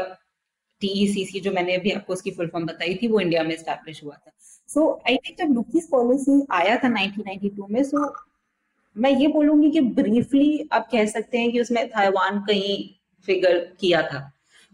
TECC 0.81 1.39
जो 1.39 1.51
मैंने 1.51 1.75
अभी 1.75 1.91
आपको 1.91 2.13
उसकी 2.13 2.31
फुल 2.31 2.47
फॉर्म 2.47 2.65
बताई 2.65 2.95
थी 3.01 3.07
वो 3.07 3.19
इंडिया 3.19 3.43
में 3.43 3.55
स्टैब्लिश 3.57 4.03
हुआ 4.03 4.15
था। 4.15 4.31
सो 4.69 4.89
आई 5.07 5.15
थिंक 5.15 5.37
जब 5.37 5.53
लुकीस 5.53 5.87
पॉलिसी 5.91 6.41
आया 6.51 6.75
था 6.77 6.89
1992 6.93 7.69
में 7.69 7.83
सो 7.83 7.97
so, 7.97 8.11
मैं 8.95 9.11
ये 9.11 9.27
बोलूँगी 9.27 9.69
कि 9.71 9.81
ब्रीफली 9.99 10.69
आप 10.71 10.87
कह 10.91 11.05
सकते 11.05 11.37
हैं 11.37 11.51
कि 11.51 11.61
उसमें 11.61 11.87
ताइवान 11.87 12.39
कहीं 12.47 12.77
फिगर 13.27 13.57
किया 13.79 14.01
था। 14.01 14.19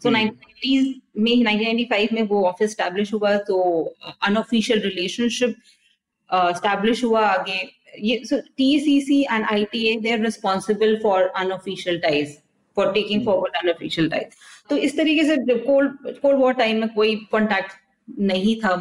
सो 0.01 0.09
नाइनटीज 0.09 0.93
में 1.17 1.31
1995 1.31 2.11
में 2.13 2.21
वो 2.27 2.43
ऑफ़िस 2.47 2.71
स्टैब्लिश 2.71 3.13
हुआ 3.13 3.37
तो 3.47 3.61
अनऑफिशियल 4.21 4.81
रिलेशनशिप 4.81 5.55
स्टैब्लिश 6.33 7.03
हुआ 7.03 7.25
आगे 7.27 7.61
ये 8.01 8.21
so 8.25 8.37
TCC 8.59 9.25
and 9.29 9.45
ITA 9.45 9.99
they 10.03 10.13
are 10.13 10.23
responsible 10.23 10.97
for 11.01 11.31
unofficial 11.41 11.99
ties 11.99 12.41
for 12.77 12.91
taking 12.91 13.19
hmm. 13.19 13.25
forward 13.25 13.51
unofficial 13.63 14.09
ties. 14.09 14.35
तो 14.69 14.77
इस 14.77 14.97
तरीके 14.97 15.23
से 15.23 15.55
कोल्ड 15.57 16.19
कोल्ड 16.21 16.39
वॉर 16.39 16.53
टाइम 16.53 16.79
में 16.79 16.89
कोई 16.89 17.15
कॉन्टैक्ट 17.31 17.71
नहीं 18.19 18.55
था 18.55 18.75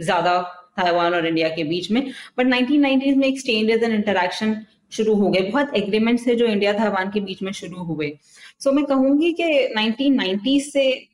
ज़्यादा 0.00 0.40
ताइवान 0.76 1.14
और 1.14 1.26
इंडिया 1.26 1.48
के 1.48 1.64
बीच 1.64 1.90
में 1.90 2.02
बट 2.38 2.46
1990s 2.46 3.16
में 3.16 3.28
एक्सचेंजेस 3.28 3.82
एंड 3.82 3.94
इंटरेक्शन 3.94 4.56
शुरू 4.90 5.14
हो 5.14 5.30
गए। 5.30 5.40
बहुत 5.40 5.74
एग्रीमेंट्स 5.76 6.26
है 6.26 6.34
जो 6.36 6.46
इंडिया 6.46 6.72
ताइवान 6.72 7.10
के 7.10 7.20
बीच 7.20 7.42
में 7.42 7.52
शुरू 7.52 7.82
हुए। 7.82 8.18
सो 8.58 8.70
so, 8.70 8.76
मैं 8.76 8.84
कहूँगी 8.84 9.32
कि 9.40 9.74
1990s 9.76 10.70
से 10.70 11.08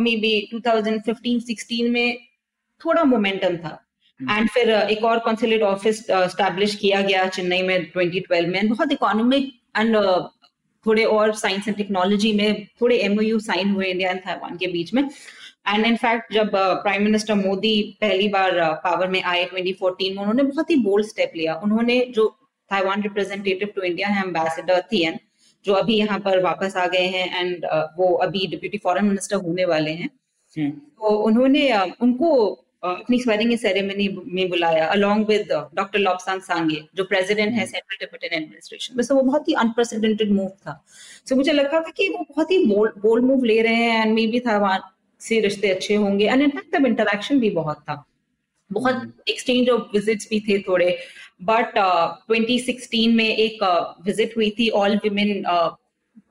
मे 0.00 0.16
बी 0.16 0.50
2015-16 0.54 1.90
में 1.90 2.18
थोड़ा 2.84 3.04
मोमेंटम 3.04 3.56
था। 3.56 3.78
And 4.22 4.30
hmm. 4.30 4.46
फिर 4.48 4.70
एक 4.70 5.04
और 5.04 5.18
कॉन्सुलेट 5.20 5.62
ऑफ़िस 5.64 6.04
स्टैब्लिश 6.30 6.74
किया 6.76 7.00
गया 7.02 7.26
चेन्नई 7.28 7.62
में 7.62 7.92
2012 7.92 8.46
में 8.48 8.68
बहुत 8.68 8.92
इकोनॉमिक 8.92 9.52
एंड 9.76 9.96
थोड़े 10.86 11.04
और 11.06 11.34
साइंस 11.36 11.68
एंड 11.68 11.76
टेक्नोलॉजी 11.76 12.32
में 12.32 12.66
थोड़े 12.80 12.96
एमओयू 13.00 13.38
साइन 13.40 13.70
हुए 13.70 13.86
इंडिया 13.86 14.10
एंड 14.10 14.20
ताइवान 14.20 14.56
के 14.56 14.66
बीच 14.66 14.94
में 14.94 15.02
एंड 15.02 15.86
इनफैक्ट 15.86 16.32
जब 16.34 16.50
प्राइम 16.54 17.02
मिनिस्टर 17.02 17.34
मोदी 17.34 17.74
पहली 18.00 18.28
बार 18.28 18.60
पावर 18.84 19.06
uh, 19.06 19.12
में 19.12 19.22
आए 19.22 19.44
2014 19.46 20.14
में 20.14 20.16
उन्होंने 20.16 20.42
बहुत 20.42 20.70
ही 20.70 20.76
बोल्ड 20.82 21.06
स्टेप 21.06 21.32
लिया 21.36 21.54
उन्होंने 21.64 21.98
जो 22.14 22.26
ताइवान 22.70 23.02
रिप्रेजेंटेटिव 23.02 23.68
टू 23.76 23.82
इंडिया 23.82 24.08
है 24.08 24.24
एम्बेसडर 24.24 24.80
थियन 24.92 25.18
जो 25.64 25.74
अभी 25.74 25.96
यहाँ 25.96 26.18
पर 26.20 26.42
वापस 26.42 26.76
आ 26.76 26.86
गए 26.86 27.06
हैं 27.08 27.40
एंड 27.40 27.64
uh, 27.66 27.84
वो 27.98 28.12
अभी 28.22 28.46
डिप्यूटी 28.46 28.78
फॉरेन 28.78 29.04
मिनिस्टर 29.04 29.36
होने 29.38 29.64
वाले 29.64 29.90
हैं 29.92 30.10
हम्म। 30.56 30.70
तो 30.70 31.16
उन्होंने 31.20 31.68
uh, 31.70 31.88
उनको 32.00 32.32
अपनी 32.82 33.18
स्वेरिंग 33.18 33.56
सेरेमनी 33.58 34.08
में 34.26 34.48
बुलाया 34.48 34.86
along 34.86 35.26
with 35.26 35.52
doctor 35.74 35.98
Lobsang 35.98 36.40
Sangay 36.40 36.82
जो 36.94 37.04
प्रेसिडेंट 37.04 37.52
है 37.52 37.66
सेंट्रल 37.66 37.96
डिप्यूटेड 38.00 38.32
एडमिनिस्ट्रेशन 38.32 38.96
में। 38.96 39.04
सो 39.04 39.14
वो 39.14 39.22
बहुत 39.22 39.48
ही 39.48 39.54
अनप्रेसिडेंटेड 39.54 40.32
मूव 40.32 40.48
था। 40.48 40.84
सो 41.26 41.34
so, 41.34 41.36
मुझे 41.36 41.52
लगता 41.52 41.80
था 41.80 41.90
कि 41.90 42.08
वो 42.08 42.26
बहुत 42.28 42.50
ही 42.50 42.64
बोल्ड 42.66 43.24
मूव 43.24 43.44
ले 43.44 43.62
रहे 43.62 43.74
हैं 43.74 44.02
एंड 44.02 44.14
मे 44.14 44.26
बी 44.26 44.40
ताइवान 44.40 44.80
से 45.20 45.40
रिश्ते 45.40 45.68
अच्छे 45.68 45.94
होंगे। 45.94 46.26
एंड 46.26 46.42
इनफैक्ट 46.42 46.76
तब 46.76 46.86
इंटरेक्शन 46.86 47.40
भी 47.40 47.50
बहुत 47.50 47.76
था। 47.76 48.04
बहुत 48.72 49.14
एक्सचेंज 49.28 49.70
ऑफ़ 49.70 49.82
विजिट्स 49.82 50.28
भी 50.30 50.40
थे 50.40 50.58
थोड़े। 50.58 50.98
बट 51.42 51.78
uh, 51.78 52.34
2016 52.34 53.14
में 53.14 53.36
एक 53.36 53.62
विज़िट 54.06 54.30
uh, 54.30 54.36
हुई 54.36 54.50
थी 54.50 54.68
all 54.68 54.96
women 54.96 55.42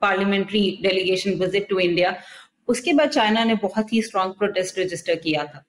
parliamentary 0.00 0.78
delegation 0.82 1.34
visit 1.34 1.68
to 1.68 1.78
India 1.78 2.16
उसके 2.68 2.92
बाद 2.92 3.08
चाइना 3.08 3.44
ने 3.44 3.54
बहुत 3.54 3.92
ही 3.92 4.02
स्ट्रॉन्ग 4.02 4.34
प्रोटेस्ट 4.34 4.78
रजिस्टर 4.78 5.14
किया 5.14 5.44
था। 5.44 5.64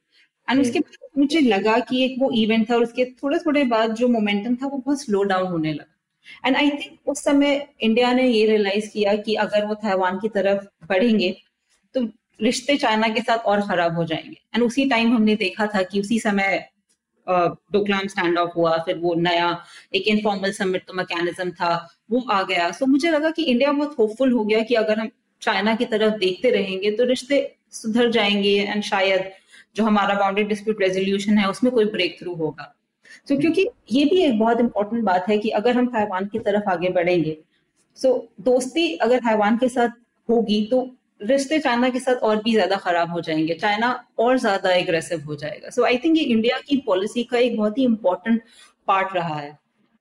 एंड 0.47 0.61
उसके 0.61 0.79
बाद 0.79 1.19
मुझे 1.19 1.39
लगा 1.39 1.77
कि 1.79 2.03
एक 2.05 2.15
वो 2.19 2.29
इवेंट 2.35 2.69
था 2.69 2.75
और 2.75 2.83
उसके 2.83 3.05
थोड़े 3.13 3.39
थोड़े 3.39 3.63
बाद 3.65 3.93
जो 3.95 4.07
मोमेंटम 4.07 4.55
था 4.55 4.67
वो 4.67 4.77
बहुत 4.77 5.01
स्लो 5.01 5.23
डाउन 5.23 5.47
होने 5.47 5.73
लगा। 5.73 6.47
एंड 6.47 6.55
आई 6.57 6.69
थिंक 6.71 7.09
उस 7.09 7.23
समय 7.23 7.67
इंडिया 7.81 8.11
ने 8.13 8.27
ये 8.27 8.45
रियलाइज़ 8.47 8.89
किया 8.89 9.15
कि 9.17 9.35
अगर 9.35 9.65
वो 9.65 9.75
ताइवान 9.75 10.19
की 10.19 10.29
तरफ़ 10.29 10.63
बढ़ेंगे 10.89 11.35
तो 11.95 12.07
रिश्ते 12.41 12.75
चाइना 12.77 13.07
के 13.07 13.21
साथ 13.21 13.45
और 13.45 13.61
खराब 13.61 13.95
हो 13.97 14.03
जाएँगे। 14.03 14.37
एंड 14.55 14.63
उसी 14.63 14.85
टाइम 14.89 15.15
हमने 15.15 15.35
देखा 15.35 15.67
था 15.67 15.81
कि 15.83 15.99
उसी 15.99 16.19
समय 16.19 16.57
डोकलाम 17.27 18.07
स्टैंड 18.07 18.37
ऑफ़ 18.37 18.51
हुआ 18.55 18.77
फिर 18.77 18.97
वो 18.97 19.13
नया 19.15 19.49
एक 19.95 20.07
इनफॉर्मल 20.07 20.51
समिट 20.51 20.85
तो 20.87 20.93
मैकेनिज्म 20.93 21.51
था 21.51 21.75
वो 22.11 22.19
आ 22.31 22.41
गया। 22.43 22.71
सो 22.71 22.85
so, 22.85 22.91
मुझे 22.91 23.11
लगा 23.11 23.29
कि 23.29 23.43
इंडिया 23.43 23.71
बहुत 23.71 23.95
होपफुल 23.99 24.31
हो 24.31 24.43
गया 24.45 24.61
कि 24.61 24.75
अगर 24.75 24.99
हम 24.99 25.09
चाइना 25.41 25.75
की 25.75 25.85
तरफ़ 25.85 26.17
देखते 26.19 26.49
रहेंगे 26.51 26.91
तो 26.91 27.03
रिश्ते 27.05 27.39
सुधर 27.71 28.09
जाएँगे 28.11 28.55
एंड 28.61 28.83
शायद 28.83 29.31
जो 29.75 29.83
हमारा 29.83 30.15
बाउंड्री 30.15 30.43
डिस्प्यूट 30.45 30.81
रेजोल्यूशन 30.81 31.37
है 31.37 31.49
उसमें 31.49 31.71
कोई 31.73 31.85
ब्रेक 31.87 32.17
थ्रू 32.19 32.33
होगा। 32.35 32.73
तो 33.27 33.37
क्योंकि 33.37 33.67
ये 33.91 34.05
भी 34.05 34.21
एक 34.23 34.37
बहुत 34.39 34.59
इंपॉर्टेंट 34.59 35.03
बात 35.03 35.29
है 35.29 35.37
कि 35.37 35.49
अगर 35.57 35.77
हम 35.77 35.87
ताइवान 35.89 36.25
की 36.25 36.39
तरफ़ 36.41 36.69
आगे 36.69 36.89
बढ़ेंगे 36.91 37.37
सो 37.97 38.11
दोस्ती 38.41 38.93
अगर 38.97 39.19
ताइवान 39.19 39.57
के 39.57 39.67
साथ 39.69 39.89
होगी 40.29 40.61
तो 40.71 40.89
रिश्ते 41.21 41.59
चाइना 41.59 41.89
के 41.89 41.99
साथ 41.99 42.23
और 42.23 42.37
भी 42.43 42.51
ज़्यादा 42.53 42.75
खराब 42.77 43.11
हो 43.11 43.21
जाएँगे 43.21 43.53
चाइना 43.55 43.89
और 44.19 44.37
ज़्यादा 44.37 44.71
एग्रेसिव 44.73 45.23
हो 45.25 45.35
जाएगा। 45.35 45.69
सो 45.69 45.83
आई 45.85 45.97
थिंक 45.97 46.17
ये 46.17 46.23
इंडिया 46.25 46.57
की 46.59 46.77
पॉलिसी 46.85 47.23
का 47.23 47.37
एक 47.37 47.57
बहुत 47.57 47.77
ही 47.77 47.83
इम्पोर्टेंट 47.83 48.41
पार्ट 48.87 49.15
रहा 49.15 49.35
है। 49.35 49.51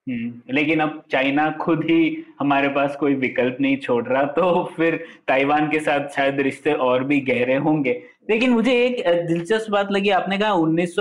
हम्म, 0.07 0.33
लेकिन 0.51 0.81
अब 0.81 1.03
चाइना 1.13 1.51
खुद 1.61 1.85
ही 1.85 2.25
हमारे 2.41 2.69
पास 2.69 2.97
कोई 3.01 3.15
विकल्प 3.17 3.57
नहीं 3.61 3.77
छोड़ 3.79 4.05
रहा 4.05 4.23
तो 4.33 4.65
फिर 4.77 4.97
ताइवान 5.29 5.69
के 5.71 5.81
साथ 5.81 6.09
शायद 6.17 6.41
रिश्ते 6.41 6.73
और 6.87 7.05
भी 7.05 7.21
गहरे 7.23 7.57
होंगे। 7.59 7.93
लेकिन 8.29 8.51
मुझे 8.51 8.73
एक 8.85 9.03
दिलचस्प 9.27 9.71
बात 9.71 9.93
लगी। 9.93 10.11
आपने 10.11 10.39
कहा 10.39 10.53
उन्नीस 10.55 10.95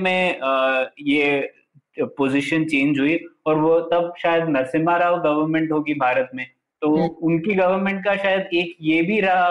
में 0.00 0.38
ये 1.00 1.52
पोजीशन 1.98 2.64
चेंज 2.64 2.98
हुई 3.00 3.18
और 3.46 3.58
वो 3.58 3.78
तब 3.92 4.12
शायद 4.18 4.48
नरसिम्हा 4.48 4.96
राव 4.96 5.20
गवर्नमेंट 5.22 5.72
होगी 5.72 5.94
भारत 5.94 6.30
में। 6.34 6.46
तो 6.82 6.94
हम्म। 6.96 7.08
उनकी 7.26 7.54
गवर्नमेंट 7.54 8.04
का 8.04 8.14
शायद 8.16 8.48
एक 8.54 8.74
ये 8.82 9.02
भी 9.02 9.20
रहा 9.20 9.50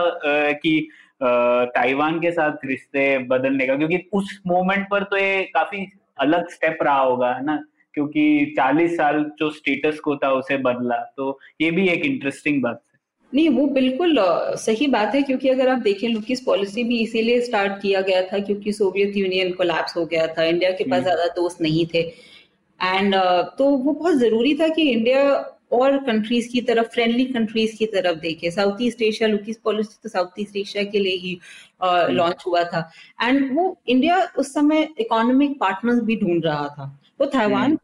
कि 0.53 0.87
ताइवान 1.23 2.19
के 2.19 2.31
साथ 2.31 2.65
रिश्ते 2.65 3.17
बदलने 3.27 3.67
का 3.67 3.75
क्योंकि 3.75 3.99
उस 4.13 4.41
मोमेंट 4.47 4.87
पर 4.91 5.03
तो 5.03 5.17
ये 5.17 5.41
काफ़ी 5.53 5.85
अलग 6.19 6.49
स्टेप 6.49 6.77
रहा 6.83 6.99
होगा 6.99 7.33
है 7.33 7.45
ना? 7.45 7.63
क्योंकि 7.93 8.53
40 8.57 8.95
साल 8.97 9.23
जो 9.39 9.49
स्टेटस 9.49 9.99
को 9.99 10.15
था 10.15 10.31
उसे 10.31 10.57
बदला 10.57 10.97
तो 11.17 11.39
ये 11.61 11.71
भी 11.71 11.87
एक 11.89 12.05
इंटरेस्टिंग 12.05 12.61
बात। 12.63 12.81
है 12.85 12.92
नहीं 13.33 13.49
वो 13.49 13.65
बिल्कुल 13.75 14.17
सही 14.57 14.87
बात 14.87 15.15
है 15.15 15.21
क्योंकि 15.21 15.49
अगर 15.49 15.69
आप 15.69 15.79
देखें 15.81 16.07
लुकिस 16.09 16.41
पॉलिसी 16.41 16.83
भी 16.83 16.97
इसीलिए 17.01 17.39
स्टार्ट 17.41 17.81
किया 17.81 18.01
गया 18.01 18.21
था 18.27 18.39
क्योंकि 18.39 18.73
सोवियत 18.73 19.15
यूनियन 19.17 19.51
कोलैप्स 19.53 19.95
हो 19.97 20.05
गया 20.05 20.27
था 20.27 20.43
इंडिया 20.45 20.71
के 20.71 20.83
पास 20.83 20.93
हम्म। 20.93 21.03
ज़्यादा 21.03 21.25
दोस्त 21.35 21.61
नहीं 21.61 21.85
थे। 21.93 22.01
एंड 22.79 23.15
तो 23.57 23.69
वो 23.69 23.93
बहुत 23.93 24.15
ज़रूरी 24.17 24.53
था 24.55 24.67
कि 24.67 24.89
इंडिया 24.91 25.23
और 25.71 25.97
कंट्रीज़ 26.05 26.51
की 26.51 26.61
तरफ़ 26.61 26.87
फ्रेंडली 26.93 27.25
कंट्रीज़ 27.25 27.75
की 27.77 27.85
तरफ़ 27.93 28.19
देखे। 28.19 28.51
South 28.51 28.81
East 28.81 29.01
Asia 29.01 29.29
looks 29.29 29.57
policy 29.63 29.97
तो 30.03 30.09
साउथ 30.09 30.39
ईस्ट 30.39 30.57
एशिया 30.57 30.83
के 30.91 30.99
लिए 30.99 31.15
ही 31.17 31.33
लॉन्च 32.13 32.43
हुआ 32.47 32.63
था। 32.63 32.89
एंड 33.23 33.57
वो 33.57 33.65
इंडिया 33.87 34.21
उस 34.37 34.53
समय 34.53 34.87
इकोनॉमिक 34.99 35.57
पार्टनर्स 35.59 36.01
भी 36.03 36.15
ढूंढ 36.15 36.45
रहा 36.45 36.67
था। 36.77 36.85
वो 37.19 37.25
ताइवान 37.27 37.63
हम्म। 37.63 37.77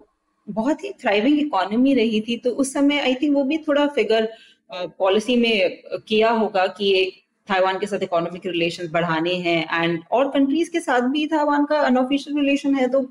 बहुत 0.48 0.84
ही 0.84 0.92
थ्राइविंग 1.02 1.40
इकोनॉमी 1.40 1.94
रही 1.94 2.22
थी 2.22 2.38
तो 2.38 2.52
उस 2.52 2.74
समय 2.74 3.00
आई 3.00 3.16
थिंक 3.16 3.36
वो 3.36 3.44
भी 3.44 3.58
थोड़ा 3.68 3.86
फिगर 3.96 4.28
पॉलिसी 4.72 5.36
में 5.36 5.82
किया 6.08 6.30
होगा 6.32 6.66
कि 6.68 6.92
एक 6.94 7.22
ताइवान 7.48 7.80
के 7.80 7.88
साथ 7.88 8.04
इकोनॉमिक 8.04 8.46
रिलेशन 8.46 8.88
बढ़ाने 8.92 9.34
हैं 9.38 9.84
एंड 9.84 10.02
और 10.12 10.30
कंट्रीज़ 10.32 10.72
के 10.72 10.80
साथ 10.80 11.10
भी 11.10 11.26
ताइवान 11.28 11.66
का 11.66 11.80
अनऑफिशियल 11.82 12.38
रिलेशन 12.38 12.76
है 12.76 12.88
तो 12.88 13.04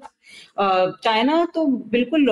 चाइना 0.59 1.45
तो 1.55 1.67
बिल्कुल 1.91 2.27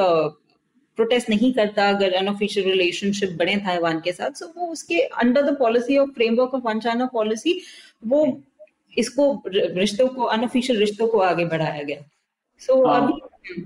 प्रोटेस्ट 0.99 1.31
नहीं 1.31 1.53
करता 1.53 1.89
अगर 1.89 2.12
अनऑफिशियल 2.14 2.66
रिलेशनशिप 2.66 3.37
बढ़े 3.39 3.57
ताइवान 3.57 4.01
के 4.01 4.12
साथ 4.12 4.31
सो 4.33 4.47
so 4.47 4.57
वो 4.57 4.66
उसके 4.72 5.01
under 5.22 5.43
the 5.43 5.57
policy 5.59 5.99
of 5.99 6.11
framework 6.11 6.55
of 6.55 6.62
one 6.62 6.81
China 6.81 7.07
policy 7.12 7.61
वो 8.07 8.27
इसको 8.97 9.33
रिश्तों 9.47 10.09
को 10.09 10.24
अनऑफिशियल 10.35 10.79
रिश्तों 10.79 11.09
को 11.09 11.18
आगे 11.20 11.45
बढ़ाया 11.45 11.83
गया 11.83 12.03
सो 12.62 12.72
so, 12.72 12.87
हाँ। 12.87 13.03
अभी 13.03 13.64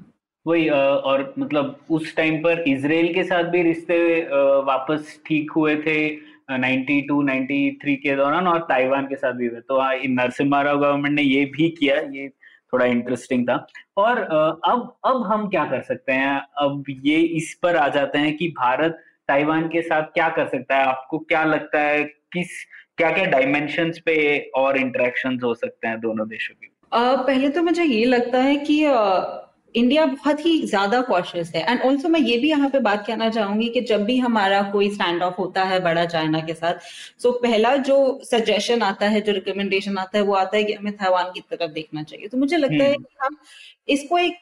वही 0.50 0.68
और 0.68 1.32
मतलब 1.38 1.76
उस 1.90 2.14
टाइम 2.16 2.38
पर 2.42 2.60
इसराइल 2.68 3.12
के 3.14 3.24
साथ 3.24 3.44
भी 3.52 3.62
रिश्ते 3.62 3.98
वापस 4.66 5.18
ठीक 5.26 5.52
हुए 5.56 5.76
थे 5.86 5.98
92 6.52 7.22
93 7.24 7.96
के 7.96 8.16
दौरान 8.16 8.46
और 8.48 8.66
ताइवान 8.68 9.06
के 9.06 9.16
साथ 9.16 9.32
भी 9.32 9.46
हुए। 9.46 9.60
तो 9.60 9.80
नरसिम्हा 10.14 10.62
राव 10.62 10.80
गवर्नमेंट 10.80 11.14
ने 11.14 11.22
ये 11.22 11.44
भी 11.56 11.68
किया, 11.70 11.96
ये 11.96 12.28
थोड़ा 12.72 12.86
इंटरेस्टिंग 12.86 13.48
था। 13.48 13.66
और 13.96 14.18
अब 14.18 14.96
अब 15.04 15.22
हम 15.26 15.48
क्या 15.48 15.64
कर 15.64 15.82
सकते 15.82 16.12
हैं? 16.12 16.40
अब 16.58 16.84
ये 17.04 17.18
इस 17.38 17.54
पर 17.62 17.76
आ 17.76 17.88
जाते 17.88 18.18
हैं 18.18 18.36
कि 18.36 18.48
भारत 18.58 18.98
ताइवान 19.28 19.68
के 19.68 19.82
साथ 19.82 20.02
क्या 20.14 20.28
कर 20.28 20.48
सकता 20.48 20.76
है? 20.76 20.84
आपको 20.86 21.18
क्या 21.18 21.44
लगता 21.44 21.80
है 21.80 22.02
किस 22.32 22.64
क्या 22.96 23.10
क्या 23.10 23.24
डायमेंशन 23.26 23.90
पे 24.06 24.38
और 24.56 24.78
इंटरेक्शन 24.78 25.38
हो 25.44 25.54
सकते 25.54 25.88
हैं 25.88 26.00
दोनों 26.00 26.28
देशों 26.28 26.54
के? 26.54 26.68
पहले 26.92 27.48
तो 27.48 27.62
मुझे 27.62 27.84
ये 27.84 28.04
लगता 28.04 28.38
है 28.38 28.56
कि 28.58 28.82
इंडिया 29.74 30.04
बहुत 30.06 30.44
ही 30.46 30.52
ज़्यादा 30.66 31.00
कॉशियस 31.02 31.52
है। 31.54 31.62
एंड 31.62 31.80
ऑल्सो 31.82 32.08
मैं 32.08 32.20
ये 32.20 32.36
भी 32.38 32.48
यहाँ 32.50 32.68
पे 32.70 32.78
बात 32.80 33.06
कहना 33.06 33.28
चाहूँगी 33.30 33.68
कि 33.68 33.80
जब 33.82 34.04
भी 34.04 34.18
हमारा 34.18 34.62
कोई 34.72 34.90
स्टैंड 34.90 35.22
ऑफ़ 35.22 35.34
होता 35.34 35.64
है 35.64 35.80
बड़ा 35.80 36.04
चाइना 36.06 36.40
के 36.40 36.54
साथ 36.54 36.78
सो 37.18 37.28
so 37.28 37.34
पहला 37.42 37.74
जो 37.88 37.98
सजेशन 38.24 38.82
आता 38.82 39.08
है 39.08 39.20
जो 39.20 39.32
रिकमेंडेशन 39.32 39.98
आता 39.98 40.18
है 40.18 40.24
वो 40.24 40.34
आता 40.34 40.56
है 40.56 40.64
कि 40.64 40.72
हमें 40.72 40.92
ताइवान 40.94 41.32
की 41.34 41.40
तरफ़ 41.50 41.72
देखना 41.72 42.02
चाहिए। 42.02 42.28
तो 42.28 42.38
मुझे 42.38 42.56
लगता 42.56 42.84
है 42.84 42.92
हम्म। 42.92 43.02
कि 43.02 43.16
हम 43.22 43.36
इसको 43.88 44.18
एक 44.18 44.38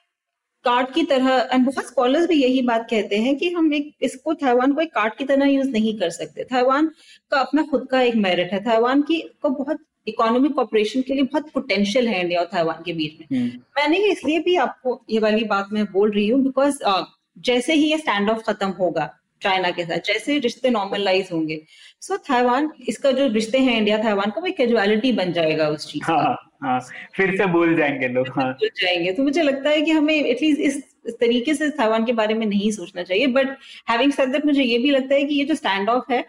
कार्ड 0.65 0.91
की 0.93 1.03
तरह 1.05 1.49
एंड 1.53 1.65
बहुत 1.67 1.87
स्कॉलर्स 1.87 2.27
भी 2.29 2.35
यही 2.35 2.63
बात 2.63 2.87
कहते 2.91 3.17
हैं 3.19 3.37
कि 3.39 3.51
हम 3.51 3.73
एक 3.75 3.93
इसको 4.03 4.33
ताइवान 4.37 4.73
को 4.73 4.81
एक 4.81 4.93
कार्ड 4.95 5.15
की 5.15 5.25
तरह 5.25 5.47
यूज़ 5.47 5.69
नहीं 5.71 5.99
कर 5.99 6.11
सकते। 6.11 6.45
ताइवान 6.45 6.91
का 7.33 7.41
अपना 7.41 7.63
खुद 7.63 7.87
का 7.91 8.01
एक 8.03 8.15
मेरिट 8.17 8.53
है। 8.53 8.63
ताइवान 8.65 9.03
की 9.03 9.21
को 9.43 9.51
बहुत 9.51 9.81
इकोनॉमिक 10.09 10.53
कॉपरेशन 10.53 11.03
के 11.03 11.15
लिए 11.15 11.23
बहुत 11.25 11.51
पोटेंशियल 11.51 12.09
है 12.09 12.21
इंडिया 12.21 12.41
और 12.41 12.47
ताइवान 12.47 12.83
के 12.85 12.93
बीच 12.93 13.21
में 13.21 13.39
हम्म। 13.39 13.61
मैंने 13.79 13.99
इसलिए 14.07 14.39
भी 14.41 14.57
आपको 14.59 15.01
ये 15.11 15.19
वाली 15.19 15.45
बात 15.45 15.69
मैं 15.73 15.85
बोल 15.93 16.11
रही 16.11 16.29
हूँ 16.29 16.43
बिकॉज़ 16.43 16.83
uh, 16.85 17.05
जैसे 17.37 17.75
ही 17.75 17.91
ये 17.91 17.99
स्टैंड 17.99 18.31
ऑफ़ 18.31 18.43
खत्म 18.43 18.69
होगा 18.79 19.15
चाइना 19.43 19.71
के 19.71 19.85
साथ 19.85 20.07
जैसे 20.07 20.39
रिश्ते 20.39 20.71
नॉर्मलाइज 20.71 21.29
होंगे 21.33 21.61
सो 22.01 22.15
so, 22.15 22.21
ताइवान 22.29 22.71
इसका 22.89 23.11
जो 23.13 23.27
रिश्ते 23.29 23.59
हैं 23.59 23.77
इंडिया 23.77 23.99
ताइवान 23.99 24.31
का 24.31 24.41
वो 24.41 24.53
कैजुअलिटी 24.57 25.13
बन 25.13 25.33
जाएगा 25.33 25.69
उस 25.69 25.87
चीज़ 25.87 26.05
हाँ, 26.05 26.37
हाँ, 26.65 26.81
फिर 27.15 27.37
से 27.37 27.47
भूल 27.47 27.77
जाएँगे 27.77 28.09
लोग 28.09 28.29
हाँ. 28.29 28.53
भूल 28.53 28.69
जाएँगे 28.83 29.13
तो 29.13 29.23
मुझे 29.23 29.43
लगता 29.43 29.71
है 29.71 29.83
कि 29.83 29.91
हमें 29.91 30.15
एटलीस्ट 30.15 30.61
इस 30.61 30.83
इस 31.07 31.15
तरीके 31.21 31.55
से 31.55 31.69
ताइवान 31.71 32.05
के 32.05 32.13
बारे 32.13 32.35
में 32.35 32.47
नहीं 32.47 32.71
सोचना 32.71 33.03
चाहिए 33.03 33.27
बट 33.29 33.57
हैविंग 33.91 34.13
सेड 34.13 34.33
दैट 34.33 34.47
मुझे 34.47 34.63
ये 34.63 34.79
भी 34.79 34.91
लगता 34.91 35.15
है 35.15 35.25
कि 35.25 35.35
ये 35.35 35.45
जो 35.45 35.55
स्टैंड 35.55 35.89
ऑफ़ 35.89 36.13
है 36.13 36.25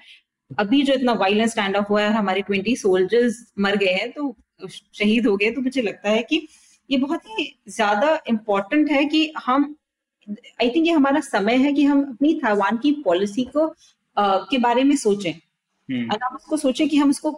अभी 0.51 0.81
जो 0.83 0.93
इतना 0.93 1.13
वायलेंट 1.15 1.49
स्टैंड 1.49 1.75
ऑफ़ 1.75 1.85
हुआ 1.85 2.01
है 2.01 2.13
हमारे 2.13 2.41
ट्वेंटी 2.41 2.75
सोल्जर्स 2.75 3.45
मर 3.59 3.75
गए 3.77 3.93
हैं 3.93 4.11
तो 4.11 4.35
शहीद 4.67 5.27
हो 5.27 5.35
गए 5.37 5.51
तो 5.51 5.61
मुझे 5.61 5.81
लगता 5.81 6.09
है 6.09 6.21
कि 6.23 6.47
ये 6.89 6.97
बहुत 6.97 7.25
ही 7.29 7.45
ज़्यादा 7.69 8.19
इम्पोर्टेंट 8.27 8.91
है 8.91 9.03
कि 9.05 9.31
हम 9.37 9.75
आई 10.61 10.69
थिंक 10.69 10.87
ये 10.87 10.93
हमारा 10.93 11.19
समय 11.21 11.55
है 11.57 11.73
कि 11.73 11.83
हम 11.83 12.01
अपनी 12.03 12.33
ताइवान 12.35 12.77
की 12.77 12.91
पॉलिसी 13.05 13.43
को 13.47 13.65
uh, 13.65 14.45
के 14.49 14.57
बारे 14.57 14.83
में 14.83 14.95
सोचें 14.97 15.31
हम्म। 15.31 16.11
और 16.11 16.19
हम 16.23 16.35
उसको 16.35 16.57
सोचें 16.57 16.87
कि 16.89 16.97
हम 16.97 17.09
उसको 17.09 17.31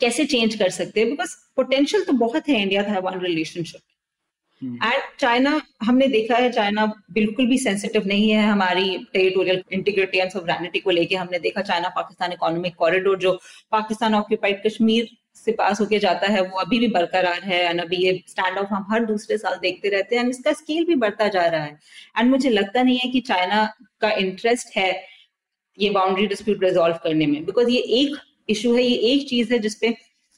कैसे 0.00 0.24
चेंज 0.24 0.54
कर 0.54 0.70
सकते 0.70 1.00
हैं 1.00 1.08
बिकॉज़ 1.10 1.36
पोटेंशियल 1.56 2.04
तो 2.04 2.12
बहुत 2.18 2.48
है 2.48 2.60
India 2.62 2.82
Taiwan 2.82 3.20
relationship 3.20 3.80
and 4.62 5.02
China 5.18 5.60
हमने 5.82 6.06
देखा 6.08 6.36
है 6.36 6.50
चाइना 6.52 6.84
बिल्कुल 7.12 7.46
भी 7.46 7.58
सेंसिटिव 7.58 8.06
नहीं 8.06 8.30
है 8.30 8.46
हमारी 8.46 8.96
टेरिटोरियल 9.12 9.62
इंटीग्रिटी 9.72 10.18
एंड 10.18 10.30
सोवरेनिटी 10.30 10.80
को 10.80 10.90
लेके 10.90 11.16
हमने 11.16 11.38
देखा 11.38 11.62
चाइना 11.62 11.88
पाकिस्तान 11.96 12.32
इकोनॉमिक 12.32 12.74
कॉरिडोर 12.76 13.18
जो 13.18 13.32
पाकिस्तान 13.72 14.14
ऑक्यूपाइड 14.14 14.62
कश्मीर 14.66 15.08
से 15.34 15.52
पास 15.52 15.80
होके 15.80 15.98
जाता 15.98 16.26
है, 16.26 16.40
वो 16.42 16.58
अभी 16.60 16.78
भी 16.78 16.88
बरकरार 16.88 17.40
है 17.42 17.60
एंड 17.68 17.80
अभी 17.80 17.96
ये 17.96 18.12
स्टैंड 18.28 18.58
ऑफ़ 18.58 18.68
हम 18.70 18.86
हर 18.90 19.04
दूसरे 19.06 19.38
साल 19.38 19.56
देखते 19.62 19.88
रहते 19.88 20.16
हैं 20.16 20.22
एंड 20.22 20.30
इसका 20.30 20.52
स्केल 20.52 20.84
भी 20.84 20.94
बढ़ता 20.96 21.28
जा 21.28 21.46
रहा 21.46 21.62
है। 21.62 21.78
एंड 22.18 22.30
मुझे 22.30 22.50
लगता 22.50 22.82
नहीं 22.82 22.98
है 22.98 23.10
कि 23.10 23.20
चाइना 23.22 23.64
का 24.00 24.10
इंटरेस्ट 24.16 24.76
है 24.76 24.92
ये 25.78 25.90
बाउंड्री 25.90 26.26
डिस्प्यूट 26.26 26.64
रिजोल्व 26.64 26.98
करने 27.04 27.26
में 27.26 27.44
बिकॉज़ 27.44 27.70
ये 27.70 27.80
एक 28.00 28.16
इशू 28.50 28.74
है, 28.74 28.82
ये 28.82 28.96
एक 29.12 29.28
चीज़ 29.28 29.52
है 29.52 29.58
जिसपे 29.58 29.94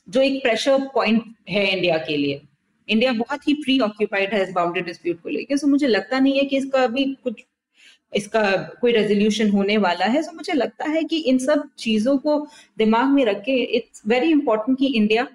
जो 0.08 0.20
एक 0.20 0.42
प्रेशर 0.42 0.88
पॉइंट 0.94 1.34
है 1.50 1.66
इंडिया 1.68 1.98
के 1.98 2.16
लिए। 2.16 2.40
इंडिया 2.88 3.12
बहुत 3.12 3.48
ही 3.48 3.54
प्री 3.54 3.78
ऑक्यूपाइड 3.80 4.34
है 4.34 4.42
इस 4.42 4.52
बाउंड्री 4.52 4.82
डिस्प्यूट 4.82 5.20
को 5.22 5.28
लेकर 5.28 5.56
सो 5.56 5.66
मुझे 5.66 5.86
लगता 5.86 6.18
नहीं 6.18 6.38
है 6.38 6.44
कि 6.44 6.56
इसका 6.56 6.82
अभी 6.82 7.04
कुछ, 7.24 7.44
इसका 8.12 8.42
कोई 8.80 8.92
रेजोल्यूशन 8.92 9.50
होने 9.50 9.76
वाला 9.78 10.06
है। 10.06 10.22
सो 10.22 10.32
मुझे 10.32 10.52
लगता 10.52 10.90
है 10.90 11.02
कि 11.04 11.18
इन 11.18 11.38
सब 11.38 11.68
चीज़ों 11.78 12.16
को 12.18 12.38
दिमाग 12.78 13.08
में 13.10 13.24
रख 13.24 13.42
के 13.44 13.56
इट्स 13.76 14.02
वेरी 14.06 14.30
इंपॉर्टेंट 14.30 14.78
कि 14.78 14.86
इंडिया 14.96 15.26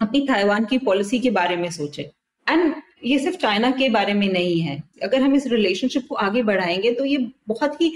अपनी 0.00 0.20
ताइवान 0.28 0.64
की 0.64 0.78
पॉलिसी 0.80 1.18
के 1.18 1.30
बारे 1.30 1.56
में 1.56 1.70
सोचे। 1.70 2.10
एंड 2.46 2.74
ये 3.04 3.18
सिर्फ़ 3.18 3.36
चाइना 3.36 3.70
के 3.70 3.88
बारे 3.88 4.14
में 4.14 4.26
नहीं 4.32 4.60
है। 4.60 4.82
अगर 5.02 5.20
हम 5.20 5.34
इस 5.34 5.46
रिलेशनशिप 5.46 6.06
को 6.08 6.14
आगे 6.16 6.42
बढ़ाएँगे 6.42 6.92
तो 6.92 7.04
ये 7.04 7.18
बहुत 7.48 7.80
ही 7.80 7.92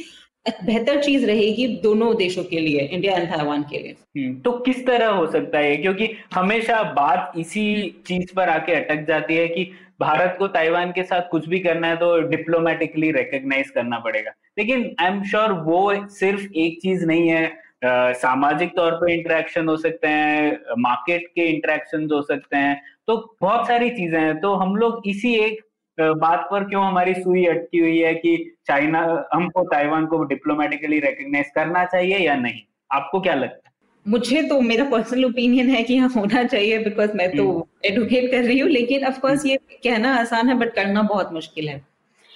बेहतर 0.46 1.02
चीज़ 1.02 1.26
रहेगी 1.26 1.66
दोनों 1.82 2.14
देशों 2.16 2.42
के 2.44 2.60
लिए 2.60 2.80
इंडिया 2.80 3.16
एंड 3.16 3.28
ताइवान 3.30 3.62
के 3.62 3.78
लिए। 3.78 3.96
हम्म, 4.18 4.34
तो 4.40 4.52
किस 4.58 4.86
तरह 4.86 5.08
हो 5.08 5.26
सकता 5.26 5.58
है? 5.58 5.76
क्योंकि 5.76 6.08
हमेशा 6.34 6.82
बात 6.92 7.32
इसी 7.38 7.64
चीज़ 8.06 8.34
पर 8.36 8.48
आके 8.48 8.74
अटक 8.74 9.04
जाती 9.08 9.36
है 9.36 9.46
कि 9.48 9.70
भारत 10.00 10.36
को 10.38 10.48
ताइवान 10.48 10.92
के 10.92 11.02
साथ 11.02 11.28
कुछ 11.30 11.48
भी 11.48 11.58
करना 11.58 11.86
है 11.86 11.96
तो 11.96 12.20
डिप्लोमेटिकली 12.20 13.10
रिकग्नाइज 13.12 13.70
करना 13.70 13.98
पड़ेगा। 13.98 14.30
लेकिन 14.58 14.94
आई 15.00 15.06
एम 15.06 15.22
श्योर 15.24 15.52
वो 15.52 16.08
सिर्फ़ 16.08 16.52
एक 16.56 16.78
चीज़ 16.82 17.06
नहीं 17.06 17.28
है। 17.28 17.44
आ, 17.84 18.12
सामाजिक 18.12 18.74
तौर 18.76 18.92
पर 18.92 19.10
इंटरेक्शन 19.10 19.68
हो 19.68 19.76
सकते 19.76 20.08
हैं 20.08 20.58
मार्केट 20.78 21.26
के 21.34 21.46
इंटरेक्शन 21.46 22.08
हो 22.12 22.22
सकते 22.22 22.56
हैं। 22.56 22.80
तो 23.06 23.36
बहुत 23.40 23.66
सारी 23.68 23.90
चीज़ें 23.90 24.20
हैं। 24.20 24.40
तो 24.40 24.54
हम 24.54 24.76
लोग 24.76 25.02
इसी 25.06 25.34
एक 25.34 25.60
बात 26.00 26.46
पर 26.50 26.64
क्यों 26.64 26.84
हमारी 26.84 27.14
सुई 27.14 27.44
अटकी 27.46 27.78
हुई 27.78 27.98
है 27.98 28.14
कि 28.14 28.36
चाइना 28.66 29.00
हमको 29.32 29.62
ताइवान 29.64 30.06
को 30.06 30.22
डिप्लोमेटिकली 30.24 30.98
रिकग्नाइज 31.00 31.46
करना 31.54 31.84
चाहिए 31.84 32.18
या 32.18 32.36
नहीं? 32.36 32.60
आपको 32.92 33.20
क्या 33.20 33.34
लगता 33.34 33.68
है? 33.68 33.72
मुझे 34.06 34.42
तो 34.42 34.60
मेरा 34.60 34.84
पर्सनल 34.84 35.24
ओपिनियन 35.24 35.70
है 35.70 35.82
कि 35.82 35.96
हाँ 35.96 36.08
होना 36.08 36.44
चाहिए 36.44 36.78
बिकॉज़ 36.78 37.12
मैं 37.16 37.30
तो 37.36 37.68
एडवोकेट 37.84 38.22
हम्म। 38.22 38.30
कर 38.32 38.44
रही 38.44 38.58
हूँ 38.58 38.70
लेकिन 38.70 39.04
ऑफ़ 39.04 39.18
कोर्स 39.20 39.46
ये 39.46 39.56
कहना 39.84 40.14
आसान 40.16 40.48
है 40.48 40.54
बट 40.54 40.74
करना 40.74 41.02
बहुत 41.02 41.32
मुश्किल 41.32 41.68
है। 41.68 41.76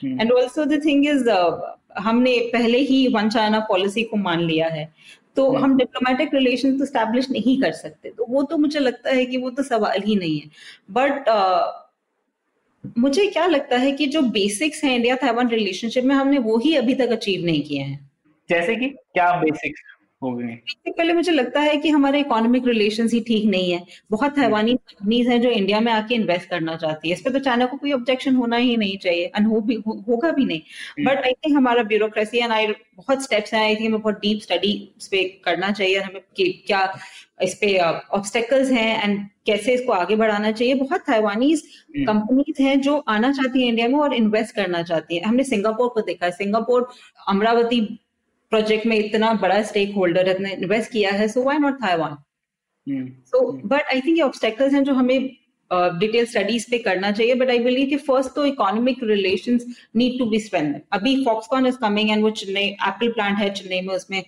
And 0.03 0.33
also 0.33 0.65
the 0.65 0.81
thing 0.85 1.07
is 1.07 1.31
हमने 1.99 2.39
पहले 2.53 2.79
ही 2.79 3.07
वन 3.09 3.29
चाइना 3.29 3.59
पॉलिसी 3.61 4.03
को 4.03 4.17
मान 4.17 4.41
लिया 4.41 4.69
है। 4.69 4.93
तो 5.37 5.49
हम्म। 5.51 5.65
हम 5.65 5.77
डिप्लोमेटिक 5.77 6.35
रिलेशन 6.35 6.79
तो 6.79 6.85
स्टैब्लिश 6.85 7.31
नहीं 7.31 7.61
कर 7.63 7.73
सकते। 7.73 8.09
तो 8.09 8.27
वो 8.29 8.43
तो 8.43 8.59
मुझे 8.59 8.81
लगता 8.81 9.11
है 9.11 9.27
कि 9.27 9.37
वो 9.37 9.51
तो 9.51 9.63
सवाल 9.63 10.03
ही 10.03 10.17
नहीं 10.17 10.39
है। 10.41 10.51
बट 10.91 11.29
मुझे 12.99 13.27
क्या 13.27 13.47
लगता 13.47 13.77
है 13.77 13.93
कि 13.93 14.07
जो 14.07 14.23
बेसिक्स 14.33 14.85
हैं 14.85 14.95
इंडिया 14.97 15.17
ताइवान 15.17 15.49
रिलेशनशिप 15.49 16.05
में 16.05 16.15
हमने 16.15 16.39
वो 16.41 16.59
ही 16.59 16.75
अभी 16.77 16.95
तक 16.95 17.13
अचीव 17.13 17.45
नहीं 17.45 17.63
किए 17.63 17.81
हैं। 17.81 18.11
जैसे 18.49 18.77
कि 18.77 18.89
क्या 18.89 19.33
बेसिक्स 19.41 19.83
हो 20.23 20.33
गए 20.37 20.57
पहले 20.89 21.13
मुझे 21.13 21.33
लगता 21.33 21.61
है 21.61 21.77
कि 21.77 21.89
हमारे 21.89 22.21
इकोनॉमिक 22.21 22.67
रिलेशन 22.67 23.09
ही 23.13 23.21
ठीक 23.21 23.45
नहीं 23.45 23.71
है। 23.73 23.81
बहुत 24.11 24.35
ताइवानी 24.37 24.75
कंपनीज़ 24.75 25.31
हैं 25.31 25.41
जो 25.43 25.51
इंडिया 25.51 25.81
में 25.81 25.91
आके 25.93 26.15
इन्वेस्ट 26.15 26.49
करना 26.49 26.77
चाहती 26.77 27.09
है। 27.09 27.15
इस 27.15 27.21
पर 27.21 27.33
तो 27.33 27.39
चाइना 27.39 27.67
को 27.67 27.77
कोई 27.77 27.93
ऑब्जेक्शन 27.93 28.35
होना 28.35 28.57
ही 28.57 28.77
नहीं 28.77 28.97
चाहिए 28.99 29.31
एंड 29.37 29.47
हो 29.49 29.61
भी 29.61 29.75
हो, 29.87 30.05
होगा 30.09 30.31
भी 30.31 30.45
नहीं। 30.45 31.05
बट 31.07 31.25
आई 31.25 31.33
थिंक 31.33 31.57
हमारा 31.57 31.83
ब्यूरोक्रेसी 31.83 32.39
एंड 32.39 32.53
आई 32.53 32.67
बहुत 32.67 33.23
स्टेप्स 33.23 33.55
हैं। 33.55 33.63
आई 33.63 33.75
थिंक 33.77 33.87
हमें 33.87 34.01
बहुत 34.01 34.21
डीप 34.23 34.41
स्टडी 34.43 34.73
इस 34.99 35.09
पे 35.09 35.23
करना 35.45 35.71
चाहिए 35.71 36.01
हमें 36.01 36.23
क्या 36.41 36.87
इस 37.43 37.55
पे 37.61 37.77
ऑब्स्टेकल्स 37.79 38.71
हैं 38.71 39.03
एंड 39.03 39.19
कैसे 39.47 39.75
इसको 39.75 39.93
आगे 39.93 40.17
बढ़ाना 40.17 40.51
चाहिए। 40.53 40.75
बहुत 40.75 41.01
ताइवानीज 41.07 41.63
कंपनीज़ 41.99 42.63
हैं 42.63 42.81
जो 42.81 42.97
आना 43.09 43.33
चाहती 43.33 43.63
है 43.63 43.69
इंडिया 43.69 43.89
में 43.89 43.99
और 44.01 44.15
इन्वेस्ट 44.15 44.55
करना 44.57 44.83
चाहती 44.83 45.17
है। 45.17 45.23
हमने 45.25 45.45
सिंगापुर 45.45 45.89
को 45.89 46.01
देखा 46.01 46.27
है। 46.27 46.33
सिंगापुर 46.33 46.89
अमरावती 47.29 47.81
प्रोजेक्ट 48.53 48.87
में 48.87 48.97
इतना 48.97 49.33
बड़ा 49.43 49.63
स्टेक 49.63 49.95
होल्डर 49.95 50.29
है 50.29 50.53
इन्वेस्ट 50.53 50.91
किया 50.93 51.11
है 51.13 51.29
so 51.29 51.43
why 51.43 51.59
not 51.59 51.81
Taiwan 51.83 52.17
so 53.27 53.51
but 53.53 53.83
I 53.83 54.01
think 54.01 54.17
ये 54.17 54.23
ऑब्स्टेकल्स 54.23 54.73
हैं 54.75 54.83
जो 54.85 54.95
हमें 54.95 55.31
डिटेल 55.71 56.25
uh, 56.25 56.31
स्टडीज़ 56.31 56.65
पे 56.71 56.79
करना 56.79 57.11
चाहिए। 57.11 57.35
बट 57.35 57.51
आई 57.51 57.59
बिलीव 57.59 57.89
कि 57.89 57.97
फ़र्स्ट 57.99 58.35
तो 58.35 58.45
economic 58.47 59.03
relation 59.03 59.59
need 59.97 60.19
to 60.19 60.25
be 60.31 60.41
strength 60.41 60.75
अभी 60.93 61.15
फॉक्सकॉन 61.25 61.67
इज़ 61.67 61.77
कमिंग 61.83 62.11
एंड 62.11 62.23
वो 62.23 62.31
चेन्नई 62.41 62.67
एप्पल 62.89 63.13
प्लांट 63.13 63.39
है 63.39 63.49
चेन्नई 63.55 63.81
में 63.87 63.95
उसमें 63.95 64.23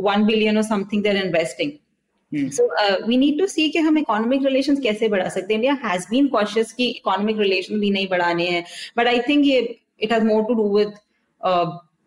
वन 0.00 0.24
बिलियन 0.26 0.56
और 0.56 0.62
something 0.62 1.02
they're 1.02 1.16
investing 1.24 1.72
so 2.34 2.66
we 3.06 3.16
need 3.16 3.38
to 3.38 3.46
see 3.46 3.68
कि 3.70 3.78
हम 3.78 3.98
इकोनॉमिक 3.98 4.44
रिलेशंस 4.44 4.80
कैसे 4.82 5.08
बढ़ा 5.08 5.28
सकते 5.28 5.54
हैं। 5.54 5.60
इंडिया 5.60 5.78
हैज़ 5.84 6.06
बीन 6.10 6.26
कॉशियस 6.28 6.72
कि 6.72 6.88
इकोनॉमिक 6.90 7.38
रिलेशन 7.38 7.80
भी 7.80 7.90
नहीं 7.90 8.08
बढ़ाने 8.08 8.46
हैं। 8.48 8.64
बट 8.98 9.06
आई 9.06 9.20
थिंक 9.28 9.44
ये 9.46 9.60
it 10.02 10.12
has 10.12 10.24
more 10.24 10.42
to 10.44 10.54
do 10.54 10.68
with 10.76 10.92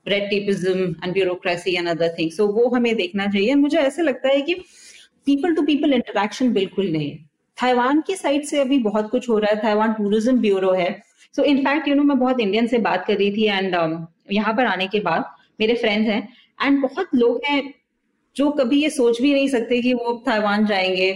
red 0.06 0.30
tapism 0.30 0.88
and 1.04 1.14
bureaucracy 1.14 1.76
and 1.76 1.88
other 1.90 2.14
thing 2.20 2.32
so 2.32 2.48
वो 2.54 2.68
हमें 2.76 2.96
देखना 2.96 3.28
चाहिए। 3.28 3.56
मुझे 3.56 3.78
ऐसे 3.78 4.02
लगता 4.02 4.30
है 4.30 4.42
कि 4.42 4.54
पीपल 5.28 5.56
टू 5.56 5.62
पीपल 5.64 5.94
इंटरेक्शन 5.94 6.54
बिल्कुल 6.54 6.92
नहीं। 6.92 7.16
ताइवान 7.58 8.02
की 8.08 8.16
साइड 8.16 8.44
से 8.46 8.60
अभी 8.60 8.78
बहुत 8.80 9.10
कुछ 9.12 9.30
हो 9.30 9.38
रहा 9.40 9.52
है। 9.52 9.62
ताइवान 9.62 9.94
टूरिज़्म 9.94 10.40
ब्यूरो 10.42 10.72
है। 10.74 10.90
सो 11.36 11.44
इनफैक्ट 11.46 11.88
यू 11.88 11.96
नो 11.96 12.04
मैं 12.04 12.18
बहुत 12.20 12.40
इंडियन 12.40 12.68
से 12.68 12.78
बात 12.80 13.06
कर 13.06 13.18
रही 13.18 13.32
थी 13.32 13.46
एंड 13.46 13.76
um, 13.76 13.96
यहाँ 14.32 14.54
पर 14.54 14.66
आने 14.66 14.88
के 14.88 15.00
बाद 15.00 15.26
मेरे 15.60 15.74
फ्रेंड्स 15.76 16.10
हैं। 16.10 16.28
एंड 16.60 16.82
बहुत 16.82 17.10
लोग 17.16 17.42
हैं 17.46 17.62
जो 18.38 18.50
कभी 18.52 18.82
ये 18.84 18.90
सोच 18.90 19.22
भी 19.22 19.34
नहीं 19.34 19.48
सकते 19.48 19.82
कि 19.82 19.94
वो 19.94 20.14
ताइवान 20.26 20.66
जाएँगे 20.66 21.12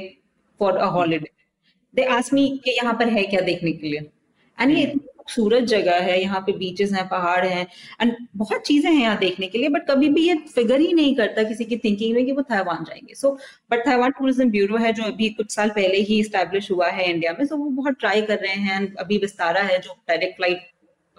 फॉर 0.60 0.78
अ 0.78 0.86
हॉलीडे 0.92 1.30
दे 1.94 2.04
आसमी 2.16 2.48
कि 2.66 2.72
यहाँ 2.72 2.94
पर 2.94 3.10
है 3.10 3.24
क्या 3.24 3.42
देखने 3.42 3.72
के 3.72 3.88
लिए? 3.88 4.00
एंड 4.58 4.72
ये 4.72 4.84
इतनी 4.84 5.00
खूबसूरत 5.18 5.64
जगह 5.64 6.00
है 6.02 6.20
यहाँ 6.22 6.40
पे 6.42 6.52
बीचेस 6.58 6.92
हैं 6.94 7.08
पहाड़ 7.10 7.46
हैं 7.46 7.66
एंड 8.02 8.16
बहुत 8.38 8.62
चीज़ें 8.68 8.92
हैं 8.92 9.02
यहाँ 9.02 9.18
देखने 9.18 9.48
के 9.48 9.58
लिए 9.58 9.70
बट 9.70 9.86
कभी 9.90 10.10
भी 10.10 10.28
ये 10.28 10.36
फिगर 10.56 10.80
ही 10.80 10.92
नहीं 10.94 11.16
करता 11.16 11.44
किसी 11.44 11.66
की 11.66 11.78
थिंकिंग 11.78 12.16
में 12.16 12.26
कि 12.26 12.32
वो 12.32 12.42
ताइवान 12.42 12.84
जाएँगे. 12.84 13.16
So 13.16 13.32
but 13.72 13.86
Taiwan 13.86 14.12
tourism 14.12 14.50
bureau 14.52 14.78
है 14.78 14.94
जो 14.94 15.04
अभी 15.04 15.30
कुछ 15.30 15.52
साल 15.56 15.70
पहले 15.70 15.98
ही 16.10 16.24
स्टैब्लिश 16.24 16.72
हुआ 16.72 16.88
है 16.90 17.10
इंडिया 17.12 17.36
में 17.40 17.46
सो 17.46 17.56
so 17.56 17.62
वो 17.62 17.70
बहुत 17.82 18.00
ट्राई 18.00 18.22
कर 18.22 18.40
रहे 18.40 18.56
हैं 18.70 18.94
अभी 18.96 19.18
विस्तारा 19.18 19.62
है 19.64 19.80
जो 19.80 19.94
direct 20.08 20.36
flight 20.36 20.70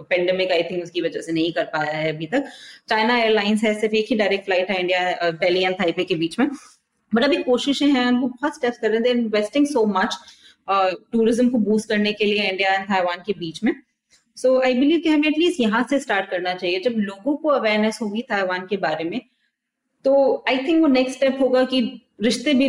pandemic 0.01 0.53
I 0.53 0.63
think 0.63 0.83
उसकी 0.83 1.01
वजह 1.01 1.21
से 1.21 1.33
नहीं 1.33 1.53
कर 1.53 1.65
पाया 1.73 1.93
है 1.93 2.13
अभी 2.13 2.27
तक। 2.27 2.45
चाइना 2.89 3.19
एयरलाइंस 3.19 3.65
है, 3.65 3.75
सिर्फ़ 3.81 3.95
एक 3.97 4.07
ही 4.11 4.17
डायरेक्ट 4.17 4.45
फ़्लाइट 4.45 4.71
है 4.71 4.81
इंडिया 4.81 5.31
दिल्ली 5.33 5.63
एंड 5.63 5.75
थाइपे 5.81 6.05
के 6.05 6.15
बीच 6.17 6.39
में। 6.39 6.49
बट 7.13 7.25
अभी 7.25 7.43
कोशिशें 7.43 7.87
हैं, 7.87 8.11
वो 8.13 8.29
बहुत 8.29 8.55
स्टेप्स 8.55 8.79
कर 8.79 8.91
रहे 8.91 8.99
हैं। 9.01 9.17
इन्वेस्टिंग 9.17 9.67
सो 9.67 9.85
मच 9.89 10.19
टूरिज़्म 10.69 11.49
को 11.49 11.59
बूस्ट 11.61 11.89
करने 11.89 12.13
के 12.13 12.25
लिए 12.25 12.49
इंडिया 12.51 12.75
एंड 12.75 12.85
ताइवान 12.89 13.23
के 13.27 13.33
बीच 13.39 13.63
में। 13.65 13.75
सो 14.37 14.61
आई 14.61 14.75
बिलीव 14.75 15.01
कि 15.01 15.09
हमें 15.09 15.29
एटलीस्ट 15.29 15.61
यहाँ 15.61 15.87
से 15.91 15.99
स्टार्ट 16.01 16.31
करना 16.31 16.55
चाहिए। 16.55 16.81
जब 16.81 16.95
लोगों 16.99 17.37
को 17.37 17.49
अवेयरनेस 17.51 17.99
होगी 18.03 18.23
ताइवान 18.29 18.67
के 18.67 18.77
बारे 18.79 19.05
में 19.05 19.21
तो 20.05 20.13
आई 20.49 20.59
थिंक 20.59 20.81
वो 20.83 20.87
नेक्स्ट 20.89 21.17
स्टेप 21.17 21.39
होगा 21.41 21.65
कि 21.65 21.81
रिश्ते 22.23 22.55
भी 22.55 22.69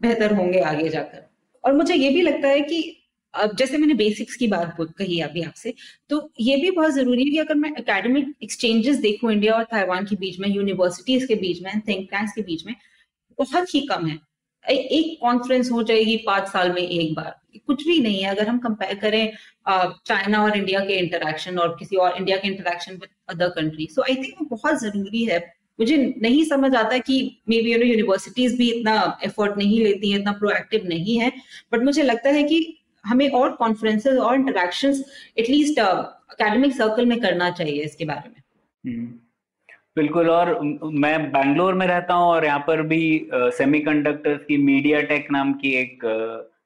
बेहतर 0.00 0.34
होंगे 0.34 0.60
आगे 0.62 0.88
जाकर। 0.88 1.26
और 1.64 1.72
मुझे 1.72 1.94
ये 1.94 2.10
भी 2.10 2.22
लगता 2.22 2.48
है 2.48 2.60
कि 2.60 3.03
अब 3.34 3.54
जैसे 3.56 3.78
मैंने 3.78 3.94
बेसिक्स 3.94 4.36
की 4.36 4.46
बात 4.48 4.76
कही 4.98 5.20
अभी 5.20 5.42
आपसे 5.42 5.74
तो 6.10 6.18
ये 6.40 6.56
भी 6.56 6.70
बहुत 6.70 6.92
ज़रूरी 6.94 7.24
है 7.24 7.30
कि 7.30 7.38
अगर 7.38 7.54
मैं 7.56 7.70
एकेडमिक 7.70 8.34
एक्सचेंजेस 8.42 8.96
देखूँ 8.98 9.32
इंडिया 9.32 9.54
और 9.54 9.64
ताइवान 9.70 10.04
के 10.06 10.16
बीच 10.16 10.38
में 10.40 10.48
यूनिवर्सिटीज 10.48 11.24
के 11.26 11.34
बीच 11.36 11.62
में 11.62 11.80
थिंक 11.88 12.08
टैंक्स 12.10 12.32
के 12.34 12.42
बीच 12.42 12.66
में, 12.66 12.74
बहुत 13.38 13.74
ही 13.74 13.80
कम 13.86 14.06
है। 14.06 14.18
एक 14.64 15.18
कॉन्फ्रेंस 15.20 15.70
हो 15.70 15.82
जाएगी 15.82 16.16
पाँच 16.26 16.46
साल 16.48 16.72
में 16.72 16.82
एक 16.82 17.14
बार 17.14 17.34
कुछ 17.66 17.86
भी 17.86 17.98
नहीं 18.00 18.22
है। 18.22 18.30
अगर 18.30 18.48
हम 18.48 18.58
कंपेयर 18.58 18.94
करें 18.98 19.32
चाइना 20.06 20.42
और 20.42 20.56
इंडिया 20.56 20.80
के 20.80 20.98
इंटरेक्शन 20.98 21.58
और 21.58 21.76
किसी 21.78 21.96
और 21.96 22.16
इंडिया 22.18 22.36
के 22.36 22.48
interaction 22.48 22.92
with 22.92 23.08
other 23.30 23.48
country 23.50 23.86
so 23.90 24.02
I 24.02 24.14
think 24.14 24.34
वो 24.40 24.46
बहुत 24.50 24.80
ज़रूरी 24.80 25.24
है। 25.24 25.38
मुझे 25.78 25.96
नहीं 26.22 26.44
समझ 26.44 26.74
आता 26.76 26.98
कि 27.00 27.18
may 27.48 27.60
be 27.62 27.72
you 27.72 27.78
know 27.78 27.86
universities 27.86 28.56
भी 28.58 28.70
इतना 28.70 28.94
एफर्ट 29.24 29.56
नहीं 29.58 29.82
लेती 29.84 30.10
हैं, 30.10 30.18
इतना 30.18 30.32
प्रोएक्टिव 30.34 30.86
नहीं 30.88 31.18
है 31.18 31.32
बट 31.72 31.82
मुझे 31.84 32.02
लगता 32.02 32.30
है 32.30 32.42
कि 32.44 32.60
हमें 33.04 33.28
और 33.30 33.52
कॉन्फ्रेंसेस 33.56 34.18
और 34.18 34.34
इंटरेक्शन 34.34 35.02
एटलीस्ट 35.38 35.78
अकेडमिक 35.80 36.72
सर्कल 36.72 37.06
में 37.06 37.20
करना 37.20 37.50
चाहिए 37.50 37.82
इसके 37.82 38.04
बारे 38.04 38.28
में। 38.28 38.42
हम्म। 38.84 39.06
बिल्कुल, 39.96 40.28
और 40.28 40.58
मैं 40.94 41.30
बैंगलोर 41.32 41.74
में 41.74 41.86
रहता 41.86 42.14
हूँ 42.14 42.26
और 42.26 42.44
यहाँ 42.44 42.64
पर 42.66 42.82
भी 42.84 43.28
सेमीकंडक्टर्स 43.34 44.40
की 44.44 44.56
मीडिया 44.56 45.00
टेक 45.02 45.30
नाम 45.32 45.52
की 45.54 45.74
एक 45.74 46.04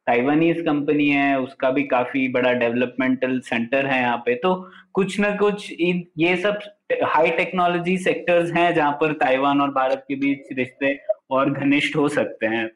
ताइवानीज 0.06 0.60
कंपनी 0.66 1.08
है, 1.08 1.38
उसका 1.40 1.70
भी 1.70 1.82
काफ़ी 1.86 2.28
बड़ा 2.32 2.52
डेवलपमेंटल 2.54 3.38
सेंटर 3.44 3.86
है 3.86 4.00
यहाँ 4.00 4.16
पे। 4.26 4.34
तो 4.34 4.54
कुछ 4.94 5.18
ना 5.20 5.30
कुछ 5.36 5.70
ये 5.72 6.36
सब 6.36 6.58
हाई 7.04 7.30
टेक्नोलॉजी 7.32 7.96
सेक्टर्स 7.98 8.52
हैं 8.52 8.74
जहाँ 8.74 8.92
पर 9.00 9.12
ताइवान 9.20 9.60
और 9.60 9.70
भारत 9.72 10.04
के 10.08 10.14
बीच 10.16 10.52
रिश्ते 10.58 10.98
और 11.30 11.50
घनिष्ठ 11.52 11.96
हो 11.96 12.08
सकते 12.08 12.46
हैं। 12.46 12.66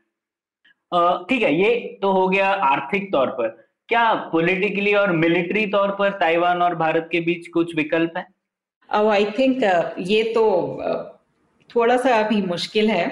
ठीक 1.29 1.43
है 1.43 1.55
ये 1.55 1.99
तो 2.03 2.13
हो 2.13 2.29
गया 2.29 2.49
आर्थिक 2.65 3.11
तौर 3.13 3.31
पर। 3.31 3.49
क्या 3.89 4.13
पॉलिटिकली 4.33 4.93
और 4.95 5.13
मिलिट्री 5.13 5.65
तौर 5.67 5.91
पर 5.99 6.11
ताइवान 6.21 6.63
और 6.63 6.75
भारत 6.75 7.09
के 7.13 7.21
बीच 7.21 7.49
कुछ 7.49 7.75
विकल्प 7.77 8.17
है? 8.17 8.27
आई 8.91 9.25
uh, 9.25 9.39
थिंक 9.39 9.63
ये 10.09 10.23
तो 10.35 10.45
uh, 10.85 11.03
थोड़ा 11.71 11.97
सा 11.97 12.17
अभी 12.17 12.41
मुश्किल 12.43 12.91
है। 12.91 13.07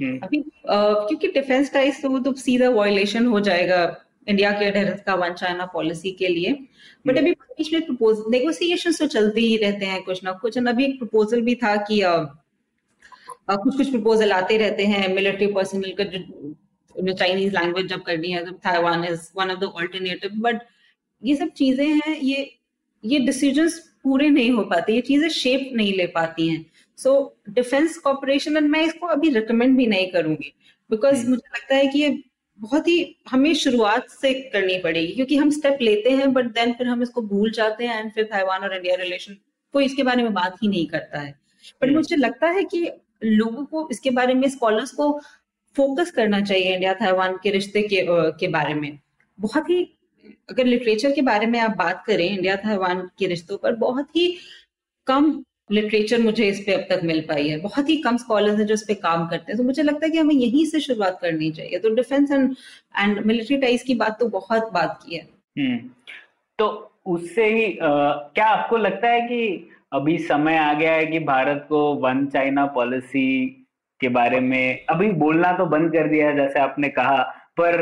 हम्म। 0.00 0.18
अभी 0.18 0.38
uh, 0.38 1.08
क्योंकि 1.08 1.28
डिफेंस 1.28 1.72
टाइज 1.74 2.02
तो 2.02 2.08
वो 2.10 2.18
तो 2.18 2.32
सीधा 2.34 2.68
वायलेशन 2.70 3.26
हो 3.26 3.40
जाएगा 3.40 3.84
इंडिया 4.28 4.50
के 4.50 4.64
अडेरेंस 4.64 5.02
का 5.02 5.14
वन 5.14 5.32
चाइना 5.34 5.66
पॉलिसी 5.66 6.10
के 6.12 6.28
लिए। 6.28 6.52
बट 7.06 7.18
अभी 7.18 7.30
बीच 7.30 7.72
में 7.72 7.86
प्रपोज 7.86 8.24
नेगोशिएशन 8.30 8.92
तो 8.92 9.06
चलते 9.06 9.40
ही 9.40 9.56
रहते 9.56 9.86
हैं 9.86 10.02
कुछ 10.02 10.24
ना 10.24 10.32
कुछ। 10.42 10.58
अभी 10.58 10.84
एक 10.84 10.98
प्रपोजल 10.98 11.40
भी 11.42 11.54
था 11.54 11.76
कि 11.90 12.00
कुछ 13.50 13.76
कुछ 13.76 13.90
प्रपोजल 13.90 14.32
आते 14.32 14.56
रहते 14.56 14.84
हैं 14.86 15.14
मिलिट्री 15.14 15.46
पर्सनल 15.52 15.92
का 15.98 16.04
जो 16.04 16.18
चाइनीज़ 16.98 17.54
लैंग्वेज 17.54 17.86
जब 17.86 18.02
करनी 18.02 18.30
है 18.30 18.44
तो 18.44 18.52
Taiwan 18.64 19.04
is 19.04 19.28
one 19.36 19.50
of 19.50 19.58
the 19.60 19.64
alternative 19.64 20.40
but 20.40 20.62
ये 21.22 21.36
सब 21.36 21.48
चीज़ें 21.56 21.86
हैं 21.86 22.16
ये 22.16 22.50
ये 23.04 23.18
डिसीजंस 23.18 23.78
पूरे 24.04 24.28
नहीं 24.30 24.50
हो 24.50 24.62
पाते 24.64 24.92
ये 24.92 25.00
चीज़ें 25.00 25.28
शेप 25.28 25.70
नहीं 25.74 25.92
ले 25.96 26.06
पाती 26.14 26.48
हैं 26.48 26.64
सो 26.98 27.12
डिफेंस 27.50 27.96
कॉपरेशन 27.98 28.56
एंड 28.56 28.68
मैं 28.70 28.84
इसको 28.84 29.06
अभी 29.06 29.28
रिकमेंड 29.30 29.76
भी 29.76 29.86
नहीं 29.86 30.10
करूँगी 30.10 30.52
बिकॉज़ 30.90 31.16
hmm. 31.16 31.28
मुझे 31.28 31.48
लगता 31.56 31.74
है 31.74 31.86
कि 31.86 31.98
ये 31.98 32.22
बहुत 32.58 32.88
ही 32.88 33.16
हमें 33.30 33.52
शुरुआत 33.54 34.10
से 34.10 34.32
करनी 34.50 34.78
पड़ेगी 34.78 35.12
क्योंकि 35.12 35.36
हम 35.36 35.50
स्टेप 35.50 35.78
लेते 35.82 36.10
हैं 36.10 36.32
बट 36.32 36.52
देन 36.54 36.72
फिर 36.72 36.86
हम 36.86 37.02
इसको 37.02 37.22
भूल 37.22 37.50
जाते 37.50 37.86
हैं 37.86 37.98
एंड 38.00 38.12
फिर 38.12 38.24
ताइवान 38.24 38.62
और 38.62 38.74
इंडिया 38.76 38.96
रिलेशन 38.96 39.36
कोई 39.74 39.84
इसके 39.84 40.02
बारे 40.02 40.22
में 40.22 40.32
बात 40.34 40.56
ही 40.62 40.68
नहीं 40.68 40.86
करता 40.86 41.20
है 41.20 41.30
बट 41.82 41.88
hmm. 41.88 41.96
मुझे 41.96 42.16
लगता 42.16 42.48
है 42.48 42.64
कि 42.64 42.90
लोगों 43.24 43.64
को 43.64 43.88
इसके 43.92 44.10
बारे 44.10 44.34
में 44.34 44.48
स्कॉलर्स 44.48 44.90
को 44.90 45.08
फोकस 45.76 46.10
करना 46.10 46.40
चाहिए 46.40 46.74
इंडिया 46.74 46.92
ताइवान 46.94 47.36
के 47.42 47.50
रिश्ते 47.50 47.82
के 47.82 48.06
के 48.38 48.48
बारे 48.48 48.74
में। 48.74 48.98
बहुत 49.38 49.70
ही 49.70 49.82
अगर 50.50 50.64
लिटरेचर 50.64 51.12
के 51.12 51.22
बारे 51.22 51.46
में 51.46 51.58
आप 51.60 51.76
बात 51.76 52.04
करें 52.06 52.28
इंडिया 52.30 52.56
ताइवान 52.56 53.00
के 53.18 53.26
रिश्तों 53.26 53.56
पर 53.58 53.74
बहुत 53.76 54.16
ही 54.16 54.36
कम 55.06 55.44
लिटरेचर 55.72 56.20
मुझे 56.20 56.48
इस 56.48 56.60
पे 56.60 56.72
अब 56.72 56.86
तक 56.90 57.00
मिल 57.04 57.20
पाई 57.20 57.48
है। 57.48 57.58
बहुत 57.60 57.88
ही 57.88 57.96
कम 57.96 58.16
स्कॉलर्स 58.16 58.58
हैं 58.58 58.66
जो 58.66 58.74
इस 58.74 58.84
पे 58.88 58.94
काम 58.94 59.26
करते 59.28 59.52
हैं। 59.52 59.56
तो 59.58 59.64
मुझे 59.64 59.82
लगता 59.82 60.06
है 60.06 60.10
कि 60.10 60.18
हमें 60.18 60.34
यहीं 60.34 60.64
से 60.66 60.80
शुरुआत 60.80 61.18
करनी 61.22 61.50
चाहिए। 61.50 61.78
तो 61.78 61.94
defence 61.94 62.30
and 62.30 62.54
and 62.98 63.18
military 63.26 63.56
ties 63.56 63.82
की 63.82 63.94
बात 63.94 64.18
तो 64.20 64.28
बहुत 64.28 64.72
बात 64.72 64.98
की 65.06 65.16
है। 65.16 65.28
हम्म। 65.58 65.78
तो 66.58 66.92
उससे 67.06 67.44
ही 67.46 67.78
आ, 67.78 68.12
क्या 68.12 68.46
आपको 68.46 68.76
लगता 68.76 69.08
है 69.08 69.20
कि 69.20 69.70
अभी 69.92 70.18
समय 70.18 70.56
आ 70.56 70.72
गया 70.74 70.92
है 70.92 71.06
कि 71.06 71.18
भारत 71.18 71.66
को 71.68 71.94
वन 71.94 72.26
चाइना 72.26 72.66
पॉलिसी 72.66 73.61
के 74.02 74.08
बारे 74.10 74.40
में 74.40 74.86
अभी 74.90 75.10
बोलना 75.18 75.52
तो 75.52 75.66
बंद 75.66 75.92
कर 75.92 76.08
दिया 76.08 76.28
है 76.28 76.36
जैसे 76.36 76.60
आपने 76.60 76.88
कहा 76.90 77.22
पर 77.60 77.80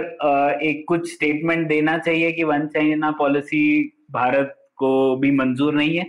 एक 0.62 0.84
कुछ 0.88 1.12
स्टेटमेंट 1.12 1.66
देना 1.68 1.96
चाहिए 1.98 2.30
कि 2.32 2.44
वन 2.44 2.66
चाइना 2.68 3.10
पॉलिसी 3.18 3.64
भारत 4.10 4.54
को 4.76 5.16
भी 5.16 5.30
मंजूर 5.30 5.74
नहीं 5.74 5.96
है 5.96 6.06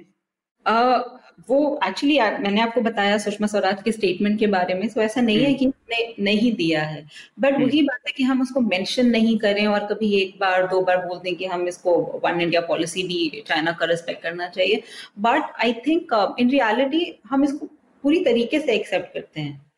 वो 1.49 1.79
एक्चुअली 1.85 2.17
मैंने 2.19 2.61
आपको 2.61 2.81
बताया 2.81 3.17
सुषमा 3.17 3.47
स्वराज 3.47 3.81
के 3.83 3.91
स्टेटमेंट 3.91 4.39
के 4.39 4.47
बारे 4.47 4.73
में 4.73 4.87
तो 4.89 5.01
ऐसा 5.01 5.21
नहीं 5.21 5.37
है 5.37 5.45
हम्म। 5.45 5.57
कि 5.57 5.65
हमने 5.65 6.23
नहीं 6.23 6.51
दिया 6.55 6.81
है 6.83 7.03
बट 7.39 7.53
हम्म। 7.53 7.63
वही 7.63 7.81
बात 7.81 8.07
है 8.07 8.13
कि 8.17 8.23
हम 8.23 8.41
उसको 8.41 8.59
मेंशन 8.61 9.09
नहीं 9.09 9.37
करें 9.39 9.65
और 9.67 9.85
कभी 9.85 10.13
एक 10.15 10.37
बार 10.39 10.67
दो 10.67 10.81
बार 10.81 11.05
बोल 11.05 11.19
दें 11.19 11.35
कि 11.35 11.45
हम 11.45 11.67
इसको 11.67 11.95
वन 12.25 12.41
इंडिया 12.41 12.61
पॉलिसी 12.61 13.03
भी 13.03 13.43
चाइना 13.47 13.71
का 13.71 13.85
रिस्पेक्ट 13.85 14.23
करना 14.23 14.47
चाहिए 14.49 14.83
but 15.19 15.51
I 15.63 15.73
think 15.87 16.13
in 16.39 16.49
reality 16.49 17.03
हम 17.29 17.43
इसको 17.43 17.69
पूरी 18.03 18.23
तरीके 18.25 18.59
से 18.59 18.73
एक्सेप्ट 18.73 19.13
करते 19.13 19.41
हैं। 19.41 19.70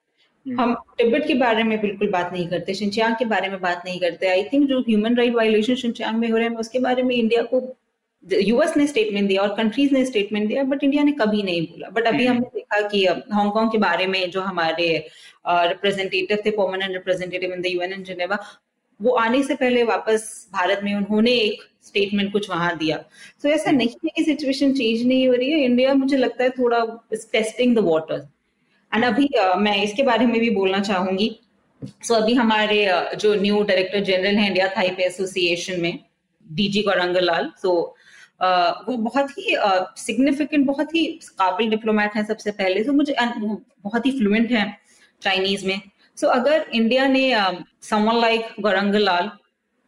हम 0.45 0.73
तिब्बत 0.97 1.23
के 1.27 1.33
बारे 1.33 1.63
में 1.63 1.79
बिल्कुल 1.81 2.09
बात 2.11 2.31
नहीं 2.33 2.47
करते 2.47 2.73
शिंचियांग 2.73 3.15
के 3.19 3.25
बारे 3.25 3.49
में 3.49 3.59
बात 3.61 3.83
नहीं 3.85 3.99
करते। 3.99 4.27
आई 4.27 4.43
थिंक 4.43 4.67
जो 4.69 4.79
ह्यूमन 4.79 5.15
राइट 5.15 5.33
वायलेशन 5.33 5.75
शिंचियांग 5.75 6.17
में 6.17 6.29
हो 6.29 6.37
रहे 6.37 6.47
हैं 6.47 6.55
उसके 6.57 6.79
बारे 6.79 7.03
में 7.03 7.15
इंडिया 7.15 7.43
को 7.43 7.61
यूएस 8.23 8.75
ने 8.77 8.87
स्टेटमेंट 8.87 9.27
दिया 9.27 9.41
और 9.41 9.55
कंट्रीज़ 9.55 9.93
ने 9.93 10.05
स्टेटमेंट 10.05 10.47
दिया 10.47 10.63
बट 10.63 10.83
इंडिया 10.83 11.03
ने 11.03 11.11
कभी 11.11 11.41
नहीं 11.43 11.61
बोला। 11.61 11.89
बट 11.89 12.07
अभी 12.07 12.25
हम्म। 12.25 12.37
हमने 12.37 12.49
देखा 12.55 12.81
कि 12.89 13.05
हांगकांग 13.05 13.71
के 13.71 13.77
बारे 13.77 14.07
में 14.07 14.29
जो 14.31 14.41
हमारे 14.41 14.87
रिप्रेजेंटेटिव 15.47 16.37
थे 16.45 16.51
permanent 16.51 16.91
representative 16.91 17.53
in 17.53 17.61
the 17.61 17.65
UN 17.65 17.93
in 17.93 18.03
Geneva 18.03 18.37
वो 18.99 19.11
आने 19.17 19.41
से 19.43 19.55
पहले 19.55 19.83
वापस 19.83 20.49
भारत 20.53 20.81
में 20.83 20.93
उन्होंने 20.95 21.31
एक 21.31 21.61
स्टेटमेंट 21.83 22.31
कुछ 22.31 22.49
वहाँ 22.49 22.77
दिया। 22.77 22.97
तो 22.97 23.49
so, 23.49 23.55
ऐसा 23.55 23.69
हम्म। 23.69 23.77
नहीं 23.77 23.89
है 23.89 24.09
कि 24.15 24.23
सिचुएशन 24.23 24.73
चेंज 24.73 25.05
नहीं 25.07 25.27
हो 25.27 25.33
रही 25.33 25.51
है। 25.51 25.59
इंडिया 25.59 25.93
मुझे 25.93 26.17
लगता 26.17 26.43
है 26.43 26.49
थोड़ा 26.49 26.85
टेस्टिंग 27.13 27.75
द 27.75 27.79
वाटर 27.79 28.27
एंड 28.95 29.05
अभी 29.05 29.27
uh, 29.39 29.55
मैं 29.57 29.75
इसके 29.83 30.03
बारे 30.03 30.25
में 30.25 30.39
भी 30.39 30.49
बोलना 30.49 30.79
चाहूँगी। 30.81 31.29
सो 31.81 32.13
so, 32.13 32.21
अभी 32.21 32.33
हमारे 32.33 32.85
uh, 32.87 33.15
जो 33.15 33.33
न्यू 33.35 33.63
डायरेक्टर 33.63 34.03
जनरल 34.03 34.35
है 34.35 34.47
इंडिया 34.47 34.67
थाईपे 34.77 35.03
एसोसिएशन 35.03 35.81
में 35.81 35.99
डीजी 36.45 36.83
गौरंगलाल 36.83 37.51
सो 37.61 37.69
so, 37.69 38.03
Uh, 38.41 38.71
वो 38.87 38.95
बहुत 38.97 39.29
ही 39.31 39.55
सिग्निफिकेंट 39.97 40.61
uh, 40.61 40.67
बहुत 40.67 40.93
ही 40.95 41.05
काबिल 41.39 41.69
डिप्लोमेट 41.69 42.15
है 42.15 42.23
सबसे 42.25 42.51
पहले। 42.51 42.83
तो 42.83 42.93
मुझे 42.93 43.15
बहुत 43.83 44.05
ही 44.05 44.11
फ्लुएंट 44.11 44.51
है 44.51 44.65
चाइनीज़ 45.21 45.65
में। 45.67 45.81
सो 46.17 46.27
so, 46.27 46.33
अगर 46.33 46.65
इंडिया 46.73 47.05
ने 47.07 47.21
समवन 47.81 48.19
लाइक 48.21 48.47
गौरंगलाल 48.59 49.29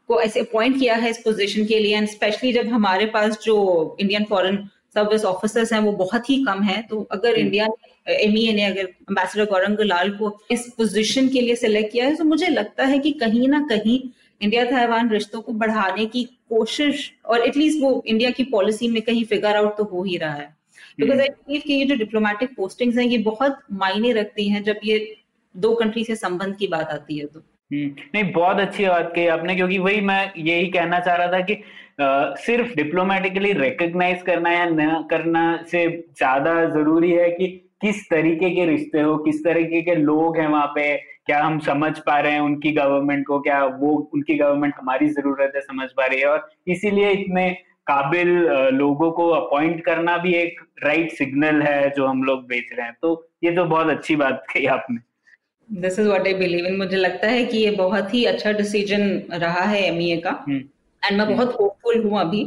को 0.09 0.21
ऐसे 0.21 0.39
अपॉइंट 0.39 0.79
किया 0.79 0.95
है 0.95 1.09
इस 1.09 1.17
पोजीशन 1.17 1.65
के 1.65 1.79
लिए 1.79 1.97
एंड 1.97 2.07
स्पेशली 2.07 2.53
जब 2.53 2.67
हमारे 2.67 3.05
पास 3.05 3.37
जो 3.43 3.57
इंडियन 3.99 4.23
फॉरेन 4.23 4.57
सर्विस 4.93 5.25
ऑफिसर्स 5.25 5.73
हैं 5.73 5.79
वो 5.79 5.91
बहुत 5.91 6.29
ही 6.29 6.43
कम 6.45 6.63
है 6.63 6.81
तो 6.81 7.01
अगर 7.11 7.39
इंडिया 7.39 7.67
एम 8.07 8.31
ने 8.55 8.63
अगर 8.63 8.85
अम्बेसडर 9.09 9.45
गौरंग 9.45 9.79
लाल 9.81 10.09
को 10.17 10.37
इस 10.51 10.67
पोजीशन 10.77 11.27
के 11.27 11.41
लिए 11.41 11.55
सिलेक्ट 11.55 11.91
किया 11.91 12.05
है 12.05 12.15
तो 12.15 12.23
मुझे 12.23 12.47
लगता 12.47 12.85
है 12.85 12.99
कि 12.99 13.11
कहीं 13.21 13.47
ना 13.47 13.65
कहीं 13.69 13.99
इंडिया 14.41 14.63
ताइवान 14.65 15.09
रिश्तों 15.09 15.41
को 15.41 15.53
बढ़ाने 15.53 16.05
की 16.05 16.23
कोशिश 16.49 17.11
और 17.25 17.41
एटलीस्ट 17.41 17.81
वो 17.81 18.03
इंडिया 18.07 18.29
की 18.31 18.43
पॉलिसी 18.43 18.87
में 18.87 19.01
कहीं 19.01 19.23
फिगर 19.25 19.55
आउट 19.55 19.77
तो 19.77 19.83
हो 19.83 20.03
ही 20.03 20.17
रहा 20.17 20.33
है। 20.33 20.53
बिकॉज़ 20.99 21.19
आई 21.21 21.27
बिलीव 21.27 21.61
कि 21.67 21.73
ये 21.73 21.85
जो 21.85 21.95
डिप्लोमेटिक 21.95 22.55
पोस्टिंग्स 22.57 22.97
हैं 22.97 23.05
ये 23.05 23.17
बहुत 23.23 23.59
मायने 23.73 24.11
रखती 24.13 24.47
हैं 24.49 24.63
जब 24.63 24.79
ये 24.83 24.99
दो 25.55 25.73
कंट्री 25.75 26.03
से 26.03 26.15
संबंध 26.15 26.55
की 26.55 26.67
बात 26.67 26.89
आती 26.89 27.17
है 27.17 27.25
तो। 27.25 27.39
हम्म, 27.39 27.95
नहीं 28.15 28.31
बहुत 28.33 28.59
अच्छी 28.59 28.85
बात 28.85 29.11
कही 29.15 29.27
आपने 29.27 29.55
क्योंकि 29.55 29.77
वही 29.79 30.01
मैं 30.01 30.31
यही 30.37 30.67
कहना 30.71 30.99
चाह 30.99 31.15
रहा 31.15 31.31
था 31.31 31.41
कि 31.41 31.53
आ, 32.01 32.33
सिर्फ़ 32.35 32.73
डिप्लोमेटिकली 32.75 33.51
रिकग्नाइज 33.53 34.21
करना 34.21 34.51
या 34.51 34.65
न 34.65 35.05
करना 35.09 35.43
से 35.71 35.85
ज़्यादा 35.89 36.53
ज़रूरी 36.69 37.11
है 37.11 37.29
कि 37.31 37.47
किस 37.85 38.09
तरीके 38.09 38.49
के 38.49 38.65
रिश्ते 38.65 39.01
हो 39.01 39.15
किस 39.17 39.43
तरीके 39.43 39.81
के 39.81 39.95
लोग 39.95 40.37
हैं 40.37 40.47
वहाँ 40.47 40.67
पे? 40.75 40.95
क्या 41.25 41.41
हम 41.43 41.59
समझ 41.59 41.91
पा 41.99 42.19
रहे 42.19 42.31
हैं 42.31 42.39
उनकी 42.41 42.71
गवर्नमेंट 42.71 43.25
को? 43.27 43.39
क्या 43.39 43.63
वो 43.65 43.91
उनकी 44.13 44.35
गवर्नमेंट 44.35 44.73
हमारी 44.77 45.07
ज़रूरत 45.09 45.51
है 45.55 45.61
समझ 45.61 45.87
पा 45.97 46.05
रही 46.05 46.19
है? 46.19 46.27
और 46.27 46.49
इसीलिए 46.67 47.11
इतने 47.11 47.49
काबिल 47.87 48.27
लोगों 48.73 49.11
को 49.11 49.29
अपॉइंट 49.29 49.83
करना 49.85 50.17
भी 50.17 50.33
एक 50.33 50.59
राइट 50.83 51.11
सिग्नल 51.11 51.61
है 51.61 51.89
जो 51.89 52.05
हम 52.05 52.23
लोग 52.23 52.45
बेच 52.47 52.69
रहे 52.73 52.85
हैं। 52.85 52.95
तो 53.01 53.27
ये 53.43 53.51
तो 53.51 53.65
बहुत 53.65 53.87
अच्छी 53.87 54.15
बात 54.15 54.43
कही 54.53 54.65
आपने। 54.75 54.97
This 55.69 55.99
is 55.99 56.07
what 56.07 56.27
I 56.27 56.33
believe 56.33 56.65
in 56.65 56.75
मुझे 56.77 56.97
लगता 56.97 57.27
है 57.27 57.45
कि 57.45 57.57
ये 57.57 57.71
बहुत 57.77 58.13
ही 58.13 58.23
अच्छा 58.25 58.51
डिसीज़न 58.53 59.21
रहा 59.33 59.63
है 59.63 59.83
एमईए 59.83 60.17
का। 60.17 60.31
एंड। 61.05 61.17
मैं 61.17 61.27
बहुत 61.29 61.55
होपफुल 61.59 62.03
हूँ 62.03 62.19
अभी। 62.19 62.43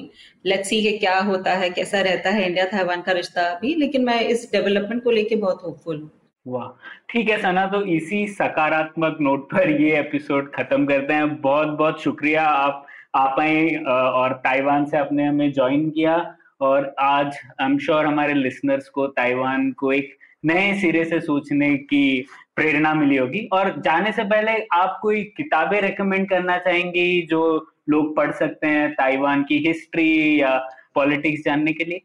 लेट्स 0.47 0.69
सी 0.69 0.83
के 0.83 0.97
क्या 0.99 1.19
होता 1.21 1.55
है 1.55 1.71
कैसा 1.71 2.01
रहता 2.01 2.31
है 2.31 2.47
इंडिया 2.47 2.65
ताइवान 2.67 3.03
का 3.03 3.13
रिश्ता 3.13 3.43
अभी। 3.47 3.75
लेकिन 3.75 4.05
मैं 4.05 4.21
इस 4.21 4.49
डेवलपमेंट 4.53 5.03
को 5.05 5.11
लेके 5.11 5.37
बहुत 5.37 5.63
होपफुल 5.65 6.01
हूँ। 6.01 6.11
वाह। 6.47 6.69
ठीक 7.11 7.29
है 7.31 7.41
सना 7.43 7.67
तो 7.67 7.83
इसी 7.97 8.27
सकारात्मक 8.29 9.19
नोट 9.21 9.51
पर 9.53 9.71
ये 9.71 9.99
एपिसोड 9.99 10.53
खत्म 10.55 10.87
करते 10.87 11.15
हैं। 11.15 11.41
बहुत 11.41 11.69
बहुत 11.79 12.03
शुक्रिया। 12.03 12.45
आप 12.45 12.87
आप 13.17 13.41
आए 13.41 13.69
और 13.79 14.33
ताइवान 14.45 14.85
से 14.85 14.97
आपने 14.97 15.25
हमें 15.25 15.53
ज्वाइन 15.53 15.89
किया। 15.91 16.17
और 16.61 16.95
आज 17.01 17.27
आई 17.61 17.67
एम 17.67 17.79
श्योर 17.79 18.07
हमारे 18.07 18.35
लिसनर्स 18.35 18.89
को 18.89 19.07
ताइवान 19.07 19.71
को 19.73 19.93
एक 19.93 20.17
नए 20.45 20.73
सिरे 20.81 21.05
से 21.05 21.21
सोचने 21.21 21.75
की 21.77 22.27
प्रेरणा 22.57 22.95
मिली 22.95 23.17
होगी। 23.17 23.49
और 23.53 23.71
जाने 23.79 24.13
से 24.13 24.25
पहले 24.25 24.53
आप 24.73 24.99
कोई 25.03 25.23
किताबें 25.37 25.81
रेकमेंड 25.81 26.29
करना 26.29 26.57
चाहेंगी 26.59 27.27
जो 27.31 27.43
लोग 27.91 28.15
पढ़ 28.17 28.33
सकते 28.33 28.67
हैं 28.67 28.91
ताइवान 28.95 29.43
की 29.43 29.59
हिस्ट्री 29.67 30.41
या 30.41 30.57
पॉलिटिक्स 30.95 31.45
जानने 31.45 31.73
के 31.73 31.85
लिए? 31.85 32.03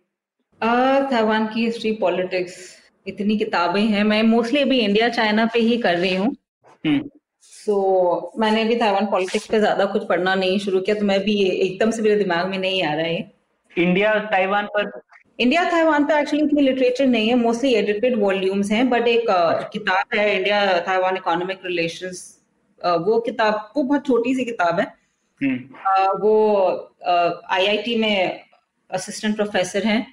ताइवान 0.61 1.47
की 1.47 1.65
हिस्ट्री 1.65 1.91
पॉलिटिक्स 1.91 2.55
इतनी 3.07 3.38
किताबें 3.38 3.81
हैं। 3.81 4.03
मैं 4.03 4.22
मोस्टली 4.23 4.61
अभी 4.61 4.80
इंडिया 4.80 5.10
चाइना 5.10 5.45
पे 5.45 5.60
ही 5.60 5.77
कर 5.77 5.97
रही 5.97 6.15
हूँ। 6.15 6.34
सो 6.34 6.88
हम्म। 6.88 6.99
so, 8.22 8.39
मैंने 8.39 8.61
अभी 8.61 8.76
ताइवान 8.76 9.05
पॉलिटिक्स 9.05 9.47
पे 9.47 9.60
ज़्यादा 9.60 9.85
कुछ 9.85 10.07
पढ़ना 10.07 10.35
नहीं 10.35 10.60
शुरू 10.60 10.80
किया 10.80 10.95
तो 10.95 11.05
मैं 11.05 11.19
भी 11.23 11.35
एकदम 11.45 11.91
से 11.91 12.01
मेरे 12.01 12.15
दिमाग 12.15 12.47
में 12.49 12.57
नहीं 12.57 12.84
आ 12.84 12.93
रहा 12.93 13.05
है। 13.05 13.31
इंडिया 13.77 14.14
ताइवान 14.31 14.65
पर? 14.65 14.91
इंडिया 15.39 15.64
ताइवान 15.69 16.05
पे 16.05 16.19
एक्चुअली 16.19 16.45
इतनी 16.45 16.61
लिटरेचर 16.61 17.05
नहीं 17.05 17.30
है 17.30 17.35
मोस्टली 17.35 17.73
एडिटेड 17.76 18.19
वॉल्यूम्स 18.19 18.72
हैं 18.72 18.89
बट 18.89 19.07
एक 19.07 19.30
uh, 19.30 19.72
किताब 19.73 20.18
है 20.18 20.38
इंडिया 20.38 20.80
ताइवान 20.80 21.18
इकोनॉमिक 21.18 21.60
रिलेशंस 21.65 22.22
वो 22.81 23.19
किताब 23.19 23.72
वो 23.77 23.84
बहुत 23.84 24.05
छोटी 24.07 24.35
सी 24.35 24.45
किताब 24.45 24.80
है। 24.80 24.85
वो 26.19 26.33
आईआईटी 27.49 27.95
में 27.95 28.39
असिस्टेंट 28.89 29.35
प्रोफेसर 29.35 29.83
हैं 29.83 30.05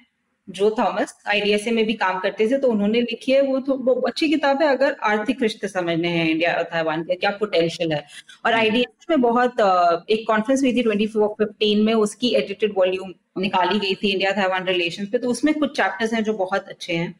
जो 0.47 0.69
थॉमस 0.79 1.13
आईडीएसए 1.27 1.71
में 1.71 1.85
भी 1.85 1.93
काम 1.93 2.19
करते 2.19 2.47
थे 2.51 2.57
तो 2.57 2.67
उन्होंने 2.67 3.01
लिखी 3.01 3.31
है 3.31 3.41
वो 3.41 3.59
तो 3.59 3.75
वो 3.77 3.93
अच्छी 4.07 4.29
किताब 4.29 4.61
है 4.61 4.67
अगर 4.67 4.95
आर्थिक 5.03 5.41
रिश्ते 5.41 5.67
समझने 5.67 6.07
हैं 6.07 6.27
इंडिया 6.29 6.53
और 6.53 6.63
ताइवान 6.63 7.03
के 7.03 7.15
क्या 7.15 7.29
पोटेंशियल 7.31 7.93
है। 7.93 8.03
और 8.45 8.53
आईडीएस 8.53 9.05
में 9.09 9.21
बहुत 9.21 9.59
एक 10.09 10.25
कॉन्फ्रेंस 10.27 10.61
हुई 10.61 10.73
थी 10.75 10.83
ट्वेंटी 10.83 11.07
फिफ्टीन 11.07 11.83
में 11.83 11.93
उसकी 11.93 12.33
एडिटेड 12.35 12.73
वॉल्यूम 12.77 13.13
निकाली 13.37 13.79
गई 13.79 13.93
थी 13.95 14.11
इंडिया 14.11 14.31
ताइवान 14.31 14.65
रिलेशन 14.67 15.05
पे 15.05 15.17
तो 15.17 15.29
उसमें 15.29 15.53
कुछ 15.53 15.75
चैप्टर्स 15.77 16.13
हैं 16.13 16.23
जो 16.23 16.33
बहुत 16.33 16.69
अच्छे 16.69 16.93
हैं। 16.93 17.13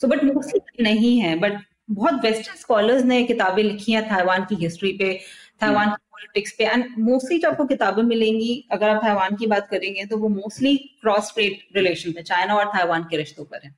सो 0.00 0.08
बट 0.08 0.24
मोस्टली 0.24 0.82
नहीं 0.82 1.18
है 1.20 1.36
बट 1.40 1.60
बहुत 1.90 2.14
वेस्टर्न 2.24 2.56
स्कॉलर्स 2.56 3.04
ने 3.04 3.22
किताबें 3.24 3.62
लिखी 3.62 3.92
हैं 3.92 4.08
ताइवान 4.08 4.44
की 4.44 4.54
हिस्ट्री 4.54 4.92
पे 4.92 5.12
ताइवान 5.60 5.90
की 5.90 6.03
पॉलिटिक्स 6.14 6.52
पे 6.58 6.64
एंड 6.66 6.84
मोस्टली 7.00 7.38
जो 7.38 7.48
आपको 7.48 7.64
किताबें 7.66 8.02
मिलेंगी 8.04 8.52
अगर 8.72 8.88
आप 8.88 9.02
ताइवान 9.02 9.36
की 9.36 9.46
बात 9.48 9.68
करेंगे 9.70 10.04
तो 10.06 10.18
वो 10.18 10.28
मोस्टली 10.30 10.76
क्रॉस 11.02 11.32
ट्रेड 11.34 11.76
रिलेशन 11.76 12.12
पे 12.12 12.22
चाइना 12.24 12.56
और 12.56 12.66
ताइवान 12.74 13.06
के 13.10 13.16
रिश्तों 13.16 13.44
पर 13.44 13.60
है। 13.64 13.70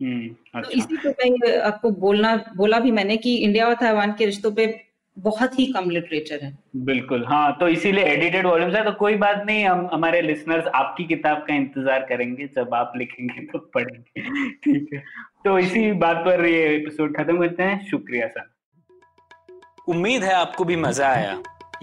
हम्म, 0.00 0.28
तो 0.28 0.58
अच्छा। 0.58 0.70
तो 0.70 0.76
इसी 0.76 0.96
पे 0.96 1.30
मैं 1.30 1.58
आपको 1.62 1.90
बोलना 2.00 2.34
बोला 2.56 2.78
भी 2.80 2.90
मैंने 2.92 3.16
कि 3.18 3.36
इंडिया 3.36 3.66
और 3.66 3.74
ताइवान 3.80 4.12
के 4.12 4.26
रिश्तों 4.26 4.52
पे 4.52 4.66
बहुत 5.16 5.58
ही 5.58 5.66
कम 5.72 5.90
लिटरेचर 5.90 6.42
है। 6.42 6.50
बिल्कुल 6.86 7.24
हाँ 7.24 7.56
तो 7.60 7.68
इसीलिए 7.68 8.04
एडिटेड 8.06 8.46
वॉल्यूम्स 8.46 8.74
है 8.74 8.82
तो 8.84 8.92
कोई 8.94 9.14
बात 9.16 9.44
नहीं 9.46 9.64
हम 9.64 9.88
हमारे 9.92 10.22
लिसनर्स 10.22 10.66
आपकी 10.74 11.04
किताब 11.06 11.44
का 11.48 11.54
इंतज़ार 11.54 12.06
करेंगे 12.08 12.48
जब 12.56 12.74
आप 12.74 12.92
लिखेंगे 12.96 13.46
तो 13.46 13.58
पढ़ेंगे 13.74 14.22
ठीक 14.64 14.88
है। 14.94 15.02
तो 15.44 15.58
इसी 15.58 15.90
बात 16.02 16.16
पर 16.24 16.44
ये 16.46 16.66
एपिसोड 16.74 17.16
खत्म 17.16 17.38
करते 17.38 17.62
हैं 17.62 17.84
शुक्रिया 17.90 18.26
सर। 18.28 18.52
उम्मीद 19.88 20.24
है 20.24 20.34
आपको 20.34 20.64
भी 20.64 20.76
मज़ा 20.78 21.08
आया। 21.08 21.42